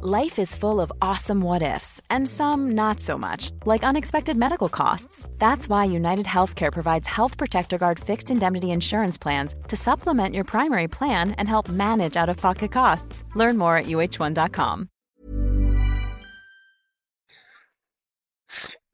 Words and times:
Life 0.00 0.38
is 0.38 0.54
full 0.54 0.80
of 0.80 0.92
awesome 1.02 1.40
what 1.40 1.60
ifs, 1.60 2.00
and 2.08 2.28
some 2.28 2.70
not 2.76 3.00
so 3.00 3.18
much, 3.18 3.50
like 3.66 3.82
unexpected 3.82 4.36
medical 4.36 4.68
costs. 4.68 5.28
That's 5.38 5.68
why 5.68 5.86
United 5.86 6.24
Healthcare 6.24 6.72
provides 6.72 7.08
Health 7.08 7.36
Protector 7.36 7.78
Guard 7.78 7.98
fixed 7.98 8.30
indemnity 8.30 8.70
insurance 8.70 9.18
plans 9.18 9.56
to 9.66 9.74
supplement 9.74 10.36
your 10.36 10.44
primary 10.44 10.86
plan 10.86 11.32
and 11.32 11.48
help 11.48 11.68
manage 11.68 12.16
out 12.16 12.28
of 12.28 12.36
pocket 12.36 12.70
costs. 12.70 13.24
Learn 13.34 13.58
more 13.58 13.76
at 13.76 13.86
uh1.com. 13.86 14.88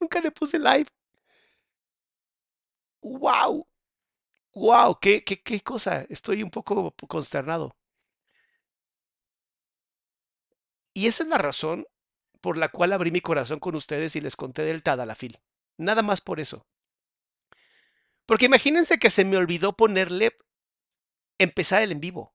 Nunca 0.01 0.21
le 0.21 0.31
puse 0.31 0.59
live. 0.59 0.89
¡Wow! 3.03 3.67
¡Wow! 4.55 4.97
¿Qué, 5.03 5.23
qué, 5.23 5.43
qué 5.43 5.61
cosa? 5.63 6.07
Estoy 6.09 6.43
un 6.43 6.49
poco 6.49 6.95
consternado. 7.07 7.73
Y 10.95 11.09
esa 11.09 11.25
es 11.25 11.29
la 11.29 11.39
razón 11.39 11.87
por 12.41 12.57
la 12.57 12.69
cual 12.69 12.93
abrí 12.93 13.11
mi 13.11 13.21
corazón 13.21 13.59
con 13.59 13.75
ustedes 13.75 14.17
y 14.17 14.21
les 14.21 14.37
conté 14.37 14.63
del 14.63 14.83
Tadalafil. 14.83 15.39
Nada 15.77 16.03
más 16.03 16.21
por 16.21 16.41
eso. 16.41 16.67
Porque 18.27 18.47
imagínense 18.47 18.99
que 18.99 19.11
se 19.11 19.25
me 19.25 19.37
olvidó 19.37 19.77
ponerle 19.77 20.37
empezar 21.39 21.83
el 21.83 21.93
en 21.93 22.01
vivo. 22.01 22.35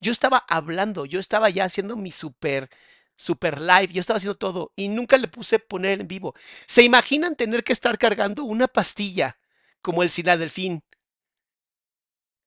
Yo 0.00 0.12
estaba 0.12 0.44
hablando, 0.48 1.06
yo 1.06 1.18
estaba 1.18 1.48
ya 1.50 1.64
haciendo 1.64 1.96
mi 1.96 2.10
super 2.10 2.70
super 3.16 3.60
live, 3.60 3.88
yo 3.92 4.00
estaba 4.00 4.18
haciendo 4.18 4.36
todo 4.36 4.72
y 4.76 4.88
nunca 4.88 5.16
le 5.16 5.28
puse 5.28 5.58
poner 5.58 5.92
el 5.92 6.02
en 6.02 6.08
vivo. 6.08 6.34
¿Se 6.66 6.82
imaginan 6.82 7.34
tener 7.34 7.64
que 7.64 7.72
estar 7.72 7.98
cargando 7.98 8.44
una 8.44 8.68
pastilla 8.68 9.38
como 9.80 10.02
el 10.02 10.10
Delfín 10.10 10.84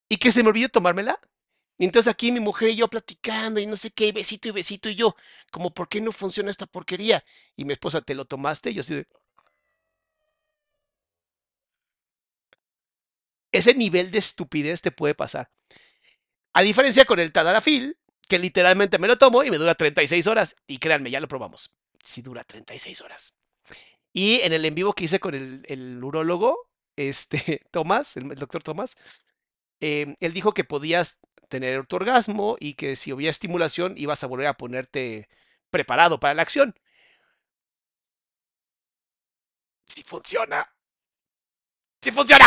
y 0.08 0.18
que 0.18 0.32
se 0.32 0.44
me 0.44 0.50
olvide 0.50 0.70
tomármela? 0.70 1.20
Y 1.80 1.86
entonces 1.86 2.12
aquí 2.12 2.32
mi 2.32 2.40
mujer 2.40 2.70
y 2.70 2.76
yo 2.76 2.88
platicando 2.88 3.60
y 3.60 3.66
no 3.66 3.78
sé 3.78 3.90
qué, 3.90 4.12
besito 4.12 4.50
y 4.50 4.52
besito 4.52 4.90
y 4.90 4.96
yo, 4.96 5.16
como, 5.52 5.74
¿por 5.74 5.88
qué 5.88 6.02
no 6.02 6.12
funciona 6.12 6.52
esta 6.52 6.68
porquería? 6.68 7.24
Y 7.56 7.66
mi 7.66 7.74
esposa, 7.74 8.02
¿te 8.02 8.14
lo 8.14 8.26
tomaste? 8.26 8.70
Y 8.70 8.76
yo 8.76 8.82
así 8.82 8.96
de... 8.96 9.08
Ese 13.52 13.74
nivel 13.74 14.12
de 14.12 14.20
estupidez 14.20 14.82
te 14.82 14.92
puede 14.92 15.16
pasar. 15.16 15.50
A 16.54 16.62
diferencia 16.62 17.06
con 17.06 17.20
el 17.20 17.32
Tadalafil, 17.32 17.98
que 18.28 18.40
literalmente 18.40 19.00
me 19.00 19.08
lo 19.08 19.18
tomo 19.18 19.44
y 19.44 19.50
me 19.50 19.58
dura 19.58 19.74
36 19.74 20.28
horas. 20.28 20.56
Y 20.68 20.78
créanme, 20.78 21.10
ya 21.10 21.20
lo 21.20 21.28
probamos. 21.28 21.74
Sí 22.04 22.22
dura 22.22 22.44
36 22.44 23.02
horas. 23.02 23.38
Y 24.14 24.42
en 24.42 24.54
el 24.54 24.66
en 24.66 24.76
vivo 24.76 24.94
que 24.94 25.06
hice 25.06 25.20
con 25.20 25.34
el, 25.34 25.64
el 25.68 26.04
urólogo, 26.04 26.70
este, 26.98 27.62
Tomás, 27.72 28.18
el, 28.18 28.28
doctor 28.36 28.64
Tomás, 28.64 28.98
em, 29.80 30.16
él 30.20 30.34
dijo 30.34 30.54
que 30.54 30.64
podías 30.64 31.20
tener 31.50 31.86
tu 31.88 31.98
orgasmo 31.98 32.56
y 32.60 32.76
que 32.76 32.96
si 32.96 33.12
había 33.12 33.30
estimulación 33.30 33.96
ibas 33.98 34.24
a 34.24 34.28
volver 34.28 34.48
a 34.48 34.58
ponerte 34.58 35.28
preparado 35.72 36.20
para 36.20 36.34
la 36.34 36.44
acción. 36.44 36.76
Si 39.88 40.04
funciona. 40.04 40.66
Si 42.02 42.12
funciona. 42.12 42.46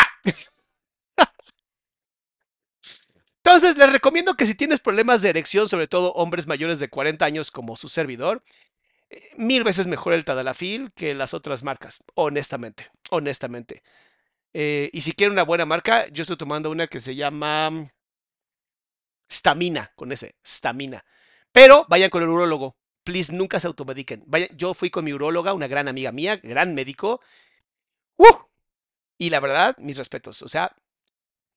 Entonces, 3.44 3.76
les 3.76 3.92
recomiendo 3.92 4.34
que 4.36 4.46
si 4.46 4.54
tienes 4.54 4.78
problemas 4.80 5.20
de 5.20 5.30
erección, 5.30 5.68
sobre 5.68 5.88
todo 5.88 6.12
hombres 6.12 6.46
mayores 6.46 6.78
de 6.78 6.88
40 6.88 7.24
años 7.24 7.50
como 7.50 7.74
su 7.76 7.88
servidor, 7.88 8.40
eh, 9.10 9.30
mil 9.36 9.64
veces 9.64 9.86
mejor 9.88 10.12
el 10.14 10.24
Tadalafil 10.24 10.92
que 10.94 11.14
las 11.14 11.34
otras 11.34 11.64
marcas, 11.64 12.00
honestamente, 12.14 12.90
honestamente. 13.10 13.82
Eh, 14.54 14.90
y 14.92 15.02
si 15.02 15.12
quieren 15.12 15.32
una 15.32 15.44
buena 15.44 15.66
marca, 15.66 16.08
yo 16.08 16.22
estoy 16.22 16.36
tomando 16.36 16.70
una 16.70 16.86
que 16.88 17.00
se 17.00 17.16
llama 17.16 17.70
Stamina, 19.32 19.92
con 19.96 20.12
ese, 20.12 20.36
Stamina. 20.46 21.04
Pero 21.52 21.86
vayan 21.88 22.10
con 22.10 22.22
el 22.22 22.28
urólogo. 22.28 22.76
Please, 23.02 23.32
nunca 23.32 23.58
se 23.58 23.66
automediquen. 23.66 24.24
yo 24.56 24.74
fui 24.74 24.90
con 24.90 25.04
mi 25.04 25.12
uróloga, 25.12 25.54
una 25.54 25.66
gran 25.66 25.88
amiga 25.88 26.12
mía, 26.12 26.36
gran 26.36 26.74
médico. 26.74 27.20
¡Uh! 28.16 28.26
Y 29.18 29.30
la 29.30 29.40
verdad, 29.40 29.76
mis 29.78 29.96
respetos. 29.96 30.42
O 30.42 30.48
sea, 30.48 30.74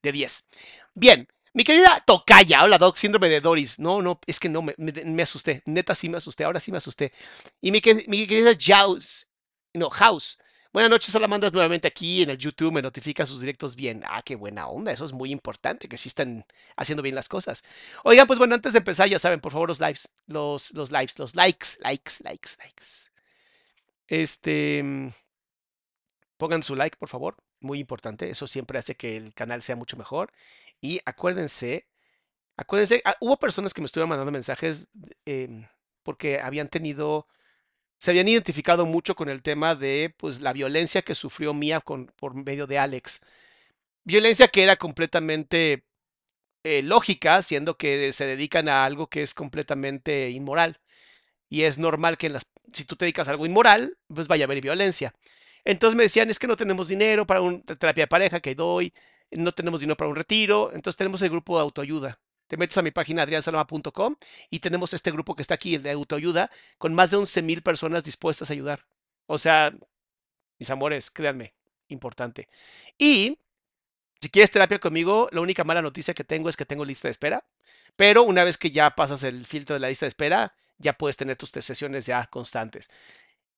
de 0.01 0.11
10. 0.11 0.47
Bien, 0.93 1.27
mi 1.53 1.63
querida 1.63 2.03
Tocaya, 2.05 2.63
hola 2.63 2.77
Doc, 2.77 2.95
síndrome 2.95 3.29
de 3.29 3.41
Doris. 3.41 3.79
No, 3.79 4.01
no, 4.01 4.19
es 4.25 4.39
que 4.39 4.49
no, 4.49 4.61
me, 4.61 4.73
me, 4.77 5.23
asusté. 5.23 5.61
Neta, 5.65 5.95
sí 5.95 6.09
me 6.09 6.17
asusté. 6.17 6.45
Ahora 6.45 6.59
sí 6.59 6.71
me 6.71 6.77
asusté. 6.77 7.11
Y 7.61 7.71
mi, 7.71 7.81
mi 8.07 8.25
querida 8.27 8.51
Jaus, 8.59 9.27
no, 9.73 9.89
House, 9.89 10.39
Buenas 10.75 10.91
noches, 10.91 11.13
Salamandras, 11.13 11.53
nuevamente 11.53 11.87
aquí 11.87 12.21
en 12.21 12.31
el 12.31 12.37
YouTube. 12.37 12.73
Me 12.73 12.81
notifica 12.81 13.25
sus 13.25 13.39
directos 13.39 13.77
bien. 13.77 14.03
Ah, 14.05 14.21
qué 14.21 14.35
buena 14.35 14.67
onda. 14.67 14.91
Eso 14.91 15.05
es 15.05 15.13
muy 15.13 15.31
importante, 15.31 15.87
que 15.87 15.97
sí 15.97 16.09
están 16.09 16.45
haciendo 16.75 17.01
bien 17.01 17.15
las 17.15 17.29
cosas. 17.29 17.63
Oigan, 18.03 18.27
pues 18.27 18.39
bueno, 18.39 18.55
antes 18.55 18.73
de 18.73 18.79
empezar, 18.79 19.07
ya 19.07 19.17
saben, 19.17 19.39
por 19.39 19.53
favor, 19.53 19.69
los 19.69 19.79
lives, 19.79 20.09
los, 20.27 20.73
los 20.73 20.91
lives, 20.91 21.17
los 21.17 21.33
likes, 21.33 21.77
likes, 21.79 22.15
likes, 22.25 22.49
likes. 22.59 23.09
Este, 24.07 24.83
pongan 26.35 26.61
su 26.61 26.75
like, 26.75 26.97
por 26.97 27.07
favor. 27.07 27.37
Muy 27.61 27.79
importante. 27.79 28.29
Eso 28.29 28.45
siempre 28.45 28.77
hace 28.77 28.95
que 28.95 29.15
el 29.15 29.33
canal 29.33 29.63
sea 29.63 29.77
mucho 29.77 29.95
mejor. 29.95 30.33
Y 30.81 30.99
acuérdense, 31.05 31.87
acuérdense, 32.57 33.01
ah, 33.05 33.15
hubo 33.21 33.39
personas 33.39 33.73
que 33.73 33.79
me 33.79 33.85
estuvieron 33.85 34.09
mandando 34.09 34.33
mensajes 34.33 34.89
em, 35.23 35.69
porque 36.03 36.41
habían 36.41 36.67
tenido 36.67 37.27
se 38.05 38.11
habían 38.11 38.27
identificado 38.27 38.85
mucho 38.85 39.15
con 39.15 39.29
el 39.29 39.41
tema 39.41 39.73
de 39.73 40.13
pues, 40.17 40.39
la 40.39 40.53
violencia 40.53 41.01
que 41.01 41.15
sufrió 41.15 41.55
Mia 41.55 41.81
con, 41.81 42.05
por 42.05 42.35
medio 42.35 42.67
de 42.67 42.77
Alex. 42.77 43.21
Violencia 44.03 44.47
que 44.47 44.61
era 44.61 44.75
completamente 44.75 45.85
eh, 46.63 46.83
lógica, 46.83 47.41
siendo 47.41 47.77
que 47.77 48.13
se 48.13 48.27
dedican 48.27 48.69
a 48.69 48.85
algo 48.85 49.07
que 49.07 49.23
es 49.23 49.33
completamente 49.33 50.29
inmoral. 50.29 50.79
Y 51.49 51.63
es 51.63 51.79
normal 51.79 52.17
que 52.17 52.29
las, 52.29 52.45
si 52.73 52.85
tú 52.85 52.95
te 52.95 53.05
dedicas 53.05 53.27
a 53.27 53.31
algo 53.31 53.47
inmoral, 53.47 53.97
pues 54.13 54.27
vaya 54.27 54.45
a 54.45 54.47
haber 54.47 54.61
violencia. 54.61 55.15
Entonces 55.63 55.97
me 55.97 56.03
decían, 56.03 56.29
es 56.29 56.37
que 56.37 56.45
no 56.45 56.57
tenemos 56.57 56.87
dinero 56.89 57.25
para 57.25 57.41
una 57.41 57.59
terapia 57.63 58.03
de 58.03 58.07
pareja 58.07 58.39
que 58.39 58.53
doy, 58.53 58.93
no 59.31 59.51
tenemos 59.51 59.79
dinero 59.79 59.97
para 59.97 60.11
un 60.11 60.15
retiro, 60.15 60.71
entonces 60.73 60.97
tenemos 60.97 61.23
el 61.23 61.31
grupo 61.31 61.57
de 61.57 61.63
autoayuda 61.63 62.19
te 62.47 62.57
metes 62.57 62.77
a 62.77 62.81
mi 62.81 62.91
página 62.91 63.23
adriansalama.com 63.23 64.15
y 64.49 64.59
tenemos 64.59 64.93
este 64.93 65.11
grupo 65.11 65.35
que 65.35 65.41
está 65.41 65.55
aquí, 65.55 65.77
de 65.77 65.91
autoayuda, 65.91 66.51
con 66.77 66.93
más 66.93 67.11
de 67.11 67.17
11 67.17 67.41
mil 67.41 67.61
personas 67.61 68.03
dispuestas 68.03 68.49
a 68.49 68.53
ayudar. 68.53 68.85
O 69.27 69.37
sea, 69.37 69.73
mis 70.59 70.69
amores, 70.69 71.09
créanme, 71.09 71.53
importante. 71.87 72.47
Y 72.97 73.39
si 74.21 74.29
quieres 74.29 74.51
terapia 74.51 74.79
conmigo, 74.79 75.29
la 75.31 75.41
única 75.41 75.63
mala 75.63 75.81
noticia 75.81 76.13
que 76.13 76.23
tengo 76.23 76.49
es 76.49 76.57
que 76.57 76.65
tengo 76.65 76.85
lista 76.85 77.07
de 77.07 77.11
espera, 77.11 77.45
pero 77.95 78.23
una 78.23 78.43
vez 78.43 78.57
que 78.57 78.71
ya 78.71 78.91
pasas 78.91 79.23
el 79.23 79.45
filtro 79.45 79.73
de 79.75 79.79
la 79.79 79.89
lista 79.89 80.05
de 80.05 80.09
espera, 80.09 80.55
ya 80.77 80.93
puedes 80.93 81.17
tener 81.17 81.37
tus 81.37 81.49
sesiones 81.49 82.05
ya 82.05 82.25
constantes. 82.27 82.89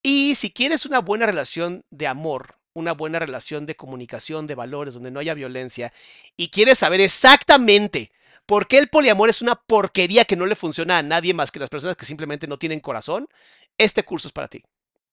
Y 0.02 0.34
si 0.36 0.52
quieres 0.52 0.86
una 0.86 1.00
buena 1.00 1.26
relación 1.26 1.84
de 1.90 2.06
amor, 2.06 2.56
una 2.72 2.92
buena 2.92 3.18
relación 3.18 3.66
de 3.66 3.76
comunicación, 3.76 4.46
de 4.46 4.54
valores, 4.54 4.94
donde 4.94 5.10
no 5.10 5.20
haya 5.20 5.34
violencia, 5.34 5.92
y 6.36 6.50
quieres 6.50 6.78
saber 6.78 7.00
exactamente 7.00 8.12
¿Por 8.48 8.66
qué 8.66 8.78
el 8.78 8.88
poliamor 8.88 9.28
es 9.28 9.42
una 9.42 9.56
porquería 9.56 10.24
que 10.24 10.34
no 10.34 10.46
le 10.46 10.54
funciona 10.54 10.96
a 10.96 11.02
nadie 11.02 11.34
más 11.34 11.52
que 11.52 11.58
las 11.58 11.68
personas 11.68 11.96
que 11.96 12.06
simplemente 12.06 12.46
no 12.46 12.58
tienen 12.58 12.80
corazón? 12.80 13.28
Este 13.76 14.04
curso 14.04 14.28
es 14.28 14.32
para 14.32 14.48
ti. 14.48 14.62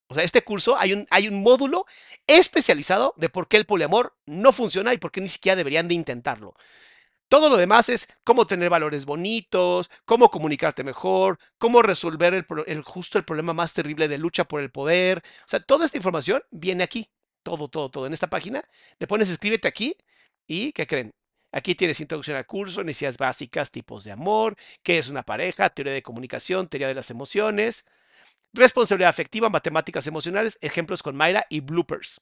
O 0.07 0.13
sea, 0.13 0.23
este 0.23 0.41
curso 0.41 0.77
hay 0.77 0.93
un, 0.93 1.05
hay 1.09 1.27
un 1.27 1.43
módulo 1.43 1.85
especializado 2.27 3.13
de 3.17 3.27
por 3.27 3.49
qué 3.49 3.57
el 3.57 3.65
poliamor 3.65 4.15
no 4.25 4.53
funciona 4.53 4.93
y 4.93 4.97
por 4.99 5.11
qué 5.11 5.19
ni 5.19 5.27
siquiera 5.27 5.57
deberían 5.57 5.89
de 5.89 5.95
intentarlo. 5.95 6.55
Todo 7.27 7.49
lo 7.49 7.57
demás 7.57 7.89
es 7.89 8.07
cómo 8.23 8.47
tener 8.47 8.69
valores 8.69 9.03
bonitos, 9.03 9.91
cómo 10.05 10.31
comunicarte 10.31 10.85
mejor, 10.85 11.37
cómo 11.57 11.81
resolver 11.81 12.45
el, 12.67 12.83
justo 12.83 13.17
el 13.17 13.25
problema 13.25 13.51
más 13.53 13.73
terrible 13.73 14.07
de 14.07 14.17
lucha 14.17 14.45
por 14.45 14.61
el 14.61 14.71
poder. 14.71 15.21
O 15.39 15.47
sea, 15.47 15.59
toda 15.59 15.85
esta 15.85 15.97
información 15.97 16.41
viene 16.51 16.85
aquí. 16.85 17.09
Todo, 17.43 17.67
todo, 17.67 17.89
todo. 17.91 18.07
En 18.07 18.13
esta 18.13 18.29
página 18.29 18.63
le 18.97 19.07
pones 19.07 19.29
escríbete 19.29 19.67
aquí 19.67 19.97
y, 20.47 20.71
¿qué 20.71 20.87
creen? 20.87 21.13
Aquí 21.55 21.73
tienes 21.73 22.01
introducción 22.01 22.35
al 22.35 22.45
curso, 22.45 22.83
necesidades 22.83 23.17
básicas, 23.17 23.71
tipos 23.71 24.03
de 24.03 24.11
amor, 24.11 24.57
qué 24.83 24.97
es 24.97 25.07
una 25.07 25.23
pareja, 25.23 25.69
teoría 25.69 25.93
de 25.93 26.03
comunicación, 26.03 26.67
teoría 26.67 26.89
de 26.89 26.93
las 26.93 27.09
emociones, 27.11 27.85
responsabilidad 28.51 29.09
afectiva, 29.09 29.49
matemáticas 29.49 30.05
emocionales, 30.05 30.57
ejemplos 30.59 31.01
con 31.01 31.15
Mayra 31.15 31.45
y 31.49 31.61
bloopers. 31.61 32.19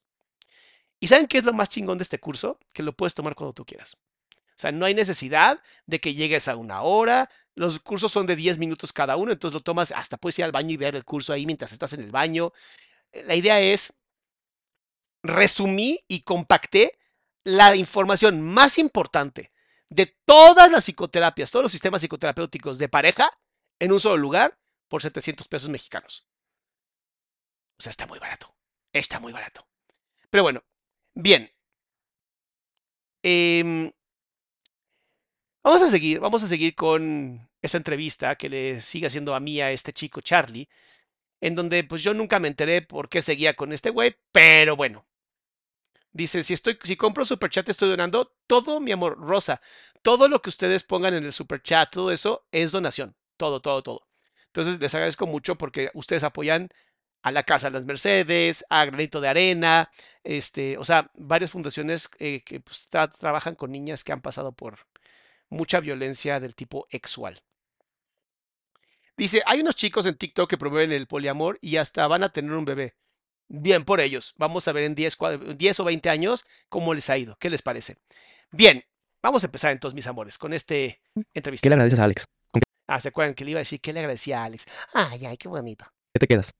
¿Y 1.00 1.08
saben 1.08 1.26
qué 1.26 1.40
es 1.40 1.46
lo 1.46 1.54
más 1.54 1.70
chingón 1.70 1.98
de 1.98 2.04
este 2.04 2.20
curso? 2.20 2.60
Que 2.74 2.84
lo 2.84 2.94
puedes 2.94 3.16
tomar 3.16 3.34
cuando 3.34 3.54
tú 3.54 3.66
quieras. 3.66 3.98
O 4.56 4.60
sea, 4.60 4.72
no 4.72 4.86
hay 4.86 4.94
necesidad 4.94 5.60
de 5.88 6.00
que 6.00 6.14
llegues 6.14 6.48
a 6.48 6.56
una 6.56 6.84
hora. 6.84 7.28
Los 7.56 7.80
cursos 7.80 8.12
son 8.12 8.28
de 8.28 8.36
10 8.36 8.60
minutos 8.60 8.94
cada 8.94 9.18
uno, 9.18 9.32
entonces 9.32 9.56
lo 9.56 9.62
tomas, 9.62 9.92
hasta 9.94 10.18
puedes 10.18 10.38
ir 10.38 10.46
al 10.46 10.52
baño 10.52 10.70
y 10.70 10.78
ver 10.78 10.96
el 10.96 11.06
curso 11.06 11.34
ahí 11.34 11.48
mientras 11.48 11.72
estás 11.72 11.94
en 11.94 12.02
el 12.02 12.12
baño. 12.12 12.54
La 13.26 13.34
idea 13.34 13.60
es, 13.60 13.96
resumí 15.24 16.00
y 16.08 16.22
compacté 16.22 16.92
la 17.44 17.76
información 17.76 18.42
más 18.42 18.78
importante 18.78 19.52
de 19.90 20.18
todas 20.26 20.72
las 20.72 20.86
psicoterapias, 20.86 21.52
todos 21.52 21.64
los 21.64 21.72
sistemas 21.72 22.02
psicoterapéuticos 22.02 22.78
de 22.78 22.90
pareja 22.90 23.30
en 23.80 23.92
un 23.92 24.00
solo 24.00 24.18
lugar 24.18 24.58
por 24.88 25.02
700 25.02 25.48
pesos 25.48 25.70
mexicanos. 25.70 26.28
O 27.78 27.84
sea, 27.84 27.92
está 27.92 28.06
muy 28.06 28.20
barato. 28.20 28.54
Está 28.92 29.20
muy 29.20 29.34
barato. 29.34 29.68
Pero 30.30 30.44
bueno, 30.44 30.64
bien. 31.16 31.52
Eh, 33.24 33.92
vamos 35.64 35.82
a 35.82 35.90
seguir, 35.90 36.20
vamos 36.20 36.44
a 36.44 36.48
seguir 36.48 36.76
con 36.76 37.50
esa 37.62 37.78
entrevista 37.78 38.36
que 38.36 38.50
le 38.50 38.82
sigue 38.82 39.08
haciendo 39.08 39.34
a 39.34 39.40
mí 39.40 39.62
a 39.62 39.72
este 39.72 39.94
chico 39.94 40.22
Charlie, 40.22 40.70
en 41.42 41.56
donde 41.56 41.84
pues 41.84 42.04
yo 42.04 42.14
nunca 42.14 42.40
me 42.40 42.50
enteré 42.50 42.82
por 42.82 43.10
qué 43.10 43.22
seguía 43.22 43.56
con 43.56 43.74
este 43.74 43.90
güey, 43.90 44.16
pero 44.32 44.76
bueno, 44.76 45.06
Dice, 46.14 46.44
si 46.44 46.54
estoy, 46.54 46.78
si 46.84 46.96
compro 46.96 47.26
superchat 47.26 47.68
estoy 47.70 47.90
donando 47.90 48.32
todo, 48.48 48.80
mi 48.80 48.92
amor, 48.92 49.18
Rosa. 49.20 49.60
Todo 50.04 50.28
lo 50.28 50.42
que 50.42 50.50
ustedes 50.50 50.84
pongan 50.84 51.16
en 51.16 51.26
el 51.26 51.34
superchat, 51.34 51.92
todo 51.92 52.12
eso 52.12 52.46
es 52.52 52.72
donación. 52.72 53.16
Todo, 53.38 53.62
todo, 53.62 53.82
todo. 53.82 54.08
Entonces 54.48 54.80
les 54.80 54.94
agradezco 54.94 55.26
mucho 55.26 55.58
porque 55.58 55.90
ustedes 55.96 56.24
apoyan 56.24 56.70
a 57.24 57.32
la 57.32 57.44
Casa 57.44 57.68
de 57.68 57.74
las 57.74 57.86
Mercedes, 57.86 58.64
a 58.70 58.86
Granito 58.86 59.22
de 59.22 59.30
Arena, 59.30 59.90
este, 60.24 60.78
o 60.78 60.86
sea, 60.86 61.10
varias 61.16 61.52
fundaciones 61.52 62.10
eh, 62.20 62.44
que 62.44 62.60
pues, 62.60 62.88
trabajan 63.18 63.56
con 63.56 63.72
niñas 63.72 64.04
que 64.04 64.12
han 64.12 64.22
pasado 64.22 64.52
por 64.52 64.80
mucha 65.50 65.80
violencia 65.80 66.40
del 66.40 66.54
tipo 66.54 66.88
sexual. 66.92 67.42
Dice, 69.18 69.42
hay 69.46 69.62
unos 69.62 69.76
chicos 69.76 70.06
en 70.06 70.18
TikTok 70.18 70.50
que 70.50 70.58
promueven 70.58 70.92
el 70.92 71.08
poliamor 71.08 71.58
y 71.62 71.78
hasta 71.78 72.08
van 72.08 72.24
a 72.24 72.30
tener 72.30 72.52
un 72.52 72.66
bebé. 72.66 72.96
Bien 73.56 73.86
por 73.86 74.02
ellos. 74.02 74.34
Vamos 74.38 74.68
a 74.68 74.72
ver 74.72 74.84
en 74.84 74.96
10, 74.96 75.16
10 75.56 75.80
o 75.80 75.84
20 75.84 76.10
años 76.10 76.44
cómo 76.70 76.96
les 76.96 77.08
ha 77.12 77.20
ido. 77.20 77.38
¿Qué 77.38 77.52
les 77.52 77.62
parece? 77.62 77.98
Bien, 78.52 78.84
vamos 79.22 79.44
a 79.44 79.46
empezar 79.46 79.72
entonces, 79.72 79.94
mis 79.94 80.08
amores, 80.08 80.40
con 80.40 80.54
este 80.54 81.04
entrevista. 81.36 81.64
¿Qué 81.64 81.70
le 81.70 81.76
agradeces 81.76 82.00
a 82.00 82.06
Alex? 82.06 82.26
Ah, 82.88 83.00
¿se 83.00 83.10
acuerdan 83.10 83.36
que 83.36 83.46
le 83.46 83.52
iba 83.52 83.60
a 83.60 83.62
decir 83.62 83.80
qué 83.80 83.94
le 83.94 84.00
agradecía 84.00 84.42
a 84.42 84.46
Alex? 84.46 84.66
Ay, 84.92 85.28
ay, 85.28 85.38
qué 85.38 85.48
bonito. 85.48 85.86
¿Qué 86.14 86.20
te 86.20 86.28
quedas? 86.28 86.52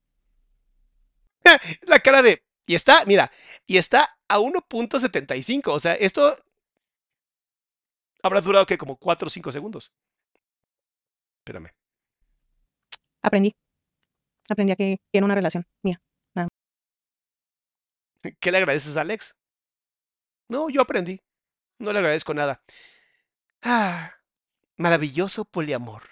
La 1.82 1.98
cara 1.98 2.22
de... 2.22 2.44
Y 2.64 2.76
está, 2.76 3.04
mira, 3.06 3.32
y 3.66 3.76
está 3.76 4.16
a 4.28 4.38
1.75. 4.38 5.72
O 5.72 5.80
sea, 5.80 5.94
esto 5.94 6.38
habrá 8.22 8.40
durado 8.40 8.66
que 8.66 8.78
como 8.78 8.96
4 8.96 9.26
o 9.26 9.30
5 9.30 9.50
segundos. 9.50 9.92
Espérame. 11.40 11.72
Aprendí. 13.20 13.52
Aprendí 14.48 14.72
a 14.72 14.76
que 14.76 15.00
tiene 15.10 15.24
una 15.24 15.34
relación 15.34 15.66
mía. 15.82 16.00
¿Qué 18.40 18.50
le 18.52 18.58
agradeces 18.58 18.96
a 18.96 19.02
Alex? 19.02 19.36
No, 20.48 20.68
yo 20.70 20.82
aprendí. 20.82 21.20
No 21.78 21.92
le 21.92 21.98
agradezco 21.98 22.34
nada. 22.34 22.62
Ah, 23.62 24.14
maravilloso 24.76 25.44
poliamor. 25.44 26.02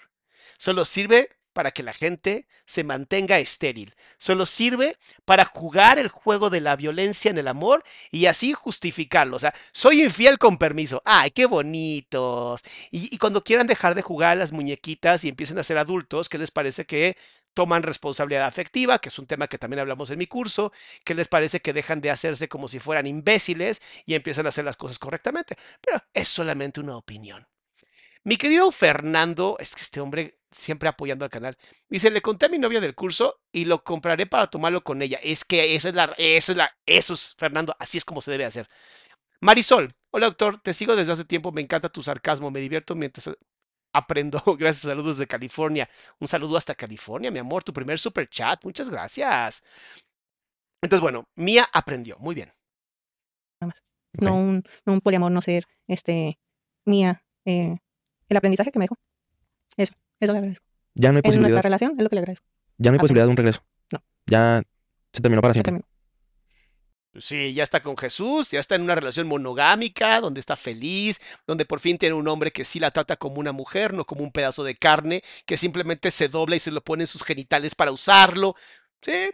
Solo 0.57 0.85
sirve 0.85 1.29
para 1.53 1.71
que 1.71 1.83
la 1.83 1.93
gente 1.93 2.47
se 2.65 2.83
mantenga 2.83 3.39
estéril. 3.39 3.95
Solo 4.17 4.45
sirve 4.45 4.97
para 5.25 5.45
jugar 5.45 5.99
el 5.99 6.09
juego 6.09 6.49
de 6.49 6.61
la 6.61 6.75
violencia 6.75 7.31
en 7.31 7.37
el 7.37 7.47
amor 7.47 7.83
y 8.11 8.25
así 8.25 8.53
justificarlo. 8.53 9.37
O 9.37 9.39
sea, 9.39 9.53
soy 9.71 10.03
infiel 10.03 10.37
con 10.37 10.57
permiso. 10.57 11.01
¡Ay, 11.05 11.31
qué 11.31 11.45
bonitos! 11.45 12.61
Y, 12.91 13.17
cuando 13.17 13.43
quieran 13.43 13.67
dejar 13.67 13.95
de 13.95 14.01
jugar 14.01 14.31
a 14.31 14.35
las 14.35 14.51
muñequitas 14.51 15.23
y 15.23 15.29
empiecen 15.29 15.57
a 15.59 15.63
ser 15.63 15.77
adultos, 15.77 16.29
¿qué 16.29 16.37
les 16.37 16.51
parece 16.51 16.85
que 16.85 17.15
toman 17.53 17.83
responsabilidad 17.83 18.45
afectiva, 18.45 18.99
que 18.99 19.09
es 19.09 19.19
un 19.19 19.27
tema 19.27 19.47
que 19.47 19.59
también 19.59 19.79
hablamos 19.79 20.09
en 20.09 20.17
mi 20.17 20.25
curso, 20.27 20.71
¿Qué 21.05 21.13
les 21.13 21.27
parece 21.27 21.59
que 21.61 21.73
dejan 21.73 22.01
de 22.01 22.09
hacerse 22.09 22.49
como 22.49 22.67
si 22.67 22.79
fueran 22.79 23.05
imbéciles 23.07 23.81
y 24.05 24.15
empiezan 24.15 24.45
a 24.45 24.49
hacer 24.49 24.65
las 24.65 24.77
cosas 24.77 24.97
correctamente. 24.99 25.55
Pero 25.81 26.01
es 26.13 26.27
solamente 26.27 26.79
una 26.79 26.97
opinión. 26.97 27.47
Mi 28.23 28.37
querido 28.37 28.71
Fernando, 28.71 29.57
es 29.59 29.75
que 29.75 29.81
este 29.81 29.99
hombre 29.99 30.39
siempre 30.53 30.89
apoyando 30.89 31.25
al 31.25 31.31
canal, 31.31 31.57
dice, 31.89 32.11
le 32.11 32.21
conté 32.21 32.45
a 32.45 32.49
mi 32.49 32.57
novia 32.57 32.79
del 32.81 32.95
curso 32.95 33.41
y 33.51 33.65
lo 33.65 33.83
compraré 33.83 34.25
para 34.25 34.47
tomarlo 34.47 34.83
con 34.83 35.01
ella. 35.01 35.19
Es 35.23 35.45
que 35.45 35.75
esa 35.75 35.89
es 35.89 35.95
la, 35.95 36.13
esa 36.17 36.51
es 36.53 36.57
la, 36.57 36.77
eso 36.85 37.13
es, 37.13 37.35
Fernando, 37.37 37.75
así 37.79 37.97
es 37.97 38.05
como 38.05 38.21
se 38.21 38.31
debe 38.31 38.45
hacer. 38.45 38.67
Marisol, 39.41 39.93
hola 40.11 40.27
doctor, 40.27 40.61
te 40.61 40.73
sigo 40.73 40.95
desde 40.95 41.13
hace 41.13 41.25
tiempo, 41.25 41.51
me 41.51 41.61
encanta 41.61 41.89
tu 41.89 42.01
sarcasmo, 42.01 42.51
me 42.51 42.59
divierto 42.59 42.95
mientras 42.95 43.29
aprendo. 43.93 44.41
Gracias, 44.57 44.83
saludos 44.83 45.17
de 45.17 45.27
California. 45.27 45.89
Un 46.19 46.27
saludo 46.27 46.57
hasta 46.57 46.75
California, 46.75 47.31
mi 47.31 47.39
amor, 47.39 47.63
tu 47.63 47.73
primer 47.73 47.99
super 47.99 48.29
chat, 48.29 48.63
muchas 48.65 48.89
gracias. 48.89 49.63
Entonces, 50.81 51.01
bueno, 51.01 51.25
Mía 51.35 51.65
aprendió, 51.71 52.17
muy 52.19 52.35
bien. 52.35 52.51
No 54.13 54.35
un, 54.35 54.63
no 54.85 54.93
un 54.93 55.01
poliamor, 55.01 55.31
no 55.31 55.41
ser, 55.41 55.65
este, 55.87 56.37
Mía, 56.85 57.23
eh, 57.45 57.77
el 58.29 58.37
aprendizaje 58.37 58.71
que 58.71 58.79
me 58.79 58.83
dejó. 58.85 58.97
Eso, 60.23 60.31
eso 60.31 60.33
le 60.33 60.39
agradezco. 60.39 60.65
Ya 60.95 61.11
no 61.11 61.17
hay 61.17 61.19
En 61.19 61.23
posibilidad. 61.23 61.49
nuestra 61.49 61.61
relación 61.61 61.91
es 61.97 62.03
lo 62.03 62.09
que 62.09 62.15
le 62.15 62.19
agradezco. 62.21 62.45
Ya 62.77 62.91
no 62.91 62.95
hay 62.95 62.99
posibilidad 62.99 63.25
de 63.25 63.31
un 63.31 63.37
regreso. 63.37 63.63
No. 63.91 64.03
Ya 64.27 64.63
se 65.11 65.21
terminó 65.21 65.41
para 65.41 65.53
Se 65.53 65.57
siempre. 65.57 65.71
terminó. 65.71 65.87
Pues 67.11 67.25
Sí, 67.25 67.53
ya 67.53 67.61
está 67.63 67.83
con 67.83 67.95
Jesús, 67.95 68.49
ya 68.51 68.59
está 68.59 68.73
en 68.75 68.81
una 68.81 68.95
relación 68.95 69.27
monogámica, 69.27 70.19
donde 70.19 70.39
está 70.39 70.55
feliz, 70.55 71.21
donde 71.45 71.65
por 71.65 71.79
fin 71.79 71.97
tiene 71.99 72.15
un 72.15 72.27
hombre 72.27 72.49
que 72.51 72.65
sí 72.65 72.79
la 72.79 72.89
trata 72.89 73.17
como 73.17 73.35
una 73.39 73.51
mujer, 73.51 73.93
no 73.93 74.05
como 74.05 74.23
un 74.23 74.31
pedazo 74.31 74.63
de 74.63 74.75
carne, 74.75 75.21
que 75.45 75.57
simplemente 75.57 76.09
se 76.09 76.27
dobla 76.27 76.55
y 76.55 76.59
se 76.59 76.71
lo 76.71 76.81
pone 76.81 77.03
en 77.03 77.07
sus 77.07 77.23
genitales 77.23 77.75
para 77.75 77.91
usarlo. 77.91 78.55
Sí. 79.03 79.29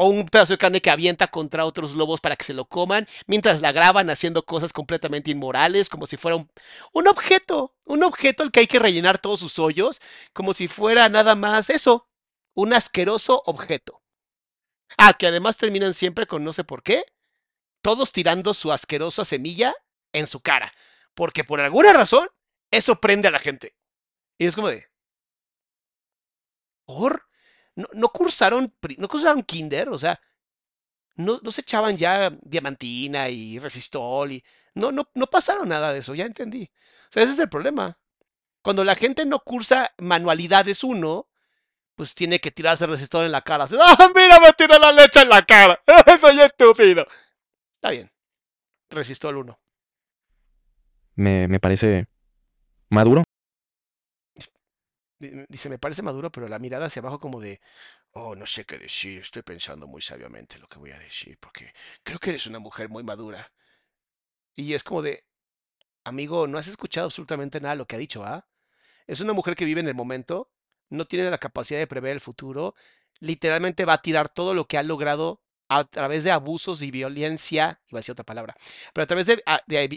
O 0.00 0.06
un 0.06 0.26
pedazo 0.26 0.52
de 0.52 0.58
carne 0.58 0.80
que 0.80 0.90
avienta 0.90 1.26
contra 1.26 1.64
otros 1.66 1.94
lobos 1.96 2.20
para 2.20 2.36
que 2.36 2.44
se 2.44 2.54
lo 2.54 2.66
coman, 2.66 3.08
mientras 3.26 3.60
la 3.60 3.72
graban 3.72 4.10
haciendo 4.10 4.44
cosas 4.44 4.72
completamente 4.72 5.32
inmorales, 5.32 5.88
como 5.88 6.06
si 6.06 6.16
fuera 6.16 6.36
un, 6.36 7.08
objeto, 7.08 7.74
un 7.84 8.04
objeto 8.04 8.44
al 8.44 8.52
que 8.52 8.60
hay 8.60 8.68
que 8.68 8.78
rellenar 8.78 9.18
todos 9.18 9.40
sus 9.40 9.58
hoyos, 9.58 10.00
como 10.32 10.52
si 10.52 10.68
fuera 10.68 11.08
nada 11.08 11.34
más 11.34 11.68
eso, 11.68 12.08
un 12.54 12.74
asqueroso 12.74 13.42
objeto. 13.44 14.00
Ah, 14.98 15.14
que 15.18 15.26
además 15.26 15.58
terminan 15.58 15.94
siempre 15.94 16.28
con 16.28 16.44
no 16.44 16.52
sé 16.52 16.62
por 16.62 16.84
qué, 16.84 17.04
todos 17.82 18.12
tirando 18.12 18.54
su 18.54 18.70
asquerosa 18.70 19.24
semilla 19.24 19.74
en 20.12 20.28
su 20.28 20.38
cara. 20.40 20.72
Porque 21.14 21.42
por 21.42 21.58
alguna 21.58 21.92
razón, 21.92 22.28
eso 22.70 23.00
prende 23.00 23.26
a 23.26 23.32
la 23.32 23.40
gente. 23.40 23.74
Y 24.38 24.46
es 24.46 24.54
como 24.54 24.68
de. 24.68 24.86
¿Por? 26.86 27.27
¿No, 27.78 27.86
no 27.92 28.08
cursaron, 28.08 28.74
no 28.96 29.08
cursaron 29.08 29.44
kinder? 29.44 29.88
O 29.90 29.98
sea, 29.98 30.20
no, 31.14 31.38
no 31.44 31.52
se 31.52 31.60
echaban 31.60 31.96
ya 31.96 32.28
diamantina 32.42 33.28
y 33.28 33.60
resistol 33.60 34.32
y. 34.32 34.44
No, 34.74 34.90
no, 34.90 35.08
no 35.14 35.26
pasaron 35.28 35.68
nada 35.68 35.92
de 35.92 36.00
eso, 36.00 36.12
ya 36.12 36.24
entendí. 36.24 36.68
O 37.08 37.12
sea, 37.12 37.22
ese 37.22 37.34
es 37.34 37.38
el 37.38 37.48
problema. 37.48 37.96
Cuando 38.62 38.82
la 38.82 38.96
gente 38.96 39.24
no 39.24 39.38
cursa 39.38 39.92
manualidades 39.98 40.82
uno, 40.82 41.28
pues 41.94 42.16
tiene 42.16 42.40
que 42.40 42.50
tirarse 42.50 42.84
resistor 42.84 43.24
en 43.24 43.30
la 43.30 43.42
cara. 43.42 43.68
¡Ah, 43.80 44.10
mira, 44.12 44.40
me 44.40 44.52
tira 44.54 44.76
la 44.80 44.90
leche 44.90 45.20
en 45.22 45.28
la 45.28 45.46
cara! 45.46 45.80
¡Soy 46.20 46.40
estúpido! 46.40 47.06
Está 47.76 47.90
bien. 47.90 48.10
Resistol 48.90 49.36
1. 49.36 49.56
Me, 51.14 51.46
me 51.46 51.60
parece 51.60 52.08
maduro. 52.88 53.22
Di- 55.20 55.44
Dice, 55.48 55.68
me 55.68 55.78
parece 55.78 56.02
maduro, 56.02 56.30
pero 56.32 56.48
la 56.48 56.58
mirada 56.58 56.86
hacia 56.86 57.00
abajo 57.00 57.18
como 57.20 57.40
de, 57.40 57.60
oh, 58.12 58.34
no 58.36 58.46
sé 58.46 58.64
qué 58.66 58.78
decir, 58.78 59.20
estoy 59.20 59.42
pensando 59.42 59.86
muy 59.86 60.02
sabiamente 60.02 60.58
lo 60.58 60.68
que 60.68 60.78
voy 60.80 60.90
a 60.92 60.98
decir, 60.98 61.38
porque 61.40 61.72
creo 62.04 62.18
que 62.20 62.30
eres 62.30 62.46
una 62.46 62.58
mujer 62.60 62.88
muy 62.88 63.04
madura. 63.04 63.52
Y 64.56 64.74
es 64.74 64.82
como 64.82 65.02
de, 65.02 65.24
amigo, 66.04 66.46
no 66.46 66.58
has 66.58 66.68
escuchado 66.68 67.06
absolutamente 67.06 67.60
nada 67.60 67.74
de 67.74 67.78
lo 67.78 67.86
que 67.86 67.96
ha 67.96 68.00
dicho, 68.00 68.24
¿ah? 68.24 68.46
Es 69.06 69.20
una 69.20 69.34
mujer 69.34 69.56
que 69.56 69.66
vive 69.66 69.80
en 69.80 69.88
el 69.88 69.94
momento, 69.94 70.50
no 70.90 71.06
tiene 71.06 71.30
la 71.30 71.38
capacidad 71.38 71.80
de 71.80 71.88
prever 71.88 72.12
el 72.12 72.20
futuro, 72.20 72.74
literalmente 73.20 73.84
va 73.84 73.94
a 73.94 74.02
tirar 74.02 74.28
todo 74.28 74.54
lo 74.54 74.66
que 74.66 74.78
ha 74.78 74.84
logrado 74.84 75.42
a 75.68 75.84
través 75.84 76.24
de 76.24 76.32
abusos 76.32 76.82
y 76.82 76.90
violencia, 76.90 77.80
iba 77.88 77.98
a 77.98 78.00
decir 78.00 78.12
otra 78.12 78.24
palabra, 78.26 78.56
pero 78.94 79.04
a 79.04 79.06
través 79.08 79.26
de, 79.26 79.42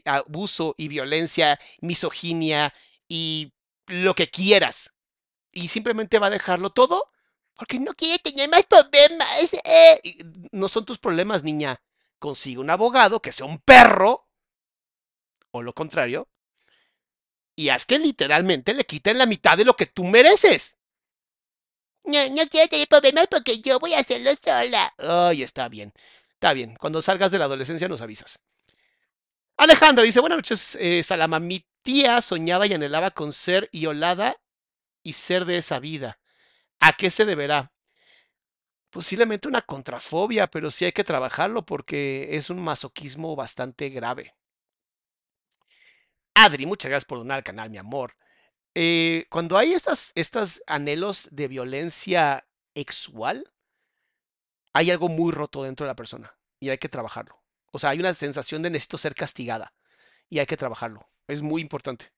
abuso 0.05 0.75
y 0.77 0.87
violencia, 0.89 1.59
misoginia 1.81 2.73
y 3.09 3.53
lo 3.87 4.15
que 4.15 4.29
quieras. 4.29 4.95
Y 5.51 5.67
simplemente 5.67 6.19
va 6.19 6.27
a 6.27 6.31
dejarlo 6.31 6.69
todo 6.69 7.11
porque 7.55 7.79
no 7.79 7.93
quiere 7.93 8.19
tener 8.19 8.49
más 8.49 8.63
problemas. 8.65 9.53
eh. 9.63 10.01
No 10.51 10.67
son 10.67 10.85
tus 10.85 10.97
problemas, 10.97 11.43
niña. 11.43 11.81
Consigue 12.17 12.59
un 12.59 12.69
abogado 12.69 13.21
que 13.21 13.31
sea 13.31 13.45
un 13.45 13.59
perro, 13.59 14.27
o 15.51 15.61
lo 15.61 15.73
contrario, 15.73 16.27
y 17.55 17.69
haz 17.69 17.85
que 17.85 17.99
literalmente 17.99 18.73
le 18.73 18.85
quiten 18.85 19.17
la 19.17 19.25
mitad 19.25 19.57
de 19.57 19.65
lo 19.65 19.75
que 19.75 19.85
tú 19.85 20.03
mereces. 20.03 20.77
No, 22.03 22.17
no 22.29 22.47
quiero 22.47 22.67
tener 22.67 22.87
problemas 22.87 23.27
porque 23.29 23.59
yo 23.59 23.79
voy 23.79 23.93
a 23.93 23.99
hacerlo 23.99 24.31
sola. 24.35 24.93
Ay, 24.97 25.43
está 25.43 25.69
bien. 25.69 25.93
Está 26.33 26.53
bien. 26.53 26.75
Cuando 26.77 27.01
salgas 27.01 27.29
de 27.29 27.37
la 27.37 27.45
adolescencia 27.45 27.87
nos 27.87 28.01
avisas. 28.01 28.39
Alejandra 29.57 30.03
dice, 30.03 30.19
buenas 30.19 30.39
noches, 30.39 30.75
eh, 30.79 31.03
Salama. 31.03 31.39
Mi 31.39 31.63
tía 31.83 32.21
soñaba 32.21 32.65
y 32.65 32.73
anhelaba 32.73 33.11
con 33.11 33.33
ser 33.33 33.69
Iolada 33.71 34.40
y 35.03 35.13
ser 35.13 35.45
de 35.45 35.57
esa 35.57 35.79
vida. 35.79 36.19
¿A 36.79 36.93
qué 36.93 37.09
se 37.09 37.25
deberá? 37.25 37.71
Posiblemente 38.89 39.47
una 39.47 39.61
contrafobia, 39.61 40.47
pero 40.47 40.69
sí 40.71 40.85
hay 40.85 40.91
que 40.91 41.03
trabajarlo 41.03 41.65
porque 41.65 42.35
es 42.35 42.49
un 42.49 42.61
masoquismo 42.61 43.35
bastante 43.35 43.89
grave. 43.89 44.35
Adri, 46.33 46.65
muchas 46.65 46.89
gracias 46.89 47.05
por 47.05 47.19
donar 47.19 47.37
al 47.37 47.43
canal, 47.43 47.69
mi 47.69 47.77
amor. 47.77 48.15
Eh, 48.73 49.25
cuando 49.29 49.57
hay 49.57 49.73
estas, 49.73 50.11
estos 50.15 50.61
anhelos 50.65 51.27
de 51.31 51.47
violencia 51.47 52.47
sexual, 52.75 53.51
hay 54.73 54.91
algo 54.91 55.09
muy 55.09 55.31
roto 55.31 55.63
dentro 55.63 55.85
de 55.85 55.89
la 55.89 55.95
persona 55.95 56.35
y 56.59 56.69
hay 56.69 56.77
que 56.77 56.89
trabajarlo. 56.89 57.41
O 57.71 57.79
sea, 57.79 57.91
hay 57.91 57.99
una 57.99 58.13
sensación 58.13 58.61
de 58.61 58.69
necesito 58.69 58.97
ser 58.97 59.15
castigada 59.15 59.73
y 60.29 60.39
hay 60.39 60.45
que 60.45 60.57
trabajarlo. 60.57 61.09
Es 61.27 61.41
muy 61.41 61.61
importante. 61.61 62.11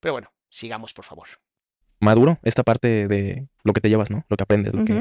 Pero 0.00 0.14
bueno, 0.14 0.32
sigamos, 0.48 0.92
por 0.92 1.04
favor. 1.04 1.28
Maduro 2.04 2.38
esta 2.42 2.62
parte 2.62 3.08
de 3.08 3.48
lo 3.62 3.72
que 3.72 3.80
te 3.80 3.88
llevas, 3.88 4.10
¿no? 4.10 4.24
Lo 4.28 4.36
que 4.36 4.42
aprendes, 4.42 4.74
lo 4.74 4.84
que... 4.84 5.00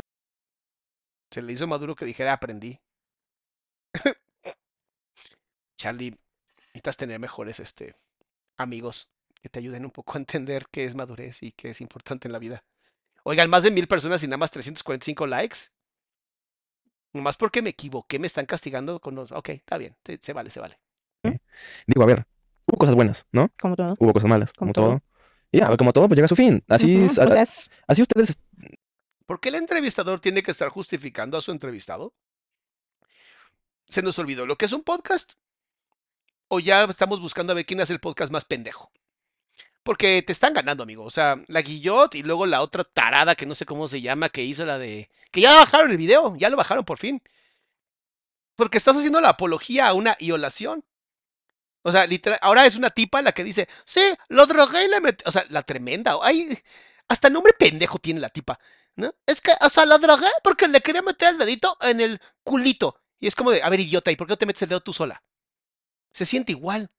Se 1.32 1.42
le 1.42 1.54
hizo 1.54 1.68
maduro 1.68 1.96
que 1.96 2.06
dijera 2.06 2.34
aprendí. 2.34 2.80
Charlie, 5.78 6.16
necesitas 6.58 6.98
tener 6.98 7.20
mejores 7.20 7.60
este, 7.60 7.96
amigos 8.58 9.10
que 9.42 9.50
te 9.50 9.60
ayuden 9.60 9.86
un 9.86 9.92
poco 9.92 10.14
a 10.14 10.20
entender 10.20 10.68
qué 10.72 10.86
es 10.86 10.96
madurez 10.96 11.44
y 11.44 11.52
qué 11.52 11.72
es 11.72 11.82
importante 11.82 12.28
en 12.28 12.32
la 12.32 12.40
vida. 12.40 12.64
Oigan, 13.24 13.50
más 13.50 13.64
de 13.64 13.72
mil 13.72 13.88
personas 13.88 14.24
y 14.24 14.28
nada 14.28 14.38
más 14.38 14.52
345 14.52 15.28
likes. 15.28 15.58
Nomás 17.14 17.38
porque 17.38 17.62
me 17.62 17.70
equivoqué, 17.70 18.20
me 18.20 18.28
están 18.28 18.46
castigando 18.46 19.00
con 19.00 19.16
los. 19.16 19.32
Ok, 19.32 19.50
está 19.50 19.78
bien, 19.78 19.96
se, 20.06 20.18
se 20.22 20.34
vale, 20.34 20.50
se 20.50 20.60
vale. 20.60 20.80
Digo, 21.88 22.04
a 22.04 22.06
ver, 22.06 22.26
hubo 22.66 22.78
cosas 22.78 22.96
buenas, 22.96 23.26
¿no? 23.32 23.50
Como 23.62 23.76
todo. 23.76 23.96
Hubo 24.00 24.14
cosas 24.14 24.30
malas, 24.30 24.54
como, 24.54 24.74
Como 24.74 24.88
todo. 24.88 25.00
todo. 25.00 25.13
Y 25.54 25.60
ya, 25.60 25.78
como 25.78 25.94
todo, 25.94 26.08
pues 26.10 26.18
llega 26.18 26.26
a 26.26 26.28
su 26.28 26.36
fin. 26.36 26.62
Así, 26.68 26.94
Ujú, 26.98 27.06
es- 27.06 27.18
o 27.18 27.30
sea, 27.30 27.42
es- 27.42 27.70
así 27.88 28.02
ustedes 28.02 28.38
¿Por 29.26 29.40
qué 29.40 29.48
el 29.50 29.56
entrevistador 29.56 30.20
tiene 30.20 30.44
que 30.44 30.52
estar 30.52 30.68
justificando 30.68 31.38
a 31.38 31.42
su 31.42 31.52
entrevistado? 31.52 32.14
¿Se 33.88 34.02
nos 34.02 34.20
olvidó 34.20 34.46
lo 34.46 34.58
que 34.58 34.66
es 34.66 34.74
un 34.74 34.84
podcast? 34.84 35.34
¿O 36.50 36.60
ya 36.60 36.84
estamos 36.84 37.22
buscando 37.22 37.54
a 37.54 37.56
ver 37.56 37.66
quién 37.66 37.80
hace 37.80 37.94
el 37.94 38.00
podcast 38.02 38.32
más 38.32 38.44
pendejo? 38.46 38.92
Porque 39.84 40.22
te 40.26 40.34
están 40.34 40.54
ganando, 40.54 40.84
amigo. 40.84 41.04
O 41.04 41.10
sea, 41.10 41.42
la 41.48 41.62
Guillot 41.62 42.16
y 42.16 42.24
luego 42.24 42.46
la 42.46 42.62
otra 42.62 42.84
tarada 42.84 43.36
que 43.36 43.46
no 43.46 43.56
sé 43.56 43.66
cómo 43.66 43.88
se 43.88 44.02
llama, 44.02 44.30
que 44.30 44.44
hizo 44.44 44.66
la 44.66 44.78
de... 44.78 45.10
Que 45.32 45.42
ya 45.42 45.56
bajaron 45.56 45.92
el 45.92 45.98
video, 45.98 46.36
ya 46.38 46.50
lo 46.50 46.58
bajaron 46.58 46.84
por 46.86 46.98
fin. 46.98 47.22
Porque 48.56 48.78
estás 48.78 48.96
haciendo 48.98 49.20
la 49.22 49.30
apología 49.30 49.88
a 49.88 49.94
una 49.94 50.16
violación. 50.20 50.84
O 51.84 51.92
sea, 51.92 52.08
literal, 52.08 52.40
ahora 52.42 52.66
es 52.66 52.76
una 52.76 52.90
tipa 52.90 53.22
la 53.22 53.34
que 53.34 53.44
dice, 53.44 53.68
sí, 53.86 54.02
lo 54.30 54.46
drogué 54.46 54.86
y 54.86 54.88
le 54.88 55.02
metí... 55.02 55.24
O 55.28 55.32
sea, 55.32 55.46
la 55.50 55.64
tremenda. 55.64 56.18
Ay, 56.22 56.58
hasta 57.08 57.30
nombre 57.30 57.54
pendejo 57.54 58.00
tiene 58.00 58.20
la 58.20 58.30
tipa. 58.30 58.60
¿no? 58.96 59.14
Es 59.26 59.42
que, 59.42 59.52
o 59.62 59.70
sea, 59.70 59.86
lo 59.86 59.98
drogué 60.00 60.30
porque 60.44 60.68
le 60.68 60.82
quería 60.82 61.02
meter 61.02 61.30
el 61.30 61.38
dedito 61.38 61.78
en 61.82 62.02
el 62.02 62.22
culito. 62.44 63.00
Y 63.20 63.28
es 63.28 63.36
como 63.36 63.52
de, 63.52 63.62
a 63.62 63.70
ver, 63.70 63.80
idiota, 63.80 64.12
¿y 64.12 64.16
por 64.16 64.28
qué 64.28 64.32
no 64.32 64.38
te 64.38 64.46
metes 64.46 64.62
el 64.64 64.70
dedo 64.70 64.82
tú 64.82 64.94
sola? 64.94 65.24
Se 66.12 66.26
siente 66.26 66.52
igual. 66.52 66.92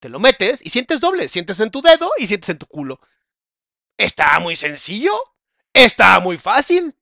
Te 0.00 0.08
lo 0.08 0.18
metes 0.18 0.60
y 0.64 0.70
sientes 0.70 1.00
doble. 1.00 1.28
Sientes 1.28 1.60
en 1.60 1.70
tu 1.70 1.82
dedo 1.82 2.10
y 2.18 2.26
sientes 2.26 2.50
en 2.50 2.58
tu 2.58 2.66
culo. 2.66 3.00
Está 3.96 4.38
muy 4.40 4.56
sencillo. 4.56 5.12
Está 5.72 6.20
muy 6.20 6.38
fácil. 6.38 6.94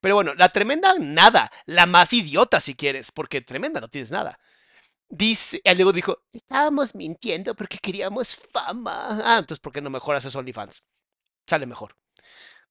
Pero 0.00 0.16
bueno, 0.16 0.34
la 0.34 0.50
tremenda 0.50 0.94
nada. 0.98 1.50
La 1.66 1.86
más 1.86 2.12
idiota 2.12 2.60
si 2.60 2.74
quieres, 2.74 3.12
porque 3.12 3.40
tremenda 3.40 3.80
no 3.80 3.88
tienes 3.88 4.10
nada. 4.10 4.38
Dice, 5.14 5.60
y 5.62 5.74
luego 5.74 5.92
dijo, 5.92 6.16
Estábamos 6.32 6.94
mintiendo 6.94 7.54
porque 7.54 7.76
queríamos 7.76 8.34
fama. 8.34 9.20
ah, 9.22 9.38
entonces 9.40 9.60
¿por 9.60 9.70
qué 9.70 9.82
no 9.82 9.90
mejor 9.90 10.16
haces 10.16 10.34
OnlyFans? 10.34 10.84
Sale 11.46 11.66
mejor. 11.66 11.96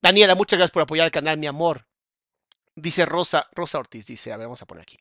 Daniela, 0.01 0.35
muchas 0.35 0.57
gracias 0.57 0.71
por 0.71 0.83
apoyar 0.83 1.05
el 1.05 1.11
canal, 1.11 1.37
mi 1.37 1.47
amor. 1.47 1.87
Dice 2.75 3.05
Rosa, 3.05 3.47
Rosa 3.53 3.79
Ortiz, 3.79 4.07
dice, 4.07 4.33
a 4.33 4.37
ver, 4.37 4.47
vamos 4.47 4.61
a 4.61 4.65
poner 4.65 4.83
aquí. 4.83 4.97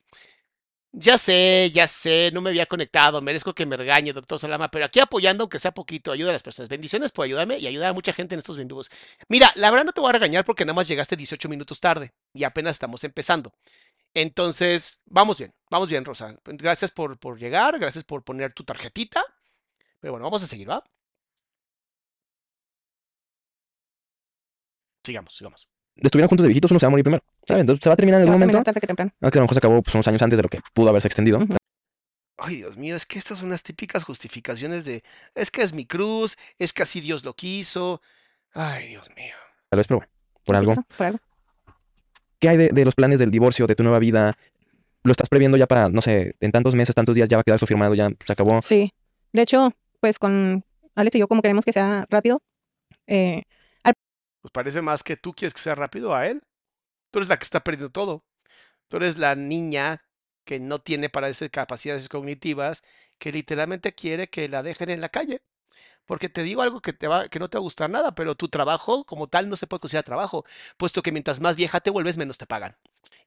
Ya 0.92 1.18
sé, 1.18 1.70
ya 1.72 1.86
sé, 1.86 2.30
no 2.34 2.40
me 2.40 2.50
había 2.50 2.66
conectado, 2.66 3.22
merezco 3.22 3.54
que 3.54 3.64
me 3.64 3.76
regañe, 3.76 4.12
doctor 4.12 4.40
Salama, 4.40 4.68
pero 4.72 4.84
aquí 4.86 4.98
apoyando, 4.98 5.44
aunque 5.44 5.60
sea 5.60 5.70
poquito, 5.72 6.10
ayuda 6.10 6.30
a 6.30 6.32
las 6.32 6.42
personas. 6.42 6.68
Bendiciones 6.68 7.12
por 7.12 7.24
ayudarme 7.24 7.58
y 7.58 7.68
ayudar 7.68 7.90
a 7.90 7.92
mucha 7.92 8.12
gente 8.12 8.34
en 8.34 8.40
estos 8.40 8.56
vendugos. 8.56 8.90
Mira, 9.28 9.52
la 9.54 9.70
verdad 9.70 9.84
no 9.86 9.92
te 9.92 10.00
voy 10.00 10.10
a 10.10 10.14
regañar 10.14 10.44
porque 10.44 10.64
nada 10.64 10.74
más 10.74 10.88
llegaste 10.88 11.14
18 11.16 11.48
minutos 11.48 11.78
tarde 11.78 12.12
y 12.34 12.42
apenas 12.42 12.72
estamos 12.72 13.04
empezando. 13.04 13.52
Entonces, 14.14 14.98
vamos 15.06 15.38
bien, 15.38 15.54
vamos 15.70 15.88
bien, 15.88 16.04
Rosa. 16.04 16.36
Gracias 16.44 16.90
por, 16.90 17.18
por 17.18 17.38
llegar, 17.38 17.78
gracias 17.78 18.04
por 18.04 18.24
poner 18.24 18.52
tu 18.52 18.64
tarjetita. 18.64 19.22
Pero 20.00 20.12
bueno, 20.12 20.24
vamos 20.24 20.42
a 20.42 20.46
seguir, 20.46 20.68
¿va? 20.68 20.82
Sigamos, 25.04 25.34
sigamos. 25.34 25.68
estuvieron 25.96 26.28
juntos 26.28 26.44
de 26.44 26.48
viejitos, 26.48 26.70
uno 26.70 26.80
se 26.80 26.86
va 26.86 26.88
a 26.88 26.90
morir 26.90 27.04
primero. 27.04 27.24
¿Saben? 27.46 27.60
Entonces 27.60 27.82
se 27.82 27.88
va 27.88 27.94
a 27.94 27.96
terminar 27.96 28.20
en 28.20 28.28
algún 28.28 28.40
momento. 28.40 28.62
tarde 28.62 28.80
que 28.80 28.86
temprano. 28.86 29.12
Aunque 29.20 29.38
a 29.38 29.40
lo 29.40 29.44
mejor 29.44 29.54
se 29.54 29.58
acabó 29.58 29.82
pues, 29.82 29.94
unos 29.94 30.08
años 30.08 30.22
antes 30.22 30.36
de 30.36 30.42
lo 30.42 30.48
que 30.48 30.60
pudo 30.74 30.88
haberse 30.88 31.08
extendido. 31.08 31.40
Ay, 32.36 32.56
Dios 32.56 32.78
mío, 32.78 32.96
es 32.96 33.04
que 33.04 33.18
estas 33.18 33.38
son 33.38 33.50
las 33.50 33.62
típicas 33.62 34.04
justificaciones 34.04 34.86
de, 34.86 35.02
es 35.34 35.50
que 35.50 35.60
es 35.60 35.74
mi 35.74 35.84
cruz, 35.84 36.38
es 36.58 36.72
que 36.72 36.82
así 36.82 37.00
Dios 37.00 37.22
lo 37.22 37.34
quiso. 37.34 38.00
Ay, 38.52 38.88
Dios 38.88 39.10
mío. 39.14 39.34
Tal 39.68 39.76
vez, 39.76 39.86
pero 39.86 39.98
bueno, 39.98 40.12
por 40.44 40.56
algo. 40.56 40.74
Por 40.96 41.06
algo. 41.06 41.20
¿Qué 42.40 42.48
hay 42.48 42.56
de, 42.56 42.68
de 42.68 42.84
los 42.84 42.94
planes 42.94 43.18
del 43.18 43.30
divorcio, 43.30 43.66
de 43.66 43.74
tu 43.74 43.82
nueva 43.82 43.98
vida? 43.98 44.36
¿Lo 45.02 45.12
estás 45.12 45.28
previendo 45.28 45.56
ya 45.56 45.66
para, 45.66 45.88
no 45.88 46.02
sé, 46.02 46.34
en 46.40 46.52
tantos 46.52 46.74
meses, 46.74 46.94
tantos 46.94 47.14
días 47.14 47.28
ya 47.28 47.36
va 47.36 47.42
a 47.42 47.44
quedar 47.44 47.56
esto 47.56 47.66
firmado, 47.66 47.94
ya 47.94 48.10
se 48.26 48.32
acabó? 48.32 48.60
Sí. 48.62 48.92
De 49.32 49.42
hecho, 49.42 49.72
pues 50.00 50.18
con 50.18 50.64
Alex 50.94 51.16
y 51.16 51.18
yo 51.20 51.28
como 51.28 51.42
queremos 51.42 51.64
que 51.64 51.72
sea 51.72 52.06
rápido, 52.10 52.42
eh, 53.06 53.42
Pues 54.40 54.52
parece 54.52 54.82
más 54.82 55.02
que 55.02 55.16
tú 55.16 55.32
quieres 55.34 55.54
que 55.54 55.60
sea 55.60 55.74
rápido 55.74 56.14
a 56.14 56.26
él. 56.26 56.42
Tú 57.10 57.18
eres 57.18 57.28
la 57.28 57.38
que 57.38 57.44
está 57.44 57.60
perdiendo 57.60 57.90
todo. 57.90 58.22
Tú 58.88 58.98
eres 58.98 59.18
la 59.18 59.34
niña 59.34 60.02
que 60.44 60.58
no 60.60 60.80
tiene 60.80 61.10
para 61.10 61.28
esas 61.28 61.50
capacidades 61.50 62.08
cognitivas, 62.08 62.82
que 63.18 63.32
literalmente 63.32 63.92
quiere 63.92 64.28
que 64.28 64.48
la 64.48 64.62
dejen 64.62 64.90
en 64.90 65.00
la 65.00 65.10
calle. 65.10 65.42
Porque 66.06 66.28
te 66.28 66.42
digo 66.42 66.62
algo 66.62 66.80
que, 66.80 66.92
te 66.92 67.06
va, 67.08 67.28
que 67.28 67.38
no 67.38 67.48
te 67.48 67.58
va 67.58 67.60
a 67.60 67.62
gustar 67.62 67.88
nada, 67.90 68.14
pero 68.14 68.34
tu 68.34 68.48
trabajo 68.48 69.04
como 69.04 69.28
tal 69.28 69.48
no 69.48 69.56
se 69.56 69.66
puede 69.66 69.80
considerar 69.80 70.04
trabajo, 70.04 70.44
puesto 70.76 71.02
que 71.02 71.12
mientras 71.12 71.40
más 71.40 71.56
vieja 71.56 71.80
te 71.80 71.90
vuelves, 71.90 72.16
menos 72.16 72.38
te 72.38 72.46
pagan. 72.46 72.76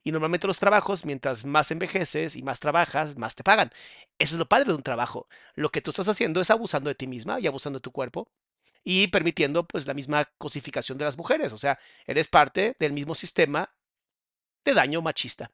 Y 0.02 0.12
normalmente 0.12 0.46
los 0.46 0.58
trabajos, 0.58 1.06
mientras 1.06 1.46
más 1.46 1.70
envejeces 1.70 2.36
y 2.36 2.42
más 2.42 2.60
trabajas, 2.60 3.16
más 3.16 3.34
te 3.34 3.42
pagan. 3.42 3.70
Eso 4.18 4.34
es 4.34 4.38
lo 4.38 4.46
padre 4.48 4.66
de 4.66 4.74
un 4.74 4.82
trabajo. 4.82 5.28
Lo 5.54 5.70
que 5.70 5.80
tú 5.80 5.90
estás 5.90 6.08
haciendo 6.08 6.42
es 6.42 6.50
abusando 6.50 6.88
de 6.90 6.94
ti 6.94 7.06
misma 7.06 7.40
y 7.40 7.46
abusando 7.46 7.78
de 7.78 7.82
tu 7.82 7.90
cuerpo 7.90 8.28
y 8.84 9.08
permitiendo 9.08 9.66
pues 9.66 9.86
la 9.86 9.94
misma 9.94 10.26
cosificación 10.38 10.98
de 10.98 11.06
las 11.06 11.16
mujeres. 11.16 11.52
O 11.54 11.58
sea, 11.58 11.78
eres 12.06 12.28
parte 12.28 12.76
del 12.78 12.92
mismo 12.92 13.14
sistema 13.14 13.74
de 14.64 14.74
daño 14.74 15.00
machista. 15.00 15.50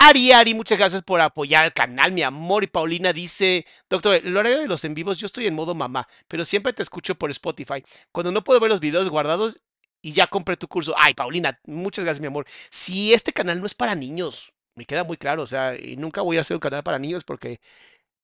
Ari, 0.00 0.32
Ari, 0.32 0.54
muchas 0.54 0.78
gracias 0.78 1.02
por 1.02 1.20
apoyar 1.20 1.64
el 1.64 1.72
canal, 1.72 2.12
mi 2.12 2.22
amor. 2.22 2.62
Y 2.64 2.68
Paulina 2.68 3.12
dice, 3.12 3.66
doctor, 3.90 4.14
el 4.14 4.36
horario 4.36 4.60
de 4.60 4.68
los 4.68 4.84
en 4.84 4.94
vivos, 4.94 5.18
yo 5.18 5.26
estoy 5.26 5.46
en 5.46 5.54
modo 5.54 5.74
mamá, 5.74 6.08
pero 6.28 6.44
siempre 6.44 6.72
te 6.72 6.82
escucho 6.82 7.16
por 7.16 7.30
Spotify. 7.30 7.82
Cuando 8.12 8.30
no 8.32 8.44
puedo 8.44 8.60
ver 8.60 8.70
los 8.70 8.80
videos 8.80 9.08
guardados 9.08 9.60
y 10.00 10.12
ya 10.12 10.28
compré 10.28 10.56
tu 10.56 10.68
curso. 10.68 10.94
Ay, 10.96 11.14
Paulina, 11.14 11.58
muchas 11.66 12.04
gracias, 12.04 12.20
mi 12.20 12.28
amor. 12.28 12.46
Si 12.70 13.12
este 13.12 13.32
canal 13.32 13.60
no 13.60 13.66
es 13.66 13.74
para 13.74 13.94
niños, 13.96 14.52
me 14.76 14.84
queda 14.86 15.02
muy 15.04 15.16
claro. 15.16 15.42
O 15.42 15.46
sea, 15.46 15.74
y 15.76 15.96
nunca 15.96 16.22
voy 16.22 16.38
a 16.38 16.42
hacer 16.42 16.54
un 16.56 16.60
canal 16.60 16.82
para 16.84 16.98
niños 17.00 17.24
porque 17.24 17.60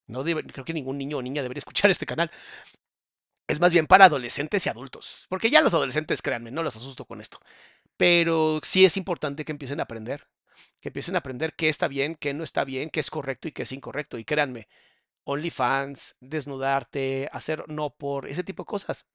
no 0.08 0.24
debe- 0.24 0.44
creo 0.52 0.64
que 0.66 0.74
ningún 0.74 0.98
niño 0.98 1.18
o 1.18 1.22
niña 1.22 1.42
debería 1.42 1.60
escuchar 1.62 1.90
este 1.90 2.06
canal. 2.06 2.30
Es 3.46 3.60
más 3.60 3.72
bien 3.72 3.86
para 3.86 4.06
adolescentes 4.06 4.64
y 4.66 4.68
adultos. 4.68 5.26
Porque 5.28 5.50
ya 5.50 5.60
los 5.60 5.74
adolescentes, 5.74 6.22
créanme, 6.22 6.50
no 6.50 6.62
los 6.62 6.76
asusto 6.76 7.04
con 7.04 7.20
esto. 7.20 7.38
Pero 7.96 8.60
sí 8.62 8.84
es 8.84 8.96
importante 8.98 9.44
que 9.44 9.52
empiecen 9.52 9.80
a 9.80 9.84
aprender. 9.84 10.26
Que 10.80 10.88
empiecen 10.90 11.14
a 11.14 11.18
aprender 11.18 11.54
qué 11.54 11.68
está 11.68 11.88
bien, 11.88 12.14
qué 12.16 12.34
no 12.34 12.44
está 12.44 12.64
bien, 12.64 12.90
qué 12.90 13.00
es 13.00 13.10
correcto 13.10 13.48
y 13.48 13.52
qué 13.52 13.62
es 13.62 13.72
incorrecto. 13.72 14.18
Y 14.18 14.24
créanme, 14.24 14.68
OnlyFans, 15.24 16.16
desnudarte, 16.20 17.28
hacer 17.32 17.64
no 17.68 17.90
por, 17.90 18.28
ese 18.28 18.44
tipo 18.44 18.64
de 18.64 18.66
cosas. 18.66 19.06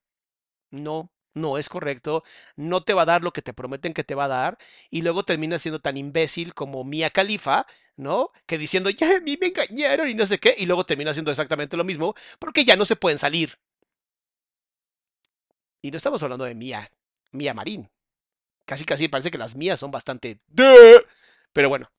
No, 0.70 1.12
no 1.34 1.58
es 1.58 1.68
correcto. 1.68 2.24
No 2.56 2.82
te 2.82 2.94
va 2.94 3.02
a 3.02 3.06
dar 3.06 3.22
lo 3.22 3.32
que 3.32 3.42
te 3.42 3.52
prometen 3.54 3.94
que 3.94 4.04
te 4.04 4.14
va 4.14 4.24
a 4.24 4.28
dar. 4.28 4.58
Y 4.90 5.02
luego 5.02 5.24
terminas 5.24 5.62
siendo 5.62 5.78
tan 5.78 5.96
imbécil 5.96 6.54
como 6.54 6.84
Mia 6.84 7.10
Khalifa, 7.10 7.66
¿no? 7.96 8.30
Que 8.46 8.58
diciendo, 8.58 8.90
ya 8.90 9.16
a 9.16 9.20
mí 9.20 9.36
me 9.40 9.48
engañaron 9.48 10.08
y 10.08 10.14
no 10.14 10.26
sé 10.26 10.38
qué. 10.38 10.54
Y 10.58 10.66
luego 10.66 10.84
termina 10.84 11.10
haciendo 11.10 11.30
exactamente 11.30 11.76
lo 11.76 11.84
mismo 11.84 12.14
porque 12.38 12.64
ya 12.64 12.76
no 12.76 12.84
se 12.84 12.96
pueden 12.96 13.18
salir. 13.18 13.58
Y 15.82 15.90
no 15.90 15.96
estamos 15.96 16.22
hablando 16.22 16.44
de 16.44 16.54
Mía, 16.54 16.90
Mía 17.32 17.54
Marín. 17.54 17.90
Casi, 18.66 18.84
casi 18.84 19.08
parece 19.08 19.30
que 19.30 19.38
las 19.38 19.56
mías 19.56 19.80
son 19.80 19.90
bastante... 19.90 20.38
Pero 21.52 21.68
bueno, 21.68 21.90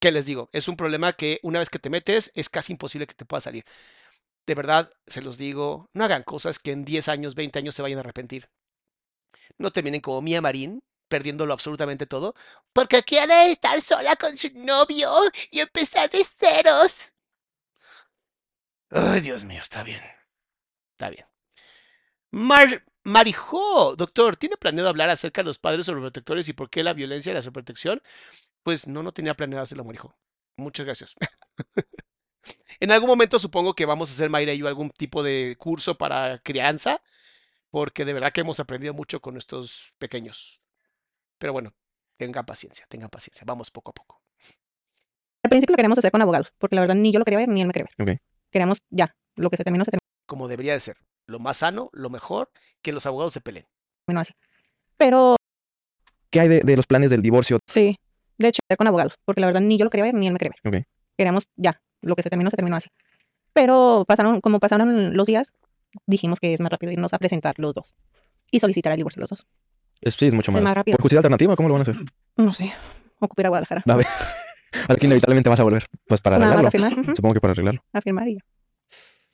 ¿qué 0.00 0.12
les 0.12 0.26
digo? 0.26 0.50
Es 0.52 0.68
un 0.68 0.76
problema 0.76 1.12
que 1.14 1.40
una 1.42 1.58
vez 1.60 1.70
que 1.70 1.78
te 1.80 1.90
metes 1.90 2.32
es 2.34 2.48
casi 2.48 2.72
imposible 2.72 3.06
que 3.06 3.14
te 3.14 3.24
pueda 3.26 3.40
salir. 3.40 3.64
de 4.46 4.54
verdad, 4.54 4.90
se 5.06 5.22
los 5.22 5.38
digo, 5.38 5.90
no 5.94 6.04
hagan 6.04 6.22
cosas 6.24 6.58
que 6.58 6.72
en 6.72 6.84
10 6.84 7.08
años, 7.08 7.34
20 7.36 7.58
años 7.60 7.74
se 7.74 7.82
vayan 7.82 7.98
a 7.98 8.02
arrepentir. 8.02 8.48
No 9.58 9.70
terminen 9.70 10.00
como 10.00 10.22
Mía 10.22 10.40
Marín, 10.40 10.82
perdiéndolo 11.08 11.52
absolutamente 11.52 12.06
todo. 12.06 12.34
Porque 12.72 13.02
quiere 13.02 13.50
estar 13.50 13.80
sola 13.82 14.16
con 14.16 14.36
su 14.36 14.48
novio 14.54 15.10
y 15.50 15.60
empezar 15.60 16.08
de 16.10 16.24
ceros. 16.24 17.12
Ay, 18.90 19.20
Dios 19.22 19.44
mío, 19.44 19.62
está 19.62 19.82
bien. 19.82 20.00
Está 20.92 21.08
bien. 21.10 21.26
Mar 22.30 22.84
Marijó, 23.08 23.96
doctor, 23.96 24.36
¿tiene 24.36 24.56
planeado 24.56 24.88
hablar 24.88 25.08
acerca 25.08 25.40
de 25.40 25.46
los 25.46 25.58
padres 25.58 25.86
sobreprotectores 25.86 26.48
y 26.48 26.52
por 26.52 26.68
qué 26.68 26.84
la 26.84 26.92
violencia 26.92 27.30
y 27.30 27.34
la 27.34 27.42
sobreprotección? 27.42 28.02
Pues 28.62 28.86
no, 28.86 29.02
no 29.02 29.12
tenía 29.12 29.34
planeado 29.34 29.62
hacerlo, 29.62 29.84
Marijó. 29.84 30.14
Muchas 30.56 30.84
gracias. 30.84 31.14
en 32.80 32.90
algún 32.92 33.08
momento 33.08 33.38
supongo 33.38 33.74
que 33.74 33.86
vamos 33.86 34.10
a 34.10 34.12
hacer, 34.12 34.28
Mayra 34.28 34.52
y 34.52 34.58
yo, 34.58 34.68
algún 34.68 34.90
tipo 34.90 35.22
de 35.22 35.56
curso 35.58 35.96
para 35.96 36.38
crianza, 36.40 37.02
porque 37.70 38.04
de 38.04 38.12
verdad 38.12 38.32
que 38.32 38.42
hemos 38.42 38.60
aprendido 38.60 38.92
mucho 38.92 39.20
con 39.20 39.36
estos 39.36 39.94
pequeños. 39.98 40.62
Pero 41.38 41.52
bueno, 41.52 41.74
tengan 42.18 42.44
paciencia, 42.44 42.84
tengan 42.88 43.08
paciencia. 43.08 43.44
Vamos 43.46 43.70
poco 43.70 43.90
a 43.90 43.94
poco. 43.94 44.22
Al 45.42 45.50
principio 45.50 45.72
lo 45.72 45.76
queríamos 45.76 45.98
hacer 45.98 46.10
con 46.10 46.20
abogados, 46.20 46.52
porque 46.58 46.76
la 46.76 46.82
verdad 46.82 46.96
ni 46.96 47.10
yo 47.10 47.18
lo 47.18 47.24
quería 47.24 47.38
ver 47.38 47.48
ni 47.48 47.62
él 47.62 47.68
me 47.68 47.72
quería 47.72 47.88
ver. 47.96 48.16
Ok. 48.16 48.20
Queríamos 48.50 48.82
ya, 48.90 49.16
lo 49.36 49.48
que 49.48 49.56
se 49.56 49.64
terminó, 49.64 49.84
se 49.84 49.92
Como 50.26 50.48
debería 50.48 50.72
de 50.72 50.80
ser. 50.80 50.96
Lo 51.28 51.38
más 51.38 51.58
sano, 51.58 51.90
lo 51.92 52.08
mejor, 52.10 52.50
que 52.82 52.90
los 52.92 53.06
abogados 53.06 53.32
se 53.34 53.40
peleen. 53.40 53.66
terminó 54.06 54.20
así. 54.22 54.32
Pero 54.96 55.36
¿Qué 56.30 56.40
hay 56.40 56.48
de, 56.48 56.60
de 56.60 56.76
los 56.76 56.86
planes 56.86 57.10
del 57.10 57.22
divorcio? 57.22 57.58
sí, 57.66 57.96
de 58.38 58.48
hecho, 58.48 58.60
con 58.76 58.86
abogados, 58.86 59.14
porque 59.24 59.40
la 59.40 59.46
verdad 59.48 59.60
ni 59.60 59.76
yo 59.78 59.84
lo 59.84 59.90
quería 59.90 60.04
ver 60.04 60.14
ni 60.14 60.26
él 60.26 60.32
me 60.32 60.38
quería 60.38 60.54
ver. 60.62 60.80
Ok. 60.82 60.86
Queríamos 61.16 61.48
ya, 61.56 61.80
lo 62.02 62.14
que 62.16 62.22
se 62.22 62.30
terminó, 62.30 62.50
se 62.50 62.56
terminó 62.56 62.76
así. 62.76 62.88
Pero 63.52 64.04
pasaron, 64.06 64.40
como 64.40 64.58
pasaron 64.60 65.16
los 65.16 65.26
días, 65.26 65.52
dijimos 66.06 66.38
que 66.40 66.54
es 66.54 66.60
más 66.60 66.70
rápido 66.70 66.92
irnos 66.92 67.12
a 67.12 67.18
presentar 67.18 67.54
los 67.58 67.74
dos 67.74 67.94
y 68.50 68.60
solicitar 68.60 68.92
el 68.92 68.96
divorcio 68.98 69.20
los 69.20 69.30
dos. 69.30 69.46
Es, 70.00 70.14
sí, 70.14 70.26
es 70.28 70.34
mucho 70.34 70.52
más. 70.52 70.62
más 70.62 70.74
rápido. 70.74 70.96
¿Por 70.96 71.02
justicia 71.02 71.18
alternativa? 71.18 71.56
¿Cómo 71.56 71.68
lo 71.68 71.74
van 71.74 71.80
a 71.80 71.82
hacer? 71.82 71.96
No 72.36 72.52
sé, 72.54 72.72
ocupar 73.18 73.46
a 73.46 73.48
Guadalajara. 73.50 73.82
A 73.86 73.96
ver. 73.96 74.06
Al 74.88 74.96
que 74.96 75.06
inevitablemente 75.06 75.48
vas 75.50 75.58
a 75.60 75.64
volver. 75.64 75.86
Pues 76.06 76.20
para 76.20 76.38
Nada 76.38 76.54
más 76.62 76.66
arreglarlo. 76.66 76.86
a 76.86 76.90
firmar, 76.94 77.16
Supongo 77.16 77.34
que 77.34 77.40
para 77.40 77.52
arreglarlo. 77.52 77.82
a 77.92 78.00
firmar 78.00 78.28
y 78.28 78.34
ya. 78.36 78.40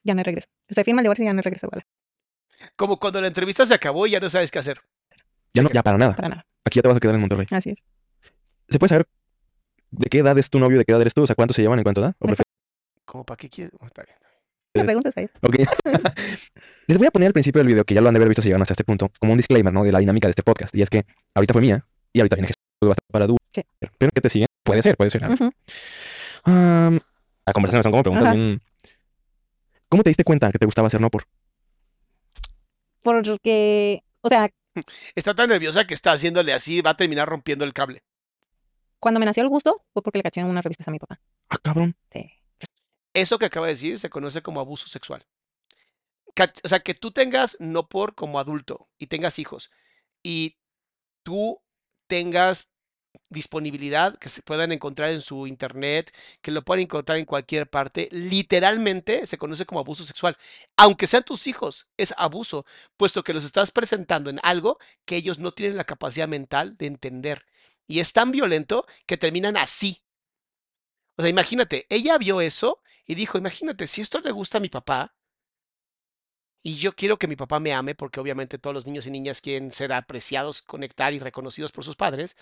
Ya 0.05 0.15
no 0.15 0.21
hay 0.21 0.25
regreso. 0.25 0.49
Se 0.69 0.85
firma 0.85 1.01
el 1.01 1.05
divorcio 1.05 1.25
y 1.25 1.27
ya 1.27 1.33
no 1.33 1.39
hay 1.41 1.43
regreso 1.43 1.67
a 1.67 1.69
Guadalajara. 1.69 2.73
Como 2.77 2.99
cuando 2.99 3.21
la 3.21 3.27
entrevista 3.27 3.67
se 3.67 3.75
acabó 3.75 4.07
y 4.07 4.11
ya 4.11 4.21
no 4.21 4.31
sabes 4.31 4.51
qué 4.51 4.59
hacer. 4.59 4.81
Ya 5.55 5.63
no, 5.63 5.71
ya 5.71 5.83
para 5.83 5.99
nada. 5.99 6.15
Para 6.15 6.29
nada. 6.29 6.47
Aquí 6.65 6.77
ya 6.79 6.83
te 6.83 6.89
vas 6.89 6.97
a 6.97 7.01
quedar 7.01 7.15
en 7.15 7.21
Monterrey. 7.21 7.47
Así 7.51 7.71
es. 7.71 7.79
¿Se 8.69 8.79
puede 8.79 8.89
saber 8.91 9.07
de 9.91 10.09
qué 10.09 10.19
edad 10.19 10.37
es 10.39 10.49
tu 10.51 10.59
novio 10.59 10.77
y 10.77 10.79
de 10.79 10.85
qué 10.85 10.93
edad 10.93 11.01
eres 11.01 11.15
tú? 11.15 11.23
O 11.23 11.27
sea, 11.27 11.35
¿cuánto 11.37 11.55
se 11.55 11.63
llevan 11.63 11.79
en 11.79 11.83
cuánto 11.83 12.01
edad? 12.01 12.15
¿O 12.19 12.27
¿Cómo 13.05 13.25
para 13.25 13.37
qué 13.37 13.49
quieres? 13.49 13.73
Oh, 13.81 13.87
está 13.87 14.03
bien. 14.03 14.17
La 14.75 14.85
pregunta 14.85 15.09
es 15.11 15.17
ahí. 15.17 15.29
Ok. 15.43 15.57
Les 16.87 16.99
voy 16.99 17.07
a 17.07 17.11
poner 17.11 17.29
al 17.29 17.33
principio 17.33 17.61
del 17.61 17.69
video, 17.69 17.85
que 17.85 17.95
ya 17.95 18.01
lo 18.01 18.09
han 18.09 18.15
de 18.15 18.19
haber 18.19 18.29
visto 18.29 18.43
si 18.43 18.49
llegaron 18.49 18.63
hasta 18.63 18.73
este 18.75 18.85
punto, 18.85 19.11
como 19.21 19.33
un 19.33 19.37
disclaimer, 19.37 19.73
¿no? 19.73 19.85
De 19.85 19.93
la 19.93 20.01
dinámica 20.01 20.27
de 20.27 20.31
este 20.31 20.43
podcast. 20.43 20.75
Y 20.75 20.83
es 20.83 20.91
que 20.91 21.05
ahorita 21.35 21.53
fue 21.53 21.63
mía 21.63 21.87
y 22.13 22.21
ahorita 22.21 22.37
viene 22.37 22.49
Jesús 22.49 22.59
va 22.83 22.89
a 22.89 22.93
estar 22.93 23.07
para 23.13 23.27
tú. 23.27 23.37
Pero 23.99 24.11
que 24.13 24.21
te 24.21 24.29
siguen. 24.31 24.49
Puede 24.65 24.83
ser, 24.83 24.97
puede 24.97 25.11
ser. 25.11 25.23
Am, 26.45 27.01
la 27.47 27.53
conversación 27.53 27.83
son 27.83 27.93
como 27.93 28.03
preguntas 28.03 28.35
bien- 28.35 28.61
¿Cómo 29.89 30.03
te 30.03 30.11
diste 30.11 30.25
cuenta 30.25 30.51
que 30.51 30.59
te 30.59 30.67
gustaba 30.67 30.89
hacer 30.89 31.01
no 31.01 31.11
por? 31.11 31.27
Porque, 33.03 34.03
o 34.23 34.29
sea, 34.29 34.49
Está 35.15 35.35
tan 35.35 35.49
nerviosa 35.51 35.87
que 35.87 35.95
está 35.95 36.13
haciéndole 36.13 36.53
así, 36.53 36.81
va 36.81 36.91
a 36.91 36.97
terminar 36.97 37.29
rompiendo 37.29 37.65
el 37.65 37.73
cable. 37.73 38.03
cuando 38.99 39.21
me 39.21 39.27
nació 39.27 39.43
el 39.43 39.49
gusto 39.49 39.85
fue 39.93 40.03
porque 40.03 40.19
le 40.19 40.23
caché 40.23 40.41
en 40.41 40.49
unas 40.49 40.65
revistas 40.65 40.89
a 40.89 40.91
mi 40.91 40.99
papá. 40.99 41.21
Ah, 41.49 41.59
cabrón. 41.63 41.97
Sí. 42.13 42.31
Eso 43.13 43.39
que 43.39 43.47
acaba 43.47 43.67
de 43.67 43.75
decir 43.75 43.99
se 43.99 44.11
conoce 44.11 44.43
como 44.43 44.61
abuso 44.61 44.89
sexual. 44.89 45.27
O 46.65 46.69
sea, 46.69 46.81
que 46.81 46.95
tú 46.95 47.13
tengas 47.13 47.57
no 47.61 47.89
por 47.89 48.15
como 48.17 48.41
adulto 48.41 48.89
y 48.99 49.07
tengas 49.07 49.39
hijos 49.39 49.71
y 50.23 50.57
tú 51.23 51.63
tengas 52.09 52.71
disponibilidad 53.31 54.19
que 54.19 54.29
se 54.29 54.43
puedan 54.43 54.73
encontrar 54.73 55.11
en 55.11 55.21
su 55.21 55.47
internet, 55.47 56.15
que 56.41 56.51
lo 56.51 56.65
puedan 56.65 56.83
encontrar 56.83 57.19
en 57.19 57.25
cualquier 57.25 57.69
parte, 57.69 58.09
literalmente 58.13 59.27
se 59.27 59.39
conoce 59.39 59.67
como 59.67 59.81
abuso 59.81 60.05
sexual. 60.05 60.37
Aunque 60.77 61.07
sean 61.07 61.25
tus 61.25 61.47
hijos, 61.47 61.89
es 61.97 62.15
abuso, 62.17 62.65
puesto 62.97 63.23
que 63.23 63.35
los 63.35 63.45
estás 63.45 63.71
presentando 63.71 64.31
en 64.31 64.41
algo 64.43 64.79
que 65.05 65.17
ellos 65.17 65.39
no 65.39 65.53
tienen 65.53 65.77
la 65.77 65.85
capacidad 65.85 66.29
mental 66.29 66.77
de 66.77 66.87
entender. 66.87 67.45
Y 67.87 68.01
es 68.01 68.13
tan 68.13 68.31
violento 68.31 68.87
que 69.07 69.17
terminan 69.17 69.57
así. 69.57 70.03
O 71.17 71.23
sea, 71.23 71.31
imagínate, 71.31 71.87
ella 71.91 72.19
vio 72.19 72.41
eso 72.41 72.83
y 73.07 73.15
dijo, 73.15 73.39
imagínate, 73.39 73.87
si 73.87 74.01
esto 74.01 74.21
le 74.21 74.33
gusta 74.33 74.59
a 74.59 74.61
mi 74.61 74.69
papá 74.69 75.15
y 76.63 76.77
yo 76.77 76.95
quiero 76.97 77.19
que 77.19 77.29
mi 77.29 77.37
papá 77.37 77.61
me 77.61 77.75
ame, 77.75 77.95
porque 77.95 78.21
obviamente 78.21 78.59
todos 78.59 78.73
los 78.73 78.87
niños 78.87 79.07
y 79.07 79.11
niñas 79.11 79.43
quieren 79.43 79.71
ser 79.71 79.93
apreciados, 79.93 80.63
conectar 80.63 81.13
y 81.13 81.19
reconocidos 81.19 81.73
por 81.73 81.85
sus 81.85 81.95
padres, 81.95 82.37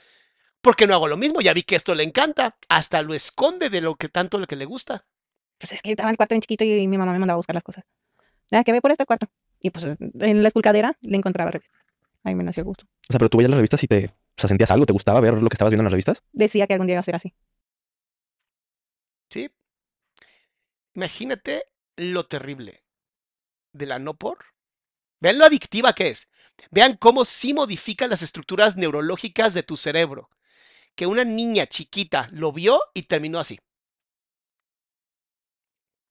¿por 0.62 0.76
qué 0.76 0.86
no 0.86 0.94
hago 0.94 1.08
lo 1.08 1.18
mismo? 1.18 1.40
Ya 1.40 1.52
vi 1.52 1.64
que 1.64 1.76
esto 1.76 1.94
le 1.94 2.04
encanta, 2.04 2.56
hasta 2.68 3.02
lo 3.02 3.12
esconde 3.12 3.68
de 3.68 3.82
lo 3.82 3.96
que 3.96 4.08
tanto 4.08 4.38
lo 4.38 4.46
que 4.46 4.56
le 4.56 4.64
gusta. 4.64 5.04
Pues 5.58 5.72
es 5.72 5.82
que 5.82 5.90
estaba 5.90 6.08
en 6.08 6.12
el 6.12 6.16
cuarto 6.16 6.34
bien 6.34 6.40
chiquito 6.40 6.64
y 6.64 6.88
mi 6.88 6.96
mamá 6.96 7.12
me 7.12 7.18
mandaba 7.18 7.34
a 7.34 7.38
buscar 7.38 7.54
las 7.54 7.64
cosas. 7.64 7.84
Ya 8.50 8.64
que 8.64 8.72
ve 8.72 8.80
por 8.80 8.90
este 8.90 9.04
cuarto. 9.04 9.28
Y 9.60 9.70
pues 9.70 9.96
en 9.98 10.42
la 10.42 10.48
esculcadera 10.48 10.96
le 11.02 11.16
encontraba 11.16 11.50
revistas. 11.50 11.80
Ahí 12.24 12.34
me 12.34 12.44
nació 12.44 12.62
el 12.62 12.66
gusto. 12.66 12.84
O 12.84 13.12
sea, 13.12 13.18
pero 13.18 13.28
tú 13.28 13.38
veías 13.38 13.50
las 13.50 13.58
revistas 13.58 13.82
y 13.82 13.88
te, 13.88 14.06
o 14.06 14.40
sea, 14.40 14.48
sentías 14.48 14.70
algo, 14.70 14.86
¿te 14.86 14.92
gustaba 14.92 15.20
ver 15.20 15.34
lo 15.34 15.48
que 15.48 15.54
estabas 15.54 15.70
viendo 15.70 15.82
en 15.82 15.86
las 15.86 15.92
revistas? 15.92 16.22
Decía 16.32 16.66
que 16.66 16.74
algún 16.74 16.86
día 16.86 16.94
iba 16.94 17.00
a 17.00 17.04
ser 17.04 17.16
así. 17.16 17.34
¿Sí? 19.30 19.50
Imagínate 20.94 21.64
lo 21.96 22.26
terrible 22.26 22.84
de 23.72 23.86
la 23.86 23.98
no 23.98 24.14
por. 24.14 24.38
Vean 25.20 25.38
lo 25.38 25.44
adictiva 25.44 25.92
que 25.94 26.08
es. 26.08 26.30
Vean 26.70 26.96
cómo 26.96 27.24
sí 27.24 27.54
modifica 27.54 28.06
las 28.06 28.22
estructuras 28.22 28.76
neurológicas 28.76 29.54
de 29.54 29.62
tu 29.62 29.76
cerebro. 29.76 30.30
Que 30.94 31.06
una 31.06 31.24
niña 31.24 31.66
chiquita 31.66 32.28
lo 32.32 32.52
vio 32.52 32.80
y 32.94 33.02
terminó 33.02 33.38
así. 33.38 33.58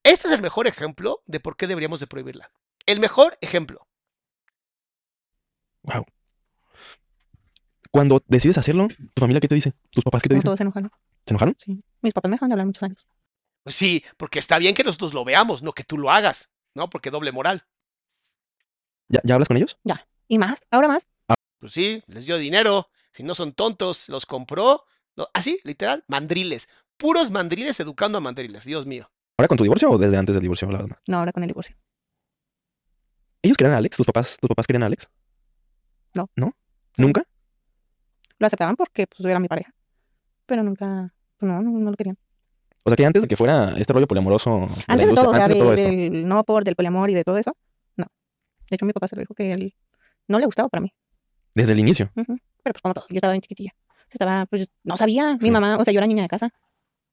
Este 0.02 0.28
es 0.28 0.34
el 0.34 0.42
mejor 0.42 0.66
ejemplo 0.66 1.22
de 1.26 1.40
por 1.40 1.56
qué 1.56 1.66
deberíamos 1.66 2.00
de 2.00 2.06
prohibirla. 2.06 2.50
El 2.86 2.98
mejor 2.98 3.38
ejemplo. 3.40 3.86
Wow. 5.82 6.04
Cuando 7.90 8.22
decides 8.26 8.58
hacerlo, 8.58 8.88
¿tu 8.88 9.20
familia 9.20 9.40
qué 9.40 9.48
te 9.48 9.54
dice? 9.54 9.74
¿Tus 9.90 10.02
papás 10.02 10.22
qué 10.22 10.28
te 10.30 10.34
dicen? 10.34 10.46
todos 10.46 10.56
se 10.56 10.64
enojaron. 10.64 10.90
¿Se 11.26 11.34
enojaron? 11.34 11.56
Sí. 11.62 11.82
Mis 12.00 12.12
papás 12.12 12.30
me 12.30 12.34
dejaron 12.34 12.48
de 12.48 12.54
hablar 12.54 12.66
muchos 12.66 12.82
años. 12.82 13.06
Pues 13.62 13.76
sí, 13.76 14.02
porque 14.16 14.38
está 14.38 14.58
bien 14.58 14.74
que 14.74 14.82
nosotros 14.82 15.14
lo 15.14 15.24
veamos, 15.24 15.62
no 15.62 15.72
que 15.72 15.84
tú 15.84 15.98
lo 15.98 16.10
hagas, 16.10 16.52
¿no? 16.74 16.90
Porque 16.90 17.10
doble 17.10 17.30
moral. 17.30 17.64
¿Ya, 19.08 19.20
ya 19.24 19.34
hablas 19.34 19.48
con 19.48 19.56
ellos? 19.56 19.78
Y 20.26 20.38
más, 20.38 20.62
ahora 20.70 20.88
más. 20.88 21.06
Pues 21.58 21.72
sí, 21.72 22.02
les 22.06 22.24
dio 22.24 22.38
dinero. 22.38 22.88
Si 23.12 23.22
no 23.22 23.34
son 23.34 23.52
tontos, 23.52 24.08
los 24.08 24.26
compró. 24.26 24.84
Así, 25.34 25.58
literal, 25.64 26.04
mandriles. 26.08 26.68
Puros 26.96 27.30
mandriles 27.30 27.78
educando 27.80 28.18
a 28.18 28.20
mandriles, 28.20 28.64
Dios 28.64 28.86
mío. 28.86 29.10
¿Ahora 29.36 29.48
con 29.48 29.58
tu 29.58 29.64
divorcio 29.64 29.90
o 29.90 29.98
desde 29.98 30.16
antes 30.16 30.34
del 30.34 30.42
divorcio? 30.42 30.66
hablabas 30.66 30.88
más? 30.88 30.98
No, 31.06 31.18
ahora 31.18 31.32
con 31.32 31.42
el 31.42 31.48
divorcio. 31.48 31.76
¿Ellos 33.42 33.56
querían 33.56 33.74
a 33.74 33.78
Alex? 33.78 33.96
¿Tus 33.96 34.06
papás, 34.06 34.36
tus 34.40 34.48
papás 34.48 34.66
querían 34.66 34.84
a 34.84 34.86
Alex? 34.86 35.08
No. 36.14 36.28
¿No? 36.36 36.54
¿Nunca? 36.96 37.24
Lo 38.38 38.46
aceptaban 38.46 38.76
porque 38.76 39.06
pues 39.06 39.24
era 39.28 39.40
mi 39.40 39.48
pareja. 39.48 39.74
Pero 40.46 40.62
nunca, 40.62 41.12
pues, 41.38 41.50
no, 41.50 41.60
no, 41.62 41.70
no 41.70 41.90
lo 41.90 41.96
querían. 41.96 42.18
O 42.84 42.90
sea, 42.90 42.96
que 42.96 43.06
antes 43.06 43.22
de 43.22 43.28
que 43.28 43.36
fuera 43.36 43.74
este 43.78 43.92
rollo 43.92 44.06
poliamoroso. 44.08 44.68
la 44.68 44.84
Antes 44.88 45.08
de 45.08 45.14
todo, 45.14 45.30
o 45.30 45.34
sea, 45.34 45.44
antes 45.44 45.48
de 45.48 45.54
de- 45.54 45.60
todo 45.60 45.74
esto. 45.74 45.88
del 45.88 46.28
no 46.28 46.44
por, 46.44 46.64
del 46.64 46.74
poliamor 46.76 47.10
y 47.10 47.14
de 47.14 47.24
todo 47.24 47.38
eso, 47.38 47.56
no. 47.96 48.06
De 48.70 48.74
hecho, 48.76 48.84
mi 48.86 48.92
papá 48.92 49.08
se 49.08 49.16
lo 49.16 49.20
dijo 49.20 49.34
que 49.34 49.52
él 49.52 49.74
no 50.28 50.38
le 50.38 50.46
gustaba 50.46 50.68
para 50.68 50.80
mí. 50.80 50.92
Desde 51.54 51.72
el 51.74 51.80
inicio. 51.80 52.10
Ujú. 52.16 52.36
Pero 52.62 52.74
pues 52.74 52.82
como 52.82 52.94
todo, 52.94 53.06
yo 53.08 53.16
estaba 53.16 53.32
bien 53.32 53.42
chiquitilla. 53.42 53.74
Estaba, 54.10 54.46
pues 54.46 54.68
no 54.84 54.96
sabía. 54.96 55.32
Sí. 55.32 55.46
Mi 55.46 55.50
mamá, 55.50 55.76
o 55.78 55.84
sea, 55.84 55.92
yo 55.92 55.98
era 55.98 56.06
niña 56.06 56.22
de 56.22 56.28
casa. 56.28 56.50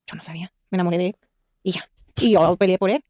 Yo 0.05 0.15
no 0.15 0.23
sabía. 0.23 0.51
Me 0.69 0.75
enamoré 0.75 0.97
de 0.97 1.07
él. 1.07 1.17
Y 1.63 1.71
ya. 1.71 1.89
Y 2.15 2.33
yo 2.33 2.55
peleé 2.57 2.77
por 2.77 2.89
él. 2.89 3.03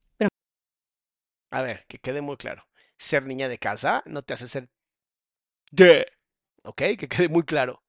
A 1.51 1.61
ver, 1.61 1.85
que 1.87 1.97
quede 1.97 2.21
muy 2.21 2.37
claro. 2.37 2.67
Ser 2.97 3.25
niña 3.25 3.47
de 3.47 3.57
casa 3.57 4.03
no 4.05 4.21
te 4.21 4.33
hace 4.33 4.47
ser 4.47 4.69
de. 5.71 6.05
¿Ok? 6.63 6.77
Que 6.97 7.07
quede 7.07 7.29
muy 7.29 7.43
claro. 7.43 7.83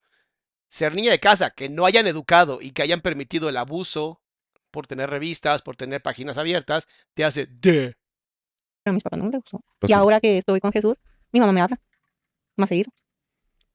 Ser 0.69 0.95
niña 0.95 1.11
de 1.11 1.21
casa, 1.21 1.51
que 1.51 1.69
no 1.69 1.85
hayan 1.85 2.07
educado 2.07 2.61
y 2.63 2.71
que 2.71 2.83
hayan 2.83 3.01
permitido 3.01 3.49
el 3.49 3.57
abuso 3.57 4.23
por 4.71 4.87
tener 4.87 5.11
revistas, 5.11 5.63
por 5.63 5.77
tener 5.77 6.01
páginas 6.01 6.39
abiertas, 6.39 6.87
te 7.15 7.25
hace 7.25 7.47
de. 7.47 7.97
Pero 8.83 8.93
a 8.93 8.93
mis 8.93 9.03
papás 9.03 9.19
no 9.19 9.27
les 9.27 9.41
gustó. 9.41 9.63
Pues 9.79 9.91
y 9.91 9.93
sí. 9.93 9.99
ahora 9.99 10.21
que 10.21 10.39
estoy 10.39 10.61
con 10.61 10.73
Jesús, 10.73 10.99
mi 11.33 11.41
mamá 11.41 11.53
me 11.53 11.61
habla. 11.61 11.81
Más 12.57 12.69
seguido. 12.69 12.93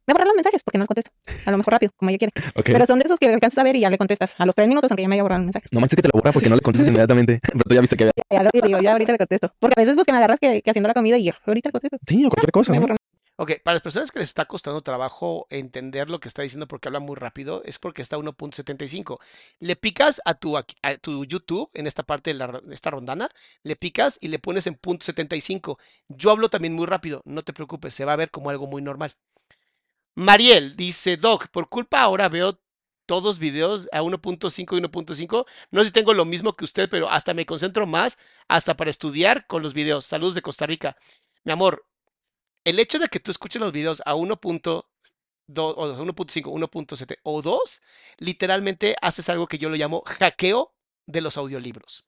Me 0.08 0.14
borra 0.14 0.26
los 0.26 0.36
mensajes 0.36 0.64
porque 0.64 0.78
no 0.78 0.84
le 0.84 0.88
contesto. 0.88 1.12
A 1.46 1.52
lo 1.52 1.58
mejor 1.58 1.74
rápido, 1.74 1.92
como 1.96 2.10
ella 2.10 2.18
quiere. 2.20 2.32
Pero 2.66 2.86
son 2.86 3.00
de 3.00 3.06
esos 3.06 3.20
que 3.20 3.28
alcanzas 3.28 3.58
a 3.60 3.64
ver 3.64 3.76
y 3.76 3.80
ya 3.82 3.90
le 3.90 3.98
contestas. 3.98 4.36
A 4.38 4.46
los 4.46 4.54
tres 4.56 4.68
minutos, 4.68 4.92
aunque 4.92 5.02
ya 5.04 5.08
me 5.10 5.16
haya 5.16 5.24
borrado 5.24 5.40
el 5.42 5.46
mensaje. 5.46 5.68
No 5.72 5.80
manches 5.80 5.96
que 5.96 6.02
te 6.02 6.10
lo 6.10 6.20
borra 6.20 6.32
porque 6.32 6.50
no 6.50 6.56
le 6.56 6.62
contestas 6.62 6.88
inmediatamente. 6.90 7.40
Pero 7.52 7.64
tú 7.68 7.76
ya 7.76 7.82
viste 7.82 7.98
que 7.98 8.04
había. 8.04 8.14
Ya 8.30 8.44
lo 8.44 8.50
digo, 8.54 8.80
ya 8.82 8.92
ahorita 8.92 9.12
le 9.12 9.18
contesto. 9.18 9.54
Porque 9.60 9.74
a 9.78 9.82
veces 9.82 9.96
pues 9.96 10.06
que 10.06 10.12
me 10.12 10.18
agarras 10.20 10.40
que, 10.40 10.62
que 10.62 10.70
haciendo 10.70 10.88
la 10.88 10.94
comida 10.94 11.18
y 11.18 11.26
yo 11.26 11.34
ahorita 11.46 11.70
le 11.70 11.72
contesto. 11.74 11.98
Sí, 12.08 12.26
o 12.26 12.30
cualquier 12.30 12.52
cosa. 12.52 12.74
¿no? 12.74 12.96
Ok, 13.38 13.52
para 13.66 13.74
las 13.76 13.82
personas 13.82 14.12
que 14.12 14.20
les 14.20 14.30
está 14.30 14.46
costando 14.46 14.80
trabajo 14.80 15.46
entender 15.50 16.10
lo 16.10 16.22
que 16.22 16.30
está 16.30 16.42
diciendo 16.42 16.70
porque 16.70 16.88
habla 16.88 17.02
muy 17.02 17.18
rápido, 17.18 17.62
es 17.66 17.80
porque 17.80 18.02
está 18.02 18.18
1.75. 18.18 19.18
Le 19.60 19.76
picas 19.76 20.22
a 20.24 20.36
tu, 20.36 20.56
aquí- 20.58 20.76
a 20.84 20.96
tu 20.96 21.26
YouTube, 21.26 21.70
en 21.74 21.86
esta 21.86 22.04
parte 22.04 22.32
de 22.32 22.36
la 22.40 22.62
esta 22.72 22.92
rondana, 22.92 23.28
le 23.64 23.76
picas 23.76 24.18
y 24.22 24.30
le 24.30 24.40
pones 24.40 24.68
en 24.68 24.76
punto 24.76 25.06
75. 25.06 25.78
Yo 26.08 26.32
hablo 26.32 26.48
también 26.48 26.74
muy 26.76 26.86
rápido, 26.86 27.22
no 27.26 27.44
te 27.44 27.52
preocupes, 27.52 27.94
se 27.94 28.06
va 28.06 28.14
a 28.14 28.16
ver 28.16 28.32
como 28.32 28.50
algo 28.52 28.68
muy 28.68 28.82
normal. 28.82 29.12
Mariel 30.16 30.76
dice, 30.76 31.18
Doc, 31.18 31.50
por 31.50 31.68
culpa 31.68 32.02
ahora 32.02 32.30
veo 32.30 32.60
todos 33.06 33.38
videos 33.38 33.88
a 33.92 34.02
1.5 34.02 34.78
y 34.78 34.82
1.5. 34.82 35.46
No 35.72 35.80
sé 35.82 35.88
si 35.88 35.92
tengo 35.92 36.14
lo 36.14 36.26
mismo 36.26 36.54
que 36.54 36.66
usted, 36.66 36.90
pero 36.90 37.10
hasta 37.10 37.34
me 37.34 37.46
concentro 37.46 37.86
más, 37.86 38.18
hasta 38.48 38.76
para 38.76 38.90
estudiar 38.90 39.46
con 39.48 39.62
los 39.62 39.74
videos. 39.74 40.06
Saludos 40.06 40.36
de 40.36 40.42
Costa 40.42 40.66
Rica. 40.66 40.96
Mi 41.44 41.52
amor, 41.52 41.86
el 42.64 42.80
hecho 42.80 42.98
de 42.98 43.08
que 43.08 43.20
tú 43.20 43.32
escuches 43.32 43.62
los 43.62 43.72
videos 43.72 44.02
a 44.06 44.16
1.2 44.16 44.86
o 45.58 46.04
1.5, 46.04 46.44
1.7 46.44 47.18
o 47.24 47.42
2, 47.42 47.82
literalmente 48.20 48.96
haces 49.02 49.30
algo 49.30 49.48
que 49.48 49.58
yo 49.58 49.70
lo 49.70 49.76
llamo 49.76 50.02
hackeo 50.06 50.74
de 51.06 51.22
los 51.22 51.38
audiolibros. 51.38 52.06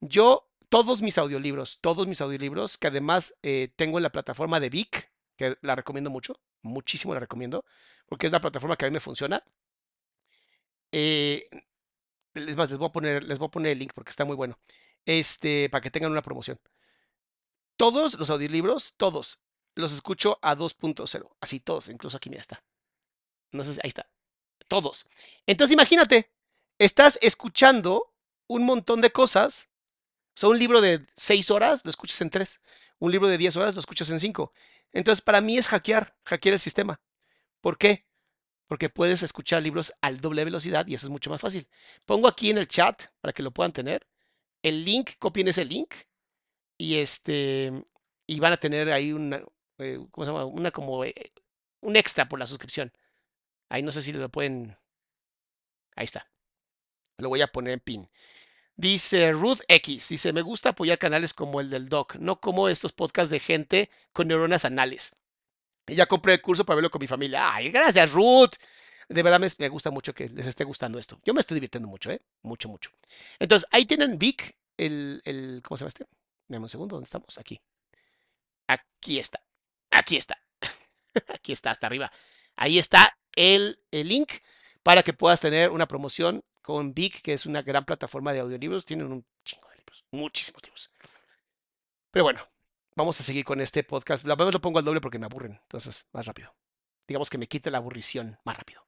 Yo, 0.00 0.48
todos 0.68 1.02
mis 1.02 1.18
audiolibros, 1.18 1.78
todos 1.80 2.08
mis 2.08 2.20
audiolibros, 2.20 2.78
que 2.78 2.88
además 2.88 3.34
eh, 3.42 3.72
tengo 3.76 3.98
en 3.98 4.04
la 4.04 4.10
plataforma 4.10 4.58
de 4.58 4.70
Vic, 4.70 5.12
que 5.36 5.56
la 5.60 5.76
recomiendo 5.76 6.10
mucho, 6.10 6.40
muchísimo 6.62 7.14
la 7.14 7.20
recomiendo, 7.20 7.64
porque 8.06 8.26
es 8.26 8.32
la 8.32 8.40
plataforma 8.40 8.76
que 8.76 8.86
a 8.86 8.88
mí 8.88 8.94
me 8.94 9.00
funciona. 9.00 9.42
Eh, 10.92 11.48
es 12.34 12.56
más, 12.56 12.70
les 12.70 12.78
voy 12.78 12.88
a 12.88 12.92
poner, 12.92 13.24
les 13.24 13.38
voy 13.38 13.46
a 13.48 13.50
poner 13.50 13.72
el 13.72 13.78
link 13.78 13.92
porque 13.94 14.10
está 14.10 14.24
muy 14.24 14.36
bueno. 14.36 14.58
Este, 15.04 15.68
para 15.70 15.80
que 15.80 15.90
tengan 15.90 16.12
una 16.12 16.22
promoción. 16.22 16.58
Todos 17.76 18.18
los 18.18 18.30
audiolibros, 18.30 18.94
todos, 18.96 19.40
los 19.74 19.92
escucho 19.92 20.38
a 20.42 20.56
2.0. 20.56 21.30
Así 21.40 21.60
todos, 21.60 21.88
incluso 21.88 22.16
aquí 22.16 22.28
mira 22.30 22.42
está. 22.42 22.62
No 23.52 23.64
sé 23.64 23.74
si 23.74 23.80
ahí 23.82 23.88
está. 23.88 24.10
Todos. 24.68 25.06
Entonces 25.46 25.72
imagínate, 25.72 26.30
estás 26.78 27.18
escuchando 27.22 28.14
un 28.46 28.64
montón 28.64 29.00
de 29.00 29.10
cosas. 29.10 29.68
O 30.42 30.48
un 30.48 30.58
libro 30.58 30.80
de 30.80 31.06
6 31.16 31.50
horas 31.50 31.84
lo 31.84 31.90
escuchas 31.90 32.20
en 32.20 32.30
3. 32.30 32.60
Un 32.98 33.12
libro 33.12 33.28
de 33.28 33.36
10 33.36 33.56
horas 33.56 33.74
lo 33.74 33.80
escuchas 33.80 34.10
en 34.10 34.20
5. 34.20 34.52
Entonces, 34.92 35.22
para 35.22 35.40
mí 35.40 35.56
es 35.56 35.68
hackear, 35.68 36.16
hackear 36.24 36.54
el 36.54 36.60
sistema. 36.60 37.00
¿Por 37.60 37.78
qué? 37.78 38.06
Porque 38.66 38.88
puedes 38.88 39.22
escuchar 39.22 39.62
libros 39.62 39.92
al 40.00 40.20
doble 40.20 40.44
velocidad 40.44 40.86
y 40.86 40.94
eso 40.94 41.06
es 41.06 41.10
mucho 41.10 41.30
más 41.30 41.40
fácil. 41.40 41.68
Pongo 42.06 42.28
aquí 42.28 42.50
en 42.50 42.58
el 42.58 42.68
chat 42.68 43.02
para 43.20 43.32
que 43.32 43.42
lo 43.42 43.52
puedan 43.52 43.72
tener. 43.72 44.06
El 44.62 44.84
link, 44.84 45.12
copien 45.18 45.48
ese 45.48 45.64
link 45.64 45.94
y 46.78 46.96
este 46.96 47.72
y 48.26 48.40
van 48.40 48.52
a 48.52 48.56
tener 48.56 48.90
ahí 48.92 49.12
una 49.12 49.42
eh, 49.78 49.98
como 50.72 51.04
eh, 51.04 51.32
un 51.80 51.96
extra 51.96 52.28
por 52.28 52.38
la 52.38 52.46
suscripción. 52.46 52.92
Ahí 53.68 53.82
no 53.82 53.92
sé 53.92 54.02
si 54.02 54.12
lo 54.12 54.28
pueden. 54.28 54.76
Ahí 55.96 56.04
está. 56.04 56.24
Lo 57.18 57.28
voy 57.28 57.42
a 57.42 57.48
poner 57.48 57.74
en 57.74 57.80
pin. 57.80 58.10
Dice 58.80 59.32
Ruth 59.32 59.60
X, 59.68 60.08
dice, 60.08 60.32
me 60.32 60.40
gusta 60.40 60.70
apoyar 60.70 60.98
canales 60.98 61.34
como 61.34 61.60
el 61.60 61.68
del 61.68 61.90
Doc, 61.90 62.14
no 62.14 62.40
como 62.40 62.66
estos 62.66 62.92
podcasts 62.92 63.30
de 63.30 63.38
gente 63.38 63.90
con 64.10 64.26
neuronas 64.26 64.64
anales. 64.64 65.12
Y 65.86 65.96
ya 65.96 66.06
compré 66.06 66.32
el 66.32 66.40
curso 66.40 66.64
para 66.64 66.76
verlo 66.76 66.90
con 66.90 67.00
mi 67.00 67.06
familia. 67.06 67.54
Ay, 67.54 67.70
gracias, 67.70 68.10
Ruth. 68.10 68.54
De 69.06 69.22
verdad 69.22 69.38
me, 69.38 69.68
gusta 69.68 69.90
mucho 69.90 70.14
que 70.14 70.30
les 70.30 70.46
esté 70.46 70.64
gustando 70.64 70.98
esto. 70.98 71.20
Yo 71.26 71.34
me 71.34 71.40
estoy 71.40 71.56
divirtiendo 71.56 71.90
mucho, 71.90 72.10
¿eh? 72.10 72.22
Mucho, 72.40 72.70
mucho. 72.70 72.90
Entonces, 73.38 73.68
ahí 73.70 73.84
tienen 73.84 74.16
Vic, 74.16 74.56
el, 74.78 75.20
el 75.26 75.60
¿cómo 75.62 75.76
se 75.76 75.82
llama 75.82 75.88
este? 75.88 76.06
Dame 76.48 76.62
un 76.62 76.70
segundo, 76.70 76.96
¿dónde 76.96 77.04
estamos? 77.04 77.36
Aquí. 77.36 77.60
Aquí 78.66 79.18
está. 79.18 79.42
Aquí 79.90 80.16
está. 80.16 80.42
Aquí 81.28 81.52
está, 81.52 81.72
hasta 81.72 81.86
arriba. 81.86 82.10
Ahí 82.56 82.78
está 82.78 83.14
el, 83.36 83.78
el 83.90 84.08
link 84.08 84.32
para 84.82 85.02
que 85.02 85.12
puedas 85.12 85.42
tener 85.42 85.68
una 85.68 85.86
promoción 85.86 86.42
con 86.70 86.94
Vic, 86.94 87.20
que 87.22 87.32
es 87.32 87.46
una 87.46 87.62
gran 87.62 87.84
plataforma 87.84 88.32
de 88.32 88.38
audiolibros. 88.38 88.84
Tienen 88.84 89.10
un 89.10 89.24
chingo 89.44 89.68
de 89.70 89.76
libros, 89.78 90.04
muchísimos 90.12 90.62
libros. 90.62 90.88
Pero 92.12 92.24
bueno, 92.24 92.40
vamos 92.94 93.18
a 93.18 93.24
seguir 93.24 93.44
con 93.44 93.60
este 93.60 93.82
podcast. 93.82 94.24
La 94.24 94.36
verdad 94.36 94.52
lo 94.52 94.60
pongo 94.60 94.78
al 94.78 94.84
doble 94.84 95.00
porque 95.00 95.18
me 95.18 95.26
aburren, 95.26 95.58
entonces 95.62 96.06
más 96.12 96.26
rápido. 96.26 96.54
Digamos 97.08 97.28
que 97.28 97.38
me 97.38 97.48
quite 97.48 97.72
la 97.72 97.78
aburrición 97.78 98.38
más 98.44 98.56
rápido. 98.56 98.86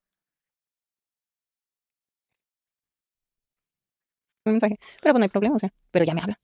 Un 4.45 4.53
mensaje. 4.53 4.79
Pero 5.01 5.15
pues 5.15 5.19
no 5.19 5.25
hay 5.25 5.29
problema, 5.29 5.57
o 5.57 5.59
sea, 5.59 5.73
pero 5.91 6.05
ya 6.05 6.15
me 6.15 6.21
habla. 6.21 6.41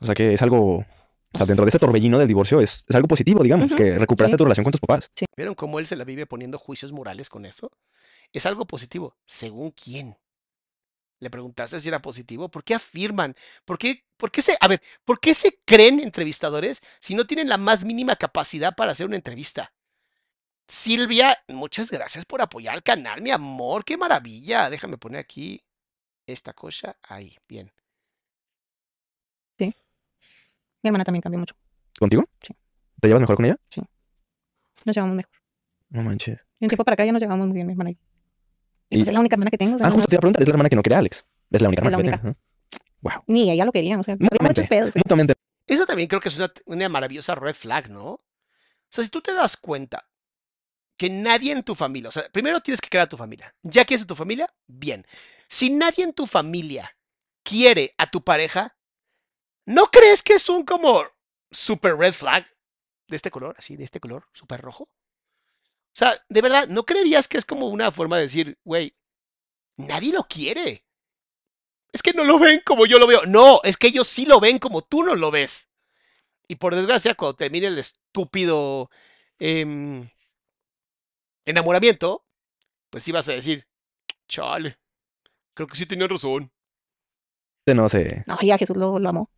O 0.00 0.06
sea 0.06 0.14
que 0.14 0.32
es 0.32 0.40
algo. 0.40 0.78
O 1.32 1.36
sea, 1.36 1.46
dentro 1.46 1.66
de 1.66 1.68
ese 1.68 1.78
torbellino 1.78 2.18
del 2.18 2.28
divorcio 2.28 2.62
es, 2.62 2.84
es 2.88 2.96
algo 2.96 3.08
positivo, 3.08 3.42
digamos, 3.42 3.72
que 3.74 3.98
recuperaste 3.98 4.34
sí. 4.34 4.38
tu 4.38 4.44
relación 4.44 4.64
con 4.64 4.72
tus 4.72 4.80
papás. 4.80 5.10
¿Vieron 5.36 5.54
cómo 5.54 5.78
él 5.78 5.86
se 5.86 5.96
la 5.96 6.04
vive 6.04 6.26
poniendo 6.26 6.58
juicios 6.58 6.92
morales 6.92 7.28
con 7.28 7.44
esto? 7.44 7.70
Es 8.32 8.46
algo 8.46 8.66
positivo. 8.66 9.16
¿Según 9.26 9.70
quién? 9.70 10.16
Le 11.20 11.30
preguntaste 11.30 11.78
si 11.78 11.88
era 11.88 12.02
positivo. 12.02 12.50
¿Por 12.50 12.64
qué 12.64 12.74
afirman? 12.74 13.34
¿Por 13.64 13.78
qué, 13.78 14.04
por 14.16 14.30
qué 14.30 14.42
se, 14.42 14.56
a 14.60 14.68
ver, 14.68 14.82
¿por 15.04 15.20
qué 15.20 15.34
se 15.34 15.60
creen 15.64 16.00
entrevistadores 16.00 16.82
si 16.98 17.14
no 17.14 17.26
tienen 17.26 17.48
la 17.48 17.58
más 17.58 17.84
mínima 17.84 18.16
capacidad 18.16 18.74
para 18.74 18.92
hacer 18.92 19.06
una 19.06 19.16
entrevista? 19.16 19.72
Silvia, 20.66 21.36
muchas 21.48 21.90
gracias 21.90 22.24
por 22.24 22.40
apoyar 22.40 22.74
al 22.74 22.82
canal, 22.82 23.20
mi 23.20 23.30
amor. 23.30 23.84
Qué 23.84 23.96
maravilla. 23.96 24.70
Déjame 24.70 24.98
poner 24.98 25.20
aquí 25.20 25.62
esta 26.26 26.52
cosa. 26.52 26.96
Ahí, 27.02 27.36
bien. 27.48 27.72
Mi 30.82 30.88
hermana 30.88 31.04
también 31.04 31.20
cambió 31.20 31.38
mucho. 31.38 31.54
¿Contigo? 31.98 32.24
Sí. 32.40 32.54
¿Te 33.00 33.08
llevas 33.08 33.20
mejor 33.20 33.36
con 33.36 33.44
ella? 33.44 33.56
Nos 34.84 34.96
llevamos 34.96 35.16
mejor. 35.16 35.32
No 35.90 36.02
manches. 36.02 36.38
De 36.58 36.66
un 36.66 36.68
tiempo 36.68 36.84
para 36.84 36.94
acá 36.94 37.04
ya 37.04 37.12
nos 37.12 37.20
llevamos 37.20 37.46
muy 37.46 37.54
bien, 37.54 37.66
mi 37.66 37.72
hermana 37.72 37.90
y 37.90 37.94
yo. 37.94 38.00
Y, 38.90 38.96
Y- 38.96 38.98
pues 38.98 39.08
es 39.08 39.14
la 39.14 39.20
única 39.20 39.34
hermana 39.34 39.50
que 39.50 39.58
tengo. 39.58 39.76
o 39.76 39.78
sea, 39.78 39.86
Ah, 39.86 39.90
no- 39.90 39.94
justo 39.96 40.08
te 40.08 40.14
iba 40.16 40.18
a 40.18 40.20
preguntar, 40.20 40.42
es 40.42 40.48
la 40.48 40.52
hermana 40.52 40.68
que 40.68 40.76
no 40.76 40.82
quería 40.82 40.98
Alex. 40.98 41.24
Es 41.50 41.62
la 41.62 41.68
única 41.68 41.82
Es 41.82 41.90
la 41.90 41.96
hermana 41.98 42.12
que 42.16 42.22
tiene. 42.22 42.36
Wow. 43.00 43.24
Ni 43.28 43.50
ella 43.50 43.64
lo 43.64 43.72
quería, 43.72 43.98
o 43.98 44.02
sea, 44.02 44.14
había 44.14 44.28
muchos 44.40 44.66
pedos. 44.66 44.94
¿eh? 44.94 44.98
Mutuamente. 45.02 45.34
Eso 45.66 45.86
también 45.86 46.08
creo 46.08 46.20
que 46.20 46.28
es 46.28 46.36
una, 46.36 46.52
una 46.66 46.88
maravillosa 46.88 47.34
red 47.34 47.54
flag, 47.54 47.88
¿no? 47.88 48.04
O 48.12 48.22
sea, 48.90 49.02
si 49.04 49.10
tú 49.10 49.20
te 49.22 49.32
das 49.32 49.56
cuenta 49.56 50.06
que 50.96 51.08
nadie 51.08 51.52
en 51.52 51.62
tu 51.62 51.74
familia, 51.74 52.08
o 52.08 52.12
sea, 52.12 52.24
primero 52.30 52.60
tienes 52.60 52.80
que 52.80 52.88
crear 52.90 53.06
a 53.06 53.08
tu 53.08 53.16
familia. 53.16 53.54
¿Ya 53.62 53.84
quieres 53.86 54.04
a 54.04 54.06
tu 54.06 54.14
familia? 54.16 54.52
Bien. 54.66 55.06
Si 55.48 55.70
nadie 55.70 56.04
en 56.04 56.12
tu 56.12 56.26
familia 56.26 56.94
quiere 57.42 57.94
a 57.96 58.06
tu 58.10 58.22
pareja, 58.22 58.76
¿no 59.64 59.86
crees 59.86 60.22
que 60.22 60.34
es 60.34 60.48
un 60.50 60.64
como 60.64 61.02
super 61.50 61.96
red 61.96 62.12
flag 62.12 62.44
de 63.08 63.16
este 63.16 63.30
color, 63.30 63.54
así, 63.58 63.76
de 63.76 63.84
este 63.84 63.98
color, 64.00 64.26
súper 64.34 64.60
rojo? 64.60 64.90
O 65.92 65.96
sea, 66.00 66.14
de 66.28 66.40
verdad, 66.42 66.68
¿no 66.68 66.84
creerías 66.84 67.26
que 67.28 67.36
es 67.38 67.44
como 67.44 67.66
una 67.66 67.90
forma 67.90 68.16
de 68.16 68.22
decir, 68.22 68.58
güey, 68.64 68.94
nadie 69.76 70.12
lo 70.12 70.24
quiere? 70.24 70.84
Es 71.92 72.02
que 72.02 72.12
no 72.12 72.22
lo 72.24 72.38
ven 72.38 72.62
como 72.64 72.86
yo 72.86 72.98
lo 72.98 73.06
veo. 73.06 73.22
No, 73.26 73.60
es 73.64 73.76
que 73.76 73.88
ellos 73.88 74.06
sí 74.06 74.24
lo 74.24 74.38
ven 74.40 74.58
como 74.58 74.82
tú 74.82 75.02
no 75.02 75.16
lo 75.16 75.30
ves. 75.30 75.68
Y 76.48 76.56
por 76.56 76.74
desgracia, 76.74 77.14
cuando 77.14 77.36
termine 77.36 77.66
el 77.66 77.78
estúpido 77.78 78.90
em, 79.38 80.08
enamoramiento, 81.44 82.24
pues 82.90 83.02
sí 83.04 83.12
vas 83.12 83.28
a 83.28 83.32
decir, 83.32 83.66
chale, 84.28 84.78
creo 85.54 85.66
que 85.66 85.76
sí 85.76 85.86
tenían 85.86 86.08
razón. 86.08 86.50
No 87.66 87.88
sé, 87.88 88.24
No, 88.26 88.36
ya 88.42 88.58
Jesús 88.58 88.76
lo, 88.76 88.98
lo 88.98 89.08
amó. 89.08 89.30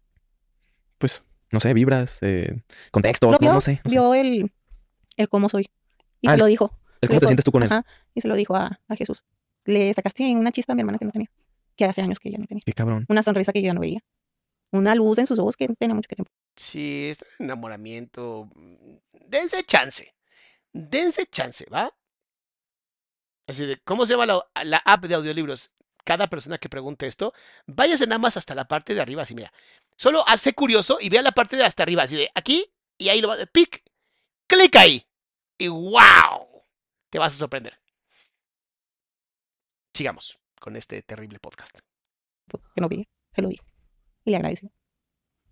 pues, 0.97 1.23
no 1.51 1.61
sé, 1.61 1.75
vibras, 1.75 2.17
eh, 2.23 2.63
contextos, 2.91 3.29
Lo 3.31 3.33
no, 3.33 3.39
vio, 3.41 3.53
no 3.53 3.61
sé. 3.61 3.81
no 3.85 3.91
sé. 3.91 3.95
vio 3.95 4.15
el, 4.15 4.51
el 5.19 5.29
cómo 5.29 5.51
soy. 5.51 5.69
Y 6.23 6.29
Ah, 6.29 6.33
se 6.33 6.39
lo 6.39 6.47
dijo. 6.47 6.71
El 7.03 7.09
cómo 7.11 7.21
te 7.21 7.25
dijo- 7.27 7.29
sientes 7.31 7.45
tú 7.45 7.53
con 7.53 7.63
él. 7.65 7.69
Ajá, 7.71 7.85
y 8.15 8.21
se 8.23 8.29
lo 8.29 8.35
dijo 8.37 8.57
a, 8.57 8.81
a 8.89 8.97
Jesús. 8.97 9.23
Le 9.65 9.93
sacaste 9.93 10.35
una 10.35 10.51
chispa 10.53 10.73
a 10.73 10.77
mi 10.77 10.81
hermana 10.81 10.99
que 10.99 11.05
no 11.05 11.11
tenía. 11.13 11.31
Que 11.77 11.85
hace 11.85 12.01
años 12.01 12.19
que 12.19 12.29
ella 12.31 12.39
no 12.39 12.47
tenía. 12.47 12.63
Qué 12.65 12.73
cabrón. 12.73 13.05
Una 13.11 13.23
sonrisa 13.23 13.53
que 13.53 13.61
yo 13.61 13.67
ya 13.67 13.75
no 13.75 13.81
veía. 13.81 14.01
Una 14.71 14.95
luz 14.95 15.19
en 15.19 15.27
sus 15.27 15.39
ojos 15.39 15.57
que 15.57 15.69
tenía 15.69 15.95
mucho 15.95 16.09
tiempo. 16.09 16.31
Sí, 16.57 17.09
este 17.11 17.27
enamoramiento. 17.39 18.49
mm, 18.55 18.97
Dense 19.29 19.63
chance. 19.65 20.15
Dense 20.73 21.27
chance, 21.27 21.67
¿va? 21.71 21.93
Así 23.49 23.67
de, 23.67 23.79
¿cómo 23.85 24.07
se 24.07 24.13
llama 24.15 24.27
la, 24.27 24.45
la 24.65 24.79
app 24.79 25.05
de 25.05 25.15
audiolibros? 25.15 25.73
Cada 26.05 26.29
persona 26.29 26.59
que 26.59 26.69
pregunte 26.69 27.07
esto, 27.07 27.33
váyase 27.67 28.07
nada 28.07 28.19
más 28.19 28.37
hasta 28.37 28.55
la 28.55 28.67
parte 28.67 28.95
de 28.95 29.01
arriba, 29.01 29.23
así, 29.23 29.35
mira. 29.35 29.53
Solo 29.97 30.25
hace 30.27 30.53
curioso 30.53 30.99
y 31.01 31.09
vea 31.11 31.23
la 31.23 31.33
parte 31.33 31.57
de 31.57 31.65
hasta 31.65 31.83
arriba, 31.83 32.03
así 32.05 32.17
de 32.17 32.29
aquí, 32.35 32.73
y 32.99 33.09
ahí 33.09 33.21
lo 33.21 33.29
va, 33.29 33.37
pic, 33.53 33.83
clic 34.47 34.75
ahí. 34.77 35.07
Y 35.63 35.69
wow, 35.69 36.65
te 37.09 37.21
vas 37.21 37.35
a 37.35 37.39
sorprender. 37.39 37.79
Sigamos 39.95 40.41
con 40.59 40.75
este 40.75 41.03
terrible 41.03 41.39
podcast. 41.39 41.79
Que 42.75 42.81
no 42.81 42.89
veía. 42.89 43.05
Se 43.33 43.43
lo 43.43 43.49
dijo. 43.49 43.65
Y 44.25 44.33
le 44.33 44.39
agradeció. 44.39 44.73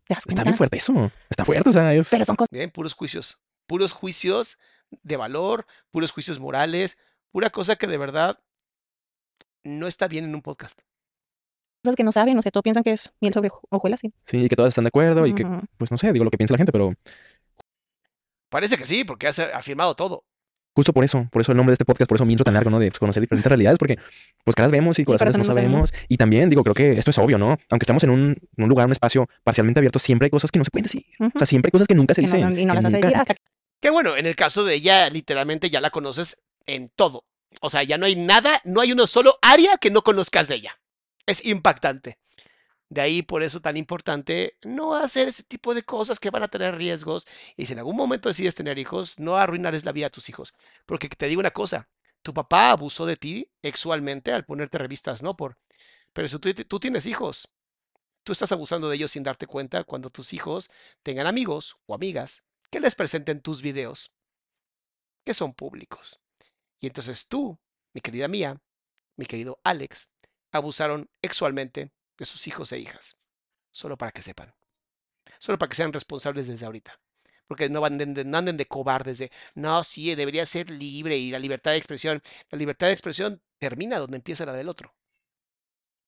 ¿Te 0.08 0.14
das 0.14 0.26
Está 0.26 0.42
bien 0.42 0.56
fuerte 0.56 0.78
eso. 0.78 1.12
Está 1.28 1.44
fuerte, 1.44 1.70
o 1.70 1.72
sea, 1.72 1.94
es... 1.94 2.10
Pero 2.10 2.24
son 2.24 2.34
cosas 2.34 2.50
Bien, 2.50 2.70
puros 2.72 2.94
juicios. 2.94 3.38
Puros 3.68 3.92
juicios 3.92 4.58
de 4.90 5.16
valor, 5.16 5.64
puros 5.92 6.10
juicios 6.10 6.40
morales, 6.40 6.98
pura 7.30 7.50
cosa 7.50 7.76
que 7.76 7.86
de 7.86 7.96
verdad 7.96 8.40
no 9.62 9.86
está 9.86 10.08
bien 10.08 10.24
en 10.24 10.34
un 10.34 10.42
podcast. 10.42 10.80
que 11.96 12.02
no 12.02 12.10
saben. 12.10 12.36
O 12.36 12.42
sea, 12.42 12.50
todos 12.50 12.64
piensan 12.64 12.82
que 12.82 12.94
es 12.94 13.12
miel 13.20 13.32
sobre 13.32 13.50
hojuelas. 13.68 14.00
Sí. 14.00 14.12
Sí, 14.26 14.48
que 14.48 14.56
todos 14.56 14.70
están 14.70 14.82
de 14.82 14.88
acuerdo 14.88 15.24
y 15.24 15.36
que, 15.36 15.46
pues 15.76 15.92
no 15.92 15.98
sé, 15.98 16.12
digo 16.12 16.24
lo 16.24 16.32
que 16.32 16.36
piensa 16.36 16.54
la 16.54 16.58
gente, 16.58 16.72
pero 16.72 16.96
Parece 18.50 18.76
que 18.76 18.84
sí, 18.84 19.04
porque 19.04 19.26
has 19.28 19.38
afirmado 19.38 19.94
todo. 19.94 20.24
Justo 20.72 20.92
por 20.92 21.04
eso, 21.04 21.26
por 21.32 21.42
eso 21.42 21.50
el 21.52 21.56
nombre 21.56 21.72
de 21.72 21.74
este 21.74 21.84
podcast, 21.84 22.08
por 22.08 22.16
eso 22.16 22.24
mi 22.24 22.32
intro 22.32 22.44
tan 22.44 22.54
largo, 22.54 22.70
¿no? 22.70 22.78
De 22.78 22.90
pues, 22.90 22.98
conocer 23.00 23.20
diferentes 23.20 23.48
realidades, 23.48 23.76
porque 23.78 23.98
pues 24.44 24.54
caras 24.54 24.70
vemos 24.70 24.98
y 25.00 25.04
corazones 25.04 25.36
no 25.36 25.44
sabemos. 25.44 25.92
Y 26.08 26.16
también, 26.16 26.48
digo, 26.48 26.62
creo 26.62 26.74
que 26.74 26.92
esto 26.92 27.10
es 27.10 27.18
obvio, 27.18 27.38
¿no? 27.38 27.58
Aunque 27.70 27.82
estamos 27.84 28.04
en 28.04 28.10
un, 28.10 28.36
un 28.56 28.68
lugar, 28.68 28.86
un 28.86 28.92
espacio 28.92 29.28
parcialmente 29.42 29.80
abierto, 29.80 29.98
siempre 29.98 30.26
hay 30.26 30.30
cosas 30.30 30.50
que 30.52 30.58
no 30.60 30.64
se 30.64 30.70
pueden 30.70 30.84
decir. 30.84 31.04
O 31.18 31.38
sea, 31.38 31.46
siempre 31.46 31.68
hay 31.68 31.72
cosas 31.72 31.88
que 31.88 31.94
nunca 31.96 32.14
se 32.14 32.20
Que 32.22 32.28
no- 32.28 32.32
dicen. 32.36 32.58
y 32.58 32.64
no 32.66 32.72
que 32.74 32.74
las 32.76 32.84
vas 32.84 32.84
a 32.84 32.96
nunca- 32.96 33.06
decir 33.08 33.16
hasta 33.20 33.34
que 33.34 33.40
Que 33.80 33.90
bueno, 33.90 34.16
en 34.16 34.26
el 34.26 34.36
caso 34.36 34.62
de 34.64 34.74
ella, 34.74 35.08
literalmente 35.10 35.70
ya 35.70 35.80
la 35.80 35.90
conoces 35.90 36.42
en 36.66 36.88
todo. 36.94 37.24
O 37.62 37.68
sea, 37.68 37.82
ya 37.82 37.98
no 37.98 38.06
hay 38.06 38.14
nada, 38.14 38.60
no 38.64 38.80
hay 38.80 38.92
uno 38.92 39.06
solo 39.08 39.38
área 39.42 39.76
que 39.78 39.90
no 39.90 40.02
conozcas 40.02 40.46
de 40.48 40.54
ella. 40.54 40.78
Es 41.26 41.44
impactante. 41.44 42.18
De 42.90 43.00
ahí, 43.00 43.22
por 43.22 43.44
eso 43.44 43.60
tan 43.60 43.76
importante 43.76 44.58
no 44.62 44.94
hacer 44.94 45.28
ese 45.28 45.44
tipo 45.44 45.74
de 45.74 45.84
cosas 45.84 46.18
que 46.18 46.30
van 46.30 46.42
a 46.42 46.48
tener 46.48 46.76
riesgos. 46.76 47.24
Y 47.56 47.66
si 47.66 47.72
en 47.72 47.78
algún 47.78 47.96
momento 47.96 48.28
decides 48.28 48.56
tener 48.56 48.78
hijos, 48.78 49.18
no 49.18 49.36
arruinarles 49.36 49.84
la 49.84 49.92
vida 49.92 50.08
a 50.08 50.10
tus 50.10 50.28
hijos. 50.28 50.52
Porque 50.86 51.08
te 51.08 51.26
digo 51.26 51.38
una 51.38 51.52
cosa, 51.52 51.88
tu 52.22 52.34
papá 52.34 52.72
abusó 52.72 53.06
de 53.06 53.16
ti 53.16 53.48
sexualmente 53.62 54.32
al 54.32 54.44
ponerte 54.44 54.76
revistas, 54.76 55.22
¿no? 55.22 55.36
Por... 55.36 55.56
Pero 56.12 56.28
si 56.28 56.38
tú, 56.40 56.52
tú 56.52 56.80
tienes 56.80 57.06
hijos, 57.06 57.48
tú 58.24 58.32
estás 58.32 58.50
abusando 58.50 58.88
de 58.88 58.96
ellos 58.96 59.12
sin 59.12 59.22
darte 59.22 59.46
cuenta 59.46 59.84
cuando 59.84 60.10
tus 60.10 60.32
hijos 60.32 60.68
tengan 61.04 61.28
amigos 61.28 61.78
o 61.86 61.94
amigas 61.94 62.42
que 62.70 62.80
les 62.80 62.96
presenten 62.96 63.40
tus 63.40 63.62
videos, 63.62 64.12
que 65.24 65.32
son 65.32 65.54
públicos. 65.54 66.20
Y 66.80 66.88
entonces 66.88 67.28
tú, 67.28 67.56
mi 67.92 68.00
querida 68.00 68.26
mía, 68.26 68.60
mi 69.16 69.26
querido 69.26 69.60
Alex, 69.62 70.08
abusaron 70.50 71.08
sexualmente 71.22 71.92
de 72.20 72.26
sus 72.26 72.46
hijos 72.46 72.70
e 72.70 72.78
hijas. 72.78 73.16
Solo 73.72 73.96
para 73.98 74.12
que 74.12 74.22
sepan. 74.22 74.54
Solo 75.40 75.58
para 75.58 75.68
que 75.70 75.76
sean 75.76 75.92
responsables 75.92 76.46
desde 76.46 76.66
ahorita. 76.66 76.92
Porque 77.48 77.68
no, 77.68 77.84
anden 77.84 78.14
de, 78.14 78.24
no 78.24 78.38
anden 78.38 78.56
de 78.56 78.66
cobardes 78.66 79.18
de, 79.18 79.32
no, 79.54 79.82
sí, 79.82 80.14
debería 80.14 80.46
ser 80.46 80.70
libre 80.70 81.16
y 81.16 81.30
la 81.32 81.38
libertad 81.40 81.72
de 81.72 81.78
expresión. 81.78 82.20
La 82.50 82.58
libertad 82.58 82.86
de 82.86 82.92
expresión 82.92 83.40
termina 83.58 83.98
donde 83.98 84.16
empieza 84.18 84.46
la 84.46 84.52
del 84.52 84.68
otro. 84.68 84.94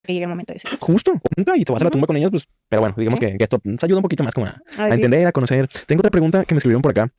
que 0.05 0.13
llegue 0.13 0.25
el 0.25 0.29
momento 0.31 0.53
de 0.53 0.61
decir. 0.63 0.79
Justo, 0.81 1.13
nunca, 1.37 1.57
y 1.57 1.65
te 1.65 1.73
vas 1.73 1.81
a 1.83 1.85
la 1.87 1.91
tumba 1.91 2.07
con 2.07 2.17
ellos, 2.17 2.31
pues, 2.31 2.49
pero 2.69 2.81
bueno, 2.83 2.95
digamos 2.99 3.19
Sí. 3.21 3.27
que, 3.27 3.39
que 3.39 3.45
esto 3.45 3.61
nos 3.65 3.83
ayuda 3.85 3.99
un 3.99 4.03
poquito 4.03 4.23
más 4.25 4.35
como 4.35 4.47
a, 4.47 4.51
A 4.51 4.55
a 4.55 4.85
decir, 4.85 4.93
entender, 4.95 5.27
a 5.27 5.33
conocer. 5.33 5.69
Tengo 5.87 6.01
otra 6.01 6.11
pregunta 6.11 6.45
que 6.45 6.55
me 6.55 6.59
escribieron 6.59 6.83
por 6.83 6.91
acá. 6.93 7.13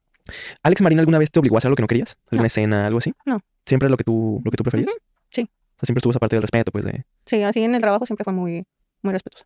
¿Alex 0.64 0.82
Marina 0.82 1.02
alguna 1.02 1.18
vez 1.18 1.32
te 1.32 1.40
obligó 1.40 1.56
a 1.56 1.60
hacer 1.60 1.68
algo 1.70 1.76
que 1.78 1.82
no 1.84 1.88
querías? 1.88 2.18
¿Alguna 2.28 2.44
No. 2.44 2.48
escena, 2.48 2.88
algo 2.88 3.00
así? 3.00 3.14
No. 3.26 3.40
¿Siempre 3.66 3.90
lo 3.90 3.98
que 3.98 4.04
tú, 4.04 4.42
lo 4.44 4.52
que 4.52 4.58
tú 4.58 4.64
preferías? 4.64 4.94
Sí. 5.32 5.42
O 5.44 5.76
sea, 5.80 5.86
siempre 5.88 6.00
estuvo 6.00 6.12
esa 6.12 6.20
parte 6.20 6.36
del 6.38 6.44
respeto, 6.44 6.72
pues, 6.72 6.86
de... 6.86 7.06
Sí, 7.26 7.42
así 7.44 7.64
en 7.64 7.76
el 7.76 7.82
trabajo 7.82 8.06
siempre 8.06 8.24
fue 8.24 8.32
muy, 8.34 8.66
muy 9.04 9.14
respetuoso. 9.14 9.46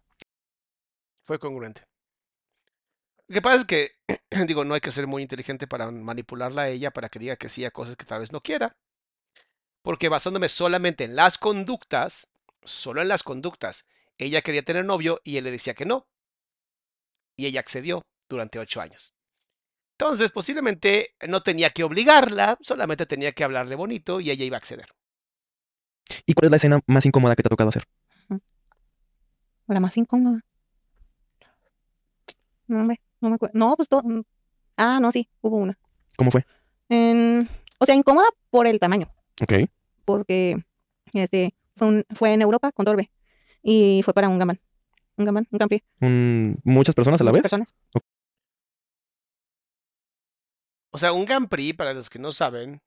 Fue 1.24 1.40
congruente. 1.40 1.82
Lo 3.28 3.34
que 3.34 3.42
pasa 3.42 3.62
es 3.62 3.66
que, 3.66 3.92
digo, 4.48 4.64
no 4.64 4.74
hay 4.74 4.80
que 4.80 4.92
ser 4.92 5.08
muy 5.08 5.22
inteligente 5.22 5.68
para 5.68 5.92
manipularla 5.92 6.64
a 6.64 6.70
ella 6.70 6.92
para 6.92 7.10
que 7.10 7.20
diga 7.20 7.36
que 7.36 7.50
sí 7.50 7.66
a 7.66 7.72
cosas 7.72 7.98
que 7.98 8.06
tal 8.06 8.22
vez 8.22 8.32
no 8.32 8.40
quiera. 8.40 8.78
Porque 9.82 10.10
basándome 10.10 10.50
solamente 10.50 11.04
en 11.04 11.16
las 11.16 11.38
conductas, 11.38 12.32
solo 12.64 13.02
en 13.02 13.10
las 13.10 13.24
conductas, 13.24 13.86
ella 14.18 14.42
quería 14.42 14.64
tener 14.64 14.86
novio 14.86 15.22
y 15.24 15.38
él 15.38 15.44
le 15.44 15.52
decía 15.52 15.74
que 15.74 15.86
no. 15.86 16.08
Y 17.36 17.46
ella 17.46 17.60
accedió 17.60 18.02
durante 18.30 18.60
ocho 18.60 18.82
años. 18.82 19.14
Entonces, 20.00 20.32
posiblemente 20.32 21.16
no 21.28 21.42
tenía 21.42 21.72
que 21.72 21.84
obligarla, 21.84 22.58
solamente 22.62 23.06
tenía 23.06 23.32
que 23.32 23.44
hablarle 23.44 23.76
bonito 23.76 24.20
y 24.20 24.30
ella 24.30 24.46
iba 24.46 24.56
a 24.56 24.60
acceder. 24.60 24.90
¿Y 26.26 26.34
cuál 26.34 26.46
es 26.46 26.52
la 26.52 26.58
escena 26.58 26.80
más 26.86 27.06
incómoda 27.06 27.36
que 27.36 27.44
te 27.44 27.48
ha 27.48 27.50
tocado 27.50 27.70
hacer? 27.70 27.88
La 29.68 29.80
más 29.80 29.98
incómoda. 29.98 30.42
No 32.68 32.84
me, 32.86 33.00
no 33.22 33.30
me 33.30 33.36
acuerdo. 33.36 33.58
No, 33.58 33.76
pues 33.76 33.88
todo. 33.90 34.02
mm. 34.04 34.24
Ah, 34.78 35.00
no, 35.02 35.12
sí, 35.12 35.30
hubo 35.42 35.58
una. 35.58 35.78
¿Cómo 36.18 36.32
fue? 36.32 36.46
En- 36.90 37.50
o 37.80 37.86
sea, 37.86 37.96
incómoda 37.96 38.28
por 38.50 38.68
el 38.68 38.80
tamaño. 38.80 39.12
Ok. 39.42 39.54
Porque 40.06 40.64
este, 41.14 41.54
fue, 41.76 41.88
un- 41.88 42.06
fue 42.16 42.34
en 42.34 42.42
Europa 42.42 42.72
con 42.72 42.86
Torbe. 42.86 43.12
Y 43.62 44.02
fue 44.04 44.14
para 44.14 44.30
un 44.30 44.40
gamán. 44.40 44.60
Un 45.18 45.26
gamán, 45.26 45.48
un 45.52 45.60
campri. 45.60 45.84
Un- 46.00 46.60
¿Muchas 46.64 46.96
personas 46.96 47.20
a 47.20 47.24
la 47.24 47.32
muchas 47.32 47.44
vez? 47.44 47.52
personas. 47.52 47.76
O 50.92 50.98
sea, 50.98 51.12
un 51.14 51.26
Grand 51.26 51.48
Prix, 51.50 51.76
para 51.76 51.94
los 51.94 52.10
que 52.10 52.20
no 52.20 52.32
saben, 52.32 52.82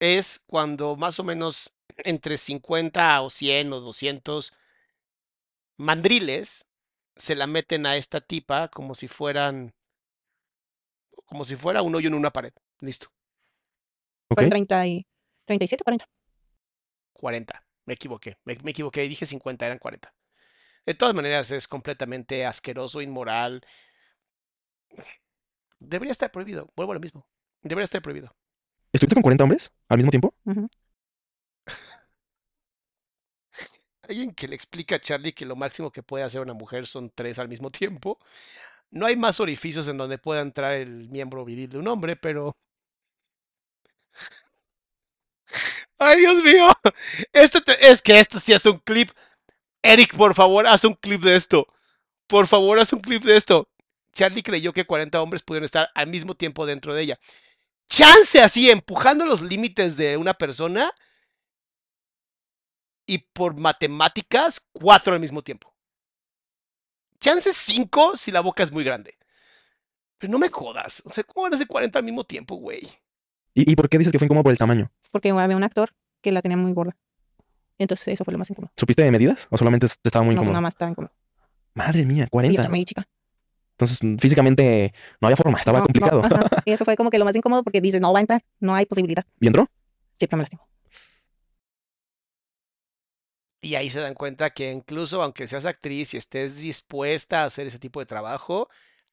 es 0.00 0.42
cuando 0.46 0.96
más 0.96 1.18
o 1.20 1.24
menos 1.24 1.72
entre 1.98 2.36
50 2.38 3.20
o 3.22 3.30
100 3.30 3.72
o 3.72 3.80
200 3.80 4.52
mandriles 5.76 6.68
se 7.16 7.34
la 7.34 7.46
meten 7.46 7.86
a 7.86 7.96
esta 7.96 8.20
tipa 8.20 8.68
como 8.68 8.94
si 8.94 9.08
fueran, 9.08 9.74
como 11.24 11.44
si 11.44 11.56
fuera 11.56 11.82
un 11.82 11.94
hoyo 11.94 12.08
en 12.08 12.14
una 12.14 12.32
pared. 12.32 12.52
Listo. 12.80 13.08
Ok. 14.28 14.40
Fue 14.40 14.48
30 14.48 14.86
y, 14.86 15.06
37 15.46 15.84
40. 15.84 16.08
40. 17.12 17.66
Me 17.86 17.94
equivoqué. 17.94 18.36
Me, 18.44 18.56
me 18.62 18.72
equivoqué. 18.72 19.08
Dije 19.08 19.24
50, 19.24 19.66
eran 19.66 19.78
40. 19.78 20.12
De 20.84 20.94
todas 20.94 21.14
maneras, 21.14 21.50
es 21.50 21.66
completamente 21.66 22.46
asqueroso, 22.46 23.00
inmoral. 23.00 23.62
Debería 25.78 26.12
estar 26.12 26.30
prohibido. 26.30 26.72
Vuelvo 26.76 26.92
a 26.92 26.94
lo 26.94 27.00
mismo. 27.00 27.26
Debería 27.62 27.84
estar 27.84 28.02
prohibido. 28.02 28.34
¿Estuviste 28.92 29.14
con 29.14 29.22
40 29.22 29.44
hombres 29.44 29.72
al 29.88 29.98
mismo 29.98 30.10
tiempo? 30.10 30.34
Alguien 34.08 34.32
que 34.34 34.48
le 34.48 34.54
explica 34.56 34.96
a 34.96 35.00
Charlie 35.00 35.32
que 35.34 35.44
lo 35.44 35.56
máximo 35.56 35.90
que 35.92 36.02
puede 36.02 36.24
hacer 36.24 36.40
una 36.40 36.54
mujer 36.54 36.86
son 36.86 37.10
tres 37.10 37.38
al 37.38 37.48
mismo 37.48 37.70
tiempo. 37.70 38.18
No 38.90 39.06
hay 39.06 39.16
más 39.16 39.40
orificios 39.40 39.88
en 39.88 39.98
donde 39.98 40.18
pueda 40.18 40.42
entrar 40.42 40.74
el 40.74 41.08
miembro 41.10 41.44
viril 41.44 41.70
de 41.70 41.78
un 41.78 41.88
hombre, 41.88 42.16
pero. 42.16 42.56
¡Ay, 45.98 46.20
Dios 46.20 46.42
mío! 46.42 46.66
Este 47.32 47.60
te- 47.60 47.90
Es 47.90 48.02
que 48.02 48.18
esto 48.18 48.38
sí 48.38 48.52
es 48.52 48.64
un 48.66 48.78
clip. 48.78 49.10
Eric, 49.82 50.16
por 50.16 50.34
favor, 50.34 50.66
haz 50.66 50.84
un 50.84 50.94
clip 50.94 51.22
de 51.22 51.36
esto. 51.36 51.66
Por 52.28 52.46
favor, 52.46 52.80
haz 52.80 52.92
un 52.92 53.00
clip 53.00 53.22
de 53.24 53.36
esto. 53.36 53.68
Charlie 54.14 54.42
creyó 54.44 54.72
que 54.72 54.86
40 54.86 55.22
hombres 55.22 55.42
pudieron 55.42 55.66
estar 55.66 55.90
al 55.94 56.08
mismo 56.08 56.34
tiempo 56.34 56.66
dentro 56.66 56.94
de 56.94 57.02
ella. 57.02 57.20
Chance 57.88 58.40
así, 58.42 58.70
empujando 58.70 59.26
los 59.26 59.42
límites 59.42 59.96
de 59.96 60.16
una 60.16 60.34
persona. 60.34 60.92
Y 63.06 63.18
por 63.18 63.58
matemáticas, 63.58 64.66
cuatro 64.72 65.14
al 65.14 65.20
mismo 65.20 65.42
tiempo. 65.42 65.72
Chance 67.20 67.50
cinco 67.54 68.16
si 68.16 68.30
la 68.32 68.40
boca 68.40 68.62
es 68.62 68.72
muy 68.72 68.84
grande. 68.84 69.16
Pero 70.18 70.32
no 70.32 70.38
me 70.38 70.48
jodas. 70.48 71.02
O 71.04 71.10
sea, 71.10 71.24
¿cómo 71.24 71.44
van 71.44 71.54
a 71.54 71.56
ser 71.56 71.66
40 71.66 71.98
al 71.98 72.04
mismo 72.04 72.24
tiempo, 72.24 72.56
güey? 72.56 72.80
¿Y, 73.54 73.70
y 73.70 73.76
por 73.76 73.88
qué 73.88 73.98
dices 73.98 74.12
que 74.12 74.18
fue 74.18 74.26
incómodo 74.26 74.44
por 74.44 74.52
el 74.52 74.58
tamaño? 74.58 74.90
Porque 75.12 75.30
había 75.30 75.56
un 75.56 75.62
actor 75.64 75.94
que 76.20 76.32
la 76.32 76.42
tenía 76.42 76.56
muy 76.56 76.72
gorda. 76.72 76.96
Entonces 77.78 78.08
eso 78.08 78.24
fue 78.24 78.32
lo 78.32 78.38
más 78.38 78.50
incómodo. 78.50 78.72
¿Supiste 78.76 79.02
de 79.02 79.10
medidas? 79.10 79.46
¿O 79.50 79.58
solamente 79.58 79.86
te 79.86 80.08
estaba 80.08 80.24
muy 80.24 80.34
No, 80.34 80.40
incómodo? 80.40 80.52
nada 80.54 80.62
más 80.62 80.74
estaba 80.74 80.90
incómodo. 80.90 81.12
Madre 81.74 82.06
mía, 82.06 82.22
Y 82.22 82.26
yo 82.26 82.30
40. 82.30 82.62
también 82.62 82.84
chica. 82.86 83.06
Entonces, 83.72 83.98
físicamente 84.18 84.94
no 85.20 85.28
había 85.28 85.36
forma, 85.36 85.58
estaba 85.58 85.78
No, 85.80 85.84
no, 85.84 85.86
complicado. 85.86 86.22
Y 86.64 86.72
eso 86.72 86.84
fue 86.86 86.96
como 86.96 87.10
que 87.10 87.18
lo 87.18 87.26
más 87.26 87.36
incómodo 87.36 87.62
porque 87.62 87.82
dices, 87.82 88.00
no 88.00 88.10
va 88.12 88.20
a 88.20 88.22
entrar, 88.22 88.42
no 88.58 88.74
hay 88.74 88.86
posibilidad. 88.86 89.26
¿Y 89.38 89.46
entró? 89.48 89.68
Siempre 90.18 90.36
me 90.38 90.42
lastimo. 90.44 90.66
Y 93.66 93.74
ahí 93.74 93.90
se 93.90 93.98
dan 94.00 94.14
cuenta 94.14 94.50
que 94.50 94.70
incluso 94.70 95.22
aunque 95.22 95.48
seas 95.48 95.66
actriz 95.66 96.14
y 96.14 96.18
estés 96.18 96.58
dispuesta 96.58 97.42
a 97.42 97.46
hacer 97.46 97.66
ese 97.66 97.78
tipo 97.80 97.98
de 97.98 98.06
trabajo, 98.06 98.68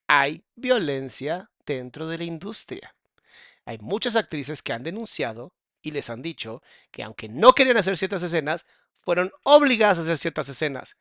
hay 0.08 0.44
violencia 0.56 1.50
dentro 1.66 2.08
de 2.08 2.20
la 2.20 2.24
industria. 2.26 2.96
Hay 3.66 3.80
muchas 3.80 4.16
actrices 4.16 4.62
que 4.62 4.74
han 4.74 4.84
denunciado 4.84 5.54
y 5.82 5.90
les 5.92 6.10
han 6.12 6.22
dicho 6.22 6.62
que 6.92 7.02
aunque 7.02 7.30
no 7.30 7.54
querían 7.54 7.78
hacer 7.78 7.98
ciertas 7.98 8.22
escenas, 8.22 8.66
fueron 8.94 9.32
obligadas 9.44 9.98
a 9.98 10.02
hacer 10.02 10.18
ciertas 10.20 10.48
escenas. 10.50 10.98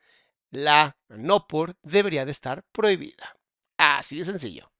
La 0.49 0.97
no 1.09 1.45
por 1.47 1.75
debería 1.83 2.25
de 2.25 2.31
estar 2.31 2.63
prohibida. 2.71 3.35
Así 3.77 4.17
de 4.17 4.23
sencillo. 4.25 4.71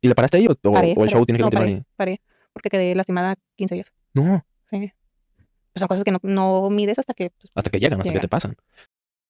¿Y 0.00 0.08
la 0.08 0.14
paraste 0.14 0.36
ahí 0.38 0.46
o, 0.46 0.52
o- 0.52 0.72
Paré, 0.72 0.88
o 0.88 0.90
el 0.90 0.94
paré. 0.96 1.10
show 1.10 1.26
tiene 1.26 1.38
que 1.38 1.42
no, 1.42 1.46
continuar 1.46 1.66
paré, 1.66 1.74
ahí? 1.76 1.84
paré, 1.96 2.22
porque 2.52 2.70
quedé 2.70 2.94
lastimada 2.94 3.36
15 3.56 3.74
días. 3.74 3.92
No, 4.14 4.44
Sí. 4.70 4.92
Pues 5.72 5.80
son 5.80 5.88
cosas 5.88 6.04
que 6.04 6.10
no, 6.12 6.18
no 6.22 6.70
mides 6.70 6.98
hasta 6.98 7.14
que... 7.14 7.30
pues, 7.30 7.52
hasta 7.54 7.70
que 7.70 7.78
llegan, 7.78 8.00
hasta 8.00 8.12
que 8.12 8.20
te 8.20 8.28
pasan. 8.28 8.56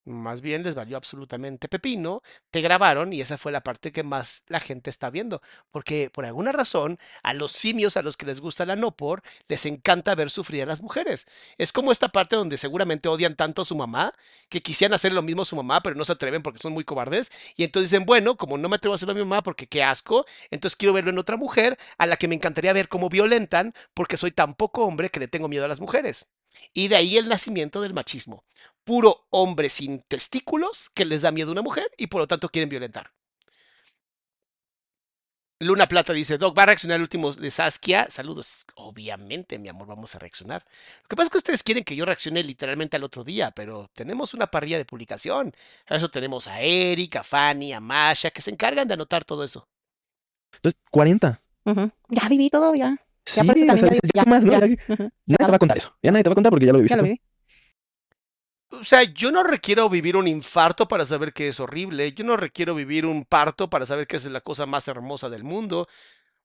Más 0.03 0.41
bien 0.41 0.63
les 0.63 0.73
valió 0.73 0.97
absolutamente 0.97 1.67
pepino, 1.67 2.23
te 2.49 2.61
grabaron 2.61 3.13
y 3.13 3.21
esa 3.21 3.37
fue 3.37 3.51
la 3.51 3.61
parte 3.61 3.91
que 3.91 4.01
más 4.01 4.43
la 4.47 4.59
gente 4.59 4.89
está 4.89 5.11
viendo, 5.11 5.43
porque 5.69 6.09
por 6.09 6.25
alguna 6.25 6.51
razón 6.51 6.97
a 7.21 7.35
los 7.35 7.51
simios 7.51 7.97
a 7.97 8.01
los 8.01 8.17
que 8.17 8.25
les 8.25 8.39
gusta 8.41 8.65
la 8.65 8.75
no 8.75 8.95
por 8.95 9.21
les 9.47 9.67
encanta 9.67 10.15
ver 10.15 10.31
sufrir 10.31 10.63
a 10.63 10.65
las 10.65 10.81
mujeres. 10.81 11.27
Es 11.59 11.71
como 11.71 11.91
esta 11.91 12.09
parte 12.09 12.35
donde 12.35 12.57
seguramente 12.57 13.09
odian 13.09 13.35
tanto 13.35 13.61
a 13.61 13.65
su 13.65 13.75
mamá 13.75 14.11
que 14.49 14.63
quisieran 14.63 14.95
hacer 14.95 15.13
lo 15.13 15.21
mismo 15.21 15.43
a 15.43 15.45
su 15.45 15.55
mamá, 15.55 15.81
pero 15.83 15.95
no 15.95 16.03
se 16.03 16.13
atreven 16.13 16.41
porque 16.41 16.59
son 16.59 16.73
muy 16.73 16.83
cobardes 16.83 17.31
y 17.55 17.63
entonces 17.63 17.91
dicen, 17.91 18.05
bueno, 18.07 18.37
como 18.37 18.57
no 18.57 18.69
me 18.69 18.77
atrevo 18.77 18.93
a 18.93 18.95
hacerlo 18.95 19.11
a 19.11 19.15
mi 19.15 19.21
mamá 19.21 19.43
porque 19.43 19.67
qué 19.67 19.83
asco, 19.83 20.25
entonces 20.49 20.75
quiero 20.75 20.93
verlo 20.93 21.11
en 21.11 21.19
otra 21.19 21.37
mujer 21.37 21.77
a 21.99 22.07
la 22.07 22.17
que 22.17 22.27
me 22.27 22.33
encantaría 22.35 22.73
ver 22.73 22.89
cómo 22.89 23.07
violentan 23.09 23.73
porque 23.93 24.17
soy 24.17 24.31
tan 24.31 24.55
poco 24.55 24.83
hombre 24.83 25.09
que 25.09 25.19
le 25.19 25.27
tengo 25.27 25.47
miedo 25.47 25.65
a 25.65 25.67
las 25.67 25.79
mujeres. 25.79 26.27
Y 26.73 26.87
de 26.87 26.95
ahí 26.95 27.17
el 27.17 27.29
nacimiento 27.29 27.81
del 27.81 27.93
machismo 27.93 28.43
puro 28.83 29.27
hombre 29.29 29.69
sin 29.69 30.01
testículos 30.01 30.89
que 30.93 31.05
les 31.05 31.21
da 31.21 31.31
miedo 31.31 31.49
a 31.49 31.53
una 31.53 31.61
mujer 31.61 31.89
y 31.97 32.07
por 32.07 32.21
lo 32.21 32.27
tanto 32.27 32.49
quieren 32.49 32.69
violentar. 32.69 33.11
Luna 35.59 35.87
Plata 35.87 36.11
dice, 36.11 36.39
Doc, 36.39 36.57
¿va 36.57 36.63
a 36.63 36.65
reaccionar 36.65 36.95
el 36.95 37.03
último 37.03 37.31
de 37.31 37.51
Saskia? 37.51 38.07
Saludos. 38.09 38.65
Obviamente, 38.75 39.59
mi 39.59 39.69
amor, 39.69 39.85
vamos 39.85 40.15
a 40.15 40.19
reaccionar. 40.19 40.65
Lo 41.03 41.07
que 41.07 41.15
pasa 41.15 41.27
es 41.27 41.31
que 41.31 41.37
ustedes 41.37 41.61
quieren 41.61 41.83
que 41.83 41.95
yo 41.95 42.03
reaccione 42.03 42.41
literalmente 42.41 42.97
al 42.97 43.03
otro 43.03 43.23
día, 43.23 43.51
pero 43.51 43.87
tenemos 43.93 44.33
una 44.33 44.47
parrilla 44.47 44.79
de 44.79 44.85
publicación. 44.85 45.53
A 45.85 45.97
eso 45.97 46.09
tenemos 46.09 46.47
a 46.47 46.61
Eric, 46.61 47.17
a 47.17 47.23
Fanny, 47.23 47.73
a 47.73 47.79
Masha, 47.79 48.31
que 48.31 48.41
se 48.41 48.49
encargan 48.49 48.87
de 48.87 48.95
anotar 48.95 49.23
todo 49.23 49.43
eso. 49.43 49.69
Entonces, 50.55 50.81
40. 50.89 51.39
Ujú. 51.65 51.91
Ya 52.09 52.27
viví 52.27 52.49
todo, 52.49 52.73
ya. 52.73 52.97
Sí, 53.25 53.43
por 53.43 53.55
eso 53.55 53.65
o 53.65 53.67
también 53.67 53.87
sea, 53.87 53.89
ya 53.89 53.89
dices, 53.89 54.01
digo, 54.01 54.11
ya, 54.13 54.23
ya, 54.23 54.29
más, 54.29 54.45
¿no? 54.45 54.51
ya. 54.51 54.59
Ya-. 54.59 54.67
Nadie 54.67 55.37
te 55.37 55.45
va 55.47 55.55
a 55.55 55.59
contar 55.59 55.77
eso. 55.77 55.95
Ya 56.01 56.11
nadie 56.11 56.23
te 56.23 56.29
va 56.29 56.33
a 56.33 56.35
contar 56.35 56.51
porque 56.51 56.65
ya 56.65 56.73
lo 56.73 56.79
Ya 56.79 56.81
viviste 56.81 56.97
lo 56.97 57.03
viví. 57.03 57.21
O 58.69 58.83
sea, 58.83 59.03
yo 59.03 59.31
no 59.31 59.43
requiero 59.43 59.89
vivir 59.89 60.15
un 60.15 60.27
infarto 60.27 60.87
para 60.87 61.05
saber 61.05 61.33
que 61.33 61.49
es 61.49 61.59
horrible. 61.59 62.13
Yo 62.13 62.23
no 62.23 62.37
requiero 62.37 62.73
vivir 62.73 63.05
un 63.05 63.25
parto 63.25 63.69
para 63.69 63.85
saber 63.85 64.07
que 64.07 64.15
es 64.15 64.25
la 64.25 64.41
cosa 64.41 64.65
más 64.65 64.87
hermosa 64.87 65.29
del 65.29 65.43
mundo. 65.43 65.87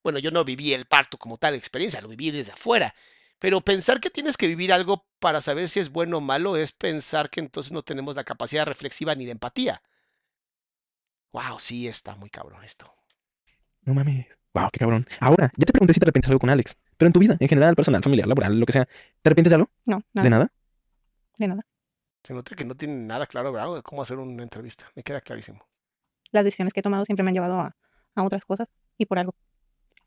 Bueno, 0.03 0.19
yo 0.19 0.31
no 0.31 0.45
viví 0.45 0.73
el 0.73 0.87
parto 0.87 1.19
como 1.19 1.37
tal 1.37 1.55
experiencia, 1.55 2.01
lo 2.01 2.09
viví 2.09 2.31
desde 2.31 2.53
afuera. 2.53 2.95
Pero 3.39 3.61
pensar 3.61 4.01
que 4.01 4.11
tienes 4.11 4.37
que 4.37 4.49
vivir 4.49 4.73
algo 4.73 5.07
para 5.19 5.41
saber 5.41 5.69
si 5.69 5.81
es 5.81 5.91
bueno 5.91 6.19
o 6.19 6.21
malo 6.21 6.57
es 6.57 6.73
pensar 6.73 7.31
que 7.31 7.41
entonces 7.41 7.73
no 7.73 7.83
tenemos 7.83 8.17
la 8.17 8.25
capacidad 8.25 8.67
reflexiva 8.67 9.15
ni 9.15 9.25
de 9.25 9.33
empatía. 9.33 9.83
Wow, 11.33 11.59
sí, 11.59 11.87
está 11.87 12.17
muy 12.17 12.31
cabrón 12.31 12.65
esto. 12.65 12.93
No 13.83 13.95
mames. 13.95 14.27
Wow, 14.57 14.71
qué 14.73 14.79
cabrón. 14.79 15.07
Ahora, 15.21 15.53
ya 15.55 15.67
te 15.67 15.73
pregunté 15.73 15.93
si 15.93 16.01
te 16.01 16.05
arrepientes 16.05 16.31
algo 16.31 16.41
con 16.41 16.49
Alex. 16.49 16.79
Pero 16.97 17.09
en 17.09 17.13
tu 17.13 17.21
vida, 17.21 17.37
en 17.39 17.47
general, 17.47 17.77
personal, 17.77 18.03
familiar, 18.03 18.27
laboral, 18.27 18.59
lo 18.59 18.65
que 18.65 18.73
sea, 18.73 18.87
¿te 18.87 19.29
arrepientes 19.29 19.51
de 19.51 19.57
algo? 19.57 19.71
No, 19.85 20.03
nada. 20.15 20.25
¿De 20.25 20.31
nada? 20.31 20.53
De 21.37 21.49
nada. 21.49 21.67
Se 22.23 22.33
nota 22.33 22.57
que 22.57 22.65
no 22.65 22.75
tiene 22.75 22.95
nada 22.95 23.27
claro 23.27 23.53
¿verdad? 23.53 23.75
de 23.75 23.83
cómo 23.83 24.01
hacer 24.01 24.17
una 24.17 24.43
entrevista. 24.43 24.87
Me 24.95 25.03
queda 25.03 25.21
clarísimo. 25.21 25.63
Las 26.31 26.43
decisiones 26.43 26.73
que 26.73 26.81
he 26.81 26.83
tomado 26.83 27.05
siempre 27.05 27.23
me 27.23 27.29
han 27.29 27.35
llevado 27.35 27.61
a, 27.61 27.77
a 28.15 28.23
otras 28.23 28.47
cosas 28.47 28.69
y 28.97 29.05
por 29.05 29.19
algo. 29.19 29.35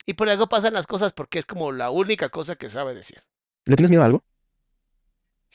Y 0.07 0.15
por 0.15 0.27
algo 0.27 0.49
pasan 0.49 0.73
las 0.73 0.87
cosas 0.87 1.13
porque 1.13 1.37
es 1.37 1.45
como 1.45 1.71
la 1.71 1.91
única 1.91 2.29
cosa 2.29 2.55
que 2.55 2.71
sabe 2.71 2.95
decir. 2.95 3.21
¿Le 3.65 3.75
tienes 3.75 3.91
miedo 3.91 4.01
a 4.01 4.07
algo? 4.07 4.23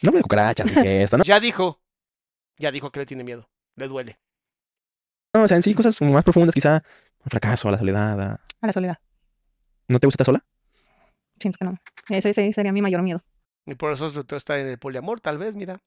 No 0.02 0.12
me 0.12 0.22
cucarachas, 0.22 0.70
esto, 0.84 1.18
¿no? 1.18 1.24
Ya 1.24 1.40
dijo, 1.40 1.82
ya 2.58 2.70
dijo 2.70 2.92
que 2.92 3.00
le 3.00 3.06
tiene 3.06 3.24
miedo. 3.24 3.50
Le 3.74 3.88
duele. 3.88 4.20
No, 5.34 5.42
o 5.42 5.48
sea, 5.48 5.56
en 5.56 5.64
sí, 5.64 5.74
cosas 5.74 5.96
como 5.96 6.12
más 6.12 6.22
profundas, 6.22 6.54
quizá 6.54 6.84
al 7.24 7.30
fracaso, 7.30 7.68
a 7.68 7.72
la 7.72 7.78
soledad. 7.78 8.20
a- 8.20 8.40
A 8.60 8.66
la 8.66 8.72
soledad. 8.72 8.98
¿No 9.88 9.98
te 9.98 10.06
gusta 10.06 10.22
estar 10.22 10.26
sola? 10.26 10.44
Siento 11.40 11.58
que 11.58 11.64
no. 11.64 11.78
Ese, 12.08 12.30
ese 12.30 12.52
sería 12.52 12.72
mi 12.72 12.80
mayor 12.82 13.02
miedo. 13.02 13.22
Y 13.66 13.74
por 13.74 13.92
eso 13.92 14.08
sobre 14.10 14.24
todo 14.24 14.36
está 14.36 14.58
en 14.58 14.66
el 14.66 14.78
poliamor, 14.78 15.20
tal 15.20 15.38
vez, 15.38 15.56
mira. 15.56 15.80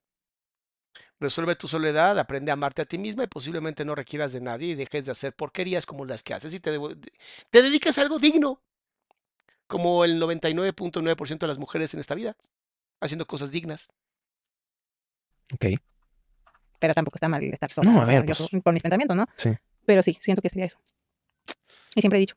Resuelve 1.20 1.56
tu 1.56 1.68
soledad, 1.68 2.20
aprende 2.20 2.52
a 2.52 2.54
amarte 2.54 2.82
a 2.84 2.86
ti 2.86 2.98
misma 3.00 3.24
y 3.24 3.28
posiblemente 3.28 3.84
no 3.86 3.96
requieras 3.96 4.34
de 4.34 4.42
nadie 4.42 4.70
y 4.70 4.76
dejes 4.76 5.06
de 5.06 5.12
hacer 5.12 5.34
porquerías 5.34 5.86
como 5.88 6.06
las 6.06 6.22
que 6.22 6.34
haces 6.36 6.54
y 6.54 6.60
te, 6.60 6.78
te 7.50 7.62
dediques 7.64 7.98
a 7.98 8.02
algo 8.02 8.20
digno, 8.20 8.62
como 9.68 10.06
el 10.06 10.20
99.9% 10.22 11.40
de 11.40 11.48
las 11.48 11.58
mujeres 11.58 11.94
en 11.96 12.00
esta 12.02 12.14
vida, 12.14 12.36
haciendo 13.02 13.26
cosas 13.26 13.52
dignas. 13.52 13.90
Ok. 15.54 15.66
Pero 16.80 16.94
tampoco 16.94 17.16
está 17.16 17.28
mal 17.28 17.44
estar 17.44 17.72
sola. 17.72 17.92
No, 17.92 18.00
a 18.00 18.04
o 18.04 18.06
sea, 18.06 18.20
ver, 18.20 18.28
yo 18.30 18.36
pues. 18.48 18.62
por 18.64 18.74
mis 18.74 18.84
pensamientos, 18.84 19.18
¿no? 19.18 19.26
Sí. 19.38 19.50
Pero 19.86 20.04
sí, 20.04 20.18
siento 20.22 20.42
que 20.44 20.50
sería 20.50 20.66
eso. 20.66 20.78
Y 21.96 22.02
siempre 22.02 22.18
he 22.18 22.22
dicho, 22.22 22.36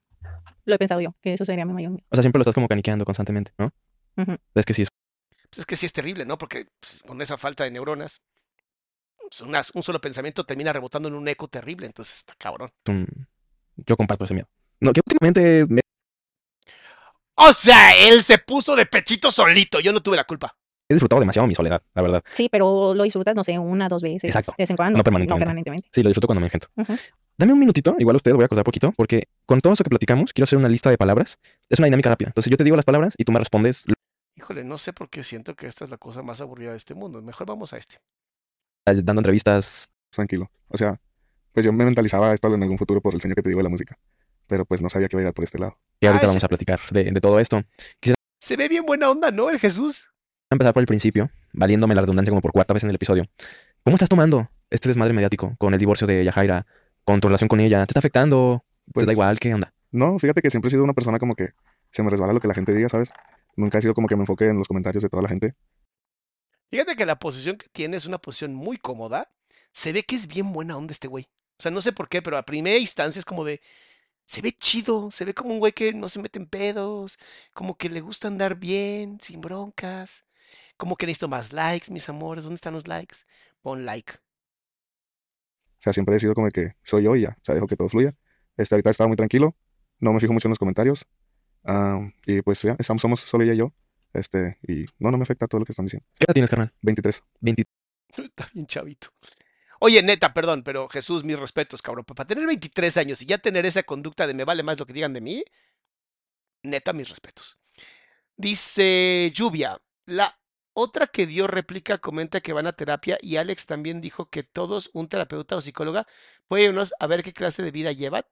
lo 0.65 0.75
he 0.75 0.79
pensado 0.79 1.01
yo, 1.01 1.15
que 1.21 1.35
eso 1.35 1.45
sería 1.45 1.65
mi 1.67 1.73
mayor 1.73 1.91
miedo. 1.93 2.05
O 2.11 2.17
sea, 2.17 2.23
siempre 2.23 2.39
lo 2.39 2.43
estás 2.43 2.55
como 2.55 2.69
caniqueando 2.69 3.05
constantemente, 3.05 3.53
¿no? 3.59 3.73
Es 4.55 4.65
que 4.65 4.75
sí, 4.75 4.83
es 4.83 4.89
Pues 5.51 5.59
es 5.61 5.67
que 5.67 5.77
sí 5.77 5.87
es 5.87 5.93
terrible, 5.93 6.25
¿no? 6.25 6.37
Porque 6.39 6.67
pues, 6.81 7.03
con 7.07 7.21
esa 7.23 7.37
falta 7.39 7.65
de 7.65 7.71
neuronas, 7.71 8.21
pues, 9.19 9.41
una- 9.41 9.63
un 9.75 9.83
solo 9.83 10.01
pensamiento 10.01 10.45
termina 10.45 10.73
rebotando 10.73 11.09
en 11.09 11.15
un 11.15 11.27
eco 11.29 11.49
terrible, 11.49 11.87
entonces 11.87 12.17
está 12.17 12.35
cabrón. 12.39 12.69
un... 12.89 13.07
Yo 13.87 13.97
comparto 13.97 14.25
ese 14.25 14.35
miedo. 14.35 14.49
No, 14.81 14.93
que 14.93 15.01
últimamente 15.07 15.65
me 15.69 15.81
O 17.37 17.53
sea, 17.53 17.97
él 18.09 18.23
se 18.23 18.39
puso 18.39 18.77
de 18.77 18.85
pechito 18.87 19.31
solito, 19.31 19.81
yo 19.81 19.93
no 19.93 20.01
tuve 20.03 20.17
la 20.17 20.25
culpa. 20.25 20.55
he 20.89 20.95
disfrutado 20.95 21.21
demasiado 21.21 21.47
mi 21.49 21.55
soledad, 21.55 21.83
la 21.95 22.03
verdad. 22.03 22.23
Sí, 22.33 22.49
pero 22.51 22.95
lo 22.95 23.03
disfrutas, 23.05 23.35
no 23.35 23.45
sé, 23.45 23.59
una, 23.59 23.89
dos 23.89 24.03
veces. 24.03 24.25
Exacto. 24.25 24.53
De 24.59 24.63
vez 24.65 24.71
en 24.71 24.77
cuando. 24.77 24.99
No 24.99 25.05
permanentemente. 25.05 25.39
No 25.41 25.47
permanentemente. 25.47 25.89
Sí, 25.93 26.03
lo 26.03 26.09
disfruto 26.11 26.27
cuando 26.27 26.41
me 26.41 26.47
engento. 26.49 26.69
Ujú. 26.77 26.95
Dame 27.40 27.55
un 27.55 27.59
minutito, 27.59 27.96
igual 27.98 28.16
a 28.16 28.18
ustedes 28.18 28.35
voy 28.35 28.42
a 28.42 28.46
acordar 28.46 28.64
poquito, 28.64 28.92
porque 28.92 29.29
con 29.46 29.62
todo 29.62 29.72
eso 29.72 29.83
que 29.83 29.88
platicamos, 29.88 30.35
quiero 30.35 30.44
hacer 30.44 30.59
una 30.59 30.68
lista 30.68 30.90
de 30.90 30.98
palabras. 30.98 31.38
Es 31.70 31.79
una 31.79 31.87
dinámica 31.87 32.11
rápida. 32.11 32.29
Entonces 32.29 32.50
yo 32.50 32.59
te 32.59 32.64
digo 32.64 32.76
las 32.76 32.85
palabras 32.85 33.14
y 33.16 33.24
tú 33.24 33.33
me 33.33 33.38
respondes 33.38 33.87
Híjole, 34.37 34.62
no 34.62 34.76
sé 34.76 34.92
por 34.92 35.09
qué 35.09 35.22
siento 35.22 35.55
que 35.55 35.66
esta 35.66 35.85
es 35.87 35.90
la 35.90 35.96
cosa 35.96 36.22
más 36.22 36.42
aburrida 36.42 36.72
de 36.72 36.76
este 36.76 36.92
mundo. 36.94 37.22
Mejor 37.22 37.46
vamos 37.46 37.72
a 37.72 37.79
este. 37.79 37.96
eh, 38.87 39.00
dando 39.03 39.20
entrevistas. 39.20 39.88
tranquilo. 40.11 40.50
O 40.68 40.76
sea, 40.76 41.00
pues 41.53 41.64
yo 41.64 41.72
me 41.72 41.85
mentalizaba 41.87 42.33
esto 42.35 42.55
en 42.55 42.62
algún 42.62 42.76
futuro 42.79 43.00
por 43.00 43.14
el 43.14 43.20
sueño 43.22 43.35
que 43.35 43.42
te 43.42 43.48
digo 43.48 43.61
de 43.61 43.64
la 43.64 43.68
música. 43.70 43.98
Pero 44.46 44.66
pues 44.66 44.83
no 44.83 44.90
sabía 44.90 45.09
que 45.09 45.16
iba 45.16 45.24
a 45.24 45.29
ir 45.29 45.35
por 45.35 45.44
este 45.44 45.59
lado. 45.59 45.79
Que 45.98 46.09
ahorita 46.09 46.24
Ah, 46.24 46.26
ese- 46.26 46.33
vamos 46.33 46.44
a 46.44 46.48
platicar 46.48 46.81
de, 46.90 47.05
de 47.11 47.20
todo 47.22 47.40
esto. 47.40 47.62
Se 48.38 48.57
ve 48.57 48.68
bien 48.68 48.85
buena 48.85 49.11
onda, 49.11 49.31
¿no? 49.31 49.48
El 49.48 49.59
Jesús. 49.59 50.11
a 50.50 50.55
empezar 50.57 50.74
por 50.74 50.81
el 50.83 50.87
principio, 50.87 51.31
valiéndome 51.53 51.94
la 51.94 52.00
redundancia 52.03 52.31
como 52.31 52.42
por 52.42 52.53
cuarta 52.53 52.74
vez 52.74 52.83
en 52.83 52.90
el 52.90 52.96
episodio. 52.96 53.24
¿Cómo 53.85 53.96
estás 53.96 54.09
tomando 54.11 54.50
este 54.70 54.88
desmadre 54.88 55.12
mediático 55.14 55.55
con 55.59 55.72
el 55.74 55.81
divorcio 55.81 56.07
de 56.07 56.24
Yajaira, 56.24 56.66
con 57.05 57.21
tu 57.21 57.29
relación 57.29 57.49
con 57.49 57.61
ella? 57.61 57.87
¿Te 57.87 57.93
está 57.93 58.01
afectando? 58.01 58.65
¿Te 58.87 58.93
Pues 58.93 59.07
da 59.07 59.13
igual? 59.13 59.39
¿Qué 59.39 59.55
onda? 59.55 59.73
no, 59.93 60.19
fíjate 60.19 60.41
que 60.43 60.51
siempre 60.51 60.69
he 60.69 60.71
sido 60.71 60.85
una 60.85 60.95
persona 60.95 61.19
como 61.19 61.35
que 61.35 61.51
se 61.93 62.03
me 62.03 62.11
resbala 62.11 62.33
lo 62.33 62.41
que 62.41 62.49
la 62.49 62.55
gente 62.55 62.75
diga, 62.75 62.89
¿sabes? 62.89 63.11
Nunca 63.57 63.79
he 63.79 63.83
sido 63.83 63.95
como 63.95 64.07
que 64.09 64.17
me 64.17 64.23
enfoque 64.23 64.47
en 64.47 64.59
los 64.59 64.69
comentarios 64.69 65.03
de 65.03 65.09
toda 65.09 65.23
la 65.23 65.29
gente. 65.29 65.55
Fíjate 66.71 66.95
que 66.97 67.07
la 67.07 67.19
posición 67.19 67.57
que 67.57 67.69
tiene 67.69 67.97
es 67.97 68.07
una 68.07 68.19
posición 68.19 68.55
muy 68.55 68.77
cómoda. 68.79 69.29
Se 69.73 69.93
ve 69.93 70.05
que 70.05 70.15
es 70.17 70.27
bien 70.29 70.53
buena 70.53 70.77
onda 70.77 70.93
este 70.93 71.09
güey. 71.09 71.25
O 71.59 71.63
sea, 71.63 71.71
no 71.71 71.83
sé 71.83 71.93
por 71.93 72.09
qué, 72.09 72.23
pero 72.23 72.37
a 72.37 72.45
primera 72.45 72.79
instancia 72.79 73.19
es 73.19 73.25
como 73.25 73.45
de. 73.45 73.61
Se 74.27 74.41
ve 74.43 74.53
chido, 74.53 75.11
se 75.11 75.25
ve 75.25 75.35
como 75.35 75.51
un 75.53 75.59
güey 75.59 75.73
que 75.73 75.93
no 75.93 76.09
se 76.09 76.21
mete 76.21 76.39
en 76.39 76.47
pedos, 76.47 77.19
como 77.53 77.77
que 77.77 77.89
le 77.89 78.01
gusta 78.01 78.29
andar 78.29 78.55
bien, 78.57 79.19
sin 79.21 79.41
broncas. 79.41 80.25
Como 80.77 80.97
que 80.97 81.07
necesito 81.07 81.29
más 81.29 81.53
likes, 81.53 81.91
mis 81.93 82.09
amores. 82.09 82.45
¿Dónde 82.45 82.57
están 82.57 82.75
los 82.75 82.87
likes? 82.89 83.17
Pon 83.63 83.85
like. 83.85 84.15
O 85.81 85.83
sea, 85.83 85.93
siempre 85.95 86.14
he 86.14 86.21
sido 86.21 86.35
como 86.35 86.49
que 86.49 86.75
soy 86.83 87.05
yo 87.05 87.16
y 87.16 87.23
ya. 87.23 87.31
O 87.31 87.45
sea, 87.45 87.55
dejo 87.55 87.66
que 87.66 87.77
todo 87.77 87.88
fluya. 87.88 88.14
Este, 88.57 88.75
ahorita 88.75 88.90
estaba 88.90 89.09
muy 89.09 89.16
tranquilo. 89.16 89.57
No 89.99 90.12
me 90.12 90.21
fijo 90.21 90.35
mucho 90.35 90.47
en 90.47 90.51
los 90.51 90.59
comentarios. 90.59 91.07
Ah, 91.64 92.01
y 92.27 92.43
pues 92.43 92.61
ya, 92.62 92.77
estamos, 92.79 93.01
somos 93.01 93.21
solo 93.21 93.45
ella 93.45 93.55
y 93.55 93.59
yo. 93.59 93.73
Este, 94.12 94.59
y 94.66 94.85
no, 94.99 95.11
no 95.11 95.16
me 95.16 95.23
afecta 95.23 95.47
todo 95.47 95.61
lo 95.61 95.64
que 95.64 95.73
están 95.73 95.87
diciendo. 95.87 96.07
¿Qué 96.19 96.27
edad 96.27 96.35
tienes, 96.35 96.51
carnal? 96.51 96.73
23. 96.83 97.25
20. 97.40 97.64
Está 98.16 98.49
bien 98.53 98.66
chavito. 98.66 99.09
Oye, 99.79 100.03
neta, 100.03 100.35
perdón, 100.35 100.62
pero 100.62 100.88
Jesús, 100.88 101.25
mis 101.25 101.38
respetos, 101.38 101.81
cabrón. 101.81 102.05
Para 102.05 102.27
tener 102.27 102.47
23 102.47 102.99
años 102.99 103.23
y 103.23 103.27
ya 103.27 103.38
tener 103.38 103.64
esa 103.64 103.83
conducta 103.83 104.27
de 104.27 104.35
me 104.35 104.45
vale 104.45 104.62
más 104.62 104.79
lo 104.79 104.85
que 104.85 104.93
digan 104.93 105.14
de 105.14 105.23
mí, 105.23 105.43
neta, 106.62 106.93
mis 106.93 107.09
respetos. 107.09 107.59
Dice 108.37 109.31
Lluvia, 109.35 109.79
la 110.05 110.39
otra 110.73 111.07
que 111.07 111.27
dio 111.27 111.47
réplica 111.47 111.99
comenta 111.99 112.41
que 112.41 112.53
van 112.53 112.67
a 112.67 112.73
terapia 112.73 113.19
y 113.21 113.37
Alex 113.37 113.67
también 113.67 114.01
dijo 114.01 114.29
que 114.31 114.43
todos, 114.43 114.91
un 114.93 115.09
terapeuta 115.09 115.57
o 115.57 115.61
psicóloga, 115.61 116.07
puede 116.49 116.65
irnos 116.65 116.95
a 117.01 117.07
ver 117.07 117.23
qué 117.23 117.33
clase 117.33 117.63
de 117.63 117.71
vida 117.71 117.93
llevan. 117.93 118.25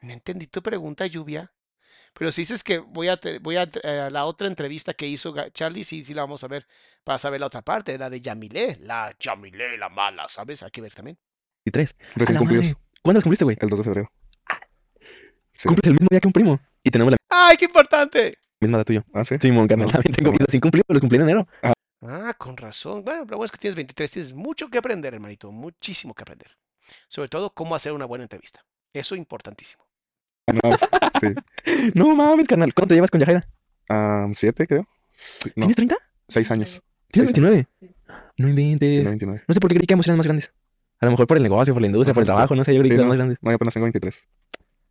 No 0.00 0.12
entendí 0.12 0.46
tu 0.46 0.62
pregunta, 0.62 1.06
Lluvia. 1.06 1.52
Pero 2.14 2.30
si 2.32 2.42
dices 2.42 2.62
que 2.62 2.78
voy 2.78 3.08
a, 3.08 3.18
voy 3.40 3.56
a, 3.56 3.62
eh, 3.82 4.08
la 4.10 4.24
otra 4.26 4.46
entrevista 4.46 4.94
que 4.94 5.06
hizo 5.06 5.34
Charlie, 5.50 5.84
sí, 5.84 6.04
sí 6.04 6.12
la 6.14 6.22
vamos 6.22 6.44
a 6.44 6.48
ver 6.48 6.66
para 7.04 7.18
saber 7.18 7.40
la 7.40 7.46
otra 7.46 7.62
parte, 7.62 7.96
la 7.96 8.10
de 8.10 8.20
Yamilé, 8.20 8.78
la 8.80 9.14
Yamilé, 9.18 9.78
la 9.78 9.88
mala, 9.88 10.28
¿sabes? 10.28 10.62
Hay 10.62 10.70
que 10.70 10.80
ver 10.80 10.92
también. 10.92 11.18
23. 11.64 11.96
Recién 12.16 12.36
¡A 12.36 12.40
la 12.40 12.46
cumplidos. 12.46 12.76
¿Cuándo 13.00 13.18
los 13.18 13.24
cumpliste, 13.24 13.44
güey? 13.44 13.56
El 13.60 13.68
2 13.68 13.78
de 13.78 13.84
febrero. 13.84 14.12
Sí. 15.54 15.68
Cumples 15.68 15.86
el 15.86 15.92
mismo 15.94 16.08
día 16.10 16.20
que 16.20 16.28
un 16.28 16.32
primo. 16.32 16.60
Y 16.82 16.90
tenemos 16.90 17.12
la 17.12 17.16
¡Ay, 17.52 17.56
qué 17.58 17.66
importante! 17.66 18.38
misma 18.60 18.78
edad 18.78 18.84
tuyo. 18.86 19.04
Ah, 19.12 19.24
sí. 19.24 19.34
Simón, 19.40 19.68
carnal. 19.68 19.86
No, 19.88 19.92
También 19.92 20.14
tengo 20.14 20.30
no. 20.32 20.38
los 20.38 20.46
sin 20.50 20.60
cumplir, 20.60 20.84
los 20.88 21.00
cumplí 21.00 21.16
en 21.18 21.22
enero. 21.24 21.46
Ah, 22.00 22.34
con 22.38 22.56
razón. 22.56 23.04
Bueno, 23.04 23.20
lo 23.20 23.36
bueno 23.36 23.44
es 23.44 23.52
que 23.52 23.58
tienes 23.58 23.76
23, 23.76 24.10
tienes 24.10 24.32
mucho 24.32 24.68
que 24.68 24.78
aprender, 24.78 25.12
hermanito, 25.14 25.50
muchísimo 25.52 26.14
que 26.14 26.22
aprender. 26.22 26.48
Sobre 27.08 27.28
todo, 27.28 27.50
cómo 27.52 27.74
hacer 27.74 27.92
una 27.92 28.06
buena 28.06 28.24
entrevista. 28.24 28.64
Eso 28.94 29.14
es 29.14 29.18
importantísimo. 29.18 29.84
No, 30.46 30.70
sí. 31.20 31.28
No 31.94 32.14
mames, 32.16 32.48
carnal. 32.48 32.72
¿Cuánto 32.74 32.88
te 32.88 32.94
llevas 32.94 33.10
con 33.10 33.20
Yajaira? 33.20 33.46
Ah, 33.88 34.26
siete, 34.32 34.66
creo. 34.66 34.88
Sí, 35.10 35.50
no, 35.54 35.66
¿Tienes 35.66 35.76
30? 35.76 35.96
seis 36.28 36.50
años. 36.50 36.82
¿Tienes 37.10 37.30
Sí, 37.30 37.34
sí. 37.36 37.40
29? 37.40 37.66
No 38.38 38.48
inventes. 38.48 38.88
Tiene 38.90 39.08
29. 39.10 39.44
No 39.46 39.54
sé 39.54 39.60
por 39.60 39.68
qué 39.70 39.74
creí 39.76 39.86
que 39.86 39.94
eran 39.94 40.16
más 40.16 40.26
grandes. 40.26 40.52
A 41.00 41.04
lo 41.06 41.10
mejor 41.12 41.26
por 41.26 41.36
el 41.36 41.42
negocio, 41.42 41.74
por 41.74 41.80
la 41.82 41.86
industria, 41.88 42.14
por 42.14 42.22
el 42.22 42.26
sí. 42.26 42.32
trabajo, 42.32 42.54
no 42.54 42.62
sé, 42.64 42.74
yo 42.74 42.80
creí 42.80 42.90
Sí, 42.90 42.90
que 42.90 42.94
eran 42.94 43.06
no. 43.06 43.10
más 43.10 43.18
grandes. 43.18 43.38
No, 43.42 43.50
yo 43.50 43.56
apenas 43.56 43.74
tengo 43.74 43.84
23. 43.84 44.28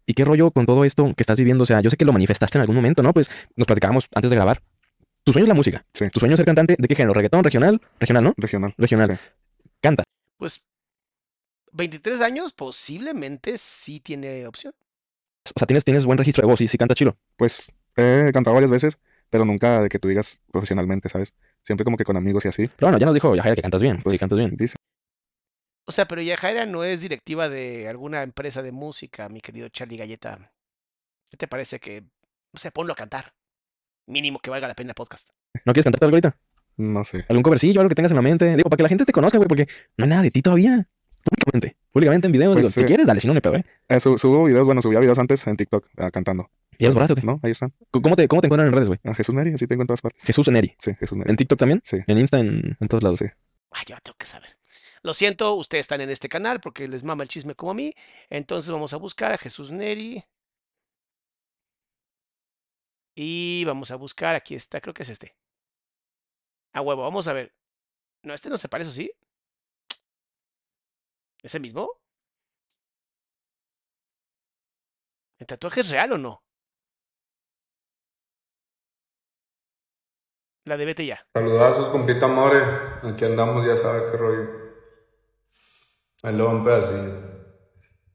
¿Y 0.06 0.14
qué 0.14 0.26
rollo 0.26 0.52
con 0.52 0.66
todo 0.66 0.86
esto 0.86 1.14
que 1.16 1.24
estás 1.24 1.38
viviendo? 1.38 1.64
O 1.64 1.66
sea, 1.66 1.82
yo 1.82 1.90
sé 1.90 1.98
que 1.98 2.06
lo 2.06 2.14
manifestaste 2.14 2.58
en 2.58 2.62
algún 2.62 2.76
momento, 2.76 3.04
¿no? 3.04 3.14
Pues 3.14 3.30
nos 3.56 3.66
platicábamos 3.66 4.08
antes 4.14 4.30
de 4.30 4.36
grabar. 4.36 4.62
Tu 5.24 5.34
sueño 5.34 5.46
es 5.46 5.50
la 5.50 5.56
música. 5.56 5.86
Sí. 5.94 6.10
Tu 6.10 6.20
sueño 6.20 6.34
es 6.34 6.38
ser 6.40 6.46
cantante. 6.46 6.76
¿De 6.78 6.88
qué 6.88 6.96
género? 6.96 7.14
¿Reggaetón? 7.14 7.44
¿Regional? 7.44 7.82
¿Regional, 8.00 8.24
no? 8.24 8.34
Regional. 8.38 8.74
Regional. 8.78 9.08
Sí. 9.08 9.68
Canta. 9.80 10.04
Pues, 10.38 10.64
23 11.74 12.22
años 12.22 12.54
posiblemente 12.54 13.58
sí 13.58 14.00
tiene 14.00 14.48
opción. 14.48 14.74
O 15.56 15.60
sea, 15.60 15.68
tienes, 15.68 15.84
tienes 15.84 16.06
buen 16.06 16.18
registro 16.18 16.42
de 16.42 16.52
voz 16.52 16.62
y 16.62 16.68
sí 16.68 16.78
canta 16.78 16.96
chilo. 16.96 17.18
Pues 17.36 17.72
he 17.96 18.32
cantado 18.34 18.54
varias 18.54 18.72
veces, 18.72 18.98
pero 19.30 19.46
nunca 19.46 19.82
de 19.82 19.90
que 19.90 20.00
tú 20.00 20.08
digas 20.08 20.42
profesionalmente, 20.52 21.10
¿sabes? 21.10 21.34
Siempre 21.64 21.84
como 21.84 21.98
que 21.98 22.04
con 22.04 22.18
amigos 22.18 22.46
y 22.46 22.50
así. 22.50 22.68
Pero 22.68 22.88
bueno, 22.88 22.98
ya 22.98 23.06
nos 23.06 23.14
dijo 23.14 23.36
Yajaira 23.36 23.56
que 23.56 23.62
cantas 23.62 23.82
bien. 23.82 24.02
Pues 24.02 24.14
sí, 24.14 24.20
cantas 24.20 24.38
bien. 24.38 24.56
dice. 24.56 24.76
O 25.92 25.94
sea, 25.94 26.08
pero 26.08 26.22
Yajaira 26.22 26.66
no 26.66 26.86
es 26.86 27.02
directiva 27.02 27.50
de 27.50 27.90
alguna 27.90 28.24
empresa 28.24 28.62
de 28.62 28.72
música, 28.72 29.28
mi 29.28 29.42
querido 29.42 29.68
Charlie 29.68 29.98
Galleta. 29.98 30.54
¿Qué 31.30 31.36
te 31.36 31.50
parece 31.50 31.82
que, 31.82 32.06
o 32.54 32.58
sea, 32.58 32.72
ponlo 32.72 32.94
a 32.94 32.96
cantar? 32.96 33.34
Mínimo 34.08 34.40
que 34.40 34.50
valga 34.50 34.70
la 34.70 34.74
pena 34.74 34.92
el 34.92 34.96
podcast. 34.96 35.28
¿No 35.66 35.74
quieres 35.74 35.84
cantarte 35.84 36.06
algo 36.06 36.16
ahorita? 36.16 36.38
No 36.78 37.04
sé. 37.04 37.26
¿Algún 37.28 37.44
covercillo, 37.44 37.82
algo 37.82 37.90
que 37.90 37.96
tengas 37.96 38.14
en 38.14 38.16
la 38.16 38.22
mente? 38.22 38.56
Digo, 38.56 38.70
para 38.70 38.78
que 38.78 38.84
la 38.84 38.88
gente 38.88 39.04
te 39.04 39.12
conozca, 39.12 39.38
güey, 39.38 39.50
porque 39.50 39.68
no 39.98 40.06
hay 40.06 40.10
nada 40.12 40.22
de 40.22 40.32
ti 40.32 40.42
todavía. 40.42 40.88
Públicamente. 41.26 41.76
Públicamente 41.92 42.28
en 42.28 42.32
videos. 42.32 42.54
Pues, 42.54 42.74
digo, 42.74 42.82
si 42.82 42.88
quieres, 42.88 43.06
dale, 43.06 43.20
si 43.20 43.28
no, 43.28 43.34
me 43.34 43.42
pedo, 43.42 43.56
¿eh? 43.58 43.66
Eh, 43.90 44.00
su- 44.00 44.18
subo 44.18 44.46
videos, 44.46 44.66
bueno, 44.66 44.82
subía 44.82 45.02
videos 45.02 45.20
antes 45.20 45.46
en 45.46 45.58
TikTok 45.58 45.88
ah, 45.98 46.10
cantando. 46.10 46.50
¿Y 46.78 46.86
los 46.86 46.94
borraste 46.94 47.12
o 47.12 47.16
qué? 47.18 47.24
¿No? 47.24 47.42
Ahí 47.44 47.52
están. 47.52 47.74
¿Cómo 47.92 48.16
te, 48.16 48.30
¿Cómo 48.30 48.40
te 48.42 48.48
encuentran 48.48 48.68
en 48.70 48.74
redes, 48.74 48.88
güey? 48.88 49.00
A 49.04 49.14
Jesús 49.14 49.36
Neri, 49.36 49.54
así 49.56 49.68
tengo 49.68 49.84
en 49.84 49.88
todas 49.88 50.02
partes. 50.02 50.24
Jesús 50.24 50.48
Neri. 50.48 50.74
Sí, 50.80 50.96
Jesús 50.98 51.18
Neri. 51.18 51.30
¿En 51.32 51.36
TikTok 51.36 51.60
también? 51.60 51.82
Sí, 51.84 51.98
En 52.08 52.18
Insta, 52.18 52.40
en, 52.40 52.78
en 52.80 52.88
todos 52.88 53.04
lados. 53.04 53.20
sí. 53.20 53.26
Ay, 53.72 53.84
yo 53.90 53.98
tengo 54.02 54.16
que 54.18 54.26
saber. 54.26 54.58
Lo 55.04 55.14
siento, 55.14 55.56
ustedes 55.56 55.82
están 55.84 56.02
en 56.02 56.10
este 56.10 56.30
canal 56.30 56.60
porque 56.62 56.88
les 56.88 57.04
mama 57.04 57.24
el 57.24 57.30
chisme 57.30 57.56
como 57.56 57.72
a 57.72 57.74
mí. 57.76 57.94
Entonces 58.30 58.72
vamos 58.72 58.94
a 58.94 58.98
buscar 58.98 59.32
a 59.32 59.38
Jesús 59.38 59.72
Neri. 59.72 60.24
Y 63.16 63.64
vamos 63.66 63.92
a 63.92 63.96
buscar, 63.96 64.36
aquí 64.36 64.56
está, 64.56 64.80
creo 64.80 64.94
que 64.94 65.04
es 65.04 65.10
este. 65.10 65.36
A 66.74 66.82
huevo, 66.82 67.02
vamos 67.02 67.28
a 67.28 67.34
ver. 67.34 67.54
No, 68.24 68.34
este 68.34 68.50
no 68.50 68.58
se 68.58 68.70
parece, 68.70 68.92
¿sí? 68.92 69.12
¿Ese 71.42 71.60
mismo? 71.60 72.00
¿El 75.40 75.48
tatuaje 75.48 75.82
es 75.82 75.90
real 75.90 76.14
o 76.14 76.18
no? 76.18 76.44
La 80.66 80.78
de 80.78 80.86
vete 80.86 81.06
ya. 81.06 81.26
Saludazos, 81.34 81.90
compita 81.90 82.28
More. 82.28 82.60
Aquí 83.12 83.26
andamos, 83.26 83.66
ya 83.66 83.76
sabe 83.76 84.12
qué 84.12 84.18
rollo. 84.18 84.61
Pedacillo. 86.22 87.32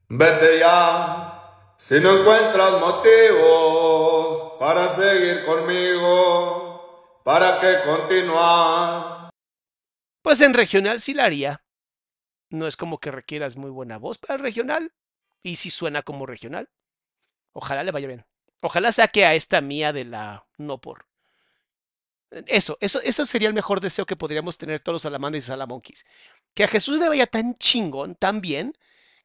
Vete 0.09 0.59
ya, 0.59 1.73
si 1.77 1.99
no 1.99 2.21
encuentras 2.21 2.79
motivos 2.79 4.53
para 4.57 4.87
seguir 4.87 5.45
conmigo, 5.45 7.21
para 7.25 7.59
qué 7.59 7.79
continuar. 7.85 9.29
Pues 10.21 10.39
en 10.41 10.53
regional 10.53 11.01
sí 11.01 11.13
la 11.13 11.25
haría. 11.25 11.65
No 12.49 12.67
es 12.67 12.77
como 12.77 12.99
que 12.99 13.11
requieras 13.11 13.57
muy 13.57 13.69
buena 13.69 13.97
voz 13.97 14.17
para 14.17 14.35
el 14.35 14.39
regional. 14.39 14.93
Y 15.43 15.57
sí 15.57 15.69
suena 15.69 16.01
como 16.01 16.25
regional. 16.25 16.69
Ojalá 17.51 17.83
le 17.83 17.91
vaya 17.91 18.07
bien. 18.07 18.25
Ojalá 18.61 18.91
saque 18.91 19.25
a 19.25 19.33
esta 19.33 19.59
mía 19.61 19.91
de 19.91 20.05
la 20.05 20.47
no 20.57 20.79
por. 20.79 21.07
Eso, 22.31 22.77
eso, 22.81 22.99
eso 23.03 23.25
sería 23.25 23.47
el 23.47 23.53
mejor 23.53 23.79
deseo 23.79 24.05
que 24.05 24.15
podríamos 24.15 24.57
tener 24.57 24.79
todos 24.79 24.95
los 24.95 25.01
salamandras 25.01 25.43
y 25.43 25.47
salamonquis. 25.47 26.05
Que 26.57 26.63
a 26.63 26.67
Jesús 26.67 26.99
le 26.99 27.07
vaya 27.07 27.27
tan 27.27 27.53
chingón, 27.59 28.15
tan 28.15 28.41
bien, 28.41 28.73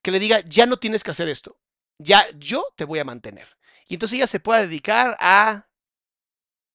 que 0.03 0.11
le 0.11 0.19
diga, 0.19 0.41
ya 0.41 0.67
no 0.67 0.77
tienes 0.77 1.03
que 1.03 1.13
hacer 1.13 1.31
esto. 1.31 1.59
Ya 1.97 2.21
yo 2.37 2.63
te 2.77 2.85
voy 2.85 2.99
a 2.99 3.07
mantener. 3.07 3.49
Y 3.89 3.95
entonces 3.95 4.19
ella 4.19 4.27
se 4.27 4.39
pueda 4.39 4.61
dedicar 4.61 5.17
a 5.19 5.67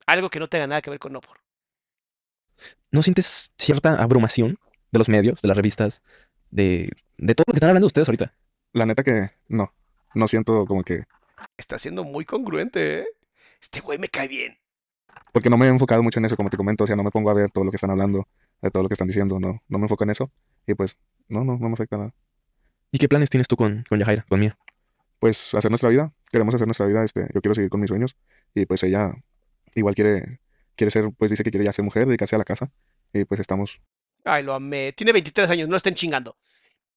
algo 0.07 0.31
que 0.31 0.39
no 0.39 0.47
tenga 0.47 0.65
nada 0.65 0.81
que 0.81 0.89
ver 0.89 0.97
con 0.97 1.13
no 1.13 1.21
por. 1.21 1.37
¿No 2.89 3.03
sientes 3.03 3.53
cierta 3.59 4.01
abrumación 4.01 4.57
de 4.89 4.97
los 4.97 5.09
medios, 5.09 5.39
de 5.43 5.47
las 5.47 5.55
revistas, 5.55 6.01
de, 6.49 6.89
de 7.17 7.35
todo 7.35 7.43
lo 7.45 7.53
que 7.53 7.57
están 7.57 7.69
hablando 7.69 7.85
ustedes 7.85 8.07
ahorita? 8.07 8.33
La 8.73 8.87
neta 8.87 9.03
que 9.03 9.29
no. 9.49 9.71
No 10.15 10.27
siento 10.27 10.65
como 10.65 10.81
que. 10.81 11.03
Está 11.55 11.77
siendo 11.77 12.03
muy 12.03 12.25
congruente, 12.25 13.01
¿eh? 13.01 13.07
Este 13.61 13.79
güey 13.79 13.99
me 13.99 14.09
cae 14.09 14.27
bien. 14.27 14.57
Porque 15.31 15.51
no 15.51 15.57
me 15.57 15.67
he 15.67 15.69
enfocado 15.69 16.01
mucho 16.01 16.17
en 16.17 16.25
eso, 16.25 16.35
como 16.35 16.49
te 16.49 16.57
comento. 16.57 16.85
O 16.85 16.87
sea, 16.87 16.95
no 16.95 17.03
me 17.03 17.11
pongo 17.11 17.29
a 17.29 17.35
ver 17.35 17.51
todo 17.51 17.63
lo 17.63 17.69
que 17.69 17.77
están 17.77 17.91
hablando, 17.91 18.27
de 18.61 18.71
todo 18.71 18.83
lo 18.83 18.89
que 18.89 18.93
están 18.93 19.07
diciendo. 19.07 19.39
No, 19.39 19.61
no 19.67 19.77
me 19.77 19.85
enfoco 19.85 20.03
en 20.03 20.11
eso. 20.11 20.31
Y 20.65 20.73
pues, 20.73 20.97
no, 21.27 21.43
no, 21.43 21.57
no 21.57 21.67
me 21.67 21.73
afecta 21.73 21.97
nada. 21.97 22.13
¿Y 22.91 22.99
qué 22.99 23.09
planes 23.09 23.29
tienes 23.29 23.47
tú 23.47 23.55
con, 23.55 23.83
con 23.89 23.99
Yajaira, 23.99 24.25
con 24.29 24.39
Mía? 24.39 24.57
Pues 25.19 25.53
hacer 25.53 25.71
nuestra 25.71 25.89
vida. 25.89 26.13
Queremos 26.31 26.55
hacer 26.55 26.67
nuestra 26.67 26.85
vida. 26.85 27.03
Este, 27.03 27.27
yo 27.33 27.41
quiero 27.41 27.55
seguir 27.55 27.69
con 27.69 27.81
mis 27.81 27.89
sueños. 27.89 28.15
Y 28.53 28.65
pues 28.65 28.83
ella 28.83 29.13
igual 29.75 29.95
quiere, 29.95 30.39
quiere 30.75 30.91
ser, 30.91 31.09
pues 31.17 31.31
dice 31.31 31.43
que 31.43 31.51
quiere 31.51 31.65
ya 31.65 31.73
ser 31.73 31.83
mujer, 31.83 32.05
dedicarse 32.05 32.35
a 32.35 32.39
la 32.39 32.45
casa. 32.45 32.71
Y 33.13 33.25
pues 33.25 33.39
estamos. 33.39 33.81
Ay, 34.23 34.43
lo 34.43 34.53
amé. 34.53 34.93
Tiene 34.93 35.11
23 35.13 35.49
años, 35.49 35.69
no 35.69 35.75
estén 35.75 35.95
chingando. 35.95 36.37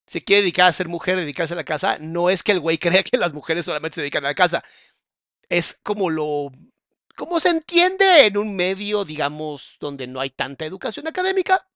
Se 0.07 0.23
quiere 0.23 0.43
dedicar 0.43 0.67
a 0.67 0.73
ser 0.73 0.89
mujer, 0.89 1.17
dedicarse 1.17 1.55
a 1.55 1.57
la 1.57 1.65
casa. 1.65 1.99
No 2.01 2.31
es 2.31 2.43
que 2.43 2.53
el 2.53 2.61
güey 2.61 2.79
crea 2.79 3.03
que 3.03 3.17
las 3.17 3.33
mujeres 3.33 3.65
solamente 3.65 3.97
se 3.97 4.01
dedican 4.03 4.25
a 4.25 4.29
la 4.29 4.35
casa. 4.35 4.63
Es 5.49 5.79
como 5.83 6.11
lo. 6.11 6.51
Como 7.21 7.39
se 7.39 7.51
entiende 7.51 8.25
en 8.25 8.39
un 8.39 8.57
medio, 8.57 9.05
digamos, 9.05 9.77
donde 9.79 10.07
no 10.07 10.21
hay 10.21 10.31
tanta 10.31 10.65
educación 10.65 11.07
académica. 11.07 11.69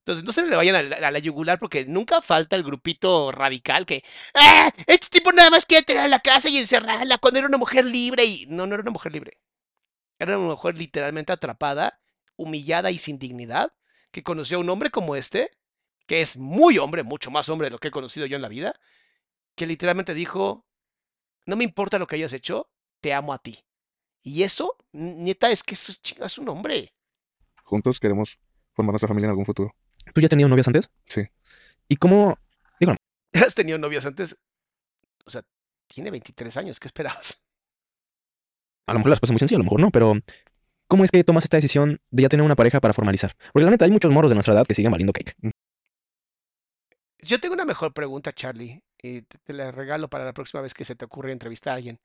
Entonces, 0.00 0.24
no 0.24 0.32
se 0.32 0.44
le 0.44 0.56
vayan 0.56 0.74
a 0.74 0.82
la, 0.82 0.96
a 0.96 1.10
la 1.12 1.20
yugular 1.20 1.60
porque 1.60 1.84
nunca 1.84 2.20
falta 2.20 2.56
el 2.56 2.64
grupito 2.64 3.30
radical 3.30 3.86
que. 3.86 4.02
¡Ah! 4.34 4.72
Este 4.88 5.06
tipo 5.10 5.30
nada 5.30 5.50
más 5.50 5.64
quiere 5.64 5.84
tener 5.84 6.10
la 6.10 6.18
casa 6.18 6.48
y 6.48 6.58
encerrarla 6.58 7.18
cuando 7.18 7.38
era 7.38 7.46
una 7.46 7.56
mujer 7.56 7.84
libre. 7.84 8.24
Y 8.24 8.46
no, 8.46 8.66
no 8.66 8.74
era 8.74 8.82
una 8.82 8.90
mujer 8.90 9.12
libre. 9.12 9.38
Era 10.18 10.36
una 10.38 10.48
mujer 10.48 10.76
literalmente 10.76 11.32
atrapada, 11.32 12.00
humillada 12.34 12.90
y 12.90 12.98
sin 12.98 13.20
dignidad, 13.20 13.74
que 14.10 14.24
conoció 14.24 14.56
a 14.56 14.60
un 14.60 14.70
hombre 14.70 14.90
como 14.90 15.14
este, 15.14 15.52
que 16.08 16.20
es 16.20 16.36
muy 16.36 16.78
hombre, 16.78 17.04
mucho 17.04 17.30
más 17.30 17.48
hombre 17.48 17.68
de 17.68 17.70
lo 17.70 17.78
que 17.78 17.88
he 17.88 17.92
conocido 17.92 18.26
yo 18.26 18.34
en 18.34 18.42
la 18.42 18.48
vida, 18.48 18.74
que 19.54 19.68
literalmente 19.68 20.14
dijo, 20.14 20.66
no 21.46 21.54
me 21.54 21.62
importa 21.62 22.00
lo 22.00 22.08
que 22.08 22.16
hayas 22.16 22.32
hecho, 22.32 22.68
te 23.00 23.14
amo 23.14 23.32
a 23.32 23.38
ti. 23.38 23.60
Y 24.26 24.42
eso, 24.42 24.76
neta, 24.90 25.52
es 25.52 25.62
que 25.62 25.74
eso 25.74 25.92
es 25.92 26.02
chingas 26.02 26.36
un 26.36 26.48
hombre. 26.48 26.92
Juntos 27.62 28.00
queremos 28.00 28.40
formar 28.72 28.92
nuestra 28.92 29.06
familia 29.06 29.26
en 29.26 29.30
algún 29.30 29.46
futuro. 29.46 29.72
¿Tú 30.12 30.20
ya 30.20 30.24
has 30.24 30.30
tenido 30.30 30.48
novias 30.48 30.66
antes? 30.66 30.90
Sí. 31.06 31.22
¿Y 31.86 31.94
cómo? 31.94 32.36
¿Has 33.34 33.54
tenido 33.54 33.78
novias 33.78 34.04
antes? 34.04 34.36
O 35.26 35.30
sea, 35.30 35.42
tiene 35.86 36.10
23 36.10 36.56
años, 36.56 36.80
¿qué 36.80 36.88
esperabas? 36.88 37.46
A 38.86 38.94
lo 38.94 38.98
mejor 38.98 39.10
la 39.10 39.14
respuesta 39.14 39.30
es 39.30 39.34
muy 39.34 39.38
sencilla, 39.38 39.58
a 39.58 39.60
lo 39.60 39.64
mejor 39.64 39.80
no, 39.80 39.90
pero 39.92 40.14
¿cómo 40.88 41.04
es 41.04 41.12
que 41.12 41.22
tomas 41.22 41.44
esta 41.44 41.58
decisión 41.58 42.00
de 42.10 42.24
ya 42.24 42.28
tener 42.28 42.44
una 42.44 42.56
pareja 42.56 42.80
para 42.80 42.94
formalizar? 42.94 43.36
Porque 43.52 43.64
la 43.64 43.70
neta 43.70 43.84
hay 43.84 43.92
muchos 43.92 44.10
morros 44.10 44.32
de 44.32 44.34
nuestra 44.34 44.54
edad 44.54 44.66
que 44.66 44.74
siguen 44.74 44.90
valiendo 44.90 45.12
cake. 45.12 45.36
Yo 47.20 47.38
tengo 47.38 47.54
una 47.54 47.64
mejor 47.64 47.94
pregunta, 47.94 48.32
Charlie, 48.32 48.82
y 49.00 49.22
te, 49.22 49.38
te 49.38 49.52
la 49.52 49.70
regalo 49.70 50.10
para 50.10 50.24
la 50.24 50.32
próxima 50.32 50.62
vez 50.62 50.74
que 50.74 50.84
se 50.84 50.96
te 50.96 51.04
ocurra 51.04 51.30
entrevistar 51.30 51.74
a 51.74 51.76
alguien. 51.76 52.00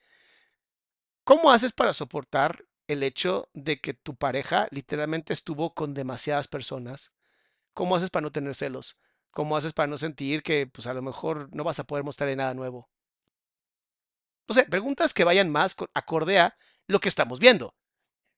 ¿Cómo 1.24 1.52
haces 1.52 1.72
para 1.72 1.94
soportar 1.94 2.66
el 2.88 3.04
hecho 3.04 3.50
de 3.54 3.80
que 3.80 3.94
tu 3.94 4.16
pareja 4.16 4.68
literalmente 4.72 5.34
estuvo 5.34 5.74
con 5.74 5.94
demasiadas 5.94 6.48
personas? 6.48 7.14
¿Cómo 7.74 7.96
haces 7.96 8.10
para 8.10 8.24
no 8.24 8.32
tener 8.32 8.56
celos? 8.56 8.98
¿Cómo 9.30 9.56
haces 9.56 9.74
para 9.74 9.88
no 9.88 9.98
sentir 9.98 10.42
que 10.44 10.68
pues 10.68 10.88
a 10.88 10.94
lo 10.94 11.02
mejor 11.02 11.50
no 11.56 11.64
vas 11.64 11.80
a 11.80 11.84
poder 11.86 12.04
mostrarle 12.04 12.36
nada 12.36 12.54
nuevo? 12.54 12.90
No 14.48 14.56
sé, 14.56 14.64
preguntas 14.66 15.14
que 15.14 15.24
vayan 15.24 15.50
más 15.50 15.76
acorde 15.94 16.40
a 16.40 16.56
lo 16.88 17.00
que 17.00 17.08
estamos 17.08 17.40
viendo. 17.40 17.76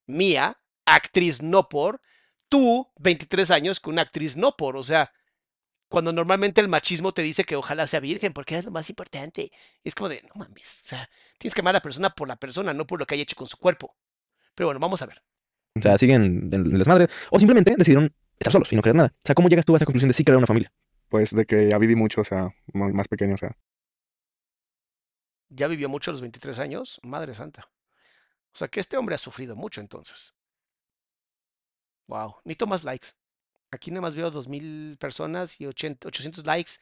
Mía, 0.06 0.62
actriz 0.86 1.42
no 1.42 1.70
por, 1.70 2.02
tú, 2.50 2.92
23 3.00 3.50
años, 3.50 3.80
con 3.80 3.94
una 3.94 4.04
actriz 4.04 4.36
no 4.36 4.56
por, 4.56 4.78
o 4.78 4.84
sea, 4.84 5.12
cuando 5.94 6.12
normalmente 6.12 6.60
el 6.60 6.70
machismo 6.70 7.12
te 7.12 7.22
dice 7.22 7.44
que 7.44 7.56
ojalá 7.56 7.86
sea 7.86 8.00
virgen 8.00 8.34
porque 8.34 8.58
es 8.58 8.66
lo 8.66 8.72
más 8.72 8.90
importante. 8.90 9.52
Y 9.84 9.88
es 9.88 9.94
como 9.94 10.10
de, 10.10 10.24
no 10.24 10.32
mames, 10.40 10.82
o 10.86 10.88
sea, 10.88 11.08
tienes 11.38 11.54
que 11.54 11.62
amar 11.62 11.76
a 11.76 11.78
la 11.78 11.82
persona 11.84 12.10
por 12.10 12.28
la 12.28 12.36
persona, 12.36 12.74
no 12.74 12.88
por 12.88 12.98
lo 12.98 13.06
que 13.06 13.14
haya 13.14 13.22
hecho 13.22 13.36
con 13.36 13.46
su 13.46 13.58
cuerpo. 13.58 13.96
Pero 14.56 14.70
bueno, 14.70 14.80
vamos 14.80 15.04
a 15.04 15.06
ver. 15.06 15.22
O 15.78 15.82
sea, 15.84 15.96
siguen 16.00 16.50
en 16.52 16.66
el 16.66 16.80
desmadre. 16.80 17.10
O 17.30 17.38
simplemente 17.38 17.76
decidieron 17.78 18.12
estar 18.40 18.52
solos 18.52 18.74
y 18.74 18.76
no 18.76 18.82
querer 18.82 18.96
nada. 18.96 19.14
O 19.16 19.22
sea, 19.24 19.36
¿cómo 19.36 19.50
llegas 19.50 19.66
tú 19.66 19.76
a 19.76 19.78
esa 19.78 19.86
conclusión 19.86 20.08
de 20.08 20.16
sí 20.16 20.24
crear 20.24 20.40
una 20.40 20.48
familia? 20.48 20.74
Pues 21.10 21.30
de 21.30 21.46
que 21.46 21.70
ya 21.70 21.78
viví 21.78 21.96
mucho, 21.96 22.22
o 22.22 22.24
sea, 22.24 22.50
más 22.74 23.08
pequeño, 23.08 23.36
o 23.36 23.38
sea. 23.38 23.56
Ya 25.50 25.68
vivió 25.68 25.90
mucho 25.90 26.10
a 26.10 26.14
los 26.14 26.22
23 26.22 26.58
años, 26.58 27.00
madre 27.04 27.36
santa. 27.36 27.70
O 28.52 28.58
sea 28.58 28.68
que 28.68 28.80
este 28.80 28.98
hombre 28.98 29.14
ha 29.14 29.20
sufrido 29.20 29.56
mucho 29.56 29.80
entonces. 29.80 30.34
Wow, 32.08 32.38
necesito 32.46 32.66
más 32.66 32.84
likes. 32.84 33.10
Aquí 33.74 33.92
nada 33.92 34.02
más 34.02 34.16
veo 34.16 34.30
2000 34.30 34.98
personas 35.00 35.60
y 35.60 35.66
80 35.66 36.08
800 36.08 36.46
likes. 36.46 36.74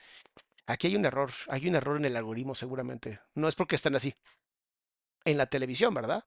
Aquí 0.66 0.88
hay 0.88 0.96
un 0.96 1.06
error, 1.06 1.32
hay 1.48 1.68
un 1.68 1.76
error 1.76 1.98
en 1.98 2.06
el 2.06 2.16
algoritmo 2.16 2.54
seguramente. 2.54 3.20
No 3.36 3.48
es 3.48 3.56
porque 3.56 3.76
están 3.76 3.96
así. 3.96 4.14
En 5.24 5.38
la 5.38 5.46
televisión, 5.46 5.94
¿verdad? 5.94 6.24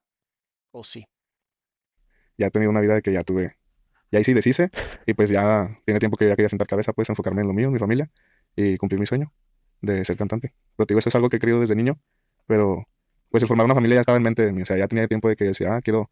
¿O 0.71 0.85
sí? 0.85 1.07
ya 2.39 2.47
he 2.47 2.51
tenido 2.51 2.71
una 2.71 2.81
vida 2.81 2.95
de 2.95 3.03
que 3.03 3.13
ya 3.13 3.23
tuve, 3.23 3.57
ya 4.11 4.19
ahí 4.19 4.25
sí 4.25 4.33
deshice, 4.33 4.71
y 5.07 5.15
pues 5.15 5.31
ya 5.31 5.79
tiene 5.85 6.01
tiempo 6.01 6.17
que 6.17 6.27
ya 6.27 6.37
quería 6.37 6.49
sentar 6.49 6.67
cabeza, 6.67 6.93
pues 6.93 7.09
enfocarme 7.09 7.43
en 7.43 7.49
lo 7.49 7.55
mío, 7.55 7.69
en 7.69 7.73
mi 7.73 7.79
familia, 7.79 8.11
y 8.57 8.77
cumplir 8.77 9.01
mi 9.01 9.07
sueño 9.07 9.33
de 9.81 10.05
ser 10.05 10.17
cantante. 10.17 10.55
Pero 10.77 10.87
te 10.87 10.95
digo, 10.95 10.99
eso 11.01 11.09
es 11.09 11.15
algo 11.15 11.29
que 11.29 11.37
he 11.37 11.41
querido 11.41 11.61
desde 11.61 11.77
niño, 11.77 12.01
pero 12.47 12.87
pues 13.31 13.43
el 13.43 13.49
formar 13.49 13.67
una 13.67 13.75
familia 13.75 13.97
ya 13.97 14.01
estaba 14.01 14.17
en 14.17 14.23
mente 14.23 14.45
de 14.45 14.53
mí, 14.53 14.63
o 14.63 14.67
sea, 14.67 14.77
ya 14.77 14.89
tenía 14.89 15.07
tiempo 15.09 15.29
de 15.29 15.37
que 15.37 15.45
decía, 15.45 15.77
ah, 15.77 15.83
quiero, 15.83 16.11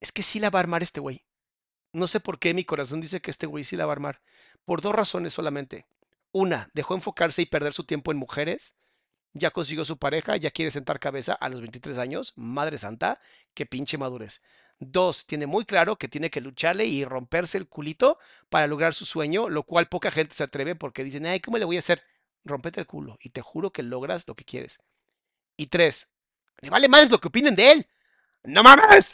Es 0.00 0.12
que 0.12 0.22
sí 0.22 0.38
la 0.38 0.50
va 0.50 0.58
a 0.58 0.62
armar 0.62 0.82
este 0.82 1.00
güey. 1.00 1.24
No 1.94 2.08
sé 2.08 2.18
por 2.18 2.40
qué 2.40 2.54
mi 2.54 2.64
corazón 2.64 3.00
dice 3.00 3.20
que 3.20 3.30
este 3.30 3.46
güey 3.46 3.62
sí 3.62 3.76
la 3.76 3.86
va 3.86 3.92
a 3.92 3.94
armar. 3.94 4.20
Por 4.64 4.82
dos 4.82 4.92
razones 4.92 5.32
solamente. 5.32 5.86
Una, 6.32 6.68
dejó 6.74 6.96
enfocarse 6.96 7.40
y 7.40 7.46
perder 7.46 7.72
su 7.72 7.84
tiempo 7.84 8.10
en 8.10 8.18
mujeres. 8.18 8.74
Ya 9.32 9.52
consiguió 9.52 9.84
su 9.84 9.96
pareja, 9.96 10.36
ya 10.36 10.50
quiere 10.50 10.72
sentar 10.72 10.98
cabeza 10.98 11.34
a 11.34 11.48
los 11.48 11.60
23 11.60 11.98
años. 11.98 12.32
Madre 12.34 12.78
santa, 12.78 13.20
qué 13.54 13.64
pinche 13.64 13.96
madurez. 13.96 14.42
Dos, 14.80 15.24
tiene 15.24 15.46
muy 15.46 15.64
claro 15.64 15.96
que 15.96 16.08
tiene 16.08 16.30
que 16.30 16.40
lucharle 16.40 16.84
y 16.84 17.04
romperse 17.04 17.58
el 17.58 17.68
culito 17.68 18.18
para 18.48 18.66
lograr 18.66 18.92
su 18.92 19.04
sueño, 19.04 19.48
lo 19.48 19.62
cual 19.62 19.86
poca 19.86 20.10
gente 20.10 20.34
se 20.34 20.42
atreve 20.42 20.74
porque 20.74 21.04
dicen, 21.04 21.26
ay, 21.26 21.38
¿cómo 21.38 21.58
le 21.58 21.64
voy 21.64 21.76
a 21.76 21.78
hacer? 21.78 22.02
Rompete 22.44 22.80
el 22.80 22.88
culo 22.88 23.18
y 23.20 23.30
te 23.30 23.40
juro 23.40 23.70
que 23.70 23.84
logras 23.84 24.26
lo 24.26 24.34
que 24.34 24.44
quieres. 24.44 24.80
Y 25.56 25.68
tres, 25.68 26.10
le 26.60 26.70
vale 26.70 26.88
más 26.88 27.08
lo 27.08 27.20
que 27.20 27.28
opinen 27.28 27.54
de 27.54 27.70
él. 27.70 27.86
¡No 28.42 28.64
mames! 28.64 29.12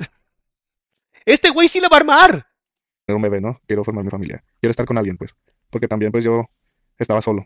Este 1.26 1.50
güey 1.50 1.68
sí 1.68 1.78
lo 1.78 1.90
va 1.90 1.98
a 1.98 2.00
armar. 2.00 2.49
Tener 3.10 3.16
un 3.16 3.22
bebé, 3.22 3.40
¿no? 3.40 3.60
Quiero 3.66 3.82
formar 3.82 4.04
mi 4.04 4.10
familia. 4.10 4.44
Quiero 4.60 4.70
estar 4.70 4.86
con 4.86 4.96
alguien, 4.96 5.16
pues. 5.16 5.34
Porque 5.68 5.88
también, 5.88 6.12
pues, 6.12 6.22
yo 6.24 6.48
estaba 6.96 7.20
solo. 7.20 7.42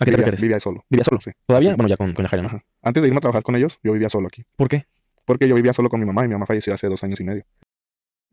¿A 0.00 0.04
qué 0.04 0.10
te 0.10 0.16
Vivía, 0.16 0.16
refieres? 0.16 0.40
vivía 0.40 0.60
solo. 0.60 0.84
¿Vivía 0.90 1.04
solo? 1.04 1.20
Sí. 1.20 1.30
¿Todavía? 1.46 1.74
Bueno, 1.76 1.88
ya 1.88 1.96
con, 1.96 2.12
con 2.12 2.24
Yajaira, 2.24 2.42
¿no? 2.42 2.48
Ajá. 2.48 2.64
Antes 2.82 3.02
de 3.02 3.08
irme 3.08 3.18
a 3.18 3.20
trabajar 3.20 3.42
con 3.42 3.54
ellos, 3.56 3.78
yo 3.82 3.92
vivía 3.92 4.10
solo 4.10 4.26
aquí. 4.26 4.44
¿Por 4.56 4.68
qué? 4.68 4.86
Porque 5.24 5.48
yo 5.48 5.54
vivía 5.54 5.72
solo 5.72 5.88
con 5.88 6.00
mi 6.00 6.06
mamá 6.06 6.24
y 6.24 6.28
mi 6.28 6.34
mamá 6.34 6.46
falleció 6.46 6.74
hace 6.74 6.88
dos 6.88 7.02
años 7.04 7.20
y 7.20 7.24
medio. 7.24 7.44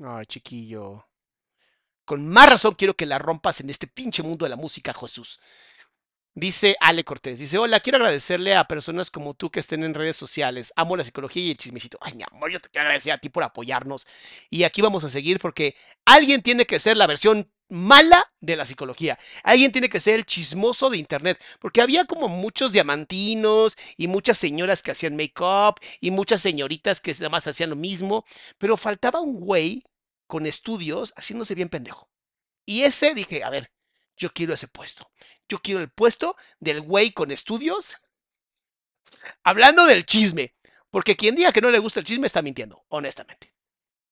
Ay, 0.04 0.26
chiquillo. 0.26 1.06
Con 2.06 2.28
más 2.28 2.50
razón 2.50 2.74
quiero 2.78 2.96
que 2.96 3.06
la 3.06 3.18
rompas 3.20 3.62
en 3.62 3.70
este 3.70 3.88
pinche 3.88 4.24
mundo 4.24 4.46
de 4.46 4.50
la 4.50 4.56
música, 4.58 4.94
Jesús. 4.94 5.40
Dice 6.36 6.76
Ale 6.80 7.04
Cortés, 7.04 7.38
dice, 7.38 7.60
hola, 7.60 7.80
quiero 7.80 7.98
agradecerle 7.98 8.56
a 8.56 8.64
personas 8.64 9.12
como 9.12 9.36
tú 9.36 9.52
que 9.52 9.60
estén 9.60 9.84
en 9.84 9.94
redes 9.94 10.18
sociales. 10.18 10.74
Amo 10.76 10.98
la 10.98 11.04
psicología 11.04 11.44
y 11.44 11.52
el 11.52 11.58
chismecito. 11.58 12.00
Ay, 12.02 12.16
mi 12.16 12.24
amor, 12.24 12.52
yo 12.52 12.60
te 12.60 12.70
quiero 12.70 12.88
agradecer 12.88 13.14
a 13.14 13.20
ti 13.20 13.30
por 13.30 13.44
apoyarnos. 13.44 14.08
Y 14.50 14.64
aquí 14.64 14.82
vamos 14.82 15.04
a 15.04 15.10
seguir 15.10 15.40
porque 15.40 15.76
alguien 16.06 16.42
tiene 16.42 16.66
que 16.66 16.80
ser 16.80 16.98
la 16.98 17.06
versión 17.06 17.52
mala 17.70 18.32
de 18.42 18.56
la 18.56 18.66
psicología. 18.66 19.20
Alguien 19.44 19.72
tiene 19.72 19.90
que 19.90 20.00
ser 20.00 20.16
el 20.16 20.26
chismoso 20.26 20.90
de 20.90 20.98
internet. 20.98 21.40
Porque 21.60 21.82
había 21.82 22.06
como 22.06 22.28
muchos 22.30 22.72
diamantinos 22.72 23.78
y 23.96 24.08
muchas 24.08 24.40
señoras 24.40 24.82
que 24.82 24.90
hacían 24.90 25.16
make-up 25.16 25.76
y 26.02 26.10
muchas 26.10 26.42
señoritas 26.42 27.00
que 27.00 27.14
nada 27.14 27.30
más 27.30 27.46
hacían 27.46 27.70
lo 27.70 27.76
mismo. 27.76 28.26
Pero 28.58 28.76
faltaba 28.76 29.22
un 29.22 29.40
güey 29.40 29.84
con 30.26 30.48
estudios 30.48 31.14
haciéndose 31.16 31.54
bien 31.54 31.70
pendejo. 31.70 32.10
Y 32.66 32.84
ese 32.84 33.14
dije, 33.14 33.44
a 33.44 33.50
ver, 33.52 33.73
yo 34.18 34.32
quiero 34.34 34.54
ese 34.54 34.68
puesto. 34.68 35.10
Yo 35.50 35.60
quiero 35.60 35.82
el 35.82 35.90
puesto 35.90 36.36
del 36.60 36.82
güey 36.82 37.12
con 37.12 37.32
estudios 37.32 38.06
hablando 39.44 39.86
del 39.86 40.06
chisme. 40.06 40.54
Porque 40.90 41.16
quien 41.16 41.36
diga 41.36 41.52
que 41.52 41.62
no 41.62 41.72
le 41.72 41.80
gusta 41.80 42.00
el 42.00 42.06
chisme 42.06 42.28
está 42.28 42.42
mintiendo, 42.42 42.84
honestamente. 42.90 43.52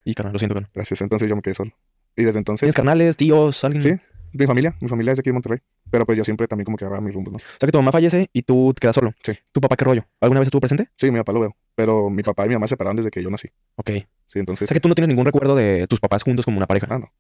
Y 0.04 0.16
carnal, 0.16 0.34
lo 0.34 0.40
siento, 0.40 0.56
carnal. 0.56 0.72
Gracias. 0.74 1.02
Entonces 1.02 1.30
yo 1.30 1.36
me 1.36 1.42
quedé 1.44 1.54
solo. 1.54 1.72
Y 2.16 2.24
desde 2.24 2.40
entonces, 2.40 2.62
¿Tienes 2.62 2.76
carnales, 2.76 3.16
tíos, 3.16 3.64
alguien? 3.64 3.82
sí, 3.84 3.92
mi 4.34 4.46
familia, 4.48 4.76
mi 4.82 4.88
familia 4.90 5.12
es 5.12 5.18
de 5.18 5.22
aquí 5.22 5.30
de 5.30 5.34
Monterrey. 5.34 5.60
Pero 5.92 6.06
pues 6.06 6.18
yo 6.18 6.24
siempre 6.24 6.48
también 6.48 6.66
como 6.66 6.78
que 6.78 6.86
agarraba 6.86 7.06
mi 7.06 7.12
rumbo, 7.12 7.32
¿no? 7.32 7.38
O 7.38 7.40
sea 7.40 7.68
que 7.68 7.72
tu 7.72 7.78
mamá 7.78 7.92
fallece 7.92 8.30
y 8.34 8.42
tú 8.42 8.74
te 8.74 8.80
quedas 8.80 8.96
solo. 8.96 9.14
Sí. 9.24 9.34
¿Tu 9.52 9.62
papá 9.62 9.76
qué 9.78 9.86
rollo? 9.86 10.06
¿Alguna 10.20 10.40
vez 10.40 10.48
estuvo 10.48 10.62
presente? 10.62 10.90
Sí, 10.98 11.12
mi 11.12 11.20
papá 11.20 11.34
lo 11.34 11.42
veo. 11.42 11.56
Pero 11.76 12.10
mi 12.10 12.24
papá 12.24 12.46
y 12.46 12.50
mi 12.50 12.56
mamá 12.56 12.66
se 12.66 12.72
separaron 12.72 12.96
desde 12.98 13.12
que 13.12 13.22
yo 13.22 13.30
nací. 13.30 13.50
Ok. 13.76 13.90
O 13.90 13.94
Sí, 14.28 14.40
entonces. 14.40 14.68
sea 14.70 14.74
que 14.76 14.80
tú 14.80 14.88
no 14.90 14.96
tienes 14.96 15.10
ningún 15.10 15.26
recuerdo 15.26 15.56
de 15.56 15.86
tus 15.88 16.00
papás 16.00 16.24
juntos 16.24 16.46
como 16.46 16.58
una 16.58 16.66
pareja. 16.66 16.88
Ah, 16.90 16.98
no. 16.98 17.14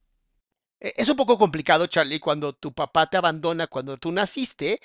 Eh, 0.81 0.93
Es 0.97 1.07
un 1.09 1.15
poco 1.17 1.37
complicado, 1.37 1.87
Charlie, 1.87 2.19
cuando 2.19 2.51
tu 2.53 2.73
papá 2.73 3.09
te 3.09 3.17
abandona 3.17 3.67
cuando 3.67 3.97
tú 3.97 4.11
naciste. 4.11 4.79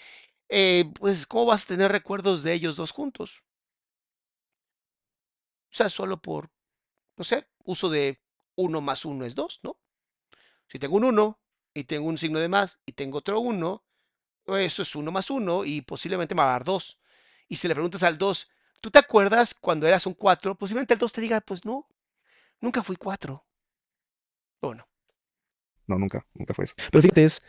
eh, 0.51 0.87
pues, 1.01 1.27
¿cómo 1.27 1.47
vas 1.47 1.65
a 1.65 1.69
tener 1.69 1.93
recuerdos 1.93 2.43
de 2.45 2.55
ellos 2.55 2.77
dos 2.79 2.93
juntos? 2.93 3.43
O 5.73 5.75
sea, 5.77 5.91
solo 5.91 6.17
por, 6.21 6.51
no 7.19 7.25
sé, 7.25 7.49
uso 7.65 7.89
de 7.91 8.21
uno 8.57 8.81
más 8.83 9.05
uno 9.07 9.25
es 9.27 9.35
dos, 9.35 9.61
¿no? 9.65 9.79
Si 10.69 10.79
tengo 10.79 10.97
un 10.97 11.05
uno 11.05 11.41
y 11.75 11.85
tengo 11.85 12.09
un 12.09 12.19
signo 12.19 12.39
de 12.41 12.49
más 12.49 12.81
y 12.87 12.93
tengo 12.93 13.19
otro 13.19 13.41
uno, 13.41 13.85
eso 14.47 14.83
es 14.83 14.97
uno 14.97 15.13
más 15.13 15.31
uno 15.31 15.65
y 15.65 15.83
posiblemente 15.83 16.35
me 16.35 16.43
va 16.43 16.51
a 16.51 16.53
dar 16.53 16.65
dos. 16.65 17.01
Y 17.49 17.57
si 17.57 17.69
le 17.69 17.75
preguntas 17.75 18.03
al 18.05 18.19
dos, 18.19 18.51
¿tú 18.81 18.91
te 18.91 18.99
acuerdas 19.01 19.55
cuando 19.55 19.87
eras 19.89 20.07
un 20.07 20.15
cuatro? 20.15 20.57
Posiblemente 20.57 20.95
el 20.95 21.01
dos 21.01 21.13
te 21.15 21.23
diga, 21.23 21.41
pues 21.43 21.65
no, 21.67 21.89
nunca 22.61 22.83
fui 22.83 22.97
cuatro. 22.97 23.47
Bueno, 24.61 24.87
No, 25.87 25.99
nunca, 25.99 26.27
nunca 26.35 26.55
fue 26.55 26.65
eso. 26.65 26.75
Pero 26.91 27.03
fíjate, 27.03 27.25
es, 27.25 27.43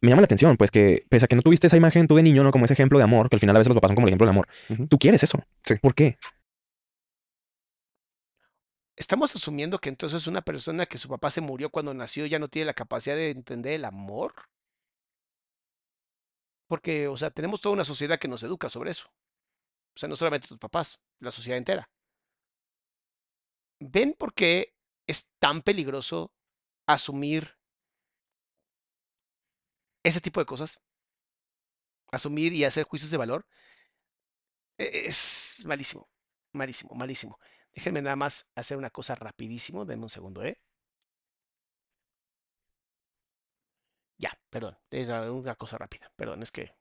me 0.00 0.10
llama 0.10 0.22
la 0.22 0.26
atención, 0.26 0.56
pues 0.56 0.70
que 0.70 1.06
pese 1.08 1.24
a 1.24 1.28
que 1.28 1.36
no 1.36 1.42
tuviste 1.42 1.66
esa 1.66 1.76
imagen 1.76 2.06
tú 2.06 2.16
de 2.16 2.22
niño, 2.22 2.42
¿no? 2.42 2.52
Como 2.52 2.64
ese 2.64 2.74
ejemplo 2.74 2.98
de 2.98 3.04
amor, 3.04 3.28
que 3.28 3.36
al 3.36 3.40
final 3.40 3.56
a 3.56 3.58
veces 3.58 3.68
los 3.68 3.76
papás 3.76 3.90
son 3.90 3.96
como 3.96 4.06
el 4.06 4.12
ejemplo 4.12 4.26
de 4.26 4.30
amor. 4.30 4.48
Tú 4.88 4.98
quieres 4.98 5.22
eso. 5.22 5.38
Sí. 5.64 5.74
¿Por 5.76 5.94
qué? 5.94 6.16
estamos 9.02 9.34
asumiendo 9.34 9.78
que 9.78 9.88
entonces 9.88 10.26
una 10.26 10.42
persona 10.42 10.86
que 10.86 10.98
su 10.98 11.08
papá 11.08 11.30
se 11.30 11.40
murió 11.40 11.70
cuando 11.70 11.94
nació 11.94 12.26
ya 12.26 12.38
no 12.38 12.48
tiene 12.48 12.66
la 12.66 12.74
capacidad 12.74 13.16
de 13.16 13.30
entender 13.30 13.74
el 13.74 13.84
amor. 13.84 14.34
Porque, 16.68 17.08
o 17.08 17.16
sea, 17.16 17.30
tenemos 17.30 17.60
toda 17.60 17.74
una 17.74 17.84
sociedad 17.84 18.18
que 18.18 18.28
nos 18.28 18.42
educa 18.42 18.70
sobre 18.70 18.92
eso. 18.92 19.04
O 19.94 19.98
sea, 19.98 20.08
no 20.08 20.16
solamente 20.16 20.48
tus 20.48 20.58
papás, 20.58 21.00
la 21.20 21.32
sociedad 21.32 21.58
entera. 21.58 21.90
¿Ven 23.80 24.14
por 24.16 24.32
qué 24.32 24.72
es 25.06 25.30
tan 25.38 25.60
peligroso 25.62 26.32
asumir 26.86 27.58
ese 30.04 30.20
tipo 30.20 30.40
de 30.40 30.46
cosas? 30.46 30.80
Asumir 32.12 32.52
y 32.52 32.64
hacer 32.64 32.84
juicios 32.84 33.10
de 33.10 33.16
valor. 33.16 33.44
E- 34.78 35.06
Es 35.08 35.64
malísimo, 35.66 36.08
malísimo, 36.52 36.94
malísimo. 36.94 37.38
Déjenme 37.74 38.02
nada 38.02 38.16
más 38.16 38.50
hacer 38.54 38.76
una 38.76 38.90
cosa 38.90 39.14
rapidísimo. 39.14 39.84
Denme 39.86 40.04
un 40.04 40.10
segundo, 40.10 40.44
¿eh? 40.44 40.58
Ya, 44.18 44.32
perdón. 44.50 44.76
Una 45.32 45.54
cosa 45.56 45.76
rápida. 45.78 46.10
Perdón, 46.16 46.42
es 46.42 46.50
que 46.52 46.72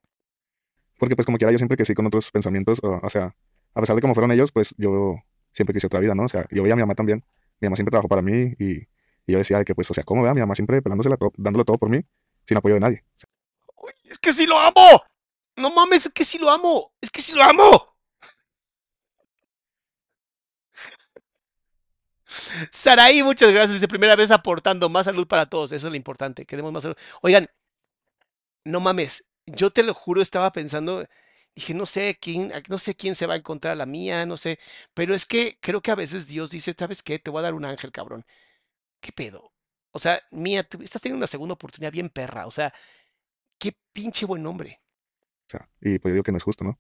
Porque 0.98 1.16
pues 1.16 1.26
como 1.26 1.38
quiera 1.38 1.52
yo 1.52 1.58
siempre 1.58 1.78
crecí 1.78 1.94
con 1.94 2.06
otros 2.06 2.32
pensamientos. 2.32 2.80
O, 2.84 3.10
sea, 3.10 3.36
a 3.74 3.80
pesar 3.80 3.96
de 3.96 4.02
cómo 4.02 4.14
fueron 4.14 4.32
ellos, 4.32 4.52
pues 4.52 4.76
yo 4.78 5.16
siempre 5.54 5.74
quise 5.74 5.88
otra 5.88 6.00
vida, 6.00 6.16
¿no? 6.16 6.24
O 6.24 6.28
sea, 6.28 6.46
yo 6.52 6.64
veía 6.64 6.74
a 6.74 6.76
mi 6.78 6.84
mamá 6.84 6.96
también. 6.96 7.24
Mi 7.60 7.68
mamá 7.68 7.76
siempre 7.76 7.92
trabajó 7.92 8.08
para 8.08 8.22
mí 8.22 8.54
y, 8.60 8.74
y 8.82 8.88
yo 9.28 9.38
decía 9.38 9.58
de 9.60 9.66
que 9.66 9.76
pues, 9.76 9.90
o 9.92 9.94
sea, 9.94 10.04
¿cómo 10.04 10.24
vea? 10.24 10.34
Mi 10.34 10.42
mamá 10.42 10.56
siempre 10.56 10.82
pelándosela, 10.82 11.18
dándolo 11.38 11.66
todo 11.66 11.78
por 11.78 11.90
mí, 11.90 12.02
sin 12.48 12.58
apoyo 12.58 12.76
de 12.76 12.82
nadie. 12.82 13.04
¡Uy, 13.78 13.92
es 14.06 14.18
que 14.20 14.34
sí 14.34 14.46
lo 14.48 14.60
amo. 14.60 15.04
No 15.58 15.72
mames, 15.72 16.06
es 16.08 16.12
que 16.14 16.26
sí 16.26 16.38
lo 16.38 16.50
amo. 16.50 16.94
Es 17.02 17.10
que 17.12 17.22
sí 17.22 17.34
lo 17.34 17.44
amo. 17.44 17.96
Saraí, 22.72 23.24
muchas 23.24 23.52
gracias. 23.52 23.82
De 23.82 23.88
primera 23.88 24.16
vez 24.16 24.32
aportando 24.32 24.90
más 24.90 25.06
salud 25.06 25.28
para 25.28 25.46
todos. 25.48 25.72
Eso 25.72 25.88
es 25.88 25.92
lo 25.92 25.98
importante. 25.98 26.46
Queremos 26.46 26.72
más 26.72 26.84
salud. 26.84 26.98
Oigan, 27.22 27.48
no 28.66 28.80
mames. 28.80 29.26
Yo 29.46 29.72
te 29.72 29.84
lo 29.84 29.94
juro, 29.94 30.22
estaba 30.22 30.52
pensando. 30.52 31.06
Dije, 31.56 31.74
no 31.74 31.86
sé 31.86 32.18
quién, 32.20 32.52
no 32.70 32.78
sé 32.80 32.96
quién 32.96 33.16
se 33.16 33.26
va 33.28 33.34
a 33.36 33.38
encontrar 33.38 33.78
la 33.78 33.86
mía, 33.86 34.26
no 34.26 34.38
sé. 34.38 34.60
Pero 34.94 35.14
es 35.16 35.26
que 35.26 35.58
creo 35.62 35.82
que 35.82 35.92
a 35.92 35.96
veces 35.96 36.28
Dios 36.28 36.52
dice, 36.52 36.74
¿sabes 36.78 37.04
qué? 37.04 37.20
Te 37.20 37.32
voy 37.32 37.40
a 37.40 37.44
dar 37.44 37.54
un 37.54 37.66
ángel, 37.66 37.92
cabrón. 37.92 38.26
¿Qué 39.02 39.12
pedo? 39.14 39.51
O 39.92 40.00
sea, 40.00 40.22
mía, 40.32 40.64
tú 40.64 40.82
estás 40.82 41.02
teniendo 41.02 41.18
una 41.20 41.28
segunda 41.28 41.54
oportunidad 41.54 41.92
bien 41.92 42.10
perra. 42.10 42.48
O 42.48 42.52
sea, 42.52 42.74
qué 43.58 43.76
pinche 43.94 44.26
buen 44.26 44.46
hombre. 44.46 44.82
O 45.48 45.50
sea, 45.52 45.70
y 45.82 46.00
pues 46.00 46.12
yo 46.12 46.16
digo 46.16 46.24
que 46.24 46.32
no 46.32 46.38
es 46.38 46.44
justo, 46.44 46.64
¿no? 46.64 46.80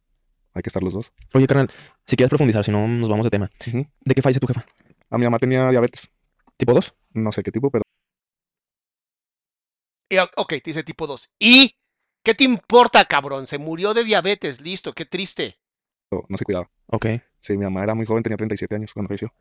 Hay 0.54 0.62
que 0.62 0.70
estar 0.70 0.84
los 0.84 0.94
dos. 0.94 1.12
Oye, 1.34 1.48
carnal, 1.48 1.72
si 2.06 2.16
quieres 2.16 2.30
profundizar, 2.30 2.64
si 2.64 2.72
no 2.72 2.88
nos 2.88 3.10
vamos 3.10 3.26
de 3.26 3.30
tema. 3.30 3.50
¿De 3.66 4.16
qué 4.16 4.22
fallece 4.22 4.40
tu 4.40 4.48
jefa? 4.48 4.66
A 5.10 5.18
mi 5.18 5.26
mamá 5.26 5.40
tenía 5.40 5.70
diabetes. 5.70 6.10
¿Tipo 6.58 6.74
2? 6.74 6.94
No 7.14 7.32
sé 7.32 7.44
qué 7.44 7.52
tipo, 7.52 7.70
pero 7.70 7.84
Y, 10.10 10.18
ok, 10.18 10.50
te 10.50 10.62
dice 10.66 10.84
tipo 10.84 11.08
2. 11.08 11.32
¿Y 11.40 11.76
qué 12.24 12.34
te 12.34 12.44
importa, 12.44 13.06
cabrón? 13.06 13.48
Se 13.48 13.58
murió 13.58 13.94
de 13.94 14.04
diabetes, 14.04 14.62
listo, 14.62 14.94
qué 14.94 15.06
triste. 15.06 15.60
no 16.12 16.38
se 16.38 16.46
cuidaba. 16.46 16.70
Ok. 16.88 17.08
Sí, 17.40 17.58
mi 17.58 17.64
mamá 17.64 17.84
era 17.84 17.96
muy 17.96 18.06
joven, 18.06 18.24
tenía 18.24 18.38
37 18.38 18.76
años 18.76 18.94
cuando 18.94 19.08
falleció. 19.08 19.34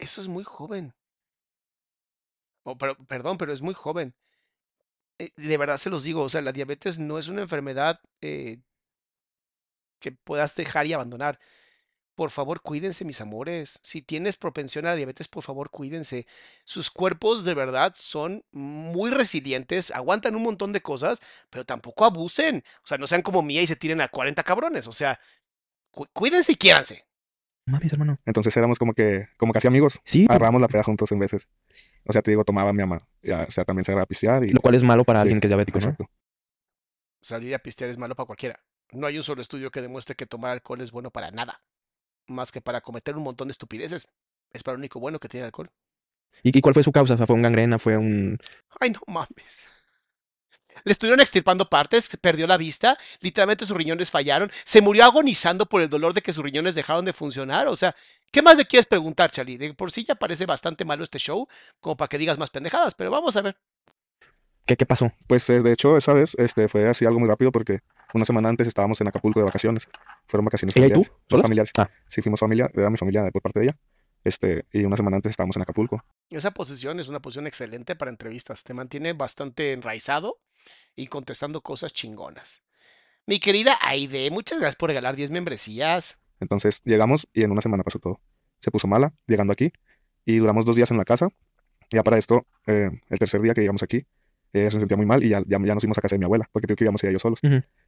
Eso 0.00 0.20
es 0.20 0.26
muy 0.26 0.42
joven. 0.42 0.94
Oh, 2.64 2.76
pero, 2.78 2.96
perdón, 3.06 3.36
pero 3.38 3.52
es 3.52 3.60
muy 3.62 3.74
joven. 3.74 4.14
Eh, 5.18 5.30
de 5.36 5.56
verdad 5.56 5.78
se 5.78 5.90
los 5.90 6.02
digo, 6.02 6.22
o 6.22 6.28
sea, 6.28 6.40
la 6.42 6.52
diabetes 6.52 6.98
no 6.98 7.18
es 7.18 7.28
una 7.28 7.42
enfermedad 7.42 8.00
eh, 8.20 8.58
que 9.98 10.12
puedas 10.12 10.54
dejar 10.56 10.86
y 10.86 10.92
abandonar. 10.92 11.38
Por 12.16 12.30
favor, 12.30 12.62
cuídense, 12.62 13.04
mis 13.04 13.20
amores. 13.22 13.80
Si 13.82 14.02
tienes 14.02 14.36
propensión 14.36 14.86
a 14.86 14.90
la 14.90 14.96
diabetes, 14.96 15.28
por 15.28 15.44
favor, 15.44 15.70
cuídense. 15.70 16.26
Sus 16.64 16.90
cuerpos 16.90 17.44
de 17.44 17.54
verdad 17.54 17.94
son 17.96 18.44
muy 18.52 19.10
resilientes, 19.10 19.90
aguantan 19.92 20.36
un 20.36 20.44
montón 20.44 20.72
de 20.72 20.82
cosas, 20.82 21.20
pero 21.50 21.64
tampoco 21.66 22.04
abusen. 22.06 22.64
O 22.84 22.86
sea, 22.86 22.98
no 22.98 23.06
sean 23.08 23.22
como 23.22 23.42
mía 23.42 23.62
y 23.62 23.66
se 23.68 23.76
tiren 23.76 24.00
a 24.02 24.08
40 24.08 24.44
cabrones. 24.44 24.86
O 24.88 24.92
sea, 24.92 25.20
cu- 25.92 26.08
cuídense 26.14 26.52
y 26.52 26.56
quiéranse. 26.56 27.06
Mames, 27.66 27.92
hermano. 27.92 28.18
Entonces 28.24 28.56
éramos 28.56 28.78
como 28.78 28.94
que, 28.94 29.28
como 29.36 29.52
casi 29.52 29.68
amigos. 29.68 30.00
Sí, 30.04 30.26
Agarramos 30.28 30.60
la 30.60 30.68
peda 30.68 30.82
juntos 30.82 31.12
en 31.12 31.18
veces. 31.18 31.48
O 32.04 32.12
sea, 32.12 32.22
te 32.22 32.30
digo, 32.30 32.44
tomaba 32.44 32.72
mi 32.72 32.80
mamá. 32.80 32.98
Ya, 33.22 33.44
o 33.46 33.50
sea, 33.50 33.64
también 33.64 33.84
se 33.84 33.92
agarraba 33.92 34.04
a 34.04 34.06
pistear 34.06 34.44
y... 34.44 34.52
lo 34.52 34.60
cual 34.60 34.74
es 34.74 34.82
malo 34.82 35.04
para 35.04 35.20
Sí, 35.20 35.22
alguien 35.22 35.40
que 35.40 35.46
es 35.46 35.50
diabético, 35.50 35.78
¿no? 35.78 35.84
Exacto. 35.86 36.10
Salir 37.20 37.54
a 37.54 37.58
pistear 37.58 37.90
es 37.90 37.98
malo 37.98 38.14
para 38.14 38.26
cualquiera. 38.26 38.60
No 38.92 39.06
hay 39.06 39.16
un 39.16 39.22
solo 39.22 39.42
estudio 39.42 39.70
que 39.70 39.82
demuestre 39.82 40.16
que 40.16 40.26
tomar 40.26 40.50
alcohol 40.50 40.80
es 40.80 40.90
bueno 40.90 41.10
para 41.10 41.30
nada. 41.30 41.62
Más 42.26 42.50
que 42.50 42.60
para 42.60 42.80
cometer 42.80 43.16
un 43.16 43.22
montón 43.22 43.48
de 43.48 43.52
estupideces. 43.52 44.10
Es 44.52 44.62
para 44.62 44.74
lo 44.74 44.80
único 44.80 44.98
bueno 44.98 45.18
que 45.20 45.28
tiene 45.28 45.42
el 45.42 45.46
alcohol. 45.46 45.70
¿Y, 46.42 46.56
y 46.56 46.60
cuál 46.60 46.74
fue 46.74 46.82
su 46.82 46.92
causa? 46.92 47.14
O 47.14 47.16
sea, 47.16 47.26
¿fue 47.26 47.36
un 47.36 47.42
gangrena? 47.42 47.78
¿Fue 47.78 47.96
un...? 47.96 48.38
Ay, 48.80 48.90
no 48.90 49.00
mames. 49.06 49.68
Le 50.84 50.92
estuvieron 50.92 51.20
extirpando 51.20 51.68
partes, 51.68 52.08
perdió 52.20 52.46
la 52.46 52.56
vista, 52.56 52.96
literalmente 53.20 53.66
sus 53.66 53.76
riñones 53.76 54.10
fallaron, 54.10 54.50
se 54.64 54.80
murió 54.80 55.04
agonizando 55.04 55.66
por 55.66 55.82
el 55.82 55.88
dolor 55.88 56.14
de 56.14 56.22
que 56.22 56.32
sus 56.32 56.44
riñones 56.44 56.74
dejaron 56.74 57.04
de 57.04 57.12
funcionar. 57.12 57.68
O 57.68 57.76
sea, 57.76 57.94
¿qué 58.30 58.42
más 58.42 58.56
le 58.56 58.64
quieres 58.64 58.86
preguntar, 58.86 59.30
Charlie? 59.30 59.56
De 59.56 59.74
por 59.74 59.90
sí 59.90 60.04
ya 60.04 60.14
parece 60.14 60.46
bastante 60.46 60.84
malo 60.84 61.04
este 61.04 61.18
show, 61.18 61.46
como 61.80 61.96
para 61.96 62.08
que 62.08 62.18
digas 62.18 62.38
más 62.38 62.50
pendejadas, 62.50 62.94
pero 62.94 63.10
vamos 63.10 63.36
a 63.36 63.42
ver. 63.42 63.56
¿Qué, 64.66 64.76
qué 64.76 64.86
pasó? 64.86 65.10
Pues 65.26 65.48
eh, 65.50 65.60
de 65.60 65.72
hecho, 65.72 65.96
esa 65.96 66.12
vez 66.12 66.34
este, 66.38 66.68
fue 66.68 66.88
así 66.88 67.04
algo 67.04 67.18
muy 67.18 67.28
rápido 67.28 67.50
porque 67.50 67.80
una 68.14 68.24
semana 68.24 68.48
antes 68.48 68.68
estábamos 68.68 69.00
en 69.00 69.08
Acapulco 69.08 69.40
de 69.40 69.46
vacaciones. 69.46 69.88
Fueron 70.26 70.44
vacaciones 70.44 70.76
¿Ella 70.76 70.86
y 70.86 70.90
tú? 70.90 71.02
familiares. 71.02 71.22
¿Solos? 71.28 71.42
familiares. 71.42 71.70
Ah. 71.78 71.90
Sí, 72.08 72.22
fuimos 72.22 72.40
familia, 72.40 72.70
era 72.74 72.90
mi 72.90 72.96
familia 72.96 73.28
por 73.32 73.42
parte 73.42 73.60
de 73.60 73.66
ella. 73.66 73.76
Este, 74.24 74.66
y 74.72 74.84
una 74.84 74.96
semana 74.96 75.16
antes 75.16 75.30
estábamos 75.30 75.56
en 75.56 75.62
Acapulco. 75.62 76.04
Esa 76.28 76.50
posición 76.50 77.00
es 77.00 77.08
una 77.08 77.20
posición 77.20 77.46
excelente 77.46 77.96
para 77.96 78.10
entrevistas. 78.10 78.62
Te 78.64 78.74
mantiene 78.74 79.12
bastante 79.12 79.72
enraizado 79.72 80.40
y 80.94 81.06
contestando 81.06 81.62
cosas 81.62 81.92
chingonas. 81.92 82.62
Mi 83.26 83.38
querida 83.38 83.78
Aide, 83.82 84.30
muchas 84.30 84.58
gracias 84.58 84.76
por 84.76 84.88
regalar 84.88 85.16
10 85.16 85.30
membresías. 85.30 86.18
Entonces 86.40 86.80
llegamos 86.84 87.28
y 87.32 87.42
en 87.42 87.50
una 87.52 87.60
semana 87.60 87.82
pasó 87.82 87.98
todo. 87.98 88.20
Se 88.60 88.70
puso 88.70 88.88
mala 88.88 89.12
llegando 89.26 89.52
aquí 89.52 89.72
y 90.24 90.38
duramos 90.38 90.64
dos 90.64 90.76
días 90.76 90.90
en 90.90 90.96
la 90.96 91.04
casa. 91.04 91.28
Ya 91.90 92.02
para 92.02 92.18
esto, 92.18 92.46
eh, 92.66 92.90
el 93.08 93.18
tercer 93.18 93.40
día 93.40 93.54
que 93.54 93.60
llegamos 93.60 93.82
aquí, 93.82 94.06
ella 94.52 94.70
se 94.70 94.78
sentía 94.78 94.96
muy 94.96 95.06
mal 95.06 95.22
y 95.24 95.28
ya, 95.28 95.40
ya, 95.46 95.58
ya 95.58 95.74
nos 95.74 95.80
fuimos 95.82 95.98
a 95.98 96.00
casa 96.00 96.14
de 96.14 96.18
mi 96.18 96.24
abuela, 96.24 96.48
porque 96.52 96.66
tengo 96.66 96.76
que 96.76 96.84
íbamos 96.84 97.02
ella 97.02 97.10
y 97.10 97.14
yo 97.14 97.18
solos. 97.18 97.40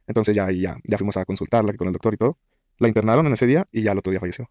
Entonces 0.07 0.35
ya, 0.35 0.49
ya, 0.51 0.77
ya 0.83 0.97
fuimos 0.97 1.17
a 1.17 1.25
consultarla 1.25 1.73
con 1.73 1.87
el 1.87 1.93
doctor 1.93 2.13
y 2.13 2.17
todo. 2.17 2.37
La 2.77 2.87
internaron 2.87 3.27
en 3.27 3.33
ese 3.33 3.45
día 3.45 3.65
y 3.71 3.83
ya 3.83 3.91
el 3.91 3.97
otro 3.97 4.11
día 4.11 4.19
falleció. 4.19 4.49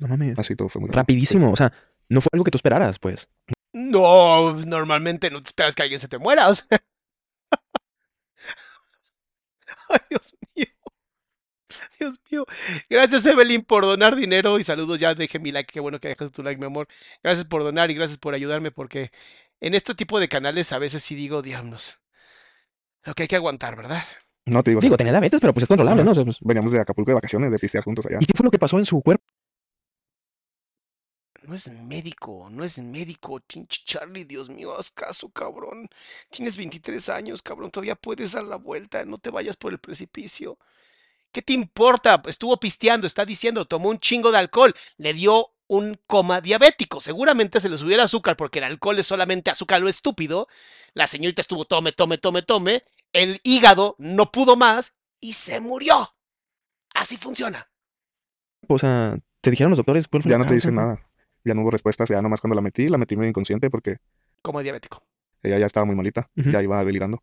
No 0.00 0.08
mames. 0.08 0.38
Así 0.38 0.56
todo 0.56 0.68
fue 0.68 0.80
muy 0.80 0.88
rápido. 0.88 1.02
Rapidísimo. 1.02 1.52
O 1.52 1.56
sea, 1.56 1.72
no 2.08 2.20
fue 2.20 2.30
algo 2.32 2.44
que 2.44 2.50
tú 2.50 2.58
esperaras, 2.58 2.98
pues. 2.98 3.28
No, 3.72 4.54
normalmente 4.54 5.30
no 5.30 5.42
te 5.42 5.50
esperas 5.50 5.74
que 5.74 5.82
alguien 5.82 6.00
se 6.00 6.08
te 6.08 6.18
muera. 6.18 6.48
o 6.48 6.54
sea. 6.54 6.66
Ay, 9.88 10.00
Dios 10.08 10.34
mío. 10.56 10.66
Dios 11.98 12.20
mío. 12.30 12.46
Gracias, 12.88 13.26
Evelyn, 13.26 13.62
por 13.62 13.84
donar 13.84 14.16
dinero 14.16 14.58
y 14.58 14.64
saludos. 14.64 14.98
Ya 14.98 15.14
dejé 15.14 15.38
mi 15.38 15.52
like. 15.52 15.72
Qué 15.72 15.80
bueno 15.80 16.00
que 16.00 16.08
dejas 16.08 16.32
tu 16.32 16.42
like, 16.42 16.58
mi 16.58 16.66
amor. 16.66 16.88
Gracias 17.22 17.46
por 17.46 17.62
donar 17.62 17.90
y 17.90 17.94
gracias 17.94 18.18
por 18.18 18.34
ayudarme 18.34 18.70
porque 18.70 19.12
en 19.60 19.74
este 19.74 19.94
tipo 19.94 20.18
de 20.18 20.28
canales 20.28 20.72
a 20.72 20.78
veces 20.78 21.02
sí 21.02 21.14
digo, 21.14 21.42
diablos. 21.42 22.00
Lo 23.04 23.14
que 23.14 23.24
hay 23.24 23.28
que 23.28 23.36
aguantar, 23.36 23.76
¿verdad? 23.76 24.02
No 24.46 24.62
te 24.62 24.70
digo, 24.70 24.80
Digo, 24.80 24.96
tenía 24.96 25.12
diabetes, 25.12 25.40
pero 25.40 25.52
pues 25.52 25.62
es 25.64 25.68
controlable. 25.68 26.02
¿no? 26.02 26.12
O 26.12 26.14
sea, 26.14 26.24
pues, 26.24 26.38
veníamos 26.40 26.72
de 26.72 26.80
Acapulco 26.80 27.10
de 27.10 27.14
vacaciones, 27.14 27.52
de 27.52 27.58
pistear 27.58 27.84
juntos 27.84 28.06
allá. 28.06 28.18
¿Y 28.20 28.26
qué 28.26 28.32
fue 28.34 28.44
lo 28.44 28.50
que 28.50 28.58
pasó 28.58 28.78
en 28.78 28.86
su 28.86 29.00
cuerpo? 29.00 29.24
No 31.50 31.56
es 31.56 31.68
médico, 31.68 32.46
no 32.48 32.62
es 32.62 32.78
médico, 32.78 33.40
pinche 33.40 33.80
Charlie, 33.84 34.22
Dios 34.22 34.48
mío, 34.48 34.72
haz 34.78 34.92
caso, 34.92 35.28
cabrón. 35.30 35.88
Tienes 36.30 36.56
23 36.56 37.08
años, 37.08 37.42
cabrón, 37.42 37.72
todavía 37.72 37.96
puedes 37.96 38.30
dar 38.30 38.44
la 38.44 38.54
vuelta, 38.54 39.04
no 39.04 39.18
te 39.18 39.30
vayas 39.30 39.56
por 39.56 39.72
el 39.72 39.80
precipicio. 39.80 40.58
¿Qué 41.32 41.42
te 41.42 41.52
importa? 41.52 42.22
Estuvo 42.28 42.56
pisteando, 42.60 43.04
está 43.04 43.24
diciendo, 43.24 43.64
tomó 43.64 43.88
un 43.88 43.98
chingo 43.98 44.30
de 44.30 44.38
alcohol, 44.38 44.72
le 44.96 45.12
dio 45.12 45.50
un 45.66 45.98
coma 46.06 46.40
diabético. 46.40 47.00
Seguramente 47.00 47.58
se 47.58 47.68
le 47.68 47.78
subió 47.78 47.96
el 47.96 48.02
azúcar 48.02 48.36
porque 48.36 48.60
el 48.60 48.66
alcohol 48.66 49.00
es 49.00 49.08
solamente 49.08 49.50
azúcar 49.50 49.80
lo 49.80 49.88
estúpido. 49.88 50.46
La 50.94 51.08
señorita 51.08 51.40
estuvo 51.40 51.64
tome, 51.64 51.90
tome, 51.90 52.18
tome, 52.18 52.42
tome. 52.42 52.84
El 53.12 53.40
hígado 53.42 53.96
no 53.98 54.30
pudo 54.30 54.54
más 54.54 54.94
y 55.18 55.32
se 55.32 55.58
murió. 55.58 56.14
Así 56.94 57.16
funciona. 57.16 57.68
O 58.68 58.78
sea, 58.78 59.18
¿te 59.40 59.50
dijeron 59.50 59.70
los 59.70 59.78
doctores? 59.78 60.06
cuál 60.06 60.22
fue 60.22 60.30
Ya 60.30 60.38
no 60.38 60.46
te 60.46 60.54
dicen 60.54 60.76
nada. 60.76 61.09
Ya 61.44 61.54
no 61.54 61.62
hubo 61.62 61.70
respuestas, 61.70 62.08
ya 62.08 62.20
nomás 62.20 62.40
cuando 62.40 62.54
la 62.54 62.60
metí, 62.60 62.88
la 62.88 62.98
metí 62.98 63.16
medio 63.16 63.30
inconsciente 63.30 63.70
porque 63.70 63.96
Como 64.42 64.62
diabético. 64.62 65.02
ella 65.42 65.58
ya 65.58 65.66
estaba 65.66 65.86
muy 65.86 65.96
malita, 65.96 66.28
ya 66.34 66.62
iba 66.62 66.84
delirando. 66.84 67.22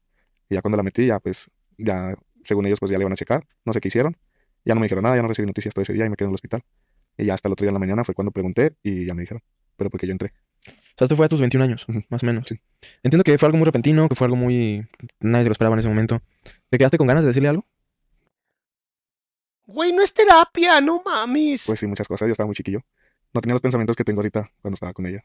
Y 0.50 0.56
ya 0.56 0.62
cuando 0.62 0.78
la 0.78 0.84
metí, 0.84 1.06
ya 1.06 1.20
pues, 1.20 1.50
ya, 1.78 2.16
según 2.44 2.66
ellos, 2.66 2.80
pues 2.80 2.92
ya 2.92 2.98
le 2.98 3.04
iban 3.04 3.14
a 3.14 3.16
checar, 3.18 3.46
no 3.66 3.74
sé 3.74 3.80
qué 3.82 3.90
hicieron. 3.90 4.18
Ya 4.66 4.74
no 4.74 4.80
me 4.82 4.86
dijeron 4.86 5.04
nada, 5.04 5.16
ya 5.16 5.22
no 5.22 5.28
recibí 5.28 5.46
noticias 5.46 5.74
todo 5.74 5.84
ese 5.84 5.94
día 5.94 6.06
y 6.06 6.10
me 6.10 6.16
quedé 6.16 6.26
en 6.26 6.32
el 6.32 6.36
hospital. 6.36 6.64
Y 7.18 7.26
ya 7.26 7.34
hasta 7.34 7.48
el 7.48 7.54
otro 7.54 7.64
día 7.66 7.70
en 7.70 7.74
la 7.76 7.80
mañana 7.80 8.04
fue 8.04 8.14
cuando 8.16 8.32
pregunté 8.32 8.76
y 8.84 9.06
ya 9.06 9.14
me 9.14 9.22
dijeron. 9.22 9.42
Pero 9.76 9.90
porque 9.90 10.08
yo 10.08 10.12
entré. 10.12 10.34
O 10.68 10.72
sea, 10.98 11.06
esto 11.06 11.16
fue 11.16 11.26
a 11.28 11.30
tus 11.30 11.40
21 11.40 11.64
años, 11.64 11.86
más 12.10 12.24
o 12.24 12.26
menos. 12.26 12.46
Sí. 12.48 12.60
Entiendo 13.04 13.24
que 13.24 13.38
fue 13.38 13.46
algo 13.48 13.58
muy 13.58 13.66
repentino, 13.66 14.10
que 14.10 14.16
fue 14.16 14.26
algo 14.26 14.36
muy... 14.36 14.86
Nadie 15.20 15.44
se 15.44 15.50
lo 15.50 15.52
esperaba 15.54 15.76
en 15.76 15.80
ese 15.80 15.88
momento. 15.88 16.22
¿Te 16.70 16.78
quedaste 16.78 16.98
con 16.98 17.08
ganas 17.08 17.24
de 17.24 17.28
decirle 17.30 17.50
algo? 17.50 17.66
Güey, 19.66 19.92
no 19.92 20.02
es 20.02 20.14
terapia, 20.14 20.80
no 20.82 21.02
mames. 21.04 21.66
Pues 21.66 21.80
sí, 21.80 21.88
muchas 21.88 22.08
cosas, 22.08 22.28
yo 22.28 22.32
estaba 22.32 22.48
muy 22.48 22.56
chiquillo. 22.56 22.80
No 23.34 23.42
tenía 23.42 23.54
los 23.54 23.62
pensamientos 23.62 23.96
que 23.96 24.04
tengo 24.04 24.20
ahorita 24.20 24.52
cuando 24.62 24.76
estaba 24.76 24.94
con 24.94 25.06
ella. 25.06 25.24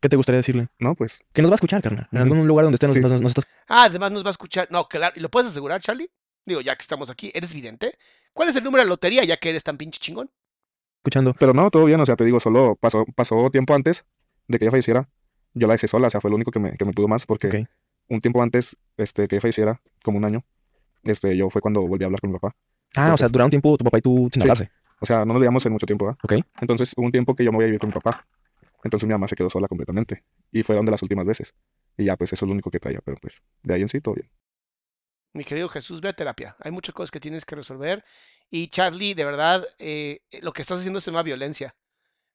¿Qué 0.00 0.08
te 0.08 0.16
gustaría 0.16 0.38
decirle? 0.38 0.68
No, 0.78 0.94
pues, 0.94 1.22
Que 1.32 1.42
nos 1.42 1.50
va 1.50 1.54
a 1.54 1.56
escuchar, 1.56 1.82
carnal. 1.82 2.08
En 2.12 2.18
algún 2.18 2.46
lugar 2.46 2.64
donde 2.64 2.76
esté 2.76 2.86
nos, 2.86 2.94
Sí. 2.94 3.00
nos- 3.00 3.20
nos 3.20 3.30
estás... 3.30 3.44
Ah, 3.68 3.84
además 3.84 4.12
nos 4.12 4.24
va 4.24 4.28
a 4.28 4.30
escuchar. 4.30 4.68
No, 4.70 4.88
claro. 4.88 5.14
¿Y 5.16 5.20
lo 5.20 5.28
puedes 5.28 5.50
asegurar, 5.50 5.80
Charlie? 5.80 6.10
Digo, 6.46 6.60
ya 6.60 6.76
que 6.76 6.82
estamos 6.82 7.10
aquí, 7.10 7.30
¿eres 7.34 7.52
vidente? 7.52 7.98
¿Cuál 8.32 8.48
es 8.48 8.56
el 8.56 8.64
número 8.64 8.82
de 8.82 8.86
la 8.86 8.90
lotería 8.90 9.24
ya 9.24 9.36
que 9.36 9.50
eres 9.50 9.64
tan 9.64 9.76
pinche 9.76 10.00
chingón? 10.00 10.30
escuchando. 11.00 11.32
pero 11.38 11.54
no, 11.54 11.70
todo 11.70 11.84
bien, 11.84 12.00
o 12.00 12.04
sea, 12.06 12.16
te 12.16 12.24
digo, 12.24 12.38
solo 12.40 12.74
pasó, 12.76 13.04
pasó 13.14 13.50
tiempo 13.50 13.72
antes 13.74 14.04
de 14.48 14.58
que 14.58 14.64
ella 14.64 14.70
falleciera. 14.72 15.08
Yo 15.54 15.66
la 15.66 15.74
dejé 15.74 15.86
sola, 15.88 16.08
o 16.08 16.10
sea, 16.10 16.20
fue 16.20 16.28
lo 16.28 16.36
único 16.36 16.50
que 16.50 16.58
me, 16.58 16.76
que 16.76 16.84
me 16.84 16.92
pudo 16.92 17.06
más 17.08 17.24
porque 17.24 17.66
un 18.08 18.20
tiempo 18.20 18.42
antes 18.42 18.76
este, 18.96 19.26
que 19.28 19.36
ella 19.36 19.40
falleciera, 19.40 19.80
como 20.02 20.18
un 20.18 20.24
año, 20.24 20.44
este, 21.04 21.36
yo 21.36 21.50
fue 21.50 21.60
cuando 21.62 21.86
volví 21.86 22.02
a 22.04 22.06
hablar 22.06 22.20
con 22.20 22.30
mi 22.30 22.38
papá. 22.38 22.54
Ah, 22.96 23.12
o 23.14 23.16
sea, 23.16 23.28
duraron 23.28 23.46
un 23.46 23.50
tiempo 23.50 23.76
tu 23.78 23.84
papá 23.84 23.98
y 23.98 24.02
tú 24.02 24.28
sin 24.32 24.42
Sí. 24.42 24.48
hablarse. 24.48 24.70
O 25.00 25.06
sea, 25.06 25.20
no 25.20 25.34
nos 25.34 25.40
veíamos 25.40 25.64
en 25.66 25.72
mucho 25.72 25.86
tiempo, 25.86 26.06
¿verdad? 26.06 26.18
Ok. 26.22 26.32
Entonces 26.60 26.92
hubo 26.96 27.06
un 27.06 27.12
tiempo 27.12 27.34
que 27.34 27.44
yo 27.44 27.52
me 27.52 27.56
voy 27.56 27.64
a 27.64 27.66
vivir 27.66 27.80
con 27.80 27.88
mi 27.88 27.94
papá. 27.94 28.26
Entonces 28.84 29.06
mi 29.06 29.12
mamá 29.12 29.28
se 29.28 29.36
quedó 29.36 29.50
sola 29.50 29.68
completamente. 29.68 30.24
Y 30.52 30.62
fueron 30.62 30.84
de 30.84 30.92
las 30.92 31.02
últimas 31.02 31.26
veces. 31.26 31.54
Y 31.96 32.04
ya, 32.04 32.16
pues 32.16 32.32
eso 32.32 32.44
es 32.44 32.48
lo 32.48 32.52
único 32.52 32.70
que 32.70 32.80
traía. 32.80 33.00
Pero 33.04 33.16
pues, 33.20 33.42
de 33.62 33.74
ahí 33.74 33.82
en 33.82 33.88
sí, 33.88 34.00
todo 34.00 34.14
bien. 34.14 34.30
Mi 35.32 35.44
querido 35.44 35.68
Jesús, 35.68 36.00
ve 36.00 36.08
a 36.08 36.12
terapia. 36.12 36.56
Hay 36.60 36.72
muchas 36.72 36.94
cosas 36.94 37.10
que 37.10 37.20
tienes 37.20 37.44
que 37.44 37.54
resolver. 37.54 38.04
Y 38.50 38.68
Charlie, 38.68 39.14
de 39.14 39.24
verdad, 39.24 39.66
eh, 39.78 40.20
lo 40.42 40.52
que 40.52 40.62
estás 40.62 40.78
haciendo 40.78 40.98
es 40.98 41.08
una 41.08 41.22
violencia. 41.22 41.76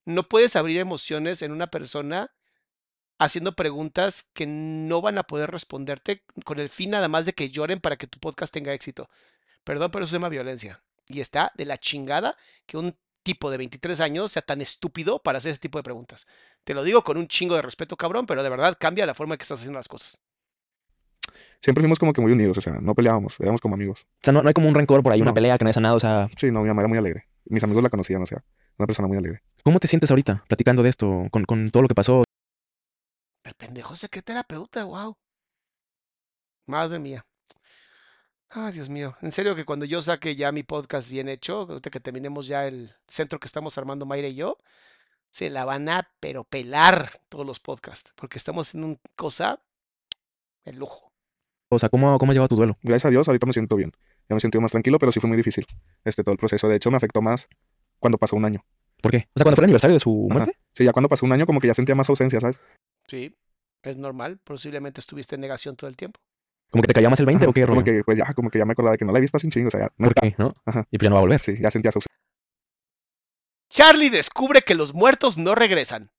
No 0.05 0.28
puedes 0.28 0.55
abrir 0.55 0.80
emociones 0.80 1.41
en 1.41 1.51
una 1.51 1.68
persona 1.68 2.32
haciendo 3.20 3.55
preguntas 3.55 4.30
que 4.34 4.45
no 4.45 5.01
van 5.01 5.18
a 5.18 5.24
poder 5.24 5.49
responderte 5.51 6.24
con 6.45 6.59
el 6.59 6.70
fin 6.70 6.91
nada 6.91 7.07
más 7.07 7.26
de 7.26 7.34
que 7.34 7.49
lloren 7.49 7.80
para 7.80 7.95
que 7.95 8.07
tu 8.07 8.20
podcast 8.20 8.53
tenga 8.53 8.74
éxito. 8.74 9.09
Perdón, 9.64 9.91
pero 9.91 10.03
eso 10.03 10.11
se 10.11 10.18
llama 10.18 10.30
violencia. 10.30 10.84
Y 11.08 11.20
está 11.20 11.51
de 11.56 11.66
la 11.66 11.78
chingada 11.78 12.36
que 12.66 12.78
un 12.78 12.95
tipo 13.24 13.49
de 13.49 13.58
23 13.58 13.99
años 14.01 14.32
sea 14.32 14.41
tan 14.41 14.62
estúpido 14.62 15.20
para 15.20 15.38
hacer 15.38 15.51
ese 15.51 15.62
tipo 15.62 15.80
de 15.80 15.84
preguntas. 15.84 16.28
Te 16.64 16.74
lo 16.74 16.84
digo 16.84 17.04
con 17.04 17.18
un 17.18 17.28
chingo 17.28 17.56
de 17.56 17.62
respeto, 17.62 17.95
cabrón, 17.95 18.26
pero 18.26 18.43
de 18.43 18.49
verdad 18.49 18.78
cambia 18.80 19.06
la 19.06 19.14
forma 19.14 19.36
en 19.36 19.38
que 19.38 19.43
estás 19.43 19.60
haciendo 19.60 19.80
las 19.80 19.88
cosas. 19.88 20.20
Siempre 21.62 21.82
fuimos 21.82 21.97
como 21.97 22.12
que 22.12 22.20
muy 22.20 22.34
unidos, 22.34 22.58
o 22.58 22.62
sea, 22.62 22.74
no 22.82 22.93
peleábamos, 22.93 23.39
éramos 23.39 23.62
como 23.62 23.76
amigos. 23.76 24.01
O 24.01 24.20
sea, 24.22 24.34
no, 24.34 24.41
no 24.43 24.49
hay 24.49 24.54
como 24.54 24.68
un 24.68 24.76
rencor 24.76 25.01
por 25.01 25.14
ahí, 25.14 25.22
una 25.22 25.34
pelea 25.34 25.58
que 25.58 25.64
no 25.64 25.70
haya 25.70 25.74
sanado. 25.74 25.95
O 25.95 25.99
sea, 25.99 26.30
Sí, 26.36 26.51
no, 26.51 26.62
mi 26.62 26.68
mamá 26.68 26.82
era 26.82 26.89
muy 26.89 26.97
alegre. 26.97 27.28
Mis 27.45 27.64
amigos 27.64 27.82
la 27.84 27.89
conocían, 27.89 28.22
o 28.22 28.26
sea, 28.26 28.43
una 28.78 28.86
persona 28.86 29.08
muy 29.08 29.18
alegre. 29.18 29.41
¿cómo 29.64 29.80
te 29.80 29.88
sientes 29.88 30.10
ahorita 30.10 30.43
platicando 30.47 30.84
de 30.84 30.89
esto, 30.89 31.28
con, 31.32 31.45
con 31.45 31.72
todo 31.72 31.84
lo 31.84 31.88
que 31.88 31.95
pasó? 31.95 32.24
El 33.43 33.54
pendejo 33.54 33.95
se 33.95 34.10
cree 34.10 34.22
terapeuta, 34.22 34.84
wow. 34.84 35.16
Madre 36.68 36.99
mía. 36.99 37.26
Ay, 38.56 38.74
Dios 38.74 38.89
mío. 38.89 39.16
En 39.22 39.32
serio 39.32 39.56
que 39.56 39.66
cuando 39.66 39.86
yo 39.86 40.01
saque 40.01 40.36
ya 40.36 40.51
mi 40.51 40.62
podcast 40.64 41.10
bien 41.10 41.28
hecho, 41.28 41.62
ahorita 41.62 41.89
que 41.89 41.99
terminemos 41.99 42.47
ya 42.47 42.68
el 42.68 42.91
centro 43.08 43.39
que 43.39 43.47
estamos 43.47 43.78
armando 43.80 44.06
Mayra 44.06 44.28
y 44.28 44.36
yo, 44.36 44.60
se 45.32 45.49
la 45.49 45.66
van 45.66 45.89
a 45.89 46.08
pero 46.20 46.43
pelar 46.43 47.20
todos 47.30 47.45
los 47.45 47.60
podcasts, 47.60 48.14
porque 48.16 48.38
estamos 48.38 48.68
haciendo 48.68 48.88
una 48.89 48.97
cosa 49.16 49.60
de 50.66 50.74
lujo. 50.74 51.12
O 51.70 51.80
sea, 51.80 51.89
¿cómo, 51.89 52.20
cómo 52.20 52.32
has 52.32 52.36
llevado 52.36 52.49
tu 52.49 52.56
duelo? 52.56 52.78
Gracias 52.84 53.06
a 53.06 53.10
Dios, 53.10 53.28
ahorita 53.28 53.47
me 53.47 53.54
siento 53.54 53.76
bien. 53.76 53.91
Ya 54.30 54.36
me 54.36 54.39
siento 54.39 54.62
más 54.62 54.72
tranquilo, 54.72 54.99
pero 54.99 55.12
sí 55.12 55.20
fue 55.20 55.28
muy 55.28 55.38
difícil. 55.38 55.66
Este, 56.06 56.24
todo 56.24 56.34
el 56.34 56.38
proceso. 56.38 56.68
De 56.68 56.76
hecho, 56.76 56.91
me 56.91 56.97
afectó 56.97 57.22
más 57.22 57.47
cuando 57.99 58.20
pasó 58.20 58.36
un 58.36 58.45
año. 58.45 58.64
¿Por 59.01 59.12
qué? 59.12 59.28
O 59.34 59.39
sea, 59.39 59.43
cuando 59.43 59.56
fue 59.56 59.64
el 59.64 59.70
aniversario 59.70 59.95
de 59.95 59.99
su 59.99 60.28
Ajá. 60.30 60.39
muerte. 60.39 60.58
Sí, 60.76 60.86
ya 60.86 60.93
cuando 60.93 61.10
pasó 61.10 61.26
un 61.26 61.32
año, 61.32 61.47
como 61.47 61.60
que 61.60 61.68
ya 61.68 61.74
sentía 61.74 61.95
más 61.95 62.08
ausencia, 62.10 62.39
¿sabes? 62.39 62.60
Sí, 63.08 63.36
es 63.82 63.97
normal. 63.97 64.39
Posiblemente 64.43 65.01
estuviste 65.01 65.36
en 65.36 65.41
negación 65.41 65.76
todo 65.76 65.89
el 65.89 65.97
tiempo. 65.97 66.20
¿Como 66.74 66.82
que 66.82 66.88
te 66.88 66.93
caía 66.95 67.09
más 67.11 67.19
el 67.19 67.28
20 67.28 67.43
Ajá, 67.43 67.49
o 67.51 67.53
qué? 67.53 67.67
Como 67.67 67.84
que, 67.84 68.03
pues 68.03 68.17
ya, 68.17 68.34
como 68.34 68.49
que 68.49 68.57
ya 68.57 68.65
me 68.65 68.71
acordaba 68.71 68.93
de 68.93 68.97
que 68.97 69.05
no 69.05 69.11
la 69.11 69.19
he 69.19 69.21
visto 69.21 69.38
sin 69.38 69.51
chingo, 69.51 69.67
o 69.67 69.69
sea, 69.69 69.82
ya 69.82 69.93
no 69.95 70.07
¿Por 70.07 70.17
está. 70.17 70.21
qué? 70.21 70.36
¿No? 70.39 70.55
Ajá. 70.65 70.88
Y 70.89 70.97
pues 70.97 71.05
ya 71.05 71.09
no 71.11 71.15
va 71.17 71.19
a 71.19 71.21
volver. 71.21 71.39
Sí, 71.39 71.55
ya 71.61 71.69
sentía 71.69 71.89
ausencia. 71.89 72.09
Charlie 73.69 74.09
descubre 74.09 74.63
que 74.63 74.74
los 74.74 74.95
muertos 74.95 75.38
no 75.38 75.53
regresan. 75.53 76.09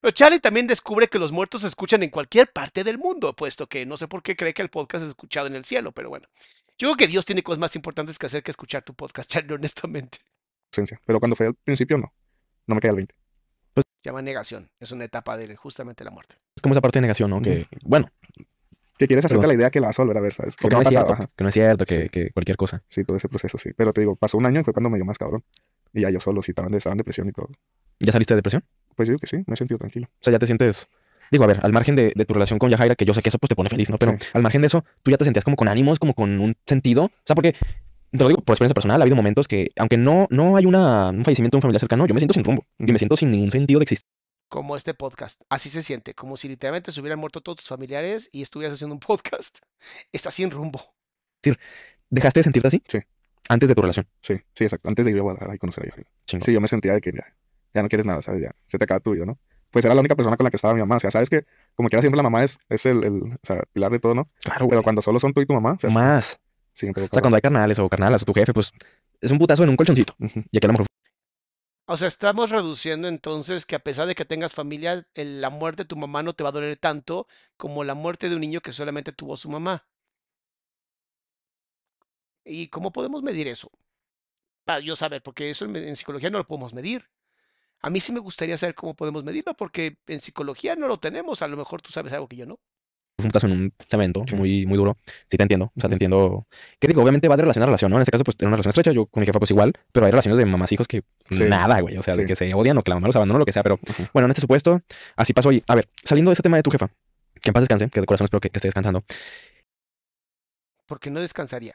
Pero 0.00 0.10
Charlie 0.10 0.40
también 0.40 0.66
descubre 0.66 1.06
que 1.06 1.20
los 1.20 1.30
muertos 1.30 1.60
se 1.60 1.68
escuchan 1.68 2.02
en 2.02 2.10
cualquier 2.10 2.52
parte 2.52 2.82
del 2.82 2.98
mundo, 2.98 3.36
puesto 3.36 3.68
que 3.68 3.86
no 3.86 3.96
sé 3.96 4.08
por 4.08 4.24
qué 4.24 4.34
cree 4.34 4.52
que 4.52 4.62
el 4.62 4.68
podcast 4.68 5.04
es 5.04 5.10
escuchado 5.10 5.46
en 5.46 5.54
el 5.54 5.64
cielo, 5.64 5.92
pero 5.92 6.08
bueno. 6.08 6.26
Yo 6.76 6.88
creo 6.88 6.96
que 6.96 7.06
Dios 7.06 7.24
tiene 7.24 7.44
cosas 7.44 7.60
más 7.60 7.76
importantes 7.76 8.18
que 8.18 8.26
hacer 8.26 8.42
que 8.42 8.50
escuchar 8.50 8.82
tu 8.82 8.94
podcast, 8.94 9.30
Charlie, 9.30 9.54
honestamente. 9.54 10.18
Pero 11.06 11.20
cuando 11.20 11.36
fue 11.36 11.46
al 11.46 11.54
principio, 11.54 11.98
no. 11.98 12.12
No 12.66 12.74
me 12.74 12.80
caía 12.80 12.90
el 12.90 12.96
20. 12.96 13.14
Llama 14.02 14.22
negación. 14.22 14.68
Es 14.80 14.90
una 14.90 15.04
etapa 15.04 15.36
de 15.36 15.54
justamente 15.54 16.02
la 16.02 16.10
muerte. 16.10 16.34
Es 16.56 16.62
como 16.62 16.74
esa 16.74 16.80
parte 16.80 16.98
de 16.98 17.02
negación, 17.02 17.30
¿no? 17.30 17.40
Que, 17.40 17.68
bueno, 17.82 18.10
Que 18.98 19.06
quieres 19.06 19.24
hacerte 19.24 19.40
Perdón. 19.42 19.56
la 19.56 19.60
idea 19.62 19.70
que 19.70 19.80
la 19.80 19.88
vas 19.88 19.98
a 19.98 20.02
volver 20.02 20.16
a 20.16 20.20
ver, 20.20 20.32
¿sabes? 20.32 20.56
que 20.56 20.68
no, 20.68 20.76
no 20.76 20.82
es 20.82 20.88
cierto, 20.88 21.12
ajá. 21.12 21.26
que 21.36 21.44
no 21.44 21.48
es 21.48 21.54
cierto, 21.54 21.84
que, 21.84 22.02
Sí. 22.04 22.08
que 22.08 22.30
cualquier 22.30 22.56
cosa. 22.56 22.82
Sí, 22.88 23.04
todo 23.04 23.16
ese 23.16 23.28
proceso, 23.28 23.58
sí. 23.58 23.70
Pero 23.76 23.92
te 23.92 24.00
digo, 24.00 24.16
pasó 24.16 24.38
un 24.38 24.46
año 24.46 24.60
y 24.60 24.64
fue 24.64 24.72
cuando 24.72 24.88
me 24.90 24.96
dio 24.96 25.04
más 25.04 25.18
cabrón. 25.18 25.42
Y 25.92 26.00
ya 26.02 26.10
yo 26.10 26.20
solo, 26.20 26.42
sí, 26.42 26.52
estaba 26.52 26.68
estaba 26.76 26.92
en 26.94 26.98
depresión 26.98 27.28
y 27.28 27.32
todo. 27.32 27.48
¿Ya 28.00 28.12
saliste 28.12 28.34
de 28.34 28.36
depresión? 28.38 28.64
Pues 28.94 29.08
digo 29.08 29.18
que 29.18 29.26
sí, 29.26 29.38
me 29.46 29.54
he 29.54 29.56
sentido 29.56 29.78
tranquilo. 29.78 30.08
O 30.12 30.18
sea, 30.22 30.32
ya 30.32 30.38
te 30.38 30.46
sientes 30.46 30.88
digo, 31.30 31.42
a 31.44 31.46
ver, 31.48 31.58
al 31.62 31.72
margen 31.72 31.96
de, 31.96 32.12
de 32.14 32.24
tu 32.24 32.34
relación 32.34 32.58
con 32.58 32.70
Yajaira, 32.70 32.94
que 32.94 33.04
yo 33.04 33.12
sé 33.12 33.20
que 33.20 33.30
eso 33.30 33.38
pues 33.38 33.48
te 33.48 33.56
pone 33.56 33.68
feliz, 33.68 33.90
¿no? 33.90 33.98
Pero 33.98 34.12
Sí. 34.20 34.28
al 34.32 34.42
margen 34.42 34.60
de 34.62 34.68
eso, 34.68 34.84
tú 35.02 35.10
ya 35.10 35.16
te 35.16 35.24
sentías 35.24 35.44
como 35.44 35.56
con 35.56 35.66
ánimos, 35.68 35.98
como 35.98 36.14
con 36.14 36.38
un 36.40 36.54
sentido. 36.66 37.04
O 37.06 37.10
sea, 37.24 37.34
porque, 37.34 37.52
te 38.12 38.18
lo 38.18 38.28
digo 38.28 38.40
por 38.42 38.54
experiencia 38.54 38.74
personal, 38.74 39.00
ha 39.00 39.02
habido 39.02 39.16
momentos 39.16 39.48
que, 39.48 39.70
aunque 39.76 39.96
no, 39.96 40.26
no 40.30 40.56
hay 40.56 40.66
una, 40.66 41.08
un 41.10 41.24
fallecimiento 41.24 41.56
de 41.56 41.58
un 41.58 41.62
familiar 41.62 41.80
cercano, 41.80 42.06
yo 42.06 42.14
me 42.14 42.20
siento 42.20 42.34
sin 42.34 42.44
rumbo. 42.44 42.64
Y 42.78 42.92
me 42.92 42.98
siento 42.98 43.16
sin 43.16 43.30
ningún 43.32 43.50
sentido 43.50 43.80
de 43.80 43.84
existir. 43.84 44.06
Como 44.48 44.76
este 44.76 44.94
podcast. 44.94 45.42
Así 45.48 45.70
se 45.70 45.82
siente, 45.82 46.14
como 46.14 46.36
si 46.36 46.48
literalmente 46.48 46.92
se 46.92 47.00
hubieran 47.00 47.18
muerto 47.18 47.40
todos 47.40 47.56
tus 47.58 47.68
familiares 47.68 48.28
y 48.32 48.42
estuvieras 48.42 48.74
haciendo 48.74 48.94
un 48.94 49.00
podcast. 49.06 49.58
Está 50.12 50.30
sin 50.30 50.50
rumbo. 50.50 50.80
¿Dejaste 52.10 52.40
de 52.40 52.44
sentirte 52.44 52.68
así? 52.68 52.82
Sí. 52.88 52.98
Antes 53.48 53.68
de 53.68 53.74
tu 53.74 53.82
relación. 53.82 54.08
Sí, 54.22 54.34
sí, 54.54 54.64
exacto. 54.64 54.88
Antes 54.88 55.04
de 55.04 55.12
ir 55.12 55.18
a 55.18 55.22
Guadalajara 55.22 55.54
y 55.54 55.58
conocer 55.58 55.84
a 55.84 55.86
ella. 55.86 56.08
Chingón. 56.26 56.44
Sí, 56.44 56.52
yo 56.52 56.60
me 56.60 56.68
sentía 56.68 56.92
de 56.94 57.00
que 57.00 57.12
ya, 57.12 57.24
ya 57.74 57.82
no 57.82 57.88
quieres 57.88 58.06
nada, 58.06 58.22
¿sabes? 58.22 58.42
Ya 58.42 58.52
se 58.66 58.78
te 58.78 58.84
acaba 58.84 59.00
tu 59.00 59.12
vida, 59.12 59.24
¿no? 59.26 59.38
Pues 59.70 59.84
era 59.84 59.94
la 59.94 60.00
única 60.00 60.14
persona 60.16 60.36
con 60.36 60.44
la 60.44 60.50
que 60.50 60.56
estaba 60.56 60.74
mi 60.74 60.80
mamá. 60.80 60.96
O 60.96 61.00
sea, 61.00 61.10
sabes 61.10 61.28
que 61.28 61.44
como 61.74 61.88
quiera 61.88 62.00
siempre 62.00 62.16
la 62.16 62.22
mamá 62.22 62.42
es, 62.44 62.58
es 62.68 62.86
el, 62.86 63.04
el 63.04 63.22
o 63.22 63.38
sea, 63.42 63.62
pilar 63.72 63.90
de 63.92 63.98
todo, 63.98 64.14
¿no? 64.14 64.30
Claro, 64.42 64.66
Pero 64.68 64.78
güey. 64.78 64.82
cuando 64.82 65.02
solo 65.02 65.20
son 65.20 65.32
tú 65.32 65.40
y 65.40 65.46
tu 65.46 65.54
mamá, 65.54 65.72
o 65.72 65.78
sea, 65.78 65.90
Más. 65.90 66.40
siempre. 66.72 67.04
O 67.04 67.08
sea, 67.12 67.20
cuando 67.20 67.36
hay 67.36 67.42
carnales 67.42 67.78
o 67.78 67.88
carnalas 67.88 68.22
o 68.22 68.24
tu 68.24 68.32
jefe, 68.32 68.52
pues 68.52 68.72
es 69.20 69.30
un 69.30 69.38
putazo 69.38 69.64
en 69.64 69.70
un 69.70 69.76
colchoncito. 69.76 70.14
Ujú. 70.18 70.40
Y 70.50 70.56
aquí 70.58 70.64
a 70.66 70.68
lo 70.68 70.72
mejor 70.72 70.85
O 71.86 71.96
sea, 71.96 72.06
estamos 72.08 72.50
reduciendo 72.50 73.08
entonces 73.08 73.66
que 73.66 73.74
a 73.74 73.80
pesar 73.80 74.06
de 74.06 74.14
que 74.14 74.24
tengas 74.24 74.54
familia, 74.54 75.06
la 75.16 75.50
muerte 75.50 75.82
de 75.82 75.88
tu 75.88 75.96
mamá 75.96 76.22
no 76.22 76.32
te 76.32 76.42
va 76.44 76.50
a 76.50 76.52
doler 76.52 76.76
tanto 76.76 77.26
como 77.56 77.82
la 77.84 77.94
muerte 77.94 78.28
de 78.28 78.34
un 78.36 78.40
niño 78.42 78.60
que 78.60 78.72
solamente 78.72 79.12
tuvo 79.12 79.36
su 79.36 79.48
mamá. 79.48 79.84
¿Y 82.44 82.68
cómo 82.68 82.92
podemos 82.92 83.22
medir 83.22 83.48
eso? 83.48 83.70
Para 84.64 84.80
yo 84.80 84.96
saber, 84.96 85.22
porque 85.22 85.50
eso 85.50 85.64
en, 85.66 85.76
en 85.76 85.96
psicología 85.96 86.30
no 86.30 86.38
lo 86.38 86.46
podemos 86.48 86.74
medir. 86.74 87.08
A 87.80 87.90
mí 87.90 88.00
sí 88.00 88.12
me 88.12 88.20
gustaría 88.20 88.58
saber 88.58 88.74
cómo 88.76 88.96
podemos 88.96 89.24
medirlo, 89.24 89.54
porque 89.56 89.98
en 90.08 90.20
psicología 90.20 90.76
no 90.76 90.88
lo 90.88 90.98
tenemos. 91.00 91.42
A 91.42 91.48
lo 91.48 91.56
mejor 91.58 91.82
tú 91.82 91.92
sabes 91.92 92.12
algo 92.14 92.28
que 92.28 92.36
yo 92.36 92.46
no. 92.46 92.60
Putazo 93.16 93.46
en 93.46 93.52
un 93.52 93.72
cemento 93.88 94.24
Sí. 94.26 94.36
muy, 94.36 94.66
muy 94.66 94.76
duro. 94.76 94.96
Sí, 95.30 95.36
te 95.36 95.42
entiendo. 95.42 95.72
O 95.74 95.80
sea, 95.80 95.88
te 95.88 95.94
entiendo. 95.94 96.46
Que 96.78 96.86
digo, 96.88 97.02
obviamente 97.02 97.28
va 97.28 97.36
de 97.36 97.42
relación 97.42 97.62
a 97.62 97.66
relación, 97.66 97.90
¿no? 97.90 97.96
En 97.96 98.02
este 98.02 98.12
caso, 98.12 98.24
pues, 98.24 98.36
era 98.38 98.48
una 98.48 98.56
relación 98.56 98.70
estrecha. 98.70 98.92
Yo 98.92 99.06
con 99.06 99.20
mi 99.20 99.26
jefa, 99.26 99.38
pues 99.38 99.50
igual. 99.50 99.72
Pero 99.92 100.06
hay 100.06 100.12
relaciones 100.12 100.38
de 100.38 100.44
mamás 100.46 100.70
hijos 100.72 100.86
que 100.86 101.02
Sí. 101.30 101.44
nada, 101.44 101.80
güey. 101.80 101.96
O 101.96 102.02
sea, 102.02 102.14
de 102.16 102.26
que 102.26 102.36
se 102.36 102.52
odian 102.54 102.76
o 102.78 102.82
que 102.82 102.90
la 102.90 102.96
mamá 102.96 103.06
los 103.08 103.16
abandonó, 103.16 103.38
lo 103.38 103.46
que 103.46 103.52
sea. 103.52 103.62
Pero 103.62 103.78
bueno, 104.12 104.26
en 104.26 104.30
este 104.30 104.42
supuesto, 104.42 104.82
así 105.16 105.32
pasó. 105.32 105.50
Y 105.52 105.62
a 105.66 105.74
ver, 105.74 105.88
saliendo 106.04 106.30
de 106.30 106.34
ese 106.34 106.42
tema 106.42 106.56
de 106.58 106.62
tu 106.62 106.70
jefa, 106.70 106.88
que 107.40 107.50
en 107.50 107.52
paz 107.54 107.62
descanse, 107.62 107.88
que 107.90 108.00
de 108.00 108.06
corazón 108.06 108.26
espero 108.26 108.40
que, 108.40 108.50
que 108.50 108.58
esté 108.58 108.68
descansando. 108.68 109.02
Porque 110.86 111.10
no 111.10 111.20
descansaría. 111.20 111.74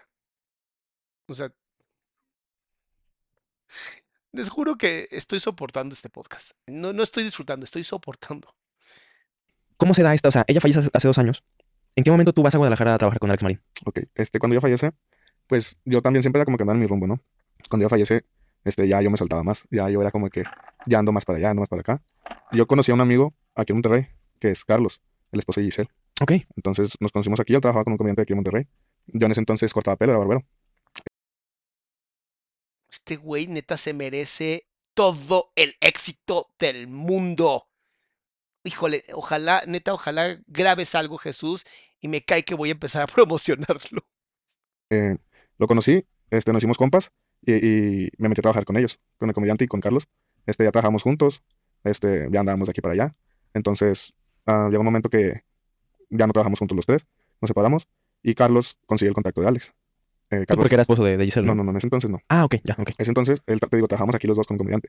O 1.28 1.34
sea, 1.34 1.52
les 4.32 4.50
juro 4.50 4.78
que 4.78 5.08
estoy 5.12 5.40
soportando 5.40 5.94
este 5.94 6.10
podcast. 6.10 6.52
No, 6.68 6.94
no 6.94 7.04
estoy 7.04 7.24
disfrutando, 7.24 7.66
estoy 7.66 7.84
soportando. 7.84 8.54
¿Cómo 9.82 9.96
se 9.96 10.04
da 10.04 10.14
esta? 10.14 10.30
O 10.30 10.32
sea, 10.32 10.46
ella 10.48 10.62
fallece 10.62 10.88
hace- 10.94 11.08
dos 11.08 11.18
años. 11.18 11.44
¿En 11.96 12.04
qué 12.04 12.12
momento 12.12 12.34
tú 12.34 12.44
vas 12.44 12.54
a 12.54 12.60
Guadalajara 12.60 12.94
a 12.94 12.98
trabajar 13.00 13.18
con 13.20 13.32
Alex 13.32 13.42
Marín? 13.42 13.62
Ok, 13.84 14.02
este, 14.14 14.38
cuando 14.38 14.54
ella 14.54 14.62
fallece, 14.62 14.92
pues 15.48 15.76
yo 15.86 16.04
también 16.04 16.22
siempre 16.22 16.38
era 16.40 16.46
como 16.46 16.56
que 16.56 16.62
andaba 16.62 16.76
en 16.76 16.82
mi 16.82 16.86
rumbo, 16.88 17.08
¿no? 17.08 17.20
Cuando 17.68 17.84
ella 17.86 17.90
fallece, 17.90 18.24
este, 18.64 18.88
ya 18.88 19.02
yo 19.02 19.10
me 19.10 19.18
soltaba 19.18 19.42
más, 19.42 19.64
ya 19.72 19.90
yo 19.90 20.00
era 20.00 20.12
como 20.12 20.30
que 20.30 20.44
ya 20.86 21.00
ando 21.00 21.12
más 21.12 21.26
para 21.26 21.40
allá, 21.40 21.50
ando 21.50 21.62
más 21.62 21.70
para 21.70 21.80
acá. 21.80 22.04
Yo 22.52 22.68
conocí 22.68 22.92
a 22.92 22.94
un 22.94 23.02
amigo 23.02 23.34
aquí 23.56 23.72
en 23.74 23.78
Monterrey, 23.78 24.08
que 24.40 24.52
es 24.52 24.64
Carlos, 24.64 25.02
el 25.32 25.40
esposo 25.40 25.62
de 25.62 25.66
Giselle. 25.66 25.90
Ok. 26.22 26.34
Entonces 26.56 26.94
nos 27.00 27.12
conocimos 27.12 27.40
aquí, 27.40 27.56
él 27.56 27.62
trabajaba 27.62 27.84
con 27.84 27.94
un 27.94 27.98
comediante 27.98 28.22
aquí 28.22 28.34
en 28.34 28.38
Monterrey. 28.38 28.68
Yo 29.08 29.26
en 29.26 29.32
ese 29.32 29.42
entonces 29.42 29.74
cortaba 29.74 29.98
pelo, 29.98 30.12
era 30.12 30.20
barbero. 30.20 30.46
Este 32.92 33.16
güey 33.16 33.48
neta 33.48 33.78
se 33.78 33.94
merece 33.96 34.68
todo 34.94 35.52
el 35.56 35.74
éxito 35.80 36.50
del 36.60 36.88
mundo. 36.88 37.66
Híjole, 38.64 39.04
ojalá, 39.14 39.64
neta, 39.68 39.94
ojalá 39.94 40.40
grabes 40.48 40.94
algo, 40.96 41.18
Jesús, 41.18 41.66
y 42.00 42.08
me 42.08 42.22
cae 42.24 42.44
que 42.44 42.56
voy 42.56 42.70
a 42.70 42.74
empezar 42.74 43.04
a 43.04 43.08
promocionarlo. 43.14 44.06
Eh, 44.90 45.18
lo 45.58 45.68
conocí, 45.68 46.06
este, 46.30 46.52
nos 46.54 46.62
hicimos 46.62 46.78
compas 46.78 47.12
y, 47.42 47.54
y 47.54 48.10
me 48.18 48.30
metí 48.30 48.40
a 48.40 48.44
trabajar 48.44 48.66
con 48.66 48.78
ellos, 48.78 49.00
con 49.18 49.30
el 49.30 49.34
comediante 49.36 49.66
y 49.66 49.68
con 49.68 49.80
Carlos. 49.80 50.08
Este, 50.46 50.64
ya 50.64 50.72
trabajamos 50.72 51.04
juntos, 51.04 51.44
este, 51.84 52.28
ya 52.32 52.40
andábamos 52.42 52.68
de 52.68 52.72
aquí 52.72 52.82
para 52.82 52.94
allá. 52.94 53.16
Entonces, 53.54 54.14
ah, 54.46 54.68
llegó 54.70 54.82
un 54.82 54.86
momento 54.86 55.10
que 55.10 55.44
ya 56.10 56.28
no 56.28 56.34
trabajamos 56.34 56.60
juntos 56.60 56.76
los 56.76 56.86
tres, 56.86 57.06
nos 57.42 57.50
separamos 57.50 57.88
y 58.24 58.36
Carlos 58.36 58.78
consiguió 58.86 59.10
el 59.10 59.16
contacto 59.16 59.42
de 59.42 59.48
Alex. 59.48 59.74
Eh, 60.30 60.40
Tú 60.42 60.46
Carlos, 60.46 60.64
porque 60.64 60.76
era 60.76 60.82
esposo 60.82 61.04
de, 61.04 61.18
de 61.18 61.26
Giselle, 61.26 61.46
no, 61.46 61.56
¿no? 61.56 61.64
no, 61.64 61.66
no, 61.66 61.72
en 61.72 61.78
ese 61.78 61.88
entonces 61.88 62.10
no. 62.10 62.20
Ah, 62.30 62.46
ok, 62.46 62.56
ya, 62.64 62.76
ok. 62.78 62.90
En 62.90 62.96
ese 62.98 63.12
entonces, 63.12 63.42
él, 63.48 63.60
te 63.60 63.76
digo, 63.76 63.88
trabajamos 63.88 64.16
aquí 64.16 64.28
los 64.28 64.38
dos 64.38 64.48
con 64.48 64.56
el 64.56 64.60
comediante. 64.60 64.88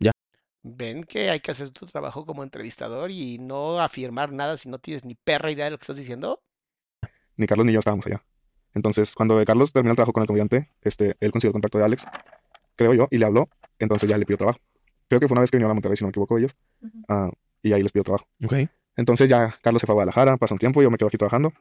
Ven 0.64 1.04
que 1.04 1.30
hay 1.30 1.40
que 1.40 1.50
hacer 1.50 1.70
tu 1.70 1.86
trabajo 1.86 2.24
como 2.24 2.42
entrevistador 2.42 3.10
y 3.10 3.38
no 3.38 3.80
afirmar 3.80 4.32
nada 4.32 4.56
si 4.56 4.68
no 4.68 4.78
tienes 4.78 5.04
ni 5.04 5.14
perra 5.14 5.50
idea 5.50 5.64
de 5.66 5.72
lo 5.72 5.78
que 5.78 5.82
estás 5.82 5.96
diciendo. 5.96 6.40
Ni 7.36 7.46
Carlos 7.46 7.66
ni 7.66 7.72
yo 7.72 7.80
estábamos 7.80 8.06
allá. 8.06 8.22
Entonces, 8.74 9.14
cuando 9.14 9.42
Carlos 9.44 9.72
terminó 9.72 9.90
el 9.92 9.96
trabajo 9.96 10.12
con 10.12 10.22
el 10.22 10.26
comediante, 10.26 10.70
este, 10.82 11.16
él 11.20 11.30
consiguió 11.30 11.50
el 11.50 11.54
contacto 11.54 11.78
de 11.78 11.84
Alex, 11.84 12.06
creo 12.76 12.94
yo, 12.94 13.08
y 13.10 13.18
le 13.18 13.26
habló, 13.26 13.48
entonces 13.78 14.08
ya 14.08 14.16
le 14.16 14.24
pidió 14.24 14.38
trabajo. 14.38 14.60
Creo 15.08 15.20
que 15.20 15.28
fue 15.28 15.34
una 15.34 15.40
vez 15.42 15.50
que 15.50 15.56
vinieron 15.56 15.72
a 15.72 15.74
Monterrey, 15.74 15.96
si 15.96 16.04
no 16.04 16.08
me 16.08 16.10
equivoco, 16.10 16.38
ellos, 16.38 16.54
ah, 17.08 17.30
y 17.62 17.72
ahí 17.72 17.82
les 17.82 17.92
pidió 17.92 18.04
trabajo. 18.04 18.26
Ok. 18.44 18.54
Entonces 18.96 19.28
ya 19.28 19.54
Carlos 19.62 19.80
se 19.80 19.86
fue 19.86 19.92
a 19.92 19.94
Guadalajara, 19.94 20.36
pasa 20.36 20.54
un 20.54 20.58
tiempo, 20.58 20.82
yo 20.82 20.90
me 20.90 20.96
quedo 20.96 21.08
aquí 21.08 21.18
trabajando. 21.18 21.52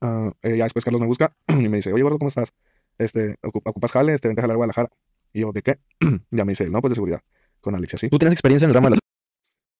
Ah, 0.00 0.32
eh, 0.42 0.56
ya 0.56 0.64
después 0.64 0.84
Carlos 0.84 1.00
me 1.00 1.06
busca 1.06 1.34
y 1.48 1.68
me 1.68 1.76
dice, 1.76 1.92
oye, 1.92 2.02
gordo, 2.02 2.18
¿cómo 2.18 2.28
estás? 2.28 2.52
Este, 2.98 3.36
¿ocup- 3.42 3.62
¿ocupas 3.64 3.92
jale? 3.92 4.14
Este, 4.14 4.28
vente 4.28 4.40
a 4.40 4.42
jalar 4.42 4.54
a 4.54 4.56
Guadalajara. 4.56 4.90
Y 5.32 5.40
yo, 5.40 5.52
¿de 5.52 5.62
qué? 5.62 5.78
ya 6.30 6.44
me 6.44 6.52
dice 6.52 6.68
no, 6.68 6.80
pues 6.80 6.90
de 6.90 6.94
seguridad, 6.96 7.22
con 7.60 7.74
Alex 7.74 7.92
y 7.92 7.96
así. 7.96 8.08
¿Tú 8.08 8.18
tienes 8.18 8.32
experiencia 8.32 8.64
en 8.64 8.70
el 8.70 8.74
ramo 8.74 8.86
de 8.86 8.90
las... 8.90 9.00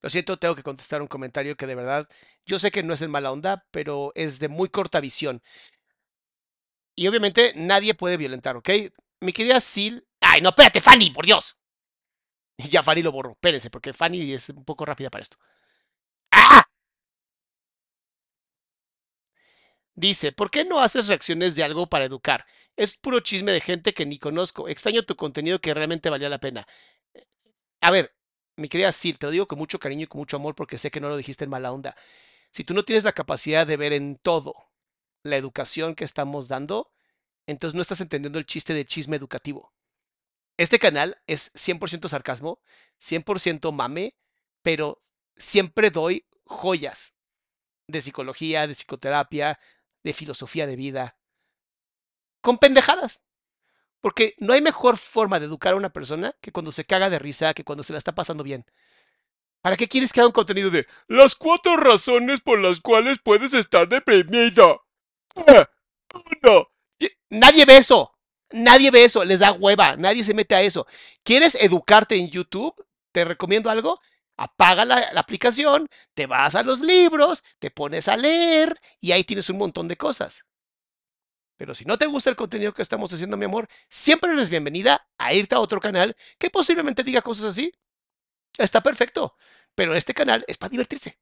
Lo 0.02 0.08
siento, 0.08 0.38
tengo 0.38 0.54
que 0.54 0.62
contestar 0.62 1.02
un 1.02 1.08
comentario 1.08 1.56
que 1.56 1.66
de 1.66 1.74
verdad, 1.74 2.08
yo 2.46 2.58
sé 2.58 2.70
que 2.70 2.82
no 2.82 2.94
es 2.94 3.02
en 3.02 3.10
mala 3.10 3.32
onda, 3.32 3.66
pero 3.70 4.12
es 4.14 4.38
de 4.38 4.48
muy 4.48 4.68
corta 4.68 5.00
visión. 5.00 5.42
Y 6.96 7.06
obviamente 7.08 7.52
nadie 7.56 7.94
puede 7.94 8.16
violentar, 8.16 8.56
¿ok? 8.56 8.70
Mi 9.20 9.32
querida 9.32 9.60
Sil. 9.60 10.04
¡Ay, 10.20 10.40
no, 10.40 10.50
espérate, 10.50 10.80
Fanny, 10.80 11.10
por 11.10 11.26
Dios! 11.26 11.56
Y 12.56 12.68
ya 12.68 12.82
Fanny 12.82 13.02
lo 13.02 13.12
borró. 13.12 13.32
Espérense, 13.32 13.70
porque 13.70 13.92
Fanny 13.92 14.32
es 14.32 14.48
un 14.50 14.64
poco 14.64 14.84
rápida 14.84 15.10
para 15.10 15.22
esto. 15.22 15.38
¡Ah! 16.30 16.66
Dice, 19.94 20.32
¿por 20.32 20.50
qué 20.50 20.64
no 20.64 20.80
haces 20.80 21.08
reacciones 21.08 21.54
de 21.54 21.64
algo 21.64 21.86
para 21.88 22.04
educar? 22.06 22.46
Es 22.76 22.96
puro 22.96 23.20
chisme 23.20 23.52
de 23.52 23.60
gente 23.60 23.92
que 23.92 24.06
ni 24.06 24.18
conozco. 24.18 24.68
Extraño 24.68 25.02
tu 25.02 25.16
contenido 25.16 25.60
que 25.60 25.74
realmente 25.74 26.10
valía 26.10 26.28
la 26.28 26.38
pena. 26.38 26.66
A 27.80 27.90
ver, 27.90 28.14
mi 28.56 28.68
querida 28.68 28.92
Sil, 28.92 29.18
te 29.18 29.26
lo 29.26 29.32
digo 29.32 29.48
con 29.48 29.58
mucho 29.58 29.78
cariño 29.78 30.04
y 30.04 30.06
con 30.06 30.18
mucho 30.18 30.36
amor 30.36 30.54
porque 30.54 30.78
sé 30.78 30.90
que 30.90 31.00
no 31.00 31.08
lo 31.08 31.16
dijiste 31.16 31.44
en 31.44 31.50
mala 31.50 31.72
onda. 31.72 31.96
Si 32.52 32.64
tú 32.64 32.74
no 32.74 32.84
tienes 32.84 33.04
la 33.04 33.12
capacidad 33.12 33.66
de 33.66 33.76
ver 33.76 33.92
en 33.92 34.16
todo 34.16 34.54
la 35.22 35.36
educación 35.36 35.94
que 35.94 36.04
estamos 36.04 36.48
dando, 36.48 36.92
entonces 37.46 37.74
no 37.74 37.82
estás 37.82 38.00
entendiendo 38.00 38.38
el 38.38 38.46
chiste 38.46 38.74
de 38.74 38.84
chisme 38.84 39.16
educativo. 39.16 39.72
Este 40.58 40.78
canal 40.78 41.16
es 41.26 41.52
100% 41.54 42.08
sarcasmo, 42.08 42.60
100% 42.98 43.72
mame, 43.72 44.16
pero 44.62 45.00
siempre 45.36 45.90
doy 45.90 46.26
joyas 46.44 47.16
de 47.86 48.02
psicología, 48.02 48.66
de 48.66 48.74
psicoterapia, 48.74 49.58
de 50.02 50.12
filosofía 50.12 50.66
de 50.66 50.76
vida, 50.76 51.16
con 52.42 52.58
pendejadas. 52.58 53.24
Porque 54.00 54.34
no 54.38 54.52
hay 54.52 54.62
mejor 54.62 54.96
forma 54.96 55.38
de 55.38 55.46
educar 55.46 55.74
a 55.74 55.76
una 55.76 55.90
persona 55.90 56.34
que 56.40 56.52
cuando 56.52 56.72
se 56.72 56.84
caga 56.84 57.10
de 57.10 57.18
risa, 57.18 57.54
que 57.54 57.64
cuando 57.64 57.82
se 57.82 57.92
la 57.92 57.98
está 57.98 58.14
pasando 58.14 58.42
bien. 58.42 58.64
¿Para 59.62 59.76
qué 59.76 59.88
quieres 59.88 60.12
que 60.12 60.20
haga 60.20 60.28
un 60.28 60.32
contenido 60.32 60.70
de 60.70 60.86
las 61.06 61.34
cuatro 61.34 61.76
razones 61.76 62.40
por 62.40 62.58
las 62.58 62.80
cuales 62.80 63.18
puedes 63.22 63.52
estar 63.52 63.88
deprimido? 63.88 64.86
No. 66.42 66.68
Nadie 67.28 67.64
ve 67.66 67.76
eso. 67.76 68.12
Nadie 68.50 68.90
ve 68.90 69.04
eso. 69.04 69.22
Les 69.22 69.40
da 69.40 69.52
hueva. 69.52 69.96
Nadie 69.96 70.24
se 70.24 70.34
mete 70.34 70.54
a 70.54 70.62
eso. 70.62 70.86
¿Quieres 71.22 71.54
educarte 71.56 72.16
en 72.16 72.30
YouTube? 72.30 72.74
Te 73.12 73.24
recomiendo 73.24 73.70
algo. 73.70 74.00
Apaga 74.36 74.86
la 74.86 75.10
aplicación, 75.16 75.86
te 76.14 76.26
vas 76.26 76.54
a 76.54 76.62
los 76.62 76.80
libros, 76.80 77.44
te 77.58 77.70
pones 77.70 78.08
a 78.08 78.16
leer 78.16 78.74
y 78.98 79.12
ahí 79.12 79.22
tienes 79.22 79.50
un 79.50 79.58
montón 79.58 79.86
de 79.86 79.98
cosas. 79.98 80.46
Pero 81.60 81.74
si 81.74 81.84
no 81.84 81.98
te 81.98 82.06
gusta 82.06 82.30
el 82.30 82.36
contenido 82.36 82.72
que 82.72 82.80
estamos 82.80 83.12
haciendo, 83.12 83.36
mi 83.36 83.44
amor, 83.44 83.68
siempre 83.86 84.32
eres 84.32 84.48
bienvenida 84.48 85.06
a 85.18 85.34
irte 85.34 85.54
a 85.54 85.60
otro 85.60 85.78
canal 85.78 86.16
que 86.38 86.48
posiblemente 86.48 87.04
diga 87.04 87.20
cosas 87.20 87.44
así. 87.44 87.70
Está 88.56 88.82
perfecto. 88.82 89.36
Pero 89.74 89.94
este 89.94 90.14
canal 90.14 90.42
es 90.48 90.56
para 90.56 90.70
divertirse. 90.70 91.18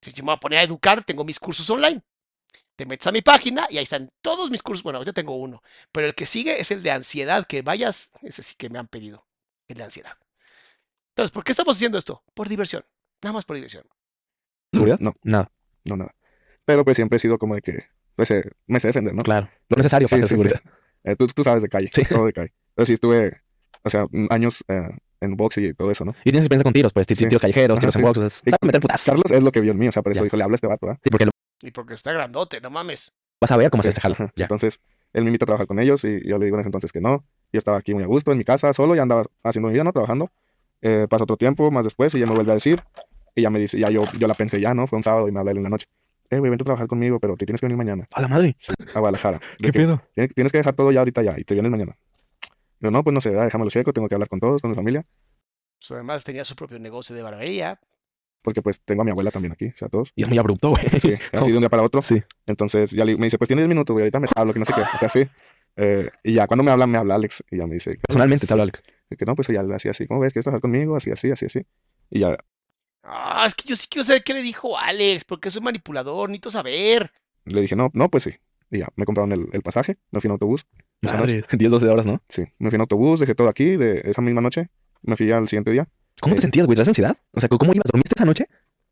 Si 0.00 0.10
yo 0.14 0.22
me 0.22 0.28
voy 0.28 0.36
a 0.36 0.40
poner 0.40 0.58
a 0.60 0.62
educar, 0.62 1.04
tengo 1.04 1.22
mis 1.22 1.38
cursos 1.38 1.68
online. 1.68 2.02
Te 2.76 2.86
metes 2.86 3.06
a 3.08 3.12
mi 3.12 3.20
página 3.20 3.66
y 3.68 3.76
ahí 3.76 3.82
están 3.82 4.08
todos 4.22 4.50
mis 4.50 4.62
cursos. 4.62 4.82
Bueno, 4.82 5.04
yo 5.04 5.12
tengo 5.12 5.36
uno. 5.36 5.62
Pero 5.92 6.06
el 6.06 6.14
que 6.14 6.24
sigue 6.24 6.58
es 6.58 6.70
el 6.70 6.82
de 6.82 6.90
ansiedad, 6.90 7.46
que 7.46 7.60
vayas, 7.60 8.08
ese 8.22 8.42
sí 8.42 8.54
que 8.56 8.70
me 8.70 8.78
han 8.78 8.88
pedido. 8.88 9.26
El 9.68 9.76
de 9.76 9.84
ansiedad. 9.84 10.16
Entonces, 11.10 11.30
¿por 11.30 11.44
qué 11.44 11.52
estamos 11.52 11.76
haciendo 11.76 11.98
esto? 11.98 12.24
Por 12.32 12.48
diversión. 12.48 12.86
Nada 13.22 13.34
más 13.34 13.44
por 13.44 13.56
diversión. 13.56 13.86
seguridad? 14.72 14.98
No, 14.98 15.14
Nada. 15.24 15.52
no, 15.84 15.98
nada. 15.98 16.14
Pero 16.64 16.86
pues 16.86 16.96
siempre 16.96 17.16
he 17.16 17.20
sido 17.20 17.36
como 17.36 17.54
de 17.54 17.60
que, 17.60 17.86
pues 18.18 18.32
eh, 18.32 18.50
me 18.66 18.80
sé 18.80 18.88
defender, 18.88 19.14
¿no? 19.14 19.22
Claro. 19.22 19.48
Lo 19.68 19.76
necesario 19.76 20.08
para 20.08 20.18
Sí, 20.18 20.24
hacer 20.24 20.26
sí, 20.26 20.30
seguridad. 20.30 20.60
Eh, 21.04 21.14
tú, 21.14 21.28
tú 21.28 21.44
sabes 21.44 21.62
de 21.62 21.68
calle, 21.68 21.88
Sí. 21.92 22.02
todo 22.04 22.26
de 22.26 22.32
calle. 22.32 22.52
Pero 22.74 22.84
sí 22.84 22.94
estuve, 22.94 23.40
o 23.84 23.88
sea, 23.90 24.06
mm, 24.10 24.26
años 24.30 24.64
eh, 24.66 24.88
en 25.20 25.36
box 25.36 25.58
y 25.58 25.72
todo 25.72 25.92
eso, 25.92 26.04
¿no? 26.04 26.10
Y 26.24 26.32
tienes 26.32 26.40
experiencia 26.42 26.64
con 26.64 26.72
tiros, 26.72 26.92
pues, 26.92 27.06
ti- 27.06 27.14
Sí. 27.14 27.26
tiros 27.28 27.40
callejeros, 27.40 27.76
Ajá, 27.76 27.80
tiros 27.80 27.94
en 27.94 28.00
sí. 28.00 28.06
box, 28.06 28.18
o 28.18 28.28
sea, 28.28 28.42
Y 28.44 28.50
sabes 28.50 28.62
meter 28.66 28.80
putazos. 28.80 29.06
Carlos 29.06 29.30
es 29.30 29.42
lo 29.44 29.52
que 29.52 29.60
vio 29.60 29.70
en 29.70 29.78
mí, 29.78 29.86
o 29.86 29.92
sea, 29.92 30.02
por 30.02 30.10
eso 30.10 30.22
Ya. 30.22 30.24
dijo, 30.24 30.36
le 30.36 30.42
habla 30.42 30.54
a 30.54 30.56
este 30.56 30.66
vato, 30.66 30.86
¿verdad? 30.86 31.00
Sí, 31.04 31.10
porque 31.10 31.24
lo 31.26 31.30
Y 31.62 31.70
porque 31.70 31.94
está 31.94 32.12
grandote, 32.12 32.60
no 32.60 32.70
mames. 32.70 33.12
vas 33.40 33.52
a 33.52 33.56
ver 33.56 33.70
cómo 33.70 33.82
Sí, 33.82 33.86
se 33.86 33.90
este 33.90 34.00
jalo. 34.00 34.16
Ya. 34.34 34.44
Entonces, 34.44 34.80
él 35.12 35.22
me 35.22 35.28
invita 35.30 35.44
a 35.44 35.46
trabajar 35.46 35.66
con 35.68 35.78
ellos 35.78 36.02
y 36.04 36.20
yo 36.28 36.38
le 36.38 36.46
digo 36.46 36.56
en 36.56 36.60
ese 36.60 36.68
entonces 36.68 36.90
que 36.92 37.00
no. 37.00 37.24
Yo 37.52 37.58
estaba 37.58 37.76
aquí 37.78 37.94
muy 37.94 38.02
a 38.02 38.06
gusto 38.06 38.32
en 38.32 38.38
mi 38.38 38.44
casa 38.44 38.72
solo, 38.72 38.96
ya 38.96 39.02
andaba 39.02 39.22
haciendo 39.44 39.68
mi 39.68 39.74
vida, 39.74 39.84
¿no? 39.84 39.92
Trabajando. 39.92 40.30
Eh, 40.82 41.06
pasa 41.08 41.22
otro 41.24 41.36
tiempo, 41.36 41.70
más 41.70 41.84
después, 41.84 42.12
y 42.16 42.18
ya 42.18 42.26
me 42.26 42.34
vuelve 42.34 42.50
a 42.50 42.54
decir. 42.56 42.80
Y 43.36 43.42
ya 43.42 43.50
me 43.50 43.60
dice, 43.60 43.78
ya 43.78 43.90
yo, 43.90 44.02
yo 44.18 44.26
la 44.26 44.34
pensé 44.34 44.60
ya, 44.60 44.74
¿no? 44.74 44.86
Fue 44.88 44.96
un 44.96 45.02
sábado 45.04 45.28
y 45.28 45.32
me 45.32 45.38
habla 45.38 45.52
él 45.52 45.58
en 45.58 45.62
la 45.64 45.68
noche. 45.70 45.86
Eh, 46.30 46.38
güey, 46.38 46.50
vente 46.50 46.62
a 46.62 46.66
trabajar 46.66 46.86
conmigo, 46.88 47.18
pero 47.20 47.36
te 47.36 47.46
tienes 47.46 47.60
que 47.60 47.66
venir 47.66 47.78
mañana 47.78 48.06
A 48.14 48.20
la 48.20 48.28
madre. 48.28 48.56
a 48.94 48.98
Guadalajara. 49.00 49.38
¿Qué 49.58 49.70
que 49.70 49.72
pedo? 49.72 50.02
Tienes, 50.14 50.34
tienes 50.34 50.52
que 50.52 50.58
dejar 50.58 50.74
todo 50.74 50.92
ya 50.92 51.00
ahorita 51.00 51.22
ya 51.22 51.34
y 51.38 51.44
te 51.44 51.54
vienes 51.54 51.70
mañana. 51.70 51.96
Yo, 52.80 52.90
no, 52.90 53.02
pues 53.02 53.12
no 53.14 53.20
sé, 53.20 53.36
ah, 53.38 53.44
déjamelo 53.44 53.70
checo, 53.70 53.92
tengo 53.92 54.08
que 54.08 54.14
hablar 54.14 54.28
con 54.28 54.38
todos, 54.40 54.60
con 54.60 54.70
mi 54.70 54.76
familia, 54.76 55.04
Pues 55.80 55.90
además 55.92 56.22
tenía 56.24 56.44
su 56.44 56.54
propio 56.54 56.78
negocio 56.78 57.14
de 57.16 57.22
barbería. 57.22 57.80
porque 58.42 58.62
pues 58.62 58.80
tengo 58.82 59.02
a 59.02 59.04
mi 59.04 59.10
abuela 59.10 59.30
también 59.30 59.52
aquí, 59.52 59.66
o 59.66 59.76
sea, 59.76 59.88
todos. 59.88 60.12
Y 60.14 60.22
es 60.22 60.28
muy 60.28 60.38
abrupto, 60.38 60.70
güey. 60.70 60.82
Sí, 61.00 61.14
así 61.32 61.50
de 61.50 61.56
un 61.56 61.60
día 61.62 61.68
para 61.70 61.82
otro. 61.82 62.02
Sí. 62.02 62.22
Entonces 62.46 62.90
ya 62.92 63.04
le- 63.04 63.16
me 63.16 63.26
dice, 63.26 63.36
pues 63.38 63.48
tienes 63.48 63.62
10 63.64 63.68
minutos, 63.68 63.92
güey, 63.94 64.02
ahorita 64.04 64.20
me 64.20 64.28
hablo, 64.36 64.52
que 64.52 64.58
no 64.60 64.64
sé 64.64 64.72
qué. 64.74 64.82
O 64.82 64.98
sea, 64.98 65.08
sí. 65.08 65.26
Eh, 65.76 66.10
y 66.24 66.34
ya 66.34 66.46
cuando 66.46 66.62
me 66.64 66.70
habla, 66.70 66.86
me 66.86 66.98
habla 66.98 67.14
Alex 67.16 67.42
y 67.50 67.56
ya 67.58 67.66
me 67.66 67.74
dice. 67.74 67.98
Personalmente 68.06 68.46
te 68.46 68.52
hablo, 68.52 68.62
Alex. 68.64 68.82
Que 69.16 69.24
no, 69.24 69.34
pues 69.34 69.48
ya 69.48 69.60
así, 69.74 69.88
así. 69.88 70.06
¿Cómo 70.06 70.20
ves? 70.20 70.32
¿Quieres 70.32 70.44
trabajar 70.44 70.60
conmigo? 70.60 70.96
Así, 70.96 71.10
así, 71.10 71.30
así, 71.30 71.46
así. 71.46 71.66
Y 72.10 72.20
ya 72.20 72.36
Ah, 73.02 73.44
es 73.46 73.54
que 73.54 73.68
yo 73.68 73.76
sí 73.76 73.86
quiero 73.88 74.04
saber 74.04 74.22
qué 74.22 74.34
le 74.34 74.42
dijo 74.42 74.78
Alex, 74.78 75.24
porque 75.24 75.50
soy 75.50 75.62
manipulador, 75.62 76.28
necesito 76.28 76.50
saber. 76.50 77.10
le 77.44 77.60
dije, 77.62 77.76
no, 77.76 77.90
no, 77.94 78.08
pues 78.10 78.24
sí. 78.24 78.34
Y 78.70 78.78
ya, 78.80 78.88
me 78.96 79.06
compraron 79.06 79.32
el, 79.32 79.46
el 79.52 79.62
pasaje, 79.62 79.96
me 80.10 80.20
fui 80.20 80.28
en 80.28 80.32
autobús. 80.32 80.66
Esa 81.00 81.16
noche. 81.16 81.40
Madre, 81.40 81.56
10, 81.58 81.70
12 81.70 81.88
horas, 81.88 82.06
¿no? 82.06 82.20
Sí, 82.28 82.44
me 82.58 82.68
fui 82.70 82.74
en 82.76 82.82
autobús, 82.82 83.20
dejé 83.20 83.34
todo 83.34 83.48
aquí 83.48 83.76
de 83.76 84.02
esa 84.04 84.20
misma 84.20 84.40
noche. 84.42 84.68
Me 85.02 85.16
fui 85.16 85.30
al 85.32 85.48
siguiente 85.48 85.70
día. 85.70 85.88
¿Cómo 86.20 86.34
te 86.34 86.40
Eh. 86.40 86.42
sentías, 86.42 86.66
güey? 86.66 86.74
¿Traes 86.74 86.88
ansiedad? 86.88 87.16
O 87.32 87.40
sea, 87.40 87.48
¿cómo 87.48 87.72
ibas? 87.72 87.84
¿Dormiste 87.90 88.14
esa 88.16 88.24
noche? 88.26 88.46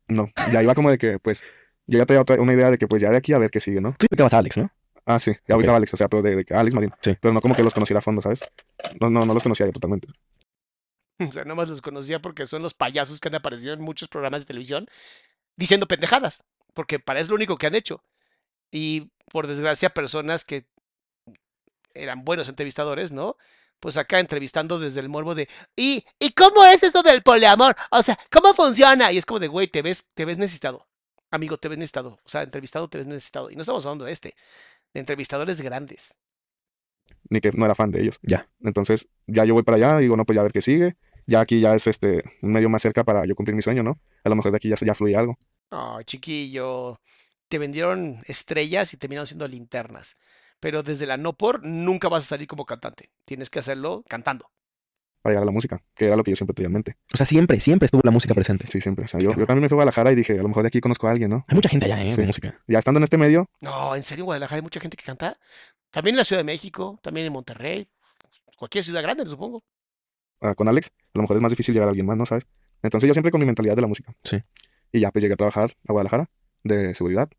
No, 0.07 0.29
ya 0.51 0.63
iba 0.63 0.73
como 0.73 0.89
de 0.89 0.97
que, 0.97 1.19
pues, 1.19 1.43
yo 1.85 1.99
ya 1.99 2.05
tenía 2.05 2.21
otra, 2.21 2.39
una 2.41 2.53
idea 2.53 2.71
de 2.71 2.77
que, 2.77 2.87
pues, 2.87 3.01
ya 3.01 3.11
de 3.11 3.17
aquí 3.17 3.33
a 3.33 3.37
ver 3.37 3.51
qué 3.51 3.59
sigue, 3.59 3.81
¿no? 3.81 3.93
Tú 3.99 4.07
ubicabas 4.09 4.33
a 4.33 4.37
Alex, 4.39 4.57
¿no? 4.57 4.71
Ah, 5.05 5.19
sí, 5.19 5.33
ya 5.47 5.55
ubicaba 5.57 5.75
a 5.75 5.77
Alex, 5.77 5.93
o 5.93 5.97
sea, 5.97 6.07
pero 6.07 6.21
de, 6.21 6.35
de 6.37 6.45
que 6.45 6.53
Alex 6.53 6.73
Marín. 6.73 6.91
Sí. 7.01 7.15
Pero 7.21 7.33
no 7.33 7.39
como 7.41 7.55
que 7.55 7.63
los 7.63 7.73
conociera 7.73 7.99
a 7.99 8.01
fondo, 8.01 8.21
¿sabes? 8.21 8.39
No, 8.99 9.09
no, 9.09 9.25
no 9.25 9.33
los 9.33 9.43
conocía 9.43 9.65
yo 9.65 9.71
totalmente. 9.73 10.07
O 11.29 11.31
sea, 11.31 11.45
nomás 11.45 11.69
los 11.69 11.81
conocía 11.81 12.21
porque 12.21 12.45
son 12.45 12.61
los 12.61 12.73
payasos 12.73 13.19
que 13.19 13.29
han 13.29 13.35
aparecido 13.35 13.73
en 13.73 13.81
muchos 13.81 14.07
programas 14.07 14.41
de 14.41 14.47
televisión 14.47 14.87
diciendo 15.55 15.87
pendejadas, 15.87 16.43
porque 16.73 16.99
para 16.99 17.19
es 17.19 17.29
lo 17.29 17.35
único 17.35 17.57
que 17.57 17.67
han 17.67 17.75
hecho. 17.75 18.03
Y 18.71 19.09
por 19.31 19.47
desgracia, 19.47 19.89
personas 19.89 20.45
que 20.45 20.67
eran 21.93 22.23
buenos 22.23 22.47
entrevistadores, 22.47 23.11
¿no? 23.11 23.37
Pues 23.79 23.97
acá 23.97 24.19
entrevistando 24.19 24.79
desde 24.79 24.99
el 24.99 25.09
morbo 25.09 25.35
de, 25.35 25.47
¿y, 25.75 26.03
¿y 26.19 26.31
cómo 26.31 26.63
es 26.65 26.83
eso 26.83 27.03
del 27.03 27.21
poliamor? 27.21 27.75
O 27.91 28.01
sea, 28.01 28.17
¿cómo 28.31 28.53
funciona? 28.53 29.11
Y 29.11 29.17
es 29.17 29.25
como 29.25 29.39
de, 29.39 29.47
güey, 29.47 29.67
te 29.67 29.81
ves, 29.81 30.09
te 30.13 30.25
ves 30.25 30.37
necesitado. 30.37 30.87
Amigo, 31.29 31.57
te 31.57 31.67
ves 31.67 31.77
necesitado. 31.77 32.19
O 32.23 32.29
sea, 32.29 32.41
entrevistado 32.41 32.89
te 32.89 32.97
ves 32.97 33.07
necesitado. 33.07 33.51
Y 33.51 33.55
no 33.55 33.61
estamos 33.61 33.85
hablando 33.85 34.05
de 34.05 34.11
este, 34.11 34.35
de 34.93 34.99
entrevistadores 34.99 35.61
grandes. 35.61 36.15
Ni 37.29 37.41
que 37.41 37.51
no 37.51 37.65
era 37.65 37.75
fan 37.75 37.91
de 37.91 38.01
ellos. 38.01 38.19
Ya. 38.21 38.49
Entonces, 38.61 39.07
ya 39.27 39.45
yo 39.45 39.53
voy 39.53 39.63
para 39.63 39.77
allá, 39.77 39.97
digo, 39.97 40.15
no, 40.15 40.25
pues 40.25 40.35
ya 40.35 40.41
a 40.41 40.43
ver 40.43 40.53
qué 40.53 40.61
sigue. 40.61 40.95
Ya 41.27 41.41
aquí 41.41 41.59
ya 41.59 41.75
es 41.75 41.87
este, 41.87 42.23
un 42.41 42.51
medio 42.53 42.69
más 42.69 42.81
cerca 42.81 43.03
para 43.03 43.25
yo 43.25 43.35
cumplir 43.35 43.55
mi 43.55 43.61
sueño, 43.61 43.83
¿no? 43.83 43.99
A 44.23 44.29
lo 44.29 44.35
mejor 44.35 44.51
de 44.51 44.57
aquí 44.57 44.69
ya, 44.69 44.75
ya 44.83 44.95
fluye 44.95 45.15
algo. 45.15 45.37
Oh, 45.69 46.01
chiquillo, 46.03 46.99
te 47.49 47.59
vendieron 47.59 48.23
estrellas 48.25 48.93
y 48.93 48.97
terminaron 48.97 49.27
siendo 49.27 49.47
linternas. 49.47 50.17
Pero 50.59 50.83
desde 50.83 51.05
la 51.05 51.17
no 51.17 51.33
por 51.33 51.63
nunca 51.65 52.09
vas 52.09 52.23
a 52.23 52.27
salir 52.27 52.47
como 52.47 52.65
cantante. 52.65 53.11
Tienes 53.25 53.49
que 53.49 53.59
hacerlo 53.59 54.03
cantando. 54.07 54.49
para 55.21 55.33
llegar 55.33 55.43
a 55.43 55.45
la 55.45 55.51
música, 55.51 55.83
que 55.93 56.05
era 56.07 56.15
lo 56.15 56.23
que 56.23 56.31
yo 56.31 56.35
siempre 56.37 56.53
tenía 56.55 56.67
en 56.67 56.73
mente. 56.73 56.97
O 57.13 57.17
sea, 57.17 57.25
siempre, 57.25 57.59
siempre 57.59 57.85
estuvo 57.87 58.01
la 58.03 58.11
música 58.11 58.33
presente. 58.33 58.65
Sí, 58.71 58.79
siempre. 58.81 59.05
O 59.05 59.07
sea, 59.07 59.19
yo, 59.19 59.31
también 59.31 59.61
me 59.61 59.69
fui 59.69 59.75
a 59.75 59.77
Guadalajara 59.77 60.11
y 60.13 60.15
dije, 60.15 60.33
a 60.39 60.41
lo 60.41 60.47
mejor 60.47 60.63
de 60.63 60.67
aquí 60.67 60.79
conozco 60.79 61.07
a 61.07 61.11
alguien, 61.11 61.29
¿no? 61.29 61.45
Hay 61.47 61.55
mucha 61.55 61.69
gente 61.69 61.85
allá, 61.85 62.03
¿eh? 62.03 62.11
Sí. 62.11 62.21
De 62.21 62.27
música. 62.27 62.61
Ya 62.67 62.79
estando 62.79 62.99
en 62.99 63.03
este 63.03 63.17
medio, 63.17 63.49
No, 63.61 63.95
en 63.95 64.03
serio, 64.03 64.23
en 64.23 64.27
Guadalajara 64.27 64.57
hay 64.57 64.63
mucha 64.63 64.79
gente 64.79 64.95
que 64.97 65.03
canta. 65.03 65.37
También 65.91 66.15
en 66.15 66.19
la 66.19 66.25
Ciudad 66.25 66.39
de 66.39 66.45
México, 66.45 66.97
también 67.01 67.27
en 67.27 67.33
Monterrey, 67.33 67.87
cualquier 68.57 68.83
ciudad 68.83 69.01
grande, 69.01 69.25
supongo. 69.25 69.63
Ah, 70.41 70.55
con 70.55 70.67
Alex, 70.67 70.91
a 71.13 71.17
lo 71.17 71.21
mejor 71.21 71.37
es 71.37 71.41
más 71.41 71.51
difícil 71.51 71.73
llegar 71.73 71.87
a 71.87 71.91
alguien 71.91 72.05
más, 72.05 72.17
¿no? 72.17 72.25
¿Sabes? 72.25 72.45
Entonces 72.81 73.07
yo 73.07 73.13
siempre 73.13 73.31
con 73.31 73.39
mi 73.39 73.45
mentalidad 73.45 73.75
de 73.75 73.81
la 73.81 73.87
música. 73.87 74.13
Sí. 74.23 74.37
Y 74.91 74.99
ya 74.99 75.11
pues 75.11 75.21
llegué 75.23 75.33
a 75.33 75.37
trabajar 75.37 75.75
a 75.87 75.91
Guadalajara 75.91 76.29
de 76.63 76.93
seguridad. 76.95 77.29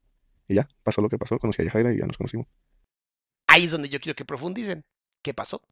Y 0.49 0.55
ya, 0.55 0.69
pasó 0.83 1.01
lo 1.01 1.09
que 1.09 1.19
pasó, 1.19 1.39
conocí 1.39 1.63
a 1.63 1.67
Yajaira 1.67 1.93
y 1.93 1.99
ya 1.99 2.07
nos 2.07 2.17
conocimos. 2.17 2.47
Ahí 3.47 3.65
es 3.65 3.71
donde 3.71 3.89
yo 3.89 4.01
quiero 4.01 4.17
que 4.17 4.25
profundicen. 4.25 4.85
¿Qué 5.23 5.35
pasó? 5.35 5.63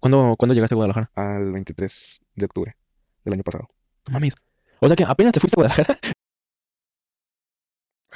¿Cuándo, 0.00 0.36
¿Cuándo 0.38 0.54
llegaste 0.54 0.74
a 0.74 0.76
Guadalajara? 0.76 1.10
Al 1.14 1.52
23 1.52 2.20
de 2.34 2.44
octubre 2.44 2.76
del 3.24 3.34
año 3.34 3.42
pasado. 3.42 3.68
No 4.06 4.12
mames. 4.12 4.34
O 4.80 4.86
sea 4.86 4.96
que 4.96 5.04
apenas 5.04 5.32
te 5.32 5.40
fuiste 5.40 5.54
a 5.60 5.62
Guadalajara. 5.62 5.98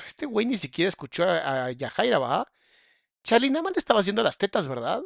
Este 0.07 0.27
güey 0.27 0.47
ni 0.47 0.57
siquiera 0.57 0.89
escuchó 0.89 1.23
a, 1.23 1.67
a 1.67 1.71
Yajaira, 1.71 2.19
¿va? 2.19 2.51
Charlie, 3.23 3.51
nada 3.51 3.63
más 3.63 3.73
le 3.73 3.79
estabas 3.79 4.05
viendo 4.05 4.23
las 4.23 4.37
tetas, 4.37 4.67
¿verdad? 4.67 5.03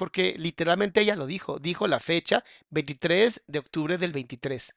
Porque 0.00 0.34
literalmente 0.38 1.02
ella 1.02 1.14
lo 1.14 1.26
dijo. 1.26 1.58
Dijo 1.58 1.86
la 1.86 2.00
fecha, 2.00 2.42
23 2.70 3.42
de 3.46 3.58
octubre 3.58 3.98
del 3.98 4.12
23. 4.12 4.74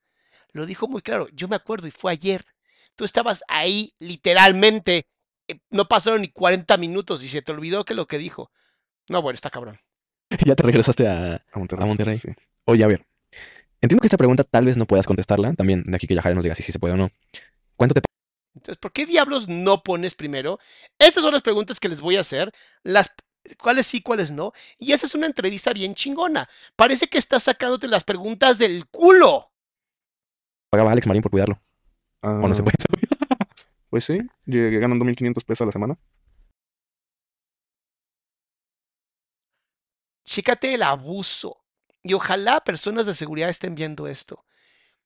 Lo 0.52 0.66
dijo 0.66 0.90
muy 0.90 1.02
claro. 1.02 1.30
Yo 1.32 1.48
me 1.48 1.56
acuerdo 1.56 1.88
y 1.88 1.92
fue 1.92 2.12
ayer. 2.12 2.44
Tú 2.98 3.06
estabas 3.06 3.42
ahí 3.48 3.94
literalmente. 4.00 5.08
eh, 5.48 5.60
No 5.70 5.88
pasaron 5.88 6.20
ni 6.20 6.28
40 6.28 6.76
minutos 6.76 7.24
y 7.24 7.30
se 7.30 7.42
te 7.42 7.54
olvidó 7.54 7.86
que 7.86 7.94
lo 7.94 8.06
que 8.06 8.18
dijo. 8.18 8.52
No, 9.08 9.22
bueno, 9.22 9.36
está 9.36 9.50
cabrón. 9.50 9.80
ya 10.46 10.56
te 10.58 10.64
regresaste 10.64 11.08
a, 11.08 11.36
A 11.54 11.58
Monterrey. 11.58 11.84
a 11.84 11.88
Monterrey. 11.88 12.18
Sí. 12.18 12.28
Oye, 12.66 12.84
a 12.84 12.88
ver. 12.88 13.06
Entiendo 13.80 14.02
que 14.02 14.08
esta 14.08 14.18
pregunta 14.18 14.44
tal 14.44 14.66
vez 14.66 14.76
no 14.76 14.86
puedas 14.86 15.06
contestarla. 15.08 15.54
También 15.54 15.84
de 15.86 15.96
aquí 15.96 16.06
que 16.06 16.16
Yajaira 16.16 16.36
nos 16.36 16.44
diga 16.44 16.56
si 16.56 16.64
sí 16.64 16.74
se 16.74 16.80
puede 16.80 16.96
o 16.96 16.98
no. 16.98 17.12
¿Cuánto 17.78 17.94
te 17.96 18.02
Entonces, 18.56 18.78
¿por 18.78 18.92
qué 18.92 19.06
diablos 19.06 19.48
no 19.48 19.84
pones 19.84 20.16
primero? 20.16 20.60
Estas 21.00 21.24
son 21.24 21.32
las 21.34 21.42
preguntas 21.44 21.80
que 21.80 21.88
les 21.90 22.02
voy 22.02 22.18
a 22.18 22.22
hacer. 22.22 22.52
Las 22.84 23.14
cuáles 23.62 23.88
sí, 23.88 24.02
cuáles 24.02 24.32
no. 24.32 24.54
Y 24.78 24.92
esa 24.94 25.06
es 25.06 25.16
una 25.16 25.26
entrevista 25.28 25.74
bien 25.74 25.94
chingona. 25.96 26.50
Parece 26.76 27.08
que 27.08 27.18
estás 27.18 27.44
sacándote 27.44 27.88
las 27.88 28.04
preguntas 28.04 28.58
del 28.58 28.88
culo. 28.88 29.52
pagaba 30.70 30.92
Alex 30.92 31.08
Marín 31.08 31.22
por 31.22 31.32
cuidarlo? 31.32 31.62
¿O 32.22 32.48
no 32.48 32.56
se 32.56 32.62
Ah, 32.62 32.66
puede 32.66 32.78
saber? 32.80 33.08
Pues 33.90 34.06
sí, 34.06 34.18
llegué 34.46 34.80
ganando 34.80 35.06
1.500 35.06 35.44
pesos 35.46 35.62
a 35.62 35.66
la 35.68 35.72
semana. 35.72 36.00
Chécate 40.26 40.74
el 40.74 40.84
abuso. 40.84 41.64
Y 42.02 42.14
ojalá 42.14 42.62
personas 42.64 43.06
de 43.06 43.14
seguridad 43.14 43.50
estén 43.50 43.76
viendo 43.76 44.08
esto. 44.08 44.46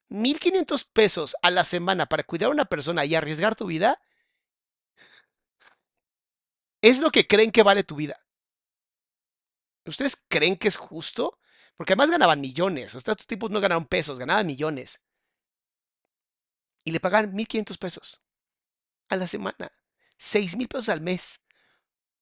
1.500 0.10 0.88
pesos 0.94 1.36
a 1.42 1.52
la 1.52 1.64
semana 1.64 2.06
para 2.06 2.24
cuidar 2.24 2.48
a 2.50 2.54
una 2.54 2.66
persona 2.66 3.04
y 3.04 3.14
arriesgar 3.14 3.56
tu 3.56 3.66
vida. 3.68 4.00
Es 6.82 7.00
lo 7.00 7.12
que 7.12 7.28
creen 7.28 7.52
que 7.52 7.64
vale 7.64 7.84
tu 7.84 7.96
vida. 7.96 8.26
¿Ustedes 9.88 10.24
creen 10.28 10.56
que 10.56 10.68
es 10.68 10.78
justo? 10.78 11.40
Porque 11.76 11.94
además 11.94 12.12
ganaban 12.12 12.42
millones. 12.42 12.96
O 12.96 13.00
sea, 13.00 13.12
estos 13.12 13.28
tipos 13.28 13.52
no 13.52 13.62
ganaron 13.62 13.86
pesos, 13.86 14.20
ganaban 14.20 14.46
millones. 14.46 15.04
Y 16.84 16.92
le 16.92 17.00
pagan 17.00 17.34
1.500 17.34 17.78
pesos 17.78 18.22
a 19.10 19.16
la 19.16 19.28
semana. 19.28 19.72
6.000 20.20 20.68
pesos 20.68 20.90
al 20.90 21.02
mes. 21.02 21.42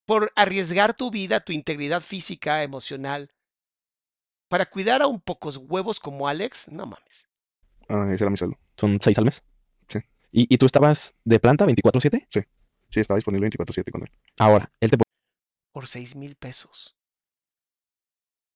Por 0.06 0.32
arriesgar 0.36 0.94
tu 0.94 1.10
vida, 1.10 1.40
tu 1.40 1.54
integridad 1.54 2.02
física, 2.02 2.64
emocional. 2.64 3.32
Para 4.48 4.68
cuidar 4.68 5.02
a 5.02 5.08
un 5.08 5.20
pocos 5.20 5.58
huevos 5.58 6.00
como 6.00 6.28
Alex, 6.28 6.70
no 6.70 6.86
mames. 6.86 7.28
Ah, 7.88 8.10
ese 8.14 8.24
era 8.24 8.30
mi 8.30 8.38
sueldo. 8.38 8.60
Son 8.78 9.00
seis 9.02 9.18
al 9.18 9.26
mes. 9.26 9.44
Sí. 9.88 10.00
¿Y, 10.32 10.54
y 10.54 10.58
tú 10.58 10.66
estabas 10.66 11.16
de 11.24 11.40
planta 11.40 11.66
24-7? 11.66 12.28
Sí, 12.30 13.00
estaba 13.00 13.18
disponible 13.18 13.50
24/7 13.50 13.92
con 13.92 14.04
él. 14.04 14.12
Ahora, 14.38 14.72
él 14.80 14.92
te 14.92 14.98
Por 15.72 15.88
6 15.88 16.16
mil 16.16 16.36
pesos. 16.36 16.96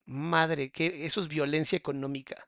Madre, 0.10 0.72
que 0.72 1.06
eso 1.06 1.22
es 1.22 1.28
violencia 1.28 1.78
económica. 1.78 2.48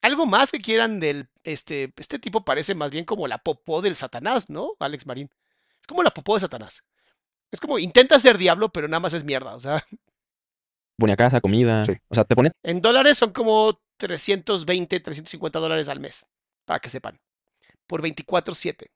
Algo 0.00 0.24
más 0.24 0.50
que 0.50 0.58
quieran 0.58 1.00
del 1.00 1.28
este 1.44 1.92
este 1.98 2.18
tipo 2.18 2.44
parece 2.44 2.74
más 2.74 2.90
bien 2.90 3.04
como 3.04 3.26
la 3.28 3.38
popó 3.38 3.82
del 3.82 3.94
Satanás, 3.96 4.48
¿no? 4.48 4.72
Alex 4.80 5.06
Marín. 5.06 5.30
Es 5.80 5.86
como 5.86 6.02
la 6.02 6.10
popó 6.12 6.34
de 6.34 6.40
Satanás. 6.40 6.86
Es 7.50 7.60
como 7.60 7.78
intenta 7.78 8.18
ser 8.18 8.38
diablo, 8.38 8.70
pero 8.70 8.88
nada 8.88 9.00
más 9.00 9.12
es 9.12 9.24
mierda, 9.24 9.54
o 9.54 9.60
sea, 9.60 9.84
ponía 10.98 11.16
casa, 11.16 11.40
comida. 11.40 11.84
Sí. 11.84 11.92
O 12.08 12.14
sea, 12.14 12.24
te 12.24 12.34
ponía 12.34 12.52
en 12.62 12.80
dólares 12.80 13.18
son 13.18 13.32
como 13.32 13.78
320, 13.98 15.00
350 15.00 15.58
dólares 15.58 15.88
al 15.88 16.00
mes, 16.00 16.26
para 16.64 16.80
que 16.80 16.88
sepan. 16.90 17.20
Por 17.86 18.00
24/7. 18.02 18.86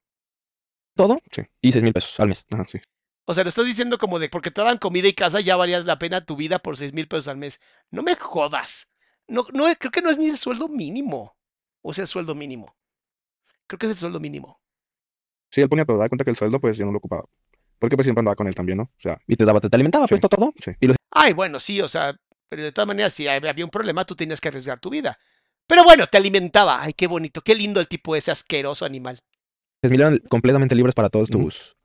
todo 0.97 1.18
Sí. 1.31 1.43
y 1.61 1.72
seis 1.72 1.85
mil 1.85 1.93
pesos 1.93 2.18
al 2.20 2.28
mes. 2.28 2.45
Ajá, 2.51 2.64
sí. 2.68 2.81
O 3.31 3.35
sea, 3.35 3.45
lo 3.45 3.49
estoy 3.49 3.64
diciendo 3.66 3.97
como 3.99 4.18
de 4.18 4.28
porque 4.28 4.51
te 4.51 4.61
daban 4.61 4.78
comida 4.78 5.07
y 5.07 5.12
casa, 5.12 5.41
ya 5.41 5.55
valía 5.57 5.78
la 5.81 5.99
pena 5.99 6.24
tu 6.24 6.35
vida 6.37 6.59
por 6.59 6.76
6 6.76 6.93
mil 6.93 7.07
pesos 7.07 7.28
al 7.28 7.37
mes. 7.37 7.61
No 7.91 8.03
me 8.03 8.16
jodas. 8.16 8.93
No, 9.28 9.47
no, 9.53 9.66
creo 9.78 9.93
que 9.93 10.03
no 10.03 10.11
es 10.11 10.18
ni 10.18 10.26
el 10.28 10.37
sueldo 10.37 10.68
mínimo. 10.68 11.37
O 11.83 11.95
sea, 11.95 12.03
el 12.03 12.09
sueldo 12.09 12.35
mínimo. 12.35 12.74
Creo 13.68 13.78
que 13.78 13.87
es 13.87 13.93
el 13.93 13.99
sueldo 13.99 14.18
mínimo. 14.18 14.61
Sí, 15.51 15.61
él 15.61 15.68
ponía 15.68 15.85
todo. 15.85 15.99
Da 15.99 16.09
cuenta 16.09 16.24
que 16.24 16.31
el 16.31 16.37
sueldo, 16.37 16.61
pues 16.61 16.76
yo 16.76 16.85
no 16.87 16.93
lo 16.93 16.99
ocupaba. 16.99 17.24
Porque 17.78 17.97
pues 17.97 18.05
siempre 18.05 18.20
andaba 18.20 18.35
con 18.35 18.49
él 18.49 18.55
también, 18.55 18.78
¿no? 18.78 18.85
O 18.85 19.01
sea, 19.01 19.18
Y 19.26 19.37
te 19.37 19.45
daba, 19.45 19.61
te, 19.61 19.70
te 19.70 19.76
alimentaba, 19.76 20.07
Sí. 20.09 20.16
pues 20.16 20.20
todo. 20.28 20.53
Sí. 20.59 20.72
Y 20.81 20.89
los 20.89 20.97
Ay, 21.12 21.33
bueno, 21.33 21.61
sí, 21.61 21.81
o 21.81 21.89
sea, 21.89 22.14
Pero 22.49 22.64
de 22.64 22.72
todas 22.72 22.89
maneras, 22.89 23.12
si 23.12 23.24
hab- 23.26 23.49
había 23.49 23.64
un 23.64 23.70
problema, 23.70 24.05
tú 24.05 24.16
tenías 24.16 24.41
que 24.41 24.49
arriesgar 24.49 24.81
tu 24.81 24.91
vida. 24.91 25.16
Pero 25.68 25.85
bueno, 25.85 26.09
te 26.09 26.18
alimentaba. 26.18 26.83
Ay, 26.83 26.93
qué 26.95 27.07
bonito, 27.07 27.43
qué 27.43 27.55
lindo 27.55 27.78
el 27.78 27.87
tipo 27.87 28.16
ese 28.16 28.33
asqueroso 28.33 28.85
animal. 28.85 29.20
Les 29.83 29.93
eran 29.93 30.18
completamente 30.28 30.74
libres 30.74 30.95
para 30.97 31.09
todos 31.11 31.31
tus... 31.31 31.76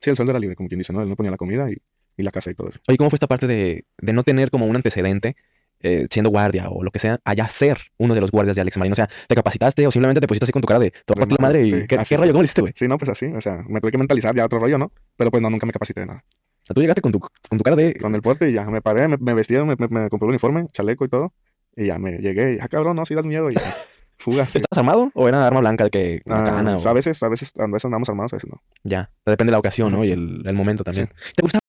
Sí, 0.00 0.10
el 0.10 0.16
sueldo 0.16 0.32
era 0.32 0.38
libre, 0.38 0.56
como 0.56 0.68
quien 0.68 0.78
dice, 0.78 0.92
¿no? 0.92 1.02
Él 1.02 1.08
no 1.08 1.16
ponía 1.16 1.30
la 1.30 1.36
comida 1.36 1.70
y, 1.70 1.76
y 2.16 2.22
la 2.22 2.30
casa 2.30 2.50
y 2.50 2.54
todo 2.54 2.68
eso. 2.70 2.80
Oye, 2.88 2.96
¿cómo 2.96 3.10
fue 3.10 3.16
esta 3.16 3.26
parte 3.26 3.46
de, 3.46 3.84
de 3.98 4.12
no 4.12 4.22
tener 4.22 4.50
como 4.50 4.66
un 4.66 4.76
antecedente 4.76 5.36
eh, 5.82 6.06
siendo 6.10 6.30
guardia 6.30 6.68
o 6.68 6.82
lo 6.82 6.90
que 6.90 6.98
sea, 6.98 7.20
allá 7.24 7.48
ser 7.48 7.78
uno 7.96 8.14
de 8.14 8.20
los 8.20 8.30
guardias 8.30 8.56
de 8.56 8.62
Alex 8.62 8.76
Marín? 8.78 8.92
O 8.92 8.96
sea, 8.96 9.08
¿te 9.28 9.34
capacitaste 9.34 9.86
o 9.86 9.90
simplemente 9.90 10.20
te 10.20 10.26
pusiste 10.26 10.44
así 10.44 10.52
con 10.52 10.62
tu 10.62 10.68
cara 10.68 10.80
de 10.80 10.90
te 10.90 10.98
voy 11.08 11.18
a 11.18 11.26
partir 11.26 11.38
la 11.38 11.42
madre 11.42 11.62
y 11.66 11.70
Sí, 11.70 11.86
¿qué, 11.86 11.98
qué 12.06 12.16
rollo? 12.16 12.32
¿Cómo 12.32 12.42
lo 12.42 12.44
hiciste, 12.44 12.60
güey? 12.60 12.72
Sí, 12.76 12.88
no, 12.88 12.98
pues 12.98 13.10
así, 13.10 13.26
o 13.26 13.40
sea, 13.40 13.62
me 13.68 13.80
tuve 13.80 13.90
que 13.90 13.98
mentalizar 13.98 14.34
ya 14.34 14.44
otro 14.44 14.58
rollo, 14.58 14.78
¿no? 14.78 14.92
Pero 15.16 15.30
pues 15.30 15.42
no, 15.42 15.50
nunca 15.50 15.66
me 15.66 15.72
capacité 15.72 16.00
de 16.00 16.06
nada. 16.06 16.24
O 16.26 16.66
sea, 16.66 16.74
tú 16.74 16.80
llegaste 16.80 17.02
con 17.02 17.12
tu, 17.12 17.20
con 17.20 17.58
tu 17.58 17.64
cara 17.64 17.76
de... 17.76 17.94
Con 17.94 18.14
el 18.14 18.22
porte 18.22 18.50
y 18.50 18.52
ya 18.52 18.64
me 18.70 18.82
paré, 18.82 19.08
me, 19.08 19.16
me 19.18 19.34
vestí, 19.34 19.54
me, 19.54 19.64
me, 19.76 19.88
me 19.88 20.08
compré 20.10 20.26
el 20.26 20.30
uniforme, 20.30 20.66
chaleco 20.72 21.04
y 21.04 21.08
todo. 21.08 21.32
Y 21.76 21.86
ya 21.86 21.98
me 21.98 22.18
llegué 22.18 22.54
y, 22.54 22.58
ah, 22.60 22.68
cabrón, 22.68 22.96
no, 22.96 23.04
si 23.04 23.14
das 23.14 23.26
miedo 23.26 23.50
y 23.50 23.54
ya. 23.54 23.62
Fuga, 24.20 24.48
sí. 24.48 24.58
¿Estabas 24.58 24.78
armado 24.78 25.10
o 25.14 25.28
era 25.28 25.46
arma 25.46 25.60
blanca 25.60 25.84
de 25.84 25.90
que 25.90 26.22
Ah, 26.28 26.76
o- 26.78 26.88
a 26.88 26.92
veces, 26.92 27.22
a 27.22 27.28
veces, 27.28 27.52
a 27.58 27.66
veces 27.66 27.84
andamos 27.86 28.08
armados, 28.08 28.32
a 28.34 28.36
veces 28.36 28.50
no. 28.50 28.62
Ya, 28.84 29.10
depende 29.24 29.50
de 29.50 29.52
la 29.52 29.58
ocasión, 29.58 29.92
¿no? 29.92 30.04
Y 30.04 30.10
el, 30.10 30.42
el 30.46 30.54
momento 30.54 30.84
también. 30.84 31.10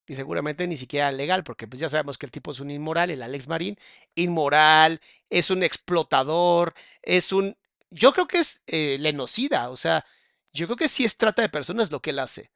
Y 0.06 0.16
seguramente 0.16 0.68
ni 0.68 0.76
siquiera 0.76 1.10
legal, 1.12 1.44
porque 1.46 1.68
pues 1.68 1.80
ya 1.80 1.88
sabemos 1.88 2.18
que 2.18 2.26
el 2.26 2.32
tipo 2.32 2.52
es 2.52 2.60
un 2.60 2.70
inmoral, 2.70 3.10
el 3.12 3.22
Alex 3.24 3.48
Marín, 3.48 3.78
inmoral, 4.16 5.00
es 5.30 5.50
un 5.50 5.64
explotador, 5.64 6.74
es 7.02 7.32
un... 7.32 7.56
Yo 7.90 8.12
creo 8.12 8.28
que 8.28 8.40
es 8.40 8.62
eh, 8.68 8.98
lenocida, 9.00 9.70
o 9.70 9.78
sea, 9.78 10.06
yo 10.54 10.66
creo 10.68 10.76
que 10.78 10.88
sí 10.90 11.06
es 11.06 11.16
trata 11.18 11.42
de 11.42 11.50
personas 11.50 11.92
lo 11.92 12.02
que 12.02 12.10
él 12.10 12.20
hace, 12.20 12.52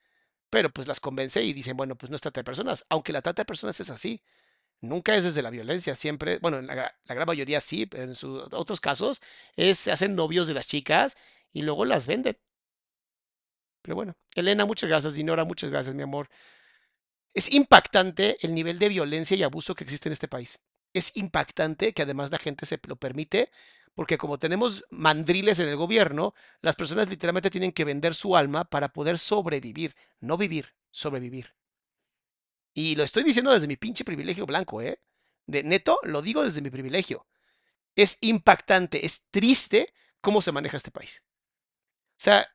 pero 0.50 0.70
pues 0.70 0.88
las 0.88 1.00
convence 1.00 1.42
y 1.44 1.54
dicen, 1.54 1.78
bueno, 1.78 1.96
pues 1.96 2.10
no 2.10 2.16
es 2.18 2.22
trata 2.22 2.42
de 2.42 2.46
personas, 2.46 2.86
aunque 2.90 3.14
la 3.14 3.22
trata 3.22 3.42
de 3.44 3.46
personas 3.46 3.80
es 3.80 3.90
así. 3.90 4.22
Nunca 4.90 5.16
es 5.16 5.24
desde 5.24 5.42
la 5.42 5.50
violencia, 5.50 5.96
siempre, 5.96 6.40
bueno, 6.40 6.58
en 6.58 6.68
la, 6.68 6.76
gra- 6.76 6.96
la 7.06 7.16
gran 7.16 7.28
mayoría 7.28 7.62
sí, 7.62 7.86
pero 7.86 8.04
en 8.04 8.14
otros 8.52 8.82
casos 8.82 9.22
es, 9.56 9.80
se 9.80 9.92
hacen 9.92 10.16
novios 10.16 10.48
de 10.48 10.54
las 10.54 10.68
chicas 10.68 11.18
y 11.54 11.62
luego 11.64 11.86
las 11.86 12.08
venden. 12.08 12.38
Pero 13.82 13.96
bueno, 13.96 14.18
Elena, 14.36 14.66
muchas 14.66 14.90
gracias, 14.90 15.14
Dinora, 15.14 15.46
muchas 15.46 15.70
gracias, 15.70 15.96
mi 15.96 16.04
amor. 16.04 16.28
Es 17.36 17.54
impactante 17.54 18.38
el 18.42 18.56
nivel 18.56 18.80
de 18.80 18.90
violencia 18.90 19.38
y 19.38 19.44
abuso 19.44 19.76
que 19.76 19.84
existe 19.84 20.10
en 20.10 20.14
este 20.14 20.28
país. 20.28 20.60
Es 20.94 21.12
impactante 21.16 21.94
que 21.94 22.02
además 22.02 22.32
la 22.32 22.40
gente 22.40 22.66
se 22.66 22.80
lo 22.88 22.96
permite, 22.96 23.52
porque 23.94 24.18
como 24.18 24.40
tenemos 24.40 24.84
mandriles 24.90 25.60
en 25.60 25.68
el 25.70 25.76
gobierno, 25.76 26.34
las 26.62 26.76
personas 26.76 27.10
literalmente 27.10 27.50
tienen 27.52 27.74
que 27.74 27.86
vender 27.86 28.16
su 28.16 28.36
alma 28.36 28.64
para 28.66 28.90
poder 28.90 29.18
sobrevivir, 29.20 29.96
no 30.20 30.38
vivir, 30.38 30.74
sobrevivir. 30.92 31.54
Y 32.76 32.96
lo 32.98 33.04
estoy 33.04 33.24
diciendo 33.24 33.52
desde 33.54 33.68
mi 33.68 33.78
pinche 33.78 34.06
privilegio 34.06 34.46
blanco, 34.46 34.84
¿eh? 34.84 35.00
De 35.48 35.64
neto, 35.64 36.00
lo 36.04 36.22
digo 36.22 36.44
desde 36.46 36.62
mi 36.62 36.70
privilegio. 36.70 37.26
Es 37.96 38.18
impactante, 38.22 39.06
es 39.06 39.26
triste 39.32 39.94
cómo 40.22 40.42
se 40.42 40.52
maneja 40.54 40.78
este 40.78 40.92
país. 40.92 41.24
O 42.12 42.20
sea, 42.20 42.48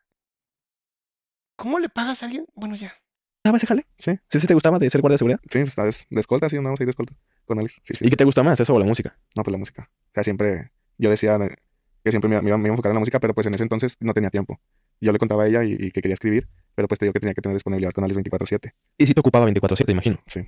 ¿cómo 1.57 1.79
le 1.79 1.89
pagas 1.89 2.23
a 2.23 2.27
alguien? 2.27 2.47
Bueno, 2.55 2.77
ya. 2.77 2.93
¿Gustaba 3.39 3.57
ese 3.57 3.67
jale? 3.67 3.87
Sí, 3.99 4.13
¿Sí, 4.29 4.41
sí 4.41 4.47
te 4.47 4.55
gustaba 4.55 4.79
de 4.79 4.91
ser 4.91 5.01
guardia 5.01 5.15
de 5.15 5.19
seguridad? 5.19 5.41
sí, 5.51 5.59
esta 5.61 5.83
vez 5.85 6.07
de 6.11 6.21
escolta, 6.21 6.49
sí, 6.49 6.57
andamos 6.57 6.79
ahí 6.81 6.87
de 6.87 6.91
escolta 6.91 7.15
con 7.47 7.59
Alex. 7.59 7.81
Sí, 7.85 7.95
sí. 7.95 8.07
¿Y 8.07 8.11
qué 8.11 8.17
te 8.17 8.25
gusta 8.25 8.43
más, 8.43 8.61
eso 8.61 8.75
o 8.75 8.79
la 8.79 8.85
música? 8.85 9.19
No, 9.37 9.43
pues 9.43 9.53
la 9.53 9.59
música. 9.59 9.91
O 9.91 10.11
sea, 10.15 10.23
siempre, 10.25 10.71
yo 10.99 11.09
decía 11.11 11.37
eh, 11.37 11.57
que 12.05 12.11
siempre 12.11 12.29
me, 12.29 12.35
iba- 12.37 12.43
me 12.43 12.49
iba 12.51 12.59
me 12.59 12.65
iba 12.65 12.73
a 12.73 12.75
enfocar 12.75 12.91
en 12.91 12.95
la 12.97 13.01
música, 13.01 13.19
pero 13.21 13.35
pues 13.35 13.47
en 13.47 13.55
ese 13.55 13.63
entonces 13.63 13.97
no 14.01 14.13
tenía 14.13 14.31
tiempo. 14.31 14.61
Yo 15.01 15.13
le 15.13 15.19
contaba 15.19 15.45
a 15.45 15.47
ella 15.49 15.65
y, 15.65 15.73
y 15.73 15.91
que 15.91 16.03
quería 16.03 16.15
escribir, 16.15 16.49
pero 16.81 16.89
pues 16.89 16.99
te 16.99 17.05
digo 17.05 17.13
que 17.13 17.21
tenía 17.21 17.35
que 17.35 17.43
tener 17.43 17.55
disponibilidad 17.55 17.93
con 17.93 18.05
Alex 18.05 18.17
24/7. 18.17 18.73
Y 18.97 19.07
si 19.07 19.13
te 19.13 19.21
ocupaba 19.21 19.45
24-7, 19.47 19.91
imagino. 19.93 20.19
Sí. 20.27 20.41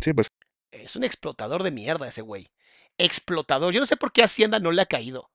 Sí, 0.00 0.14
pues 0.14 0.28
Es 0.72 0.96
un 0.96 1.04
explotador 1.04 1.62
de 1.62 1.70
mierda 1.70 2.08
ese 2.08 2.22
güey. 2.22 2.46
Explotador. 2.96 3.74
Yo 3.74 3.80
no 3.80 3.84
sé 3.84 3.98
por 3.98 4.10
qué 4.10 4.22
Hacienda 4.22 4.58
no 4.58 4.72
le 4.72 4.80
ha 4.80 4.86
caído. 4.86 5.20
O 5.24 5.30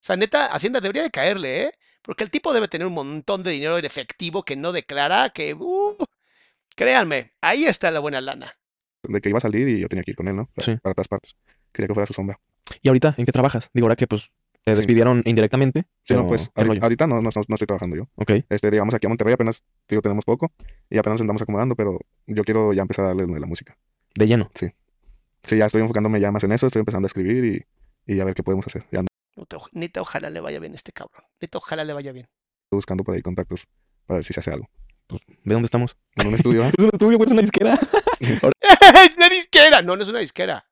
sea, 0.00 0.16
neta, 0.16 0.46
Hacienda 0.46 0.80
debería 0.80 1.02
de 1.02 1.10
caerle, 1.10 1.64
¿eh? 1.64 1.72
Porque 2.00 2.24
el 2.24 2.30
tipo 2.30 2.54
debe 2.54 2.68
tener 2.68 2.86
un 2.86 2.94
montón 2.94 3.42
de 3.42 3.50
dinero 3.50 3.76
en 3.76 3.84
efectivo 3.84 4.44
que 4.44 4.56
no 4.56 4.72
declara, 4.72 5.28
que... 5.28 5.52
uh, 5.52 5.96
créanme, 6.74 7.32
ahí 7.42 7.64
está 7.66 7.90
la 7.90 8.00
buena 8.00 8.22
lana. 8.22 8.56
de 9.02 9.20
que 9.20 9.28
iba 9.28 9.36
a 9.38 9.40
salir 9.42 9.68
y 9.68 9.80
yo 9.80 9.88
tenía 9.88 10.02
que 10.04 10.12
ir 10.12 10.16
con 10.16 10.28
él, 10.28 10.36
¿no? 10.36 10.46
Para, 10.54 10.64
Sí. 10.64 10.76
para 10.82 10.94
todas 10.94 11.08
partes. 11.08 11.36
Quería 11.72 11.88
que 11.88 11.94
fuera 11.94 12.06
su 12.06 12.14
sombra. 12.14 12.40
¿Y 12.80 12.88
ahorita 12.88 13.14
en 13.18 13.26
qué 13.26 13.32
trabajas? 13.32 13.68
Digo, 13.74 13.84
ahora 13.86 13.96
que 13.96 14.06
pues 14.06 14.30
te 14.66 14.72
Sí. 14.74 14.78
despidieron 14.78 15.22
indirectamente. 15.24 15.86
Sí, 16.02 16.12
no, 16.14 16.26
pues 16.26 16.50
¿qué 16.52 16.78
ahorita, 16.82 17.06
no, 17.06 17.22
no, 17.22 17.28
estoy 17.28 17.66
trabajando 17.66 17.94
yo. 17.96 18.08
Ok. 18.16 18.32
Este, 18.48 18.68
llegamos 18.70 18.92
aquí 18.94 19.06
a 19.06 19.08
Monterrey, 19.08 19.34
apenas 19.34 19.62
digo, 19.88 20.02
tenemos 20.02 20.24
poco 20.24 20.52
y 20.90 20.98
apenas 20.98 21.14
nos 21.14 21.20
andamos 21.20 21.42
acomodando, 21.42 21.76
pero 21.76 22.00
yo 22.26 22.42
quiero 22.42 22.72
ya 22.72 22.82
empezar 22.82 23.04
a 23.04 23.08
darle 23.08 23.26
de 23.26 23.38
la 23.40 23.46
música. 23.46 23.78
De 24.16 24.26
lleno. 24.26 24.50
Sí, 24.54 24.72
ya 25.56 25.66
estoy 25.66 25.82
enfocándome 25.82 26.20
ya 26.20 26.32
más 26.32 26.42
en 26.42 26.50
eso, 26.50 26.66
estoy 26.66 26.80
empezando 26.80 27.06
a 27.06 27.08
escribir 27.08 27.64
y, 28.06 28.12
y 28.14 28.18
a 28.20 28.24
ver 28.24 28.34
qué 28.34 28.42
podemos 28.42 28.66
hacer. 28.66 28.84
Ya 28.90 28.98
ando 28.98 29.08
Neta, 29.36 29.56
oj- 29.58 29.68
neta, 29.72 30.00
ojalá 30.00 30.30
le 30.30 30.40
vaya 30.40 30.58
bien 30.58 30.72
a 30.72 30.76
este 30.76 30.90
cabrón. 30.92 31.22
Neta, 31.40 31.58
ojalá 31.58 31.84
le 31.84 31.92
vaya 31.92 32.10
bien. 32.10 32.26
buscando 32.72 33.04
por 33.04 33.14
ahí 33.14 33.22
contactos 33.22 33.68
para 34.06 34.16
ver 34.18 34.24
si 34.24 34.32
se 34.32 34.40
hace 34.40 34.50
algo. 34.50 34.68
¿De 35.44 35.54
dónde 35.54 35.66
estamos? 35.66 35.96
En 36.16 36.26
un 36.26 36.34
estudio, 36.34 36.64
¿eh? 36.64 36.72
Es 36.76 36.82
un 36.82 36.90
estudio, 36.92 37.16
güey, 37.18 37.26
es 37.26 37.32
una 37.32 37.42
disquera. 37.42 37.74
¡Es 38.20 39.16
una 39.16 39.28
disquera! 39.28 39.82
No, 39.82 39.94
no 39.96 40.02
es 40.02 40.08
una 40.08 40.18
disquera. 40.18 40.66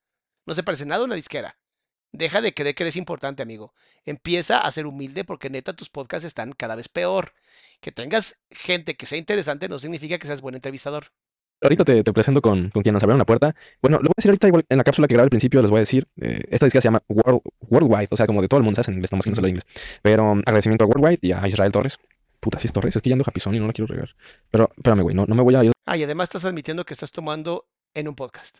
No 0.46 0.54
se 0.54 0.64
parece 0.64 0.84
nada 0.84 1.02
a 1.02 1.04
una 1.04 1.14
disquera. 1.14 1.56
Deja 2.14 2.40
de 2.40 2.54
creer 2.54 2.76
que 2.76 2.84
eres 2.84 2.94
importante, 2.94 3.42
amigo. 3.42 3.74
Empieza 4.06 4.58
a 4.58 4.70
ser 4.70 4.86
humilde 4.86 5.24
porque 5.24 5.50
neta 5.50 5.72
tus 5.72 5.90
podcasts 5.90 6.24
están 6.24 6.52
cada 6.52 6.76
vez 6.76 6.88
peor. 6.88 7.32
Que 7.80 7.90
tengas 7.90 8.38
gente 8.52 8.94
que 8.94 9.06
sea 9.06 9.18
interesante 9.18 9.68
no 9.68 9.80
significa 9.80 10.16
que 10.16 10.28
seas 10.28 10.40
buen 10.40 10.54
entrevistador. 10.54 11.06
Ahorita 11.60 11.84
te, 11.84 12.04
te 12.04 12.12
presento 12.12 12.40
con, 12.40 12.70
con 12.70 12.84
quien 12.84 12.92
nos 12.92 13.02
abrieron 13.02 13.18
la 13.18 13.24
puerta. 13.24 13.56
Bueno, 13.82 13.96
lo 13.96 14.04
voy 14.04 14.12
a 14.12 14.18
decir 14.18 14.30
ahorita 14.30 14.46
igual 14.46 14.64
en 14.68 14.78
la 14.78 14.84
cápsula 14.84 15.08
que 15.08 15.14
grabé 15.14 15.24
al 15.24 15.30
principio, 15.30 15.60
les 15.60 15.72
voy 15.72 15.78
a 15.78 15.80
decir, 15.80 16.06
eh, 16.20 16.38
esta 16.50 16.66
disquera 16.66 16.82
se 16.82 16.86
llama 16.86 17.02
World, 17.08 17.40
Worldwide, 17.62 18.08
o 18.12 18.16
sea, 18.16 18.26
como 18.26 18.42
de 18.42 18.46
todo 18.46 18.58
el 18.58 18.64
mundo, 18.64 18.76
se 18.76 18.82
hace 18.82 18.92
en 18.92 18.98
inglés, 18.98 19.10
nomás 19.10 19.24
que 19.24 19.30
no 19.30 19.36
se 19.36 19.48
inglés. 19.48 19.66
Pero 20.00 20.30
um, 20.30 20.38
agradecimiento 20.46 20.84
a 20.84 20.86
Worldwide 20.86 21.18
y 21.20 21.32
a 21.32 21.44
Israel 21.48 21.72
Torres. 21.72 21.98
Puta, 22.38 22.60
sí 22.60 22.68
es 22.68 22.72
Torres, 22.72 22.94
es 22.94 23.02
que 23.02 23.10
ya 23.10 23.14
ando 23.14 23.24
japizón 23.24 23.56
y 23.56 23.58
no 23.58 23.66
la 23.66 23.72
quiero 23.72 23.92
regar. 23.92 24.14
Pero 24.52 24.70
espérame, 24.76 25.02
güey, 25.02 25.16
no, 25.16 25.26
no 25.26 25.34
me 25.34 25.42
voy 25.42 25.56
a 25.56 25.64
ir 25.64 25.72
Ah, 25.84 25.96
y 25.96 26.04
además 26.04 26.26
estás 26.26 26.44
admitiendo 26.44 26.84
que 26.84 26.94
estás 26.94 27.10
tomando 27.10 27.66
en 27.92 28.06
un 28.06 28.14
podcast. 28.14 28.58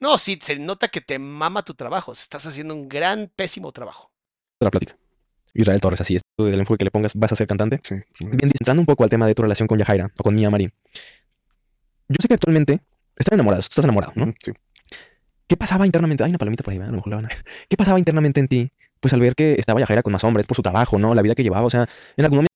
No, 0.00 0.18
sí, 0.18 0.38
se 0.40 0.58
nota 0.58 0.88
que 0.88 1.00
te 1.00 1.18
mama 1.18 1.62
tu 1.62 1.74
trabajo. 1.74 2.12
Estás 2.12 2.46
haciendo 2.46 2.74
un 2.74 2.88
gran, 2.88 3.30
pésimo 3.34 3.72
trabajo. 3.72 4.10
la 4.60 4.70
plática. 4.70 4.96
Israel 5.54 5.80
Torres, 5.80 6.00
así 6.02 6.16
es. 6.16 6.22
Del 6.36 6.60
enfoque 6.60 6.78
que 6.78 6.84
le 6.84 6.90
pongas, 6.90 7.14
vas 7.14 7.32
a 7.32 7.36
ser 7.36 7.46
cantante. 7.46 7.80
Sí. 7.82 7.94
Bien, 8.20 8.52
entrando 8.60 8.82
un 8.82 8.86
poco 8.86 9.04
al 9.04 9.10
tema 9.10 9.26
de 9.26 9.34
tu 9.34 9.40
relación 9.40 9.66
con 9.66 9.78
Yajaira 9.78 10.10
o 10.18 10.22
con 10.22 10.34
Mia 10.34 10.50
Marín. 10.50 10.70
Yo 12.08 12.16
sé 12.20 12.28
que 12.28 12.34
actualmente 12.34 12.80
están 13.16 13.34
enamorados, 13.36 13.66
tú 13.68 13.72
estás 13.72 13.84
enamorado, 13.84 14.12
¿no? 14.16 14.24
Ujú, 14.24 14.34
Sí. 14.44 14.52
¿Qué 15.48 15.56
pasaba 15.56 15.86
internamente? 15.86 16.24
Hay 16.24 16.30
una 16.30 16.38
palomita 16.38 16.64
por 16.64 16.72
ahí, 16.72 16.78
¿verdad? 16.78 16.88
a 16.90 16.92
lo 16.92 16.96
mejor 16.96 17.10
la 17.10 17.16
van 17.16 17.26
a... 17.26 17.28
¿Qué 17.68 17.76
pasaba 17.76 17.98
internamente 17.98 18.40
en 18.40 18.48
ti? 18.48 18.72
Pues 19.00 19.14
al 19.14 19.20
ver 19.20 19.34
que 19.34 19.54
estaba 19.54 19.78
Yajaira 19.80 20.02
con 20.02 20.12
más 20.12 20.24
hombres 20.24 20.44
por 20.44 20.56
su 20.56 20.62
trabajo, 20.62 20.98
¿no? 20.98 21.14
La 21.14 21.22
vida 21.22 21.34
que 21.34 21.42
llevaba, 21.44 21.66
o 21.66 21.70
sea, 21.70 21.88
en 22.16 22.24
algún 22.24 22.46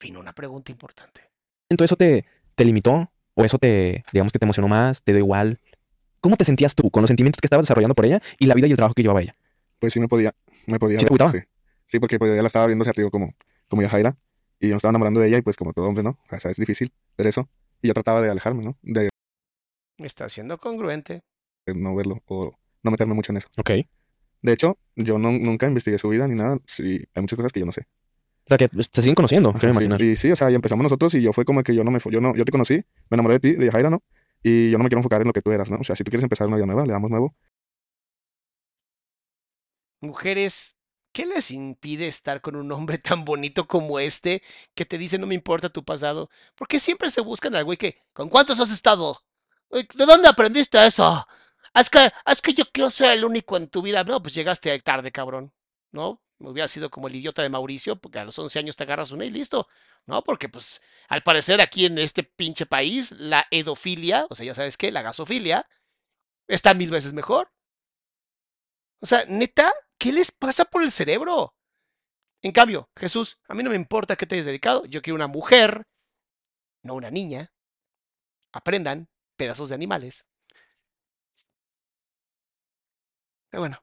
Fin, 0.00 0.16
una 0.16 0.32
pregunta 0.32 0.72
importante. 0.72 1.22
momento 1.70 1.84
eso 1.84 1.96
te, 1.96 2.24
te 2.56 2.64
limitó 2.64 3.10
o 3.34 3.44
eso 3.44 3.58
te, 3.58 4.04
digamos 4.12 4.32
que 4.32 4.38
te 4.38 4.44
emocionó 4.44 4.66
más, 4.68 5.02
te 5.02 5.12
dio 5.12 5.20
igual. 5.20 5.60
¿Cómo 6.20 6.36
te 6.36 6.44
sentías 6.44 6.74
tú 6.74 6.90
con 6.90 7.02
los 7.02 7.08
sentimientos 7.08 7.40
que 7.40 7.46
estabas 7.46 7.64
desarrollando 7.64 7.94
por 7.94 8.04
ella 8.04 8.20
y 8.38 8.46
la 8.46 8.54
vida 8.54 8.66
y 8.66 8.70
el 8.70 8.76
trabajo 8.76 8.94
que 8.94 9.02
llevaba 9.02 9.22
ella? 9.22 9.34
Pues 9.78 9.92
sí 9.92 10.00
me 10.00 10.08
podía, 10.08 10.34
me 10.66 10.78
podía 10.78 10.98
¿Sí 10.98 11.04
te 11.06 11.12
ver, 11.12 11.22
agüitaba? 11.22 11.30
Sí. 11.32 11.48
Sí, 11.86 11.98
porque 11.98 12.18
pues 12.18 12.34
ya 12.34 12.42
la 12.42 12.46
estaba 12.46 12.66
viendo, 12.66 12.82
o 12.82 12.84
sea, 12.84 12.92
te 12.92 13.00
digo, 13.00 13.10
como, 13.10 13.34
como 13.68 13.82
Yajaira, 13.82 14.16
y 14.60 14.68
yo 14.68 14.74
me 14.74 14.76
estaba 14.76 14.90
enamorando 14.90 15.20
de 15.20 15.28
ella, 15.28 15.38
y 15.38 15.42
pues 15.42 15.56
como 15.56 15.72
todo 15.72 15.86
hombre, 15.86 16.02
¿no? 16.04 16.18
O 16.30 16.38
sea, 16.38 16.50
es 16.50 16.56
difícil 16.56 16.92
ver 17.16 17.26
eso. 17.26 17.48
Y 17.82 17.88
yo 17.88 17.94
trataba 17.94 18.20
de 18.20 18.30
alejarme, 18.30 18.62
¿no? 18.62 18.76
De, 18.82 19.08
Me 19.98 20.06
está 20.06 20.28
siendo 20.28 20.58
congruente. 20.58 21.22
de 21.66 21.74
no 21.74 21.94
verlo 21.96 22.22
o 22.26 22.54
no 22.82 22.90
meterme 22.90 23.14
mucho 23.14 23.32
en 23.32 23.38
eso. 23.38 23.48
Ok. 23.56 23.70
De 24.42 24.52
hecho, 24.52 24.78
yo 24.96 25.18
no, 25.18 25.32
nunca 25.32 25.66
investigué 25.66 25.98
su 25.98 26.08
vida 26.10 26.28
ni 26.28 26.34
nada. 26.34 26.58
Sí, 26.66 27.02
hay 27.14 27.22
muchas 27.22 27.36
cosas 27.36 27.52
que 27.52 27.60
yo 27.60 27.66
no 27.66 27.72
sé. 27.72 27.86
O 28.44 28.48
sea, 28.48 28.58
que 28.58 28.68
se 28.92 29.02
siguen 29.02 29.14
conociendo, 29.14 29.50
Ajá, 29.50 29.60
sí. 29.60 29.66
imaginar. 29.68 30.00
Y 30.02 30.16
sí, 30.16 30.30
o 30.30 30.36
sea, 30.36 30.50
y 30.50 30.54
empezamos 30.54 30.82
nosotros 30.82 31.14
y 31.14 31.22
yo 31.22 31.32
fue 31.32 31.44
como 31.44 31.62
que 31.62 31.74
yo 31.74 31.84
no 31.84 31.90
me, 31.90 31.98
yo 32.10 32.20
no, 32.20 32.34
yo 32.36 32.44
te 32.44 32.52
conocí, 32.52 32.74
me 32.74 33.14
enamoré 33.16 33.34
de 33.38 33.40
ti, 33.40 33.52
de 33.54 33.66
Yajaira, 33.66 33.90
¿no? 33.90 34.02
Y 34.42 34.70
yo 34.70 34.78
no 34.78 34.84
me 34.84 34.90
quiero 34.90 35.00
enfocar 35.00 35.20
en 35.20 35.28
lo 35.28 35.32
que 35.32 35.42
tú 35.42 35.52
eras, 35.52 35.70
¿no? 35.70 35.78
O 35.78 35.84
sea, 35.84 35.96
si 35.96 36.04
tú 36.04 36.10
quieres 36.10 36.24
empezar 36.24 36.46
una 36.46 36.56
vida 36.56 36.66
nueva, 36.66 36.86
le 36.86 36.92
damos 36.92 37.10
nuevo. 37.10 37.34
Mujeres, 40.00 40.78
¿qué 41.12 41.26
les 41.26 41.50
impide 41.50 42.06
estar 42.08 42.40
con 42.40 42.56
un 42.56 42.72
hombre 42.72 42.98
tan 42.98 43.24
bonito 43.24 43.66
como 43.66 43.98
este 43.98 44.42
que 44.74 44.86
te 44.86 44.98
dice 44.98 45.18
no 45.18 45.26
me 45.26 45.34
importa 45.34 45.68
tu 45.68 45.84
pasado? 45.84 46.30
Porque 46.54 46.80
siempre 46.80 47.10
se 47.10 47.20
buscan 47.20 47.54
al 47.54 47.64
güey 47.64 47.76
que, 47.78 47.98
¿con 48.12 48.28
cuántos 48.28 48.60
has 48.60 48.70
estado? 48.70 49.18
¿De 49.70 50.06
dónde 50.06 50.28
aprendiste 50.28 50.84
eso? 50.86 51.26
Es 51.74 51.90
que, 51.90 52.10
es 52.26 52.42
que 52.42 52.54
yo 52.54 52.64
quiero 52.72 52.90
ser 52.90 53.12
el 53.12 53.24
único 53.24 53.56
en 53.56 53.68
tu 53.68 53.82
vida. 53.82 54.04
No, 54.04 54.22
pues 54.22 54.34
llegaste 54.34 54.78
tarde, 54.80 55.12
cabrón. 55.12 55.52
¿No? 55.92 56.20
Me 56.40 56.50
hubiera 56.50 56.68
sido 56.68 56.90
como 56.90 57.08
el 57.08 57.14
idiota 57.14 57.42
de 57.42 57.50
Mauricio, 57.50 57.96
porque 57.96 58.18
a 58.18 58.24
los 58.24 58.38
11 58.38 58.58
años 58.58 58.76
te 58.76 58.84
agarras 58.84 59.12
una 59.12 59.24
y 59.24 59.30
listo. 59.30 59.68
¿No? 60.06 60.22
Porque, 60.24 60.48
pues, 60.48 60.80
al 61.08 61.22
parecer 61.22 61.60
aquí 61.60 61.86
en 61.86 61.98
este 61.98 62.22
pinche 62.24 62.66
país, 62.66 63.12
la 63.12 63.46
edofilia, 63.50 64.26
o 64.30 64.34
sea, 64.34 64.46
ya 64.46 64.54
sabes 64.54 64.76
qué, 64.76 64.90
la 64.90 65.02
gasofilia, 65.02 65.68
está 66.48 66.74
mil 66.74 66.90
veces 66.90 67.12
mejor. 67.12 67.52
O 69.00 69.06
sea, 69.06 69.24
neta, 69.28 69.72
¿qué 69.98 70.12
les 70.12 70.32
pasa 70.32 70.64
por 70.64 70.82
el 70.82 70.90
cerebro? 70.90 71.54
En 72.42 72.52
cambio, 72.52 72.90
Jesús, 72.96 73.38
a 73.48 73.54
mí 73.54 73.62
no 73.62 73.70
me 73.70 73.76
importa 73.76 74.16
qué 74.16 74.26
te 74.26 74.34
hayas 74.34 74.46
dedicado. 74.46 74.86
Yo 74.86 75.02
quiero 75.02 75.16
una 75.16 75.26
mujer, 75.26 75.86
no 76.82 76.94
una 76.94 77.10
niña. 77.10 77.52
Aprendan 78.52 79.08
pedazos 79.36 79.68
de 79.68 79.74
animales. 79.74 80.26
Pero 83.50 83.62
bueno, 83.62 83.82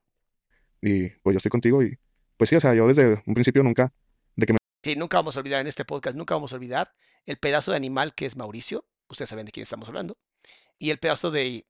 Y 0.82 1.10
pues 1.10 1.34
yo 1.34 1.38
estoy 1.38 1.50
contigo 1.50 1.84
y 1.84 1.98
pues 2.38 2.50
sí, 2.50 2.56
o 2.56 2.60
sea, 2.60 2.74
yo 2.74 2.88
desde 2.88 3.22
un 3.26 3.34
principio 3.34 3.64
nunca, 3.64 3.94
de 4.36 4.46
que 4.46 4.54
me 4.54 4.60
sí, 4.84 4.96
nunca 4.96 5.18
vamos 5.18 5.36
a 5.36 5.40
olvidar 5.40 5.62
en 5.62 5.68
este 5.68 5.86
podcast, 5.86 6.16
nunca 6.18 6.34
vamos 6.36 6.54
a 6.54 6.56
olvidar 6.56 6.94
el 7.26 7.38
pedazo 7.38 7.72
de 7.72 7.78
animal 7.78 8.14
que 8.14 8.26
es 8.26 8.38
Mauricio. 8.38 8.86
Ustedes 9.10 9.30
saben 9.30 9.46
de 9.46 9.52
quién 9.52 9.64
estamos 9.64 9.88
hablando. 9.88 10.18
Y 10.80 10.92
el 10.92 11.00
pedazo 11.00 11.32
de 11.32 11.66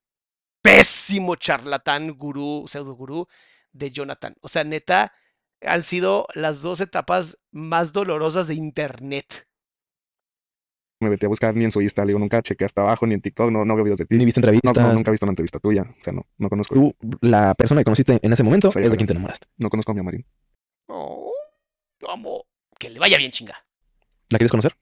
pésimo 0.61 1.35
charlatán, 1.35 2.17
gurú, 2.17 2.65
pseudo 2.67 2.93
gurú 2.95 3.27
de 3.71 3.91
Jonathan. 3.91 4.35
O 4.41 4.47
sea, 4.49 4.63
neta, 4.63 5.13
han 5.61 5.83
sido 5.83 6.27
las 6.35 6.61
dos 6.61 6.81
etapas 6.81 7.37
más 7.51 7.93
dolorosas 7.93 8.47
de 8.47 8.55
Internet. 8.55 9.47
me 10.99 11.09
metí 11.09 11.25
a 11.25 11.29
buscar 11.29 11.55
ni 11.55 11.63
en 11.63 11.71
su 11.71 11.79
Insta, 11.81 12.03
le 12.03 12.07
digo, 12.09 12.19
nunca 12.19 12.41
chequé 12.41 12.65
hasta 12.65 12.81
abajo, 12.81 13.05
ni 13.05 13.13
en 13.13 13.21
TikTok, 13.21 13.51
no, 13.51 13.65
no 13.65 13.75
veo 13.75 13.83
videos 13.85 13.99
de 13.99 14.05
ti. 14.05 14.17
Ni 14.17 14.25
viste 14.25 14.41
No, 14.41 14.47
entrevistas. 14.47 14.83
no, 14.83 14.93
nunca 14.93 15.11
he 15.11 15.13
visto 15.13 15.25
una 15.25 15.31
entrevista 15.31 15.59
tuya, 15.59 15.83
o 15.83 16.03
sea, 16.03 16.11
no, 16.13 16.25
no 16.37 16.49
conozco, 16.49 16.73
Tú, 16.73 16.95
la 17.21 17.53
persona 17.53 17.81
que 17.81 17.85
conociste 17.85 18.19
en 18.21 18.33
ese 18.33 18.41
momento 18.43 18.71
Sí, 18.71 18.79
es 18.79 18.89
de 18.89 18.97
quien 18.97 19.05
te 19.07 19.13
enamoraste. 19.13 19.47
no 19.57 19.69
conozco 19.69 19.91
a 19.91 19.95
mi 19.95 19.99
Amarín. 20.01 20.25
Oh, 20.87 21.33
amo. 22.07 22.45
Que 22.79 22.89
le 22.89 22.99
vaya 22.99 23.17
bien, 23.17 23.31
chinga. 23.31 23.65
¿La 24.29 24.37
quieres 24.37 24.51
conocer? 24.51 24.75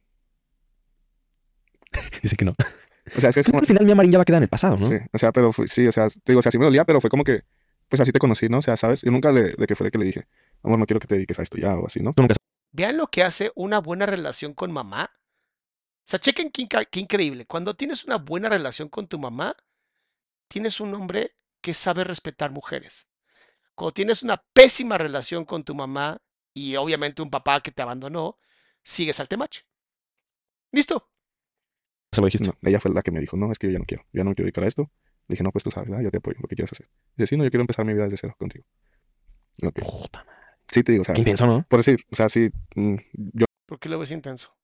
Dice 2.22 2.36
que 2.36 2.46
no. 2.46 2.54
O 3.16 3.20
sea, 3.22 3.30
es 3.30 3.36
que 3.36 3.42
es 3.42 3.48
como, 3.48 3.60
al 3.60 3.68
final 3.68 3.86
mi 3.86 3.92
amarín 3.92 4.12
ya 4.12 4.18
va 4.18 4.24
a 4.24 4.26
quedar 4.26 4.40
en 4.40 4.44
el 4.44 4.50
pasado, 4.50 4.78
¿no? 4.78 4.88
sí, 4.88 4.96
o 5.14 5.18
sea, 5.18 5.32
pero 5.32 5.54
fue- 5.54 5.68
sí, 5.68 5.86
o 5.88 5.92
sea, 5.92 6.10
te 6.10 6.20
digo, 6.32 6.40
o 6.40 6.42
sea, 6.42 6.52
sí 6.52 6.58
me 6.58 6.66
dolía, 6.66 6.86
pero 6.86 7.00
fue 7.00 7.10
como 7.10 7.24
que, 7.24 7.44
pues 7.88 8.00
así 8.00 8.12
te 8.12 8.20
conocí, 8.20 8.50
¿no? 8.50 8.58
O 8.60 8.62
sea, 8.64 8.76
¿sabes? 8.78 9.02
Yo 9.04 9.12
nunca 9.12 9.32
le, 9.32 9.54
de 9.54 9.68
que 9.68 9.76
fue 9.76 9.86
de 9.86 9.92
que 9.92 10.00
le 10.00 10.06
dije, 10.06 10.28
amor, 10.64 10.80
no 10.80 10.86
quiero 10.88 11.00
que 11.00 11.08
te 11.08 11.16
dediques 11.16 11.38
a 11.38 11.44
esto 11.44 11.58
ya, 11.58 11.76
o 11.76 11.86
así, 11.86 12.00
¿no? 12.02 12.14
Tú 12.14 12.24
nunca 12.24 12.36
Vean 12.72 12.98
lo 12.98 13.08
que 13.08 13.24
hace 13.24 13.52
una 13.56 13.80
buena 13.80 14.06
relación 14.06 14.54
con 14.54 14.72
mamá. 14.72 15.10
O 15.14 16.04
sea, 16.08 16.20
chequen 16.20 16.52
qué, 16.52 16.68
qué 16.92 17.00
increíble. 17.00 17.46
Cuando 17.46 17.74
tienes 17.76 18.04
una 18.04 18.18
buena 18.18 18.50
relación 18.50 18.90
con 18.90 19.08
tu 19.08 19.18
mamá, 19.18 19.56
tienes 20.50 20.80
un 20.82 20.94
hombre 20.94 21.36
que 21.62 21.74
sabe 21.74 22.04
respetar 22.04 22.52
mujeres. 22.52 23.08
Cuando 23.76 23.94
tienes 23.94 24.24
una 24.24 24.44
pésima 24.54 24.98
relación 24.98 25.46
con 25.46 25.64
tu 25.64 25.76
mamá 25.76 26.18
y 26.54 26.76
obviamente 26.76 27.22
un 27.22 27.30
papá 27.30 27.62
que 27.62 27.72
te 27.72 27.82
abandonó, 27.82 28.40
sigues 28.82 29.20
al 29.20 29.28
temache. 29.28 29.66
¿Listo? 30.72 31.10
se 32.16 32.22
lo 32.22 32.28
dijiste. 32.28 32.48
No, 32.48 32.58
ella 32.62 32.80
fue 32.80 32.92
la 32.92 33.02
que 33.02 33.12
me 33.12 33.20
dijo, 33.20 33.38
no, 33.38 33.52
es 33.52 33.60
que 33.60 33.68
yo 33.68 33.74
ya 33.74 33.80
no 33.80 33.86
quiero, 33.86 34.04
yo 34.12 34.20
ya 34.20 34.24
no 34.24 34.30
me 34.32 34.36
quiero 34.36 34.46
dedicar 34.46 34.64
a 34.64 34.68
esto. 34.68 34.84
Le 35.28 35.34
dije, 35.34 35.44
no, 35.44 35.52
pues 35.52 35.64
tú 35.64 35.72
sabes, 35.72 35.90
¿verdad? 35.90 36.04
yo 36.04 36.12
te 36.12 36.18
apoyo, 36.18 36.38
lo 36.42 36.48
que 36.48 36.56
quieras 36.56 36.72
hacer. 36.72 36.90
Dice, 37.16 37.28
sí, 37.28 37.38
no, 37.38 37.44
yo 37.44 37.50
quiero 37.50 37.62
empezar 37.62 37.86
mi 37.86 37.94
vida 37.94 38.06
desde 38.06 38.18
cero 38.18 38.36
contigo. 38.38 38.66
Puta 39.58 40.24
madre. 40.24 40.40
Sí, 40.68 40.84
te 40.84 40.92
digo, 40.92 41.04
o 41.04 41.06
sea, 41.06 41.14
Qué 41.14 41.22
intenso, 41.22 41.46
¿no? 41.46 41.66
por 41.68 41.80
decir, 41.80 42.06
o 42.12 42.16
sea, 42.16 42.30
sí, 42.30 42.52
mm, 42.76 42.96
yo 43.14 43.46
¿Por 43.66 43.80
qué 43.80 43.90
lo 43.90 44.00
ves 44.00 44.12
intenso? 44.12 44.56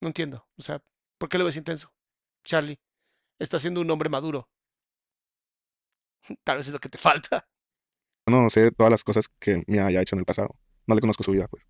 No 0.00 0.08
entiendo. 0.08 0.46
O 0.56 0.62
sea, 0.62 0.82
¿por 1.18 1.28
qué 1.28 1.38
lo 1.38 1.44
ves 1.44 1.56
intenso? 1.56 1.92
Charlie, 2.44 2.80
estás 3.38 3.62
siendo 3.62 3.80
un 3.80 3.90
hombre 3.90 4.08
maduro. 4.08 4.48
Tal 6.44 6.56
vez 6.56 6.66
es 6.66 6.72
lo 6.72 6.80
que 6.80 6.88
te 6.88 6.98
falta. 6.98 7.48
No 8.26 8.50
sé 8.50 8.70
todas 8.70 8.90
las 8.90 9.04
cosas 9.04 9.28
que 9.38 9.62
me 9.66 9.80
haya 9.80 10.00
hecho 10.00 10.14
en 10.14 10.20
el 10.20 10.24
pasado. 10.24 10.56
No 10.86 10.94
le 10.94 11.00
conozco 11.00 11.22
su 11.22 11.32
vida, 11.32 11.48
pues. 11.48 11.66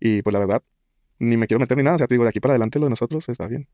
Y 0.00 0.22
pues 0.22 0.32
la 0.32 0.38
verdad, 0.38 0.62
ni 1.18 1.36
me 1.36 1.46
quiero 1.46 1.60
meter 1.60 1.76
ni 1.76 1.82
nada. 1.82 1.96
O 1.96 1.98
sea, 1.98 2.06
te 2.06 2.14
digo, 2.14 2.24
de 2.24 2.30
aquí 2.30 2.40
para 2.40 2.52
adelante 2.52 2.78
lo 2.78 2.86
de 2.86 2.90
nosotros 2.90 3.28
está 3.28 3.46
bien. 3.48 3.68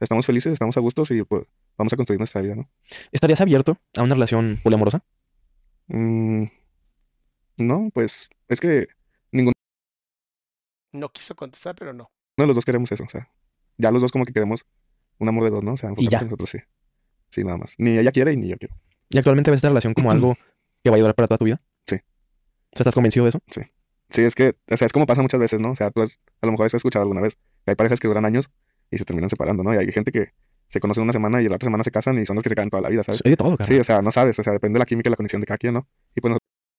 Estamos 0.00 0.24
felices, 0.26 0.52
estamos 0.52 0.76
a 0.76 0.80
gustos 0.80 1.10
y 1.10 1.22
pues 1.22 1.44
vamos 1.76 1.92
a 1.92 1.96
construir 1.96 2.18
nuestra 2.18 2.40
vida, 2.40 2.54
¿no? 2.56 2.68
¿Estarías 3.12 3.40
abierto 3.40 3.76
a 3.96 4.02
una 4.02 4.14
relación 4.14 4.58
poliamorosa? 4.62 5.04
Mm, 5.88 6.44
no, 7.58 7.90
pues 7.92 8.30
es 8.48 8.60
que 8.60 8.88
ninguno 9.30 9.52
No 10.92 11.10
quiso 11.10 11.34
contestar, 11.36 11.74
pero 11.74 11.92
no. 11.92 12.10
de 12.36 12.46
los 12.46 12.56
dos 12.56 12.64
queremos 12.64 12.90
eso. 12.90 13.04
O 13.04 13.08
sea, 13.08 13.30
ya 13.76 13.90
los 13.90 14.02
dos 14.02 14.10
como 14.10 14.24
que 14.24 14.32
queremos 14.32 14.64
un 15.18 15.28
amor 15.28 15.44
de 15.44 15.50
dos, 15.50 15.62
¿no? 15.62 15.74
O 15.74 15.76
sea, 15.76 15.90
enfocarnos 15.90 16.12
ya. 16.12 16.18
en 16.18 16.24
nosotros, 16.24 16.50
sí. 16.50 16.58
Sí, 17.28 17.44
nada 17.44 17.58
más. 17.58 17.74
Ni 17.78 17.98
ella 17.98 18.10
quiere 18.10 18.32
y 18.32 18.36
ni 18.36 18.48
yo 18.48 18.56
quiero. 18.56 18.74
¿Y 19.10 19.18
actualmente 19.18 19.50
ves 19.50 19.58
esta 19.58 19.68
relación 19.68 19.92
como 19.94 20.10
algo 20.12 20.36
que 20.82 20.90
va 20.90 20.96
a 20.96 21.00
durar 21.00 21.14
para 21.14 21.28
toda 21.28 21.38
tu 21.38 21.44
vida? 21.44 21.60
Sí. 21.86 21.96
O 21.96 22.76
sea, 22.76 22.82
¿estás 22.82 22.94
convencido 22.94 23.24
de 23.24 23.30
eso? 23.30 23.40
Sí, 24.10 24.22
es 24.22 24.34
que, 24.34 24.56
o 24.70 24.76
sea, 24.76 24.86
es 24.86 24.92
como 24.92 25.06
pasa 25.06 25.22
muchas 25.22 25.38
veces, 25.38 25.60
¿no? 25.60 25.70
O 25.70 25.76
sea, 25.76 25.90
tú 25.90 26.02
has, 26.02 26.20
a 26.40 26.46
lo 26.46 26.52
mejor 26.52 26.66
has 26.66 26.74
escuchado 26.74 27.02
alguna 27.02 27.20
vez 27.20 27.36
que 27.64 27.70
hay 27.70 27.74
parejas 27.76 28.00
que 28.00 28.08
duran 28.08 28.24
años 28.24 28.50
y 28.90 28.98
se 28.98 29.04
terminan 29.04 29.30
separando, 29.30 29.62
¿no? 29.62 29.72
Y 29.72 29.78
hay 29.78 29.92
gente 29.92 30.10
que 30.10 30.32
se 30.68 30.80
conocen 30.80 31.04
una 31.04 31.12
semana 31.12 31.40
y 31.42 31.48
la 31.48 31.56
otra 31.56 31.66
semana 31.66 31.84
se 31.84 31.90
casan 31.90 32.18
y 32.18 32.26
son 32.26 32.34
los 32.36 32.42
que 32.42 32.48
se 32.48 32.54
quedan 32.54 32.70
toda 32.70 32.80
la 32.80 32.88
vida, 32.88 33.04
¿sabes? 33.04 33.22
Hay 33.24 33.30
de 33.30 33.36
todo, 33.36 33.56
cara. 33.56 33.68
Sí, 33.68 33.78
o 33.78 33.84
sea, 33.84 34.02
no 34.02 34.10
sabes, 34.10 34.38
o 34.38 34.42
sea, 34.42 34.52
depende 34.52 34.76
de 34.76 34.80
la 34.80 34.86
química 34.86 35.08
y 35.08 35.10
la 35.10 35.16
conexión 35.16 35.40
de 35.40 35.46
cada 35.46 35.58
quien, 35.58 35.74
¿no? 35.74 35.88
Y 36.14 36.20
pues 36.20 36.36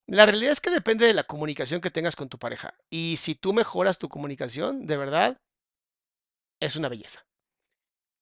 La 0.07 0.25
realidad 0.25 0.51
es 0.51 0.61
que 0.61 0.71
depende 0.71 1.05
de 1.05 1.13
la 1.13 1.23
comunicación 1.23 1.79
que 1.79 1.91
tengas 1.91 2.15
con 2.15 2.27
tu 2.27 2.37
pareja. 2.37 2.73
Y 2.89 3.15
si 3.17 3.35
tú 3.35 3.53
mejoras 3.53 3.97
tu 3.97 4.09
comunicación, 4.09 4.87
de 4.87 4.97
verdad, 4.97 5.37
es 6.59 6.75
una 6.75 6.89
belleza. 6.89 7.25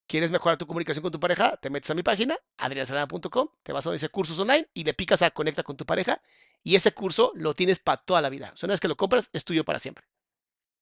¿Quieres 0.10 0.32
mejorar 0.32 0.58
tu 0.58 0.66
comunicación 0.66 1.04
con 1.04 1.12
tu 1.12 1.20
pareja? 1.20 1.56
Te 1.58 1.70
metes 1.70 1.92
a 1.92 1.94
mi 1.94 2.02
página, 2.02 2.36
adriansalana.com, 2.58 3.48
te 3.62 3.72
vas 3.72 3.86
a 3.86 3.90
donde 3.90 3.98
dice 3.98 4.10
cursos 4.10 4.40
online 4.40 4.68
y 4.74 4.84
le 4.84 4.96
picas 4.96 5.22
a 5.22 5.30
conecta 5.30 5.62
con 5.62 5.78
tu 5.78 5.86
pareja 5.86 6.20
y 6.64 6.74
ese 6.74 6.92
curso 6.94 7.32
lo 7.36 7.54
tienes 7.54 7.78
para 7.78 7.98
toda 8.02 8.20
la 8.20 8.30
vida. 8.30 8.50
O 8.52 8.58
sea, 8.58 8.66
una 8.66 8.74
vez 8.74 8.80
que 8.80 8.88
lo 8.88 8.98
compras, 8.98 9.30
es 9.34 9.46
tuyo 9.46 9.64
para 9.64 9.78
siempre. 9.78 10.04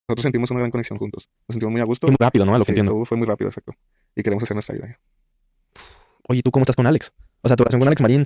nosotros 0.07 0.23
sentimos 0.23 0.49
una 0.51 0.61
gran 0.61 0.71
conexión 0.71 0.97
juntos. 0.97 1.27
Nos 1.45 1.55
sentimos 1.55 1.73
muy 1.73 1.81
a 1.81 1.83
gusto. 1.83 2.07
Fue 2.07 2.11
muy 2.11 2.25
rápido, 2.25 2.45
¿no? 2.45 2.55
A 2.55 2.57
lo 2.57 2.63
que 2.63 2.67
Sí, 2.67 2.71
entiendo. 2.71 2.93
todo 2.93 3.03
fue 3.03 3.17
muy 3.17 3.27
rápido, 3.27 3.49
exacto. 3.49 3.73
Y 4.15 4.23
queremos 4.23 4.43
hacer 4.43 4.55
nuestra 4.55 4.75
vida. 4.75 4.97
Oye, 6.29 6.41
¿tú 6.41 6.49
cómo 6.49 6.63
estás 6.63 6.77
con 6.77 6.87
Alex? 6.87 7.11
O 7.41 7.49
sea, 7.49 7.57
tu 7.57 7.63
relación 7.65 7.81
con 7.81 7.89
Alex 7.89 8.01
Marín, 8.01 8.25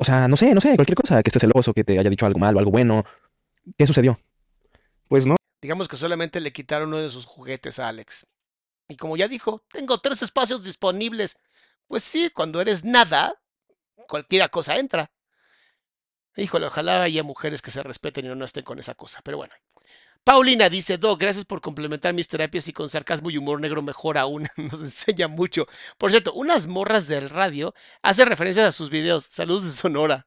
o 0.00 0.04
sea, 0.04 0.26
no 0.26 0.36
sé, 0.36 0.52
no 0.52 0.60
sé, 0.60 0.74
cualquier 0.74 0.96
cosa, 0.96 1.22
que 1.22 1.28
esté 1.28 1.38
celoso, 1.38 1.72
que 1.72 1.84
te 1.84 1.96
haya 1.96 2.10
dicho 2.10 2.26
algo 2.26 2.40
malo, 2.40 2.58
algo 2.58 2.72
bueno. 2.72 3.04
¿Qué 3.78 3.86
sucedió? 3.86 4.18
Pues 5.06 5.26
no, 5.26 5.36
Digamos 5.62 5.86
que 5.86 5.96
solamente 5.96 6.40
le 6.40 6.52
quitaron 6.52 6.88
uno 6.88 6.98
de 6.98 7.08
sus 7.08 7.24
juguetes 7.24 7.78
a 7.78 7.88
Alex. 7.88 8.26
Y 8.88 8.96
como 8.96 9.16
ya 9.16 9.28
dijo, 9.28 9.64
tengo 9.72 9.98
tres 9.98 10.22
espacios 10.22 10.62
disponibles. 10.62 11.40
Pues 11.86 12.04
sí, 12.04 12.30
cuando 12.30 12.60
eres 12.60 12.84
nada, 12.84 13.40
cualquiera 14.08 14.48
cosa 14.48 14.76
entra. 14.76 15.10
Híjole, 16.36 16.66
ojalá 16.66 17.02
haya 17.02 17.22
mujeres 17.22 17.62
que 17.62 17.70
se 17.70 17.82
respeten 17.82 18.26
y 18.26 18.28
no 18.34 18.44
estén 18.44 18.64
con 18.64 18.78
esa 18.78 18.94
cosa. 18.94 19.20
Pero 19.22 19.38
bueno. 19.38 19.54
Paulina 20.24 20.70
dice, 20.70 20.96
Doc, 20.96 21.20
gracias 21.20 21.44
por 21.44 21.60
complementar 21.60 22.14
mis 22.14 22.28
terapias 22.28 22.66
y 22.66 22.72
con 22.72 22.88
sarcasmo 22.88 23.30
y 23.30 23.36
humor 23.36 23.60
negro 23.60 23.82
mejor 23.82 24.16
aún. 24.16 24.48
Nos 24.56 24.80
enseña 24.80 25.28
mucho. 25.28 25.66
Por 25.98 26.10
cierto, 26.10 26.32
unas 26.32 26.66
morras 26.66 27.06
del 27.06 27.28
radio 27.28 27.74
hacen 28.02 28.26
referencias 28.26 28.66
a 28.66 28.72
sus 28.72 28.90
videos. 28.90 29.24
Saludos 29.24 29.64
de 29.64 29.70
Sonora. 29.70 30.26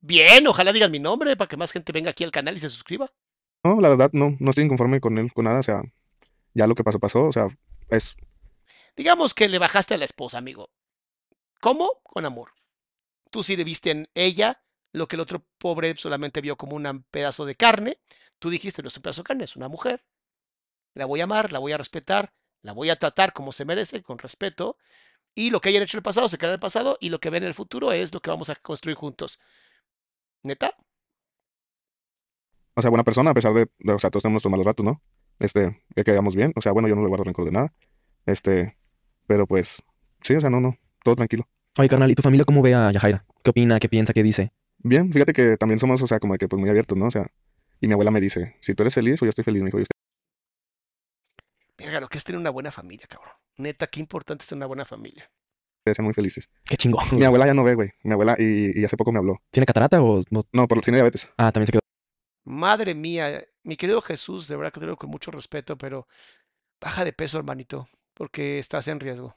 Bien, 0.00 0.46
ojalá 0.46 0.72
digan 0.72 0.90
mi 0.90 0.98
nombre 0.98 1.34
para 1.36 1.48
que 1.48 1.56
más 1.56 1.72
gente 1.72 1.90
venga 1.92 2.10
aquí 2.10 2.24
al 2.24 2.30
canal 2.30 2.56
y 2.56 2.60
se 2.60 2.70
suscriba. 2.70 3.10
no, 3.64 3.80
la 3.80 3.88
verdad, 3.88 4.10
no, 4.12 4.36
no 4.38 4.50
estoy 4.50 4.64
inconforme 4.64 5.00
con 5.00 5.18
él, 5.18 5.32
con 5.32 5.46
nada. 5.46 5.58
O 5.58 5.62
sea, 5.62 5.82
ya 6.58 6.66
lo 6.66 6.74
que 6.74 6.84
pasó, 6.84 6.98
pasó. 6.98 7.24
O 7.26 7.32
sea, 7.32 7.46
es, 7.88 8.16
Digamos 8.96 9.32
que 9.32 9.48
le 9.48 9.58
bajaste 9.58 9.94
a 9.94 9.98
la 9.98 10.04
esposa, 10.04 10.38
amigo. 10.38 10.70
¿Cómo? 11.60 12.00
Con 12.02 12.26
amor. 12.26 12.52
Tú 13.30 13.42
sí 13.42 13.56
le 13.56 13.64
viste 13.64 13.90
en 13.90 14.08
ella 14.14 14.60
lo 14.92 15.06
que 15.06 15.16
el 15.16 15.20
otro 15.20 15.44
pobre 15.58 15.94
solamente 15.96 16.40
vio 16.40 16.56
como 16.56 16.76
un 16.76 17.04
pedazo 17.10 17.46
de 17.46 17.54
carne. 17.54 17.98
Tú 18.38 18.50
dijiste, 18.50 18.82
no 18.82 18.88
es 18.88 18.96
un 18.96 19.02
pedazo 19.02 19.22
de 19.22 19.26
carne, 19.26 19.44
es 19.44 19.56
una 19.56 19.68
mujer. 19.68 20.04
La 20.94 21.04
voy 21.06 21.20
a 21.20 21.24
amar, 21.24 21.52
la 21.52 21.58
voy 21.60 21.72
a 21.72 21.76
respetar, 21.78 22.32
la 22.62 22.72
voy 22.72 22.90
a 22.90 22.96
tratar 22.96 23.32
como 23.32 23.52
se 23.52 23.64
merece, 23.64 24.02
con 24.02 24.18
respeto. 24.18 24.76
Y 25.34 25.50
lo 25.50 25.60
que 25.60 25.68
hayan 25.68 25.82
hecho 25.82 25.96
en 25.96 26.00
el 26.00 26.04
pasado 26.04 26.28
se 26.28 26.38
queda 26.38 26.50
en 26.50 26.54
el 26.54 26.60
pasado 26.60 26.96
y 27.00 27.10
lo 27.10 27.20
que 27.20 27.30
ven 27.30 27.44
en 27.44 27.48
el 27.48 27.54
futuro 27.54 27.92
es 27.92 28.12
lo 28.12 28.20
que 28.20 28.30
vamos 28.30 28.50
a 28.50 28.56
construir 28.56 28.96
juntos. 28.96 29.38
¿Neta? 30.42 30.74
o 32.74 32.80
sea, 32.82 32.90
buena 32.90 33.04
persona, 33.04 33.30
a 33.30 33.34
pesar 33.34 33.52
de, 33.54 33.68
de- 33.78 33.92
o 33.92 33.98
sea, 33.98 34.10
todos 34.10 34.22
tenemos 34.22 34.34
nuestros 34.44 34.50
malos 34.52 34.66
ratos, 34.66 34.84
¿no? 34.86 35.02
Este, 35.38 35.82
que 35.94 36.04
quedamos 36.04 36.34
bien. 36.36 36.52
O 36.56 36.60
sea, 36.60 36.72
bueno, 36.72 36.88
yo 36.88 36.94
no 36.94 37.02
le 37.02 37.08
guardo 37.08 37.24
rencor 37.24 37.44
de 37.44 37.52
nada. 37.52 37.72
Este, 38.26 38.76
pero 39.26 39.46
pues, 39.46 39.82
sí, 40.22 40.34
o 40.34 40.40
sea, 40.40 40.50
no, 40.50 40.60
no, 40.60 40.76
todo 41.04 41.16
tranquilo. 41.16 41.48
Oye, 41.78 41.88
carnal, 41.88 42.10
¿y 42.10 42.14
tu 42.14 42.22
familia 42.22 42.44
cómo 42.44 42.62
ve 42.62 42.74
a 42.74 42.90
Yajaira? 42.90 43.24
¿Qué 43.42 43.50
opina? 43.50 43.78
¿Qué 43.78 43.88
piensa? 43.88 44.12
¿Qué 44.12 44.22
dice? 44.22 44.52
Bien, 44.78 45.12
fíjate 45.12 45.32
que 45.32 45.56
también 45.56 45.78
somos, 45.78 46.02
o 46.02 46.06
sea, 46.06 46.18
como 46.18 46.34
de 46.34 46.38
que 46.38 46.48
pues 46.48 46.58
muy 46.58 46.68
abiertos, 46.68 46.96
¿no? 46.98 47.06
O 47.06 47.10
sea, 47.10 47.30
y 47.80 47.86
mi 47.86 47.92
abuela 47.92 48.10
me 48.10 48.20
dice, 48.20 48.56
si 48.60 48.74
tú 48.74 48.82
eres 48.82 48.94
feliz 48.94 49.22
o 49.22 49.24
yo 49.24 49.30
estoy 49.30 49.44
feliz, 49.44 49.62
me 49.62 49.66
dijo, 49.66 49.78
y 49.78 49.82
usted 49.82 49.92
Verga, 51.76 52.00
lo 52.00 52.08
que 52.08 52.18
es 52.18 52.24
tener 52.24 52.40
una 52.40 52.50
buena 52.50 52.72
familia, 52.72 53.06
cabrón. 53.08 53.32
Neta, 53.56 53.86
qué 53.86 54.00
importante 54.00 54.42
es 54.42 54.48
tener 54.48 54.58
una 54.58 54.66
buena 54.66 54.84
familia. 54.84 55.30
sean 55.86 56.04
muy 56.04 56.14
felices. 56.14 56.50
Qué 56.64 56.76
chingón. 56.76 57.04
Mi 57.12 57.24
abuela 57.24 57.46
ya 57.46 57.54
no 57.54 57.62
ve, 57.62 57.74
güey. 57.74 57.90
Mi 58.02 58.12
abuela, 58.12 58.34
y, 58.38 58.78
y 58.78 58.84
hace 58.84 58.96
poco 58.96 59.12
me 59.12 59.18
habló. 59.18 59.40
¿Tiene 59.50 59.66
catarata 59.66 60.02
o 60.02 60.24
no? 60.30 60.44
No, 60.52 60.66
por 60.66 60.80
tiene 60.80 60.98
diabetes. 60.98 61.28
Ah, 61.36 61.52
también 61.52 61.66
se 61.66 61.72
quedó. 61.72 61.87
Madre 62.48 62.94
mía, 62.94 63.44
mi 63.62 63.76
querido 63.76 64.00
Jesús, 64.00 64.48
de 64.48 64.56
verdad 64.56 64.72
que 64.72 64.80
te 64.80 64.86
lo 64.86 64.92
digo 64.92 64.98
con 64.98 65.10
mucho 65.10 65.30
respeto, 65.30 65.76
pero 65.76 66.06
baja 66.80 67.04
de 67.04 67.12
peso, 67.12 67.38
hermanito, 67.38 67.86
porque 68.14 68.58
estás 68.58 68.88
en 68.88 69.00
riesgo. 69.00 69.36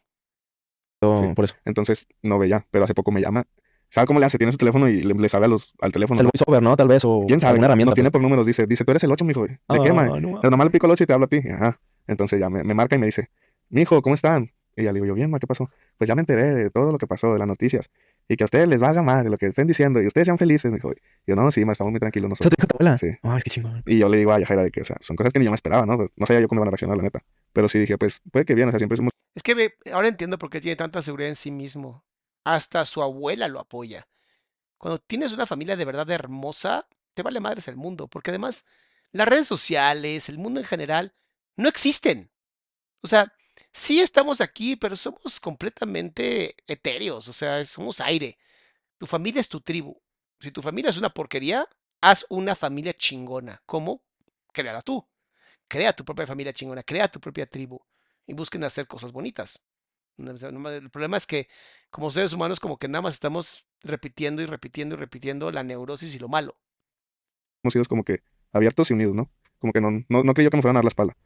Sí. 1.01 1.33
por 1.35 1.45
eso. 1.45 1.55
Entonces 1.65 2.07
no 2.21 2.37
ve 2.37 2.47
ya, 2.49 2.65
pero 2.71 2.85
hace 2.85 2.93
poco 2.93 3.11
me 3.11 3.21
llama. 3.21 3.45
¿Sabe 3.89 4.07
cómo 4.07 4.19
le 4.19 4.25
hace? 4.25 4.37
Tiene 4.37 4.51
su 4.53 4.57
teléfono 4.57 4.87
y 4.87 5.01
le, 5.01 5.13
le 5.13 5.27
sabe 5.29 5.45
a 5.45 5.49
los, 5.49 5.73
al 5.81 5.91
teléfono. 5.91 6.21
El 6.21 6.27
voiceover, 6.31 6.63
¿no? 6.63 6.77
Tal 6.77 6.87
vez, 6.87 7.03
o 7.03 7.23
¿Quién 7.27 7.41
sabe? 7.41 7.57
herramienta. 7.59 7.87
Nos 7.89 7.95
tiene 7.95 8.11
por 8.11 8.21
números. 8.21 8.45
Dice, 8.47 8.65
dice, 8.67 8.85
tú 8.85 8.91
eres 8.91 9.03
el 9.03 9.11
8, 9.11 9.25
mijo. 9.25 9.45
¿De 9.45 9.59
Ah, 9.67 9.79
qué, 9.83 9.91
ma? 9.91 10.05
no, 10.19 10.39
Pero 10.39 10.51
nomás 10.51 10.65
le 10.65 10.71
pico 10.71 10.85
el 10.85 10.93
8 10.93 11.03
y 11.03 11.07
te 11.07 11.13
hablo 11.13 11.25
a 11.25 11.27
ti. 11.29 11.41
Ajá. 11.49 11.79
Entonces 12.07 12.39
ya 12.39 12.49
me, 12.49 12.63
me 12.63 12.73
marca 12.73 12.95
y 12.95 12.99
me 12.99 13.07
dice, 13.07 13.29
mijo, 13.69 14.01
¿cómo 14.01 14.15
están? 14.15 14.53
Y 14.77 14.83
ya 14.83 14.91
le 14.93 15.01
digo 15.01 15.07
yo, 15.07 15.13
bien, 15.13 15.29
ma, 15.29 15.39
¿qué 15.39 15.47
pasó? 15.47 15.69
Pues 15.97 16.07
ya 16.07 16.15
me 16.15 16.21
enteré 16.21 16.43
de 16.45 16.69
todo 16.69 16.93
lo 16.93 16.97
que 16.97 17.07
pasó, 17.07 17.33
de 17.33 17.39
las 17.39 17.47
noticias. 17.47 17.89
Y 18.31 18.37
que 18.37 18.45
a 18.45 18.45
ustedes 18.45 18.65
les 18.69 18.79
valga 18.79 19.03
madre 19.03 19.29
lo 19.29 19.37
que 19.37 19.47
estén 19.47 19.67
diciendo 19.67 20.01
y 20.01 20.07
ustedes 20.07 20.23
sean 20.23 20.37
felices, 20.37 20.71
mijo. 20.71 20.93
Y 20.93 20.95
yo, 21.27 21.35
no, 21.35 21.51
sí, 21.51 21.65
ma, 21.65 21.73
estamos 21.73 21.91
muy 21.91 21.99
tranquilos 21.99 22.31
¿Eso 22.31 22.43
te 22.43 22.45
nosotros. 22.45 22.57
dijo 22.57 22.67
tu 22.67 22.75
abuela? 22.77 22.97
Sí. 22.97 23.07
Ay, 23.23 23.37
es 23.39 23.43
que 23.43 23.49
chingón. 23.49 23.83
Y 23.85 23.97
yo 23.97 24.07
le 24.07 24.15
digo 24.15 24.31
a 24.31 24.39
Yajaira 24.39 24.63
de 24.63 24.71
que, 24.71 24.79
o 24.79 24.85
sea, 24.85 24.95
son 25.01 25.17
cosas 25.17 25.33
que 25.33 25.39
ni 25.39 25.43
yo 25.43 25.51
me 25.51 25.55
esperaba, 25.55 25.85
¿no? 25.85 25.97
Pues, 25.97 26.11
no 26.15 26.25
sabía 26.25 26.39
yo 26.39 26.47
cómo 26.47 26.59
iban 26.59 26.69
a 26.69 26.71
reaccionar, 26.71 26.95
la 26.95 27.03
neta. 27.03 27.25
Pero 27.51 27.67
sí 27.67 27.77
dije, 27.77 27.97
pues, 27.97 28.21
puede 28.31 28.45
que 28.45 28.55
bien, 28.55 28.69
o 28.69 28.71
sea, 28.71 28.79
siempre 28.79 28.95
somos 28.95 29.11
Es 29.35 29.43
que 29.43 29.73
ahora 29.91 30.07
entiendo 30.07 30.37
por 30.37 30.49
qué 30.49 30.61
tiene 30.61 30.77
tanta 30.77 31.01
seguridad 31.01 31.27
en 31.27 31.35
sí 31.35 31.51
mismo. 31.51 32.05
Hasta 32.45 32.85
su 32.85 33.01
abuela 33.01 33.49
lo 33.49 33.59
apoya. 33.59 34.07
Cuando 34.77 34.97
tienes 34.99 35.33
una 35.33 35.45
familia 35.45 35.75
de 35.75 35.83
verdad 35.83 36.09
hermosa, 36.09 36.87
te 37.13 37.23
vale 37.23 37.41
madres 37.41 37.67
el 37.67 37.75
mundo, 37.75 38.07
porque 38.07 38.31
además 38.31 38.65
las 39.11 39.27
redes 39.27 39.45
sociales, 39.45 40.29
el 40.29 40.37
mundo 40.37 40.61
en 40.61 40.65
general, 40.65 41.13
no 41.57 41.67
existen. 41.67 42.31
O 43.01 43.07
sea, 43.07 43.33
sí 43.71 43.99
estamos 44.01 44.41
aquí, 44.41 44.75
pero 44.75 44.95
somos 44.95 45.39
completamente 45.39 46.55
etéreos, 46.67 47.27
o 47.27 47.33
sea, 47.33 47.65
somos 47.65 48.01
aire. 48.01 48.37
Tu 48.97 49.05
familia 49.05 49.41
es 49.41 49.49
tu 49.49 49.61
tribu. 49.61 49.99
Si 50.39 50.51
tu 50.51 50.61
familia 50.61 50.89
es 50.89 50.97
una 50.97 51.09
porquería, 51.09 51.65
haz 52.01 52.25
una 52.29 52.55
familia 52.55 52.93
chingona. 52.93 53.61
¿Cómo? 53.65 54.03
Créala 54.51 54.81
tú. 54.81 55.07
Crea 55.67 55.93
tu 55.93 56.03
propia 56.03 56.27
familia 56.27 56.53
chingona, 56.53 56.83
crea 56.83 57.07
tu 57.07 57.19
propia 57.19 57.45
tribu 57.45 57.79
y 58.27 58.33
busquen 58.33 58.63
hacer 58.63 58.87
cosas 58.87 59.11
bonitas. 59.11 59.61
El 60.17 60.89
problema 60.91 61.17
es 61.17 61.25
que 61.25 61.47
como 61.89 62.11
seres 62.11 62.33
humanos 62.33 62.59
como 62.59 62.77
que 62.77 62.87
nada 62.87 63.01
más 63.01 63.13
estamos 63.13 63.65
repitiendo 63.81 64.41
y 64.41 64.45
repitiendo 64.45 64.95
y 64.95 64.97
repitiendo 64.97 65.49
la 65.51 65.63
neurosis 65.63 66.13
y 66.13 66.19
lo 66.19 66.27
malo. 66.27 66.57
hemos 67.63 67.73
sido 67.73 67.85
como 67.85 68.03
que 68.03 68.21
abiertos 68.51 68.91
y 68.91 68.93
unidos, 68.93 69.15
¿no? 69.15 69.31
Como 69.59 69.73
que 69.73 69.81
no, 69.81 69.91
no, 70.09 70.23
no 70.23 70.33
que 70.33 70.43
me 70.43 70.49
fueran 70.49 70.75
a 70.75 70.79
dar 70.79 70.85
la 70.85 70.89
espalda. 70.89 71.17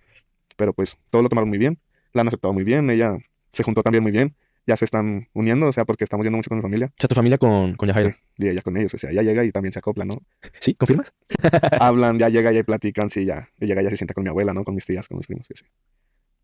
Pero 0.56 0.74
pues 0.74 0.98
todo 1.10 1.24
lo 1.24 1.30
tomaron 1.30 1.50
muy 1.50 1.58
bien, 1.58 1.80
la 2.16 2.22
han 2.22 2.28
aceptado 2.28 2.54
muy 2.54 2.64
bien, 2.64 2.90
ella 2.90 3.18
se 3.52 3.64
juntó 3.64 3.84
también 3.84 4.04
muy 4.04 4.12
bien, 4.12 4.36
ya 4.66 4.76
se 4.76 4.86
están 4.86 5.30
uniendo, 5.34 5.68
o 5.68 5.72
sea, 5.72 5.86
porque 5.86 6.04
estamos 6.04 6.26
yendo 6.26 6.38
mucho 6.38 6.50
con 6.50 6.58
mi 6.58 6.62
familia. 6.62 6.88
O 6.88 6.96
sea, 6.98 7.08
tu 7.08 7.16
familia 7.16 7.38
con, 7.38 7.76
con 7.76 7.88
Yajaira. 7.88 8.12
Sí, 8.12 8.18
y 8.38 8.48
ella 8.48 8.62
con 8.62 8.76
ellos, 8.78 8.94
o 8.94 8.98
sea, 8.98 9.12
ella 9.12 9.22
llega 9.22 9.44
y 9.44 9.52
también 9.52 9.72
se 9.72 9.80
acopla, 9.80 10.06
¿no? 10.06 10.22
¿Sí? 10.60 10.74
¿Confirmas? 10.74 11.14
Hablan, 11.80 12.18
ya 12.18 12.30
llega 12.30 12.52
y 12.52 12.58
ahí 12.58 12.64
platican, 12.64 13.10
sí, 13.10 13.26
ya, 13.26 13.50
y 13.60 13.68
llega 13.68 13.82
y 13.82 13.86
ya 13.86 13.90
se 13.92 13.98
sienta 13.98 14.14
con 14.14 14.24
mi 14.24 14.30
abuela, 14.30 14.54
¿no? 14.54 14.64
Con 14.64 14.76
mis 14.76 14.86
tías, 14.86 15.08
con 15.08 15.18
mis 15.18 15.28
primos, 15.28 15.46
sí, 15.48 15.54
sí. 15.56 15.66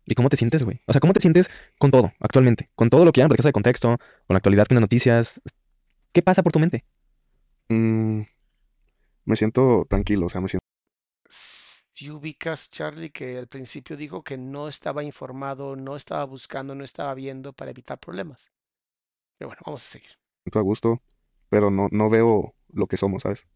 ¿Y 0.04 0.14
cómo 0.14 0.28
te 0.28 0.36
sientes, 0.36 0.62
güey? 0.64 0.80
O 0.86 0.92
sea, 0.92 1.00
¿cómo 1.00 1.12
te 1.12 1.20
sientes 1.20 1.48
con 1.78 1.90
todo 1.90 2.12
actualmente? 2.18 2.70
Con 2.74 2.90
todo 2.90 3.04
lo 3.04 3.12
que 3.12 3.20
ya 3.20 3.24
me 3.24 3.28
platicaste 3.28 3.48
de 3.48 3.52
contexto, 3.52 3.88
con 4.26 4.34
la 4.34 4.38
actualidad, 4.38 4.66
con 4.66 4.74
las 4.76 4.82
noticias. 4.82 5.40
¿Qué 6.12 6.22
pasa 6.22 6.42
por 6.42 6.52
tu 6.52 6.58
mente? 6.58 6.84
Mm, 7.68 8.22
me 9.24 9.36
siento 9.36 9.86
tranquilo, 9.88 10.26
o 10.26 10.28
sea, 10.28 10.40
me 10.40 10.48
siento 10.48 10.66
Si 11.94 12.10
ubicas, 12.10 12.70
Charlie, 12.70 13.10
que 13.10 13.36
al 13.38 13.48
principio 13.48 13.96
dijo 13.96 14.22
que 14.22 14.38
no 14.38 14.68
estaba 14.68 15.04
informado, 15.04 15.76
no 15.76 15.94
estaba 15.94 16.24
buscando, 16.24 16.74
no 16.74 16.84
estaba 16.84 17.14
viendo 17.14 17.52
para 17.52 17.70
evitar 17.70 17.98
problemas. 17.98 18.50
Pero 19.38 19.50
bueno, 19.50 19.60
vamos 19.66 19.82
a 19.84 19.86
seguir. 19.90 20.10
a 20.54 20.60
gusto, 20.60 21.02
pero 21.50 21.70
no, 21.70 21.88
no 21.90 22.08
veo 22.08 22.54
lo 22.72 22.86
que 22.86 22.96
somos, 22.96 23.22
¿sabes? 23.22 23.46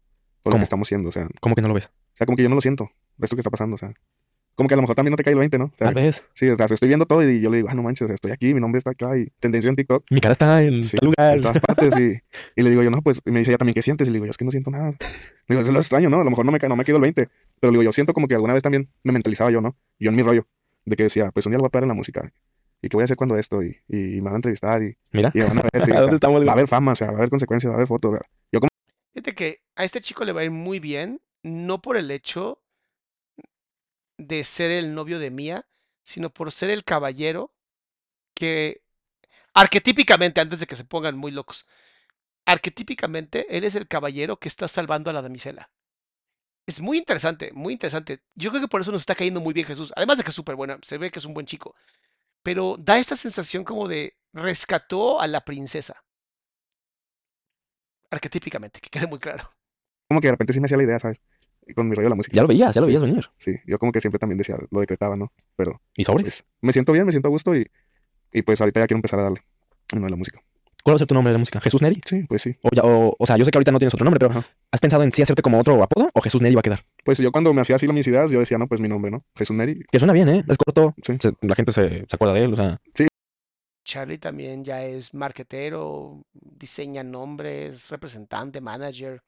O 0.43 0.49
lo 0.49 0.51
¿Cómo? 0.51 0.57
que 0.57 0.63
estamos 0.63 0.87
siendo, 0.87 1.09
o 1.09 1.11
sea, 1.11 1.25
o 1.25 1.29
¿Cómo 1.41 1.55
que 1.55 1.61
no 1.63 1.67
lo 1.67 1.73
ves? 1.73 1.91
sea, 2.13 2.25
como 2.25 2.35
que 2.35 2.43
yo 2.43 2.49
no 2.49 2.55
lo 2.55 2.61
siento, 2.61 2.89
esto 3.19 3.35
que 3.35 3.39
está 3.41 3.49
pasando, 3.49 3.75
o 3.75 3.77
sea, 3.79 3.91
como 4.53 4.67
que 4.67 4.73
a 4.73 4.77
lo 4.77 4.81
mejor 4.81 4.95
también 4.95 5.11
no 5.11 5.17
te 5.17 5.23
cae 5.23 5.33
el 5.33 5.39
20, 5.39 5.57
¿no? 5.59 5.65
O 5.65 5.73
sea, 5.77 5.85
Tal 5.85 5.93
vez. 5.93 6.25
Sí, 6.33 6.49
o 6.49 6.55
sea, 6.55 6.65
estoy 6.65 6.87
viendo 6.87 7.05
todo 7.05 7.27
y 7.27 7.39
yo 7.41 7.49
le 7.51 7.57
digo, 7.57 7.69
ah, 7.71 7.75
no 7.75 7.83
manches, 7.83 8.09
o 8.09 8.13
estoy 8.13 8.31
aquí, 8.31 8.53
mi 8.55 8.59
nombre 8.59 8.77
está 8.79 8.91
acá 8.91 9.15
y 9.17 9.27
tendencia 9.39 9.69
en 9.69 9.75
TikTok. 9.75 10.05
Mi 10.09 10.19
cara 10.19 10.31
está 10.31 10.61
en 10.63 10.83
Sí, 10.83 10.97
tal 10.97 11.07
lugar. 11.09 11.35
en 11.35 11.41
todas 11.41 11.59
partes 11.59 11.93
y, 11.97 12.19
y 12.59 12.63
le 12.63 12.69
digo 12.71 12.81
yo, 12.81 12.89
no, 12.89 13.01
pues, 13.03 13.21
y 13.25 13.31
me 13.31 13.39
dice 13.39 13.51
ella 13.51 13.59
también, 13.59 13.75
¿qué 13.75 13.83
sientes? 13.83 14.07
Y 14.07 14.11
le 14.11 14.15
digo, 14.15 14.25
yo 14.25 14.31
es 14.31 14.37
que 14.37 14.45
no 14.45 14.51
siento 14.51 14.71
nada. 14.71 14.91
Le 14.91 14.97
digo, 15.47 15.61
eso 15.61 15.69
es 15.69 15.73
lo 15.73 15.79
extraño, 15.79 16.09
¿no? 16.09 16.21
A 16.21 16.23
lo 16.23 16.29
mejor 16.31 16.45
no 16.45 16.51
me, 16.51 16.57
no 16.59 16.75
me 16.75 16.83
quedo 16.85 16.97
el 16.97 17.01
20, 17.03 17.29
pero 17.59 17.71
le 17.71 17.79
digo, 17.79 17.89
yo 17.89 17.93
siento 17.93 18.13
como 18.13 18.27
que 18.27 18.35
alguna 18.35 18.53
vez 18.53 18.63
también 18.63 18.89
me 19.03 19.11
mentalizaba 19.11 19.51
yo, 19.51 19.61
¿no? 19.61 19.77
Yo 19.99 20.09
en 20.09 20.15
mi 20.15 20.23
rollo, 20.23 20.47
de 20.85 20.95
que 20.95 21.03
decía, 21.03 21.31
pues 21.31 21.45
un 21.45 21.51
día 21.51 21.57
lo 21.57 21.63
voy 21.63 21.67
a 21.67 21.71
pegar 21.71 21.83
en 21.83 21.89
la 21.89 21.95
música. 21.95 22.31
¿Y 22.81 22.89
qué 22.89 22.97
voy 22.97 23.03
a 23.03 23.05
hacer 23.05 23.17
cuando 23.17 23.37
esto? 23.37 23.63
Y, 23.63 23.81
y 23.87 24.21
me 24.21 24.25
van 24.25 24.33
a 24.33 24.35
entrevistar 24.37 24.83
y, 24.83 24.95
Mira. 25.11 25.31
y 25.33 25.39
van 25.39 25.59
a 25.59 25.61
ver, 25.61 25.83
sí, 25.83 25.91
¿A 25.91 25.95
dónde 25.95 26.05
sea, 26.05 26.15
estamos, 26.15 26.45
va 26.45 26.51
a 26.51 26.53
haber 26.53 26.67
fama, 26.67 26.91
o 26.91 26.95
sea, 26.95 27.07
va 27.07 27.13
a 27.13 27.17
haber 27.17 27.29
consecuencias, 27.29 27.71
va 27.71 27.75
a 27.75 27.77
haber 27.77 27.87
fotos. 27.87 28.13
o 28.13 28.17
sea, 28.17 28.29
yo 28.51 28.59
como 28.59 28.69
Fíjate 29.13 29.33
que 29.33 29.61
a 29.75 29.83
este 29.83 30.01
chico 30.01 30.23
le 30.23 30.31
va 30.31 30.41
a 30.41 30.43
ir 30.43 30.51
muy 30.51 30.79
bien, 30.79 31.21
no 31.41 31.81
por 31.81 31.97
el 31.97 32.11
hecho 32.11 32.61
de 34.17 34.43
ser 34.43 34.71
el 34.71 34.93
novio 34.93 35.19
de 35.19 35.31
Mía, 35.31 35.67
sino 36.03 36.29
por 36.29 36.51
ser 36.51 36.69
el 36.69 36.83
caballero 36.83 37.51
que 38.33 38.81
arquetípicamente, 39.53 40.39
antes 40.39 40.59
de 40.59 40.67
que 40.67 40.75
se 40.75 40.85
pongan 40.85 41.17
muy 41.17 41.31
locos, 41.31 41.67
arquetípicamente 42.45 43.57
él 43.57 43.63
es 43.63 43.75
el 43.75 43.87
caballero 43.87 44.37
que 44.37 44.47
está 44.47 44.67
salvando 44.67 45.09
a 45.09 45.13
la 45.13 45.21
damisela. 45.21 45.71
Es 46.67 46.81
muy 46.81 46.97
interesante, 46.97 47.51
muy 47.53 47.73
interesante. 47.73 48.19
Yo 48.35 48.49
creo 48.49 48.61
que 48.61 48.67
por 48.67 48.81
eso 48.81 48.91
nos 48.91 49.01
está 49.01 49.15
cayendo 49.15 49.39
muy 49.39 49.53
bien 49.53 49.65
Jesús. 49.65 49.93
Además 49.95 50.17
de 50.17 50.23
que 50.23 50.29
es 50.29 50.35
súper 50.35 50.55
bueno, 50.55 50.77
se 50.81 50.97
ve 50.97 51.09
que 51.09 51.19
es 51.19 51.25
un 51.25 51.33
buen 51.33 51.45
chico. 51.45 51.73
Pero 52.43 52.75
da 52.77 52.97
esta 52.97 53.15
sensación 53.15 53.63
como 53.63 53.87
de 53.87 54.17
rescató 54.33 55.19
a 55.21 55.27
la 55.27 55.41
princesa. 55.45 56.03
Arquetípicamente, 58.11 58.79
que 58.79 58.89
quede 58.89 59.07
muy 59.07 59.19
claro. 59.19 59.43
como 60.09 60.21
que 60.21 60.27
de 60.27 60.31
repente 60.31 60.53
sí 60.53 60.59
me 60.61 60.65
hacía 60.65 60.77
la 60.77 60.83
idea, 60.83 60.99
¿sabes? 60.99 61.21
Con 61.75 61.89
mi 61.89 61.95
rollo 61.95 62.05
de 62.05 62.09
la 62.11 62.15
música. 62.15 62.33
Ya 62.35 62.41
lo 62.41 62.47
veías, 62.47 62.73
ya 62.73 62.79
lo 62.79 62.85
Sí. 62.87 62.91
veías 62.91 63.03
venir. 63.03 63.29
Sí, 63.37 63.51
yo 63.65 63.77
como 63.77 63.91
que 63.91 63.99
siempre 63.99 64.19
también 64.19 64.37
decía, 64.37 64.57
lo 64.71 64.79
decretaba, 64.79 65.17
¿no? 65.17 65.33
Pero 65.57 65.81
¿Y 65.97 66.05
sobres? 66.05 66.23
pues 66.23 66.45
me 66.61 66.71
siento 66.71 66.93
bien, 66.93 67.05
me 67.05 67.11
siento 67.11 67.27
a 67.27 67.31
gusto 67.31 67.53
y, 67.55 67.69
y 68.31 68.41
pues 68.43 68.61
ahorita 68.61 68.79
ya 68.79 68.87
quiero 68.87 68.97
empezar 68.99 69.19
a 69.19 69.23
darle 69.23 69.41
uno 69.93 70.05
de 70.05 70.09
la 70.11 70.15
música. 70.15 70.41
¿Cuál 70.83 70.93
va 70.93 70.95
a 70.95 70.99
ser 70.99 71.07
tu 71.07 71.15
nombre 71.15 71.31
de 71.31 71.33
la 71.33 71.39
música? 71.39 71.59
¿Jesús 71.59 71.81
Neri? 71.81 71.99
Sí, 72.05 72.23
pues 72.29 72.41
sí. 72.41 72.55
O, 72.61 72.69
ya- 72.73 72.83
o, 72.83 73.13
o 73.19 73.25
sea, 73.25 73.35
yo 73.37 73.43
sé 73.43 73.51
que 73.51 73.57
ahorita 73.57 73.71
no 73.71 73.79
tienes 73.79 73.93
otro 73.93 74.05
nombre, 74.05 74.19
pero 74.19 74.31
Ajá. 74.31 74.47
¿has 74.71 74.79
pensado 74.79 75.03
en 75.03 75.11
sí 75.11 75.21
hacerte 75.21 75.41
como 75.41 75.59
otro 75.59 75.81
apodo 75.83 76.09
o 76.13 76.21
Jesús 76.21 76.41
Neri 76.41 76.55
va 76.55 76.59
a 76.59 76.63
quedar? 76.63 76.85
Pues 77.03 77.17
yo 77.17 77.31
cuando 77.31 77.53
me 77.53 77.61
hacía 77.61 77.75
así 77.75 77.87
mis 77.89 78.07
ideas, 78.07 78.31
yo 78.31 78.39
decía, 78.39 78.57
no, 78.57 78.67
pues 78.67 78.79
mi 78.79 78.87
nombre, 78.87 79.11
¿no? 79.11 79.25
Jesús 79.35 79.55
Neri. 79.55 79.83
Que 79.91 79.99
suena 79.99 80.13
bien, 80.13 80.29
¿eh? 80.29 80.43
Es 80.47 80.57
corto. 80.57 80.95
Sí. 81.05 81.17
se- 81.19 81.33
la 81.41 81.55
gente 81.55 81.71
se, 81.73 81.89
se 82.07 82.15
acuerda 82.15 82.33
de 82.35 82.43
él, 82.43 82.53
o 82.53 82.55
sea. 82.55 82.79
Charlie 83.83 84.17
también 84.17 84.65
ya 84.65 84.83
es 84.83 85.13
marquetero, 85.13 86.21
diseña 86.33 87.03
nombres, 87.03 87.89
representante, 87.89 88.59
manager. 88.59 89.21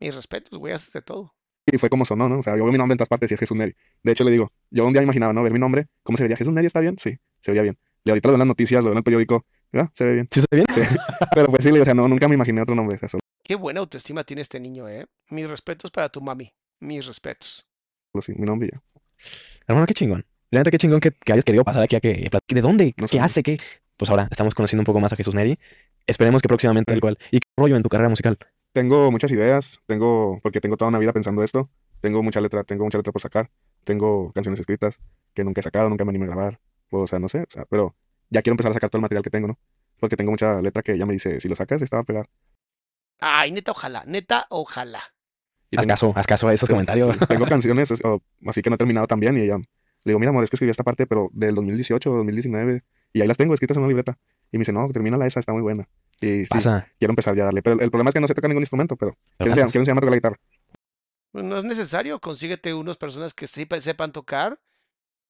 Mis 0.00 0.16
respetos, 0.16 0.58
güey, 0.58 0.72
haces 0.74 0.92
de 0.92 1.02
todo. 1.02 1.32
Y 1.66 1.78
fue 1.78 1.88
como 1.88 2.04
sonó, 2.04 2.28
¿no? 2.28 2.40
O 2.40 2.42
sea, 2.42 2.56
yo 2.56 2.64
veo 2.64 2.72
mi 2.72 2.78
nombre 2.78 2.94
en 2.94 2.98
todas 2.98 3.08
partes 3.08 3.30
y 3.30 3.34
es 3.34 3.40
Jesús 3.40 3.56
Neri. 3.56 3.76
De 4.02 4.10
hecho, 4.12 4.24
le 4.24 4.32
digo, 4.32 4.52
yo 4.70 4.84
un 4.84 4.92
día 4.92 5.02
imaginaba, 5.02 5.32
¿no? 5.32 5.44
Ver 5.44 5.52
mi 5.52 5.60
nombre, 5.60 5.86
¿cómo 6.02 6.16
se 6.16 6.24
vería? 6.24 6.36
¿Jesús 6.36 6.52
Neri 6.52 6.66
está 6.66 6.80
bien? 6.80 6.96
Sí, 6.98 7.16
se 7.40 7.52
vería 7.52 7.62
bien. 7.62 7.78
Y 8.02 8.10
ahorita 8.10 8.26
lo 8.28 8.32
veo 8.32 8.36
en 8.36 8.40
las 8.40 8.48
noticias, 8.48 8.82
lo 8.82 8.86
veo 8.90 8.94
en 8.94 8.98
el 8.98 9.04
periódico, 9.04 9.46
¿verdad? 9.72 9.90
Se 9.94 10.04
ve 10.04 10.12
bien. 10.14 10.28
¿Sí 10.30 10.40
se 10.40 10.46
ve 10.50 10.56
bien? 10.58 10.66
Sí. 10.74 10.96
Pero 11.34 11.46
pues 11.48 11.64
sí, 11.64 11.70
o 11.70 11.84
sea, 11.84 11.94
no, 11.94 12.08
nunca 12.08 12.28
me 12.28 12.34
imaginé 12.34 12.62
otro 12.62 12.74
nombre. 12.74 12.96
O 12.96 12.98
sea, 12.98 13.08
solo 13.08 13.20
Qué 13.44 13.56
buena 13.56 13.80
autoestima 13.80 14.24
tiene 14.24 14.42
este 14.42 14.60
niño, 14.60 14.88
¿eh? 14.88 15.06
Mis 15.30 15.48
respetos 15.48 15.90
para 15.90 16.08
tu 16.08 16.20
mami. 16.20 16.52
Mis 16.80 17.06
respetos. 17.06 17.66
sí, 18.20 18.32
mi 18.36 18.46
nombre 18.46 18.70
ya. 18.72 18.82
Hermano, 19.66 19.86
qué 19.86 19.94
chingón. 19.94 20.24
La 20.50 20.60
neta, 20.60 20.70
qué 20.70 20.78
chingón 20.78 21.00
que, 21.00 21.10
que 21.12 21.32
hayas 21.32 21.44
querido 21.44 21.64
pasar 21.64 21.82
aquí 21.82 21.96
a 21.96 22.00
que. 22.00 22.30
¿De 22.48 22.60
dónde? 22.60 22.94
No 22.96 23.06
¿Qué 23.06 23.16
sé. 23.16 23.20
hace? 23.20 23.42
¿Qué? 23.42 23.58
Pues 23.96 24.10
ahora 24.10 24.28
estamos 24.30 24.54
conociendo 24.54 24.82
un 24.82 24.84
poco 24.84 25.00
más 25.00 25.12
a 25.12 25.16
Jesús 25.16 25.34
Neri. 25.34 25.58
Esperemos 26.06 26.42
que 26.42 26.48
próximamente 26.48 26.92
el 26.92 27.00
cual. 27.00 27.18
¿Y 27.30 27.40
qué 27.40 27.48
rollo 27.56 27.76
en 27.76 27.82
tu 27.82 27.88
carrera 27.88 28.08
musical? 28.08 28.38
Tengo 28.72 29.10
muchas 29.10 29.30
ideas, 29.32 29.80
tengo, 29.86 30.40
porque 30.42 30.60
tengo 30.60 30.76
toda 30.76 30.88
una 30.88 30.98
vida 30.98 31.12
pensando 31.12 31.42
esto. 31.42 31.70
Tengo 32.00 32.22
mucha 32.22 32.40
letra, 32.40 32.64
tengo 32.64 32.84
mucha 32.84 32.98
letra 32.98 33.12
por 33.12 33.22
sacar. 33.22 33.50
Tengo 33.84 34.32
canciones 34.32 34.60
escritas 34.60 34.98
que 35.34 35.44
nunca 35.44 35.60
he 35.60 35.64
sacado, 35.64 35.88
nunca 35.88 36.04
me 36.04 36.10
animé 36.10 36.24
a 36.26 36.28
grabar. 36.28 36.60
O 36.90 37.06
sea, 37.06 37.18
no 37.18 37.28
sé, 37.28 37.40
o 37.42 37.50
sea, 37.50 37.64
pero 37.66 37.94
ya 38.32 38.42
quiero 38.42 38.54
empezar 38.54 38.70
a 38.70 38.74
sacar 38.74 38.90
todo 38.90 38.98
el 38.98 39.02
material 39.02 39.22
que 39.22 39.30
tengo, 39.30 39.48
¿no? 39.48 39.58
Porque 40.00 40.16
tengo 40.16 40.30
mucha 40.30 40.60
letra 40.60 40.82
que 40.82 40.96
ya 40.98 41.06
me 41.06 41.12
dice, 41.12 41.38
si 41.40 41.48
lo 41.48 41.54
sacas, 41.56 41.82
estaba 41.82 42.02
a 42.02 42.04
pegar. 42.04 42.28
Ay, 43.20 43.52
neta, 43.52 43.70
ojalá, 43.72 44.02
neta, 44.06 44.46
ojalá. 44.50 45.00
Y 45.70 45.76
Haz 45.76 45.82
tengo- 45.82 45.92
caso, 45.92 46.12
haz 46.16 46.26
caso 46.26 46.48
a 46.48 46.54
esos 46.54 46.66
Sí, 46.66 46.72
comentarios. 46.72 47.16
sí, 47.16 47.26
Tengo 47.26 47.46
canciones 47.48 47.92
así 48.46 48.62
que 48.62 48.70
no 48.70 48.74
he 48.74 48.78
terminado 48.78 49.06
también 49.06 49.36
y 49.38 49.42
ella 49.42 49.56
le 49.58 50.10
digo, 50.10 50.18
mira, 50.18 50.30
amor, 50.30 50.42
es 50.44 50.50
que 50.50 50.56
escribí 50.56 50.70
esta 50.70 50.82
parte, 50.82 51.06
pero 51.06 51.30
del 51.32 51.54
2018 51.54 52.10
o 52.12 52.16
2019 52.16 52.82
y 53.12 53.20
ahí 53.20 53.28
las 53.28 53.36
tengo 53.36 53.54
escritas 53.54 53.76
en 53.76 53.82
una 53.84 53.88
libreta. 53.88 54.18
Y 54.50 54.58
me 54.58 54.62
dice, 54.62 54.72
no, 54.72 54.88
termina 54.88 55.24
esa, 55.26 55.38
está 55.40 55.52
muy 55.52 55.62
buena. 55.62 55.88
Y 56.20 56.44
sí, 56.44 56.46
Pasa. 56.50 56.88
quiero 56.98 57.12
empezar 57.12 57.36
ya 57.36 57.42
a 57.42 57.46
darle. 57.46 57.62
Pero 57.62 57.76
el, 57.76 57.82
el 57.82 57.90
problema 57.90 58.08
es 58.08 58.14
que 58.14 58.20
no 58.20 58.26
sé 58.26 58.34
tocar 58.34 58.48
ningún 58.48 58.62
instrumento, 58.62 58.96
pero 58.96 59.16
Pero 59.38 59.52
quiero 59.52 59.66
enseñarme 59.68 59.98
a 59.98 60.00
tocar 60.00 60.10
la 60.10 60.16
guitarra. 60.16 60.36
Pues 61.30 61.44
no 61.44 61.56
es 61.56 61.64
necesario, 61.64 62.18
consíguete 62.20 62.74
unas 62.74 62.96
personas 62.96 63.32
que 63.32 63.46
sepa- 63.46 63.80
sepan 63.80 64.12
tocar. 64.12 64.58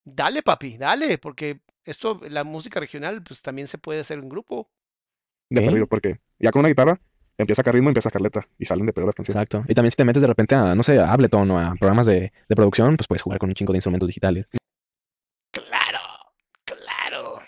Dale, 0.05 0.43
papi, 0.43 0.77
dale, 0.77 1.19
porque 1.19 1.61
esto, 1.85 2.21
la 2.29 2.45
música 2.45 2.81
regional, 2.81 3.23
pues 3.23 3.43
también 3.43 3.69
se 3.69 3.79
puede 3.79 4.01
hacer 4.01 4.19
en 4.19 4.29
grupo. 4.29 4.71
De 5.49 5.61
perdido, 5.61 5.87
porque 5.87 6.19
ya 6.39 6.51
con 6.51 6.61
una 6.61 6.69
guitarra 6.69 7.01
empieza 7.39 7.61
a 7.61 7.65
sacar 7.65 7.75
ritmo 7.75 7.91
empieza 7.91 8.09
a 8.09 8.11
sacar 8.11 8.23
letra 8.23 8.49
y 8.59 8.67
salen 8.67 8.87
de 8.87 8.93
peor 8.93 9.07
las 9.07 9.15
canciones. 9.15 9.43
Exacto. 9.43 9.65
Y 9.71 9.75
también 9.75 9.91
si 9.91 9.97
te 9.97 10.05
metes 10.05 10.23
de 10.23 10.29
repente 10.29 10.55
a, 10.55 10.75
no 10.75 10.83
sé, 10.83 10.99
a 10.99 11.13
Ableton 11.13 11.51
o 11.51 11.59
a 11.59 11.75
programas 11.75 12.07
de, 12.07 12.33
de 12.49 12.57
producción, 12.57 12.97
pues 12.97 13.07
puedes 13.07 13.23
jugar 13.23 13.39
con 13.39 13.51
un 13.51 13.55
chingo 13.55 13.73
de 13.73 13.79
instrumentos 13.79 14.09
digitales. 14.09 14.47
Claro, 15.51 15.99
claro. 16.65 17.39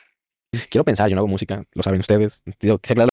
Quiero 0.70 0.84
pensar, 0.84 1.08
yo 1.08 1.16
no 1.16 1.20
hago 1.20 1.28
música, 1.28 1.64
lo 1.72 1.82
saben 1.82 2.00
ustedes. 2.00 2.42
Digo, 2.60 2.78
que 2.78 2.88
sea 2.88 2.94
claro, 2.94 3.08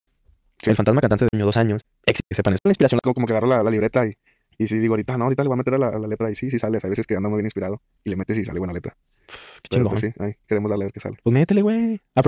el 0.63 0.76
fantasma 0.76 1.01
cantante 1.01 1.26
de 1.26 1.30
niño 1.34 1.45
dos 1.45 1.57
años. 1.57 1.81
Éxito, 2.05 2.27
que 2.30 2.35
sepan, 2.35 2.53
es 2.53 2.59
una 2.63 2.72
inspiración. 2.72 2.99
Como, 3.01 3.13
como 3.13 3.27
que 3.27 3.34
agarro 3.34 3.47
la, 3.47 3.63
la 3.63 3.72
libreta 3.72 4.05
y, 4.05 4.15
y 4.57 4.67
si 4.67 4.77
digo 4.79 4.93
ahorita, 4.93 5.17
no, 5.17 5.25
ahorita 5.25 5.43
le 5.43 5.47
voy 5.49 5.55
a 5.55 5.57
meter 5.57 5.73
a 5.75 5.77
la, 5.77 5.87
a 5.89 5.99
la 5.99 6.07
letra 6.07 6.29
y 6.31 6.35
sí, 6.35 6.49
sí 6.49 6.59
sale. 6.59 6.79
A 6.83 6.87
veces 6.87 7.07
que 7.07 7.15
ando 7.15 7.29
muy 7.29 7.37
bien 7.37 7.45
inspirado 7.47 7.81
y 8.03 8.09
le 8.09 8.15
metes 8.15 8.37
y 8.37 8.45
sale 8.45 8.59
buena 8.59 8.73
letra. 8.73 8.95
Qué 9.27 9.69
Pero 9.69 9.83
chingón. 9.83 9.89
pues 9.89 10.01
sí, 10.01 10.13
ahí 10.19 10.35
queremos 10.47 10.69
darle 10.69 10.85
a 10.85 10.87
ver 10.87 10.93
qué 10.93 10.99
sale. 10.99 11.17
Pues 11.23 11.33
métele, 11.33 11.61
güey. 11.61 12.01
Ah, 12.15 12.21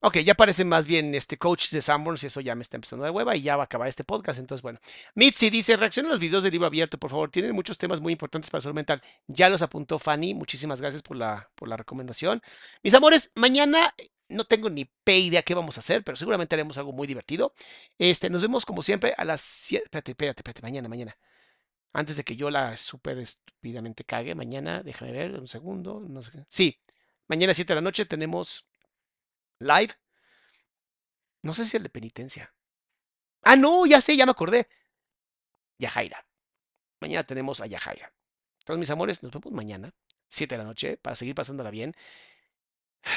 Ok, 0.00 0.18
ya 0.18 0.34
parece 0.34 0.64
más 0.64 0.86
bien 0.86 1.12
este 1.16 1.38
coach 1.38 1.70
de 1.70 1.82
Sanborns 1.82 2.22
y 2.22 2.28
eso 2.28 2.40
ya 2.40 2.54
me 2.54 2.62
está 2.62 2.76
empezando 2.76 3.04
de 3.04 3.10
hueva 3.10 3.34
y 3.34 3.42
ya 3.42 3.56
va 3.56 3.64
a 3.64 3.66
acabar 3.66 3.88
este 3.88 4.04
podcast. 4.04 4.38
Entonces, 4.38 4.62
bueno. 4.62 4.78
Mitzi 5.16 5.50
dice, 5.50 5.76
reacciona 5.76 6.08
a 6.08 6.12
los 6.12 6.20
videos 6.20 6.44
de 6.44 6.52
libro 6.52 6.68
abierto, 6.68 6.98
por 6.98 7.10
favor. 7.10 7.30
Tienen 7.32 7.52
muchos 7.52 7.78
temas 7.78 8.00
muy 8.00 8.12
importantes 8.12 8.48
para 8.48 8.62
salud 8.62 8.76
mental. 8.76 9.02
Ya 9.26 9.48
los 9.48 9.60
apuntó 9.60 9.98
Fanny. 9.98 10.34
Muchísimas 10.34 10.80
gracias 10.80 11.02
por 11.02 11.16
la, 11.16 11.50
por 11.56 11.68
la 11.68 11.76
recomendación. 11.76 12.40
Mis 12.84 12.94
amores, 12.94 13.32
mañana 13.34 13.92
no 14.28 14.44
tengo 14.44 14.70
ni 14.70 14.84
pe 14.84 15.18
idea 15.18 15.42
qué 15.42 15.54
vamos 15.54 15.76
a 15.78 15.80
hacer, 15.80 16.04
pero 16.04 16.16
seguramente 16.16 16.54
haremos 16.54 16.78
algo 16.78 16.92
muy 16.92 17.06
divertido. 17.06 17.54
Este, 17.98 18.30
nos 18.30 18.42
vemos 18.42 18.66
como 18.66 18.82
siempre 18.82 19.14
a 19.16 19.24
las 19.24 19.40
7. 19.40 19.84
Espérate, 19.84 20.12
espérate, 20.12 20.40
espérate, 20.40 20.62
mañana, 20.62 20.88
mañana. 20.88 21.18
Antes 21.92 22.16
de 22.16 22.24
que 22.24 22.36
yo 22.36 22.50
la 22.50 22.76
súper 22.76 23.18
estúpidamente 23.18 24.04
cague, 24.04 24.34
mañana, 24.34 24.82
déjame 24.82 25.12
ver 25.12 25.40
un 25.40 25.48
segundo. 25.48 26.00
No 26.00 26.22
sé. 26.22 26.46
Sí, 26.48 26.80
mañana 27.28 27.52
a 27.52 27.54
7 27.54 27.72
de 27.72 27.76
la 27.76 27.80
noche 27.82 28.06
tenemos 28.06 28.66
live 29.60 29.94
No 31.42 31.54
sé 31.54 31.66
si 31.66 31.76
el 31.76 31.82
de 31.82 31.88
penitencia. 31.90 32.54
Ah, 33.42 33.56
no, 33.56 33.86
ya 33.86 34.00
sé, 34.00 34.16
ya 34.16 34.26
me 34.26 34.32
acordé. 34.32 34.68
Yajaira. 35.78 36.26
Mañana 37.00 37.24
tenemos 37.24 37.60
a 37.60 37.66
Yajaira. 37.66 38.12
Todos 38.64 38.78
mis 38.78 38.90
amores, 38.90 39.22
nos 39.22 39.32
vemos 39.32 39.52
mañana, 39.52 39.94
7 40.28 40.54
de 40.54 40.58
la 40.58 40.64
noche, 40.64 40.96
para 40.98 41.16
seguir 41.16 41.34
pasándola 41.34 41.70
bien. 41.70 41.94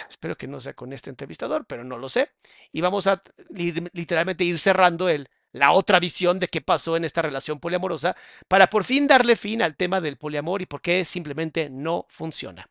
Espero 0.10 0.38
que 0.38 0.48
no 0.48 0.62
sea 0.62 0.74
con 0.74 0.94
este 0.94 1.10
entrevistador, 1.10 1.66
pero 1.66 1.84
no 1.84 1.98
lo 1.98 2.10
sé. 2.10 2.32
Y 2.72 2.82
vamos 2.82 3.08
a 3.08 3.22
literalmente 3.50 4.44
ir 4.44 4.58
cerrando 4.60 5.10
el, 5.10 5.30
la 5.52 5.72
otra 5.72 6.00
visión 6.00 6.40
de 6.40 6.48
qué 6.48 6.62
pasó 6.62 6.98
en 6.98 7.06
esta 7.06 7.22
relación 7.22 7.60
poliamorosa 7.60 8.16
para 8.48 8.68
por 8.70 8.84
fin 8.84 9.08
darle 9.08 9.36
fin 9.36 9.62
al 9.62 9.76
tema 9.76 10.02
del 10.02 10.18
poliamor 10.18 10.62
y 10.62 10.66
por 10.66 10.82
qué 10.82 11.06
simplemente 11.06 11.70
no 11.70 12.06
funciona. 12.10 12.70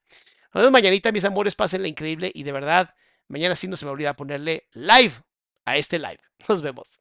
Nos 0.53 0.63
vemos 0.63 0.73
mañanita, 0.73 1.13
mis 1.13 1.25
amores, 1.25 1.55
pásenla 1.55 1.89
increíble 1.89 2.31
y 2.35 2.43
de 2.43 2.53
verdad, 2.53 2.95
mañana 3.29 3.55
sí 3.55 3.69
no 3.69 3.77
se 3.77 3.85
me 3.85 3.93
olvida 3.93 4.17
ponerle 4.17 4.67
live 4.73 5.13
a 5.65 5.77
este 5.77 5.99
live. 5.99 6.21
Nos 6.49 6.63
vemos. 6.63 7.01